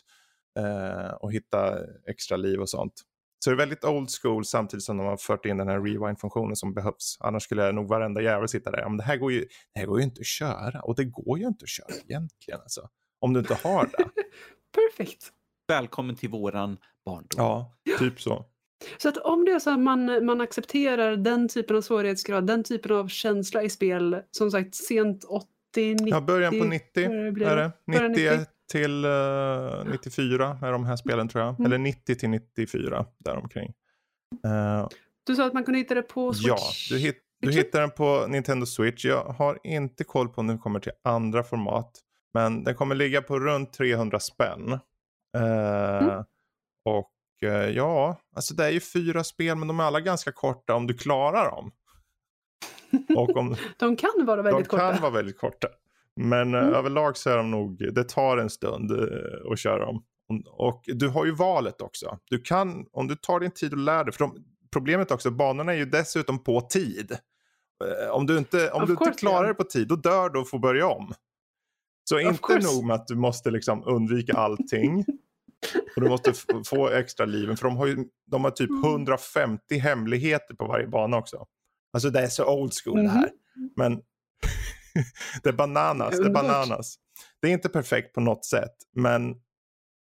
Eh, 0.60 1.14
och 1.14 1.34
hitta 1.34 1.78
extra 2.08 2.38
liv 2.38 2.60
och 2.62 2.70
sånt. 2.70 2.94
Så 3.44 3.50
det 3.50 3.54
är 3.54 3.58
väldigt 3.58 3.84
old 3.84 4.10
school 4.22 4.46
samtidigt 4.46 4.84
som 4.84 4.98
de 4.98 5.08
har 5.08 5.18
fört 5.18 5.46
in 5.46 5.58
den 5.58 5.68
här 5.68 5.80
rewind-funktionen 5.82 6.56
som 6.56 6.74
behövs. 6.74 7.18
Annars 7.20 7.44
skulle 7.44 7.72
nog 7.72 7.88
varenda 7.88 8.22
jävel 8.22 8.48
sitta 8.48 8.72
där. 8.72 8.90
Men 8.90 8.98
det 8.98 9.04
här 9.04 9.18
går 9.18 9.32
ju, 9.32 9.40
det 9.74 9.80
här 9.80 9.86
går 9.86 9.98
ju 10.00 10.04
inte 10.04 10.20
att 10.20 10.26
köra. 10.26 10.82
Och 10.82 10.96
det 10.96 11.06
går 11.06 11.40
ju 11.40 11.46
inte 11.48 11.64
att 11.64 11.70
köra 11.70 11.88
egentligen 12.08 12.60
alltså. 12.62 12.90
Om 13.22 13.34
du 13.34 13.40
inte 13.40 13.54
har 13.64 13.86
det. 13.86 14.06
Perfekt. 14.98 15.30
Välkommen 15.68 16.16
till 16.16 16.30
våran 16.30 16.78
barndom. 17.06 17.28
Ja, 17.38 17.74
typ 18.00 18.22
så. 18.22 18.46
Så 18.98 19.10
att 19.10 19.18
om 19.18 19.46
det 19.46 19.52
är 19.52 19.60
så 19.60 19.70
att 19.70 19.80
man, 19.80 20.26
man 20.26 20.42
accepterar 20.42 21.16
den 21.16 21.50
typen 21.50 21.78
av 21.78 21.82
svårighetsgrad, 21.82 22.48
den 22.48 22.64
typen 22.64 22.92
av 22.92 23.08
känsla 23.08 23.64
i 23.64 23.70
spel, 23.70 24.22
som 24.32 24.52
sagt 24.52 24.76
sent 24.76 25.24
80, 25.24 25.46
90, 25.78 26.08
Ja, 26.08 26.22
början 26.22 26.60
på 26.60 26.66
90 26.66 27.24
vad 27.24 27.34
blir 27.34 27.48
är 27.48 27.56
det? 27.56 27.72
det. 27.86 27.92
Början 27.92 28.12
91 28.12 28.50
till 28.72 29.06
eh, 29.06 29.12
94 29.92 30.58
är 30.62 30.72
de 30.72 30.86
här 30.86 30.96
spelen 30.96 31.28
tror 31.28 31.44
jag. 31.44 31.54
Mm. 31.54 31.66
Eller 31.66 31.78
90 31.78 32.16
till 32.16 32.30
94 32.30 33.06
däromkring. 33.20 33.74
Uh, 34.46 34.88
Du 35.24 35.36
sa 35.36 35.46
att 35.46 35.54
man 35.54 35.64
kunde 35.64 35.80
hitta 35.80 35.94
det 35.94 36.02
på 36.02 36.34
Switch? 36.34 36.48
ja, 36.48 36.58
du, 36.90 36.98
hit, 37.02 37.18
du 37.42 37.52
hittar 37.52 37.82
den 37.82 37.92
på 37.92 38.26
Nintendo 38.28 38.66
Switch. 38.66 39.06
Jag 39.06 39.24
har 39.24 39.60
inte 39.64 40.04
koll 40.04 40.30
på 40.30 40.42
om 40.42 40.48
den 40.48 40.60
kommer 40.60 40.80
till 40.80 40.92
andra 41.04 41.44
format. 41.44 41.92
Men 42.34 42.64
den 42.64 42.76
kommer 42.76 42.96
ligga 42.96 43.22
på 43.22 43.40
runt 43.40 43.74
300 43.74 44.20
spänn. 44.20 44.72
Eh, 44.72 44.80
Mm. 46.04 46.24
Och 46.86 47.12
eh, 47.50 47.70
ja, 47.70 48.18
alltså 48.36 48.54
det 48.54 48.66
är 48.66 48.70
ju 48.70 48.80
fyra 48.80 49.24
spel 49.24 49.58
men 49.58 49.68
de 49.68 49.80
är 49.80 49.84
alla 49.84 50.00
ganska 50.02 50.32
korta 50.32 50.76
om 50.76 50.88
du 50.88 50.94
klarar 50.94 51.52
dem. 51.52 51.72
Och 53.18 53.38
om, 53.38 53.56
De 53.80 53.96
kan 53.96 54.10
vara 54.26 54.42
väldigt 54.42 54.70
de 54.70 54.78
kan 54.78 54.90
korta. 54.92 55.02
vara 55.02 55.12
väldigt 55.12 55.38
korta. 55.38 55.68
Men 56.16 56.54
eh, 56.54 56.62
Mm. 56.62 56.74
överlag 56.74 57.18
så 57.18 57.30
är 57.30 57.38
de 57.38 57.52
nog, 57.52 57.94
det 57.94 58.04
tar 58.04 58.38
en 58.38 58.50
stund 58.50 58.92
eh, 58.92 59.52
att 59.52 59.60
köra 59.60 59.86
dem. 59.86 60.04
Och- 60.52 60.84
du 60.86 61.08
har 61.10 61.26
ju 61.26 61.32
valet 61.32 61.82
också. 61.82 62.18
Du 62.30 62.40
kan, 62.42 62.86
om 62.92 63.08
du 63.08 63.16
tar 63.16 63.40
din 63.40 63.52
tid 63.52 63.72
och 63.72 63.78
lär 63.80 64.04
dig, 64.04 64.14
för 64.14 64.20
de, 64.20 64.38
problemet 64.74 65.12
också, 65.12 65.32
banorna 65.32 65.74
är 65.74 65.78
ju 65.78 65.86
dessutom 65.86 66.44
på 66.44 66.62
tid. 66.62 67.18
Om 68.12 68.26
du 68.26 68.38
inte, 68.38 68.72
om 68.72 68.82
Of 68.84 68.88
du 68.88 68.94
inte 68.94 69.12
klarar 69.12 69.44
ja. 69.44 69.48
det 69.48 69.54
på 69.54 69.64
tid, 69.64 69.88
då 69.88 69.96
dör 69.96 70.30
du 70.30 70.40
och 70.40 70.50
får 70.50 70.60
börja 70.60 70.88
om. 70.88 71.14
Så 72.10 72.16
Of 72.16 72.22
inte 72.22 72.40
course. 72.44 72.76
nog 72.76 72.86
med 72.86 72.96
att 72.96 73.08
du 73.08 73.16
måste 73.16 73.52
liksom 73.52 73.84
undvika 73.86 74.34
allting. 74.34 75.06
och 75.96 76.02
du 76.02 76.10
måste 76.10 76.34
få 76.66 76.90
extra 76.90 77.26
liven, 77.26 77.58
för 77.58 77.68
de 77.68 77.78
har 77.78 77.88
ju 77.88 78.06
de 78.32 78.44
har 78.44 78.52
typ 78.52 78.70
Mm. 78.70 78.84
150 78.84 79.78
hemligheter 79.78 80.56
på 80.56 80.66
varje 80.66 80.88
bana 80.88 81.18
också. 81.18 81.46
Alltså 81.94 82.10
det 82.10 82.20
är 82.20 82.28
så 82.28 82.46
old 82.46 82.74
school 82.84 83.04
det 83.04 83.10
här. 83.10 83.30
Men 83.76 84.02
det 85.44 85.50
är 85.50 85.54
bananas, 85.54 86.20
det 86.20 86.26
är 86.26 86.30
bananas. 86.30 86.96
Det 87.42 87.48
är 87.48 87.52
inte 87.52 87.70
perfekt 87.70 88.14
på 88.14 88.22
något 88.22 88.46
sätt, 88.46 88.76
men 88.96 89.36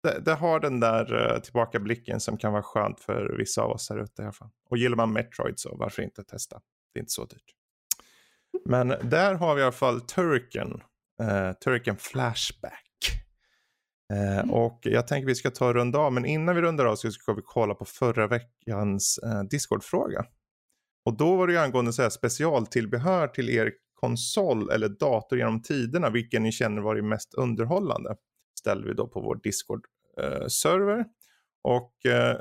det, 0.03 0.19
det 0.19 0.33
har 0.33 0.59
den 0.59 0.79
där 0.79 1.33
uh, 1.33 1.41
tillbakablicken 1.41 2.19
som 2.19 2.37
kan 2.37 2.51
vara 2.51 2.63
skönt 2.63 2.99
för 2.99 3.35
vissa 3.37 3.61
av 3.61 3.71
oss 3.71 3.89
här 3.89 4.03
ute 4.03 4.21
i 4.21 4.25
alla 4.25 4.33
fall. 4.33 4.49
Och 4.69 4.77
gillar 4.77 4.97
man 4.97 5.13
Metroid 5.13 5.59
så 5.59 5.75
varför 5.77 6.01
inte 6.01 6.23
testa? 6.23 6.61
Det 6.93 6.99
är 6.99 7.01
inte 7.01 7.11
så 7.11 7.25
dyrt. 7.25 7.55
Men 8.65 8.87
där 8.87 9.35
har 9.35 9.55
vi 9.55 9.61
i 9.61 9.63
alla 9.63 9.71
fall 9.71 10.01
Turrican, 10.01 10.83
uh, 11.21 11.53
Turrican 11.53 11.97
Flashback. 11.97 12.80
Eh, 14.11 14.49
Och 14.51 14.79
jag 14.83 15.07
tänker 15.07 15.27
vi 15.27 15.35
ska 15.35 15.51
ta 15.51 15.67
och 15.67 15.73
runda 15.73 15.99
av, 15.99 16.13
men 16.13 16.25
innan 16.25 16.55
vi 16.55 16.61
rundar 16.61 16.85
av 16.85 16.95
så 16.95 17.11
ska 17.11 17.33
vi 17.33 17.41
kolla 17.45 17.73
på 17.75 17.85
förra 17.85 18.27
veckans 18.27 19.19
uh, 19.25 19.43
Discord-fråga. 19.43 20.25
Och 21.05 21.17
då 21.17 21.35
var 21.35 21.47
det 21.47 21.53
ju 21.53 21.59
angående 21.59 21.93
så 21.93 22.01
här 22.01 22.09
specialtillbehör 22.09 23.27
till 23.27 23.49
er 23.49 23.71
konsol 23.93 24.69
eller 24.69 24.89
dator 24.89 25.37
genom 25.37 25.61
tiderna, 25.61 26.09
vilken 26.09 26.43
ni 26.43 26.51
känner 26.51 26.81
varit 26.81 27.03
mest 27.03 27.33
underhållande. 27.33 28.15
Ställde 28.59 28.87
vi 28.87 28.93
då 28.93 29.07
på 29.07 29.21
vår 29.21 29.35
Discord-server. 29.35 31.05
och 31.63 32.05
eh, 32.05 32.37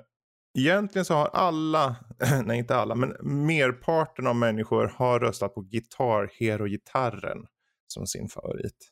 egentligen 0.59 1.05
så 1.05 1.14
har 1.14 1.27
alla, 1.27 1.97
nej 2.45 2.59
inte 2.59 2.77
alla, 2.77 2.95
men 2.95 3.16
merparten 3.47 4.27
av 4.27 4.37
människor 4.37 4.93
har 4.97 5.21
röstat 5.21 5.55
på 5.55 5.61
Guitar 5.61 6.31
Hero-gitarren 6.39 7.47
som 7.87 8.07
sin 8.07 8.29
favorit. 8.29 8.91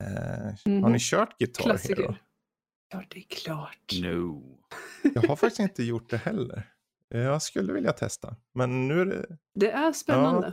Eh, 0.00 0.06
Har 0.64 0.70
Mhm. 0.70 0.92
ni 0.92 0.98
kört 1.00 1.38
Guitar 1.38 1.64
Hero? 1.64 1.72
Klassiker. 1.72 2.22
Ja, 2.92 3.02
det 3.10 3.18
är 3.18 3.24
klart. 3.28 3.92
No. 4.02 4.42
Jag 5.14 5.22
har 5.22 5.36
faktiskt 5.36 5.60
inte 5.60 5.82
gjort 5.84 6.10
det 6.10 6.16
heller. 6.16 6.62
Jag 7.08 7.42
skulle 7.42 7.72
vilja 7.72 7.92
testa, 7.92 8.36
men 8.54 8.88
nu 8.88 9.00
är 9.00 9.06
det 9.06 9.26
Det 9.54 9.70
är 9.70 9.92
spännande. 9.92 10.52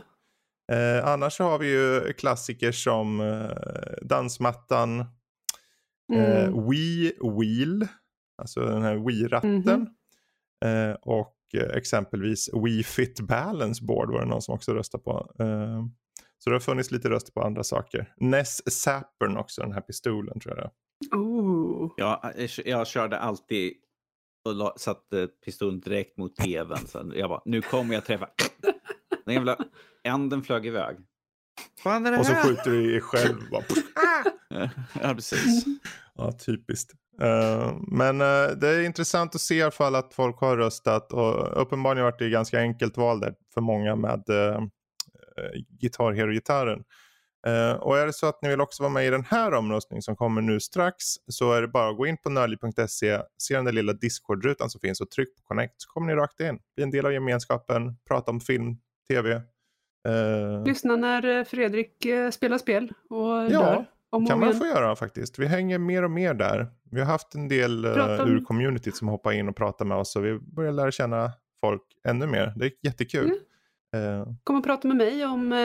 Eh, 0.72 1.06
annars 1.08 1.32
så 1.36 1.44
har 1.44 1.58
vi 1.58 1.66
ju 1.70 2.12
klassiker 2.12 2.72
som 2.72 3.20
eh, 3.20 3.50
Dansmattan, 4.02 5.00
eh, 5.00 6.44
Mm. 6.48 6.68
Wii 6.70 7.12
Wheel, 7.38 7.88
alltså 8.42 8.60
den 8.60 8.82
här 8.82 8.96
Wii-ratten. 8.96 9.80
Mhm. 10.64 10.90
Eh, 10.90 10.94
och 10.94 11.36
eh, 11.54 11.76
exempelvis 11.76 12.50
Wii 12.64 12.82
Fit 12.82 13.20
Balance 13.20 13.84
Board 13.84 14.10
var 14.12 14.20
det 14.20 14.26
någon 14.26 14.42
som 14.42 14.54
också 14.54 14.74
röstade 14.74 15.04
på. 15.04 15.32
Eh, 16.38 16.42
så 16.44 16.50
det 16.50 16.54
har 16.54 16.60
funnits 16.60 16.90
lite 16.90 17.10
röster 17.10 17.32
på 17.32 17.42
andra 17.42 17.64
saker. 17.64 18.12
Ness 18.16 18.72
Sappern 18.82 19.36
också, 19.36 19.62
den 19.62 19.72
här 19.72 19.80
pistolen 19.80 20.40
tror 20.40 20.56
jag 20.56 20.64
det 20.64 20.70
är. 20.70 20.72
Oh. 21.16 21.92
Jag, 22.64 22.86
körde 22.86 23.18
alltid 23.18 23.72
och 24.44 24.54
la, 24.54 24.74
satte 24.76 25.28
pistolen 25.44 25.80
direkt 25.80 26.18
mot 26.18 26.36
tvn. 26.36 26.86
Så 26.86 27.12
jag 27.14 27.30
bara, 27.30 27.42
nu 27.44 27.62
kommer 27.62 27.94
jag 27.94 28.04
träffa. 28.04 28.28
Den 29.24 29.34
jävla 29.34 29.56
änden 30.04 30.42
flög 30.42 30.66
iväg. 30.66 30.96
Fan 31.82 32.06
är 32.06 32.12
det 32.12 32.18
Och 32.18 32.26
så 32.26 32.32
här? 32.32 32.42
skjuter 32.42 32.70
du 32.70 32.88
i 32.88 32.92
dig 32.92 33.00
själv. 33.00 33.50
Bara, 33.50 33.64
Ja, 35.02 35.14
precis. 35.14 35.64
Ja, 36.14 36.32
typiskt. 36.32 36.92
Eh, 37.20 37.76
men 37.88 38.20
eh, 38.20 38.56
det 38.60 38.68
är 38.68 38.82
intressant 38.82 39.34
att 39.34 39.40
se 39.40 39.54
i 39.54 39.62
alla 39.62 39.70
fall 39.70 39.94
att 39.94 40.14
folk 40.14 40.40
har 40.40 40.56
röstat 40.56 41.12
och 41.12 41.62
uppenbarligen 41.62 42.04
har 42.04 42.14
det 42.18 42.30
ganska 42.30 42.60
enkelt 42.60 42.96
val 42.96 43.20
där 43.20 43.34
för 43.54 43.60
många 43.60 43.96
med 43.96 44.30
uh, 44.30 44.60
Guitar 45.80 46.12
Hero-gitarren. 46.12 46.84
Eh, 47.46 47.72
och 47.72 47.98
är 47.98 48.06
det 48.06 48.12
så 48.12 48.26
att 48.26 48.42
ni 48.42 48.48
vill 48.48 48.60
också 48.60 48.82
vara 48.82 48.92
med 48.92 49.06
i 49.06 49.10
den 49.10 49.24
här 49.24 49.54
omröstningen 49.54 50.02
som 50.02 50.16
kommer 50.16 50.42
nu 50.42 50.60
strax 50.60 50.94
så 51.28 51.52
är 51.52 51.62
det 51.62 51.68
bara 51.68 51.90
att 51.90 51.96
gå 51.96 52.06
in 52.06 52.16
på 52.16 52.30
nördliv.se, 52.30 53.20
se 53.38 53.54
den 53.56 53.64
där 53.64 53.72
lilla 53.72 53.92
Discord-rutan 53.92 54.70
som 54.70 54.80
finns 54.80 55.00
och 55.00 55.10
tryck 55.10 55.36
på 55.36 55.42
connect 55.42 55.74
så 55.76 55.88
kommer 55.88 56.06
ni 56.06 56.14
rakt 56.20 56.40
in. 56.40 56.58
Bli 56.74 56.84
en 56.84 56.90
del 56.90 57.06
av 57.06 57.12
gemenskapen, 57.12 57.96
prata 58.08 58.30
om 58.30 58.40
film, 58.40 58.76
tv. 59.10 59.32
Eh, 60.08 60.64
Lyssna 60.66 60.96
när 60.96 61.38
eh, 61.38 61.44
Fredrik 61.44 62.04
eh, 62.06 62.30
spelar 62.30 62.58
spel 62.58 62.92
och 63.10 63.26
Ja, 63.28 63.48
dör. 63.48 63.86
Om 64.10 64.22
och 64.22 64.28
kan 64.28 64.40
man 64.40 64.54
få 64.54 64.66
göra 64.66 64.96
faktiskt. 64.96 65.38
Vi 65.38 65.46
hänger 65.46 65.78
mer 65.78 66.02
och 66.02 66.10
mer 66.10 66.34
där. 66.34 66.66
Vi 66.90 67.00
har 67.00 67.06
haft 67.06 67.34
en 67.34 67.48
del 67.48 67.84
uh, 67.86 68.20
om- 68.20 68.28
ur 68.28 68.44
communityt 68.44 68.96
som 68.96 69.08
hoppar 69.08 69.32
in 69.32 69.48
och 69.48 69.56
pratar 69.56 69.84
med 69.84 69.96
oss 69.98 70.16
och 70.16 70.24
vi 70.24 70.38
börjar 70.38 70.72
lära 70.72 70.90
känna 70.90 71.32
folk 71.60 71.82
ännu 72.08 72.26
mer. 72.26 72.52
Det 72.56 72.66
är 72.66 72.72
jättekul. 72.82 73.24
Mm. 73.24 73.38
Eh, 73.96 74.26
Kom 74.44 74.56
och 74.56 74.64
prata 74.64 74.88
med 74.88 74.96
mig 74.96 75.24
om 75.24 75.52
eh, 75.52 75.58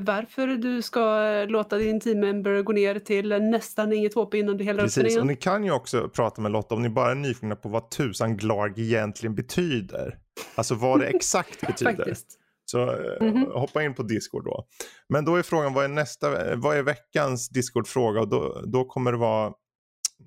varför 0.00 0.46
du 0.46 0.82
ska 0.82 1.24
eh, 1.26 1.46
låta 1.48 1.76
din 1.78 2.00
teammember 2.00 2.62
gå 2.62 2.72
ner 2.72 2.98
till 2.98 3.28
nästan 3.28 3.92
inget 3.92 4.14
HP 4.14 4.34
innan 4.34 4.56
du 4.56 4.64
den 4.64 4.76
precis, 4.76 5.16
och 5.18 5.26
ni 5.26 5.36
kan 5.36 5.64
ju 5.64 5.70
också 5.70 6.08
prata 6.08 6.40
med 6.42 6.52
Lotta 6.52 6.74
om 6.74 6.82
ni 6.82 6.88
bara 6.88 7.10
är 7.10 7.14
nyfikna 7.14 7.56
på 7.56 7.68
vad 7.68 7.90
tusan 7.90 8.36
Glarg 8.36 8.72
egentligen 8.76 9.34
betyder. 9.34 10.18
Alltså 10.54 10.74
vad 10.74 11.00
det 11.00 11.06
exakt 11.16 11.66
betyder. 11.66 11.96
Faktiskt. 11.96 12.26
Så 12.64 12.82
eh, 12.90 13.22
Mhm. 13.26 13.46
hoppa 13.54 13.82
in 13.82 13.94
på 13.94 14.02
Discord 14.02 14.44
då. 14.44 14.64
Men 15.08 15.24
då 15.24 15.36
är 15.36 15.42
frågan, 15.42 15.74
vad 15.74 15.84
är, 15.84 15.88
nästa, 15.88 16.56
vad 16.56 16.76
är 16.76 16.82
veckans 16.82 17.48
Discord-fråga? 17.48 18.20
Och 18.20 18.28
då, 18.28 18.62
då 18.66 18.84
kommer 18.84 19.12
det 19.12 19.18
vara, 19.18 19.52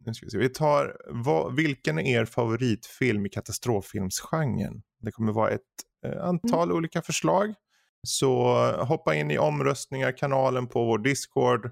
nu 0.06 0.14
ska 0.14 0.26
vi 0.26 0.30
se, 0.30 0.38
vi 0.38 0.50
tar, 0.50 0.96
vad, 1.10 1.56
vilken 1.56 2.00
är 2.00 2.20
er 2.22 2.26
favoritfilm 2.26 3.26
i 3.26 3.30
katastroffilmsgenren? 3.30 4.82
Det 5.02 5.12
kommer 5.12 5.32
vara 5.32 5.50
ett 5.50 5.62
eh, 6.06 6.24
antal 6.26 6.72
olika 6.72 7.02
förslag. 7.02 7.54
Så 8.08 8.58
eh, 8.68 8.86
hoppa 8.86 9.16
in 9.16 9.32
i 9.32 9.38
omröstningar-kanalen 9.38 10.68
på 10.68 10.86
vår 10.86 10.98
Discord. 10.98 11.72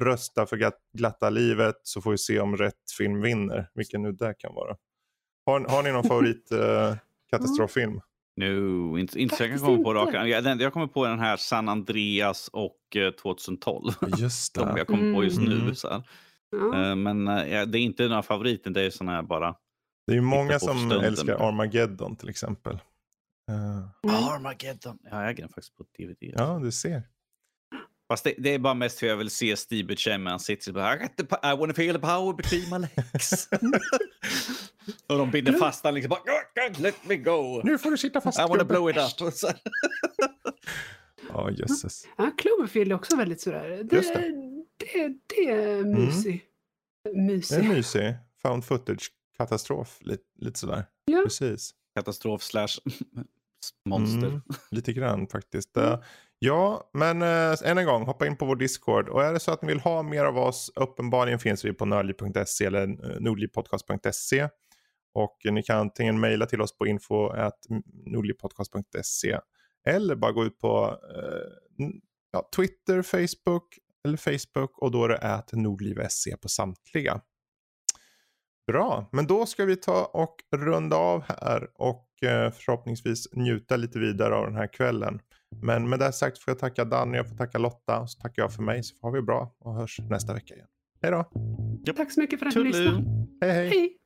Rösta 0.00 0.46
för 0.46 0.56
glatt, 0.56 0.78
glatta 0.98 1.30
livet 1.30 1.74
så 1.82 2.00
får 2.00 2.10
vi 2.10 2.18
se 2.18 2.40
om 2.40 2.56
rätt 2.56 2.90
film 2.98 3.20
vinner. 3.22 3.70
Vilken 3.74 4.02
nu 4.02 4.12
det 4.12 4.34
kan 4.38 4.54
vara. 4.54 4.76
Har, 5.46 5.60
har 5.60 5.82
ni 5.82 5.92
någon 5.92 6.04
favorit 6.08 6.52
eh, 6.52 6.96
katastroffilm? 7.30 8.00
No, 8.36 8.98
inte, 8.98 9.20
inte 9.20 9.36
så 9.36 9.42
jag 9.42 9.50
kan 9.50 9.58
komma 9.58 9.82
på 9.84 9.94
raka. 9.94 10.26
Jag, 10.26 10.60
jag 10.60 10.72
kommer 10.72 10.86
på 10.86 11.06
den 11.06 11.18
här 11.18 11.36
San 11.36 11.68
Andreas 11.68 12.48
och 12.52 12.96
eh, 12.96 13.10
2012. 13.10 13.92
Just 14.18 14.54
De 14.58 14.68
det. 14.68 14.78
jag 14.78 14.86
kommer 14.86 15.14
på 15.14 15.24
just 15.24 15.40
nu. 15.40 15.60
Mm. 15.60 15.74
Så. 15.74 15.88
Eh, 16.74 16.96
Men 16.96 17.28
eh, 17.28 17.66
det 17.66 17.78
är 17.78 17.82
inte 17.82 18.08
några 18.08 18.22
favoriter, 18.22 18.70
det 18.70 18.82
är 18.82 18.90
såna 18.90 19.12
här 19.12 19.22
bara... 19.22 19.54
Det 20.06 20.12
är 20.12 20.16
ju 20.16 20.22
många 20.22 20.58
som 20.58 20.76
stunden. 20.78 21.04
älskar 21.04 21.48
Armageddon 21.48 22.16
till 22.16 22.28
exempel. 22.28 22.78
Mm. 23.48 23.82
Armageddon. 24.08 24.98
Ja, 25.02 25.20
jag 25.22 25.30
äger 25.30 25.42
den 25.42 25.48
faktiskt 25.48 25.76
på 25.76 25.82
DVD. 25.98 26.16
ja, 26.36 26.58
du 26.62 26.72
ser. 26.72 27.02
Fast 28.08 28.24
det, 28.24 28.34
det 28.38 28.54
är 28.54 28.58
bara 28.58 28.74
mest 28.74 28.98
för 28.98 29.06
jag 29.06 29.16
vill 29.16 29.30
se 29.30 29.56
Steve 29.56 29.86
Buscemi. 29.88 30.30
Han 30.30 30.40
sitter 30.40 30.64
så 30.64 30.72
bara, 30.72 31.04
I, 31.04 31.08
the, 31.08 31.22
I 31.22 31.56
wanna 31.56 31.74
feel 31.74 31.94
the 31.94 32.00
power 32.00 32.32
between 32.36 32.70
my 32.80 32.86
legs. 32.96 33.48
och 35.08 35.18
de 35.18 35.30
binder 35.30 35.52
fast 35.52 35.84
han 35.84 35.94
liksom 35.94 36.08
bara, 36.08 36.20
"God, 36.20 36.72
God, 36.74 36.80
let 36.82 36.94
me 37.06 37.16
go. 37.16 37.60
Nu 37.64 37.78
får 37.78 37.90
du 37.90 37.96
sitta 37.98 38.20
fast 38.20 38.38
I 38.38 38.42
wanna 38.42 38.64
blow 38.64 38.90
it 38.90 38.96
up. 38.96 39.32
Ja, 41.32 41.50
jösses. 41.50 42.08
Ja, 42.18 42.30
Cloverfield 42.38 42.92
är 42.92 42.96
också 42.96 43.16
väldigt 43.16 43.40
sådär. 43.40 43.84
Det, 43.84 43.96
Just 43.96 44.14
det. 44.14 44.20
Det, 44.76 45.08
det 45.26 45.50
är 45.50 45.84
mysig. 45.84 46.44
Det 47.04 47.10
är 47.10 47.14
Mysig. 47.14 47.68
mysig. 47.68 48.14
Found 48.42 48.64
footage 48.64 49.10
katastrof. 49.36 49.98
Lite, 50.00 50.22
lite 50.38 50.58
sådär. 50.58 50.84
Ja. 51.04 51.22
Precis. 51.24 51.74
Katastrof 51.94 52.42
slash 52.42 52.66
monster. 53.88 54.28
Mm, 54.28 54.42
lite 54.70 54.92
grann 54.92 55.26
faktiskt. 55.26 55.76
Mm. 55.76 55.92
Eh, 55.92 55.98
Ja, 56.40 56.90
men 56.92 57.22
äh, 57.22 57.54
än 57.64 57.78
en 57.78 57.86
gång, 57.86 58.02
hoppa 58.02 58.26
in 58.26 58.36
på 58.36 58.46
vår 58.46 58.56
Discord. 58.56 59.08
Och 59.08 59.24
är 59.24 59.32
det 59.32 59.40
så 59.40 59.50
att 59.50 59.62
ni 59.62 59.68
vill 59.68 59.80
ha 59.80 60.02
mer 60.02 60.24
av 60.24 60.38
oss, 60.38 60.72
uppenbarligen 60.74 61.38
finns 61.38 61.64
vi 61.64 61.72
på 61.72 61.84
nördliv.se 61.84 62.64
eller 62.64 62.86
nordlivpodcast.se. 63.20 64.48
Och 65.14 65.36
ni 65.44 65.62
kan 65.62 65.78
antingen 65.78 66.20
mejla 66.20 66.46
till 66.46 66.60
oss 66.60 66.78
på 66.78 66.86
info.nordlivpodcast.se 66.86 69.38
eller 69.86 70.16
bara 70.16 70.32
gå 70.32 70.44
ut 70.44 70.58
på 70.58 70.98
eh, 71.16 71.42
ja, 72.32 72.48
Twitter, 72.56 73.02
Facebook 73.02 73.78
eller 74.04 74.16
Facebook 74.16 74.78
och 74.78 74.90
då 74.90 75.04
är 75.04 75.08
det 75.08 75.18
at 75.18 75.52
nordliv.se 75.52 76.36
på 76.36 76.48
samtliga. 76.48 77.20
Bra, 78.66 79.08
men 79.12 79.26
då 79.26 79.46
ska 79.46 79.64
vi 79.64 79.76
ta 79.76 80.04
och 80.04 80.36
runda 80.56 80.96
av 80.96 81.22
här 81.22 81.70
och 81.74 82.07
förhoppningsvis 82.26 83.28
njuta 83.32 83.76
lite 83.76 83.98
vidare 83.98 84.34
av 84.34 84.46
den 84.46 84.56
här 84.56 84.72
kvällen. 84.72 85.20
Men 85.62 85.88
med 85.88 85.98
det 85.98 86.12
sagt 86.12 86.38
får 86.38 86.50
jag 86.50 86.58
tacka 86.58 86.84
Danny, 86.84 87.16
jag 87.16 87.28
får 87.28 87.36
tacka 87.36 87.58
Lotta 87.58 88.00
och 88.00 88.10
så 88.10 88.20
tackar 88.20 88.42
jag 88.42 88.52
för 88.52 88.62
mig 88.62 88.82
så 88.82 88.96
får 88.96 89.12
vi 89.12 89.22
bra 89.22 89.54
och 89.60 89.74
hörs 89.74 90.00
nästa 90.10 90.34
vecka 90.34 90.54
igen. 90.54 90.66
Hej 91.02 91.10
då! 91.10 91.24
Tack 91.96 92.12
så 92.12 92.20
mycket 92.20 92.38
för 92.38 92.46
att 92.46 92.54
ni 92.54 92.64
lyssnade. 92.64 93.04
Hej 93.40 93.50
hej! 93.52 93.68
Hej! 93.68 93.97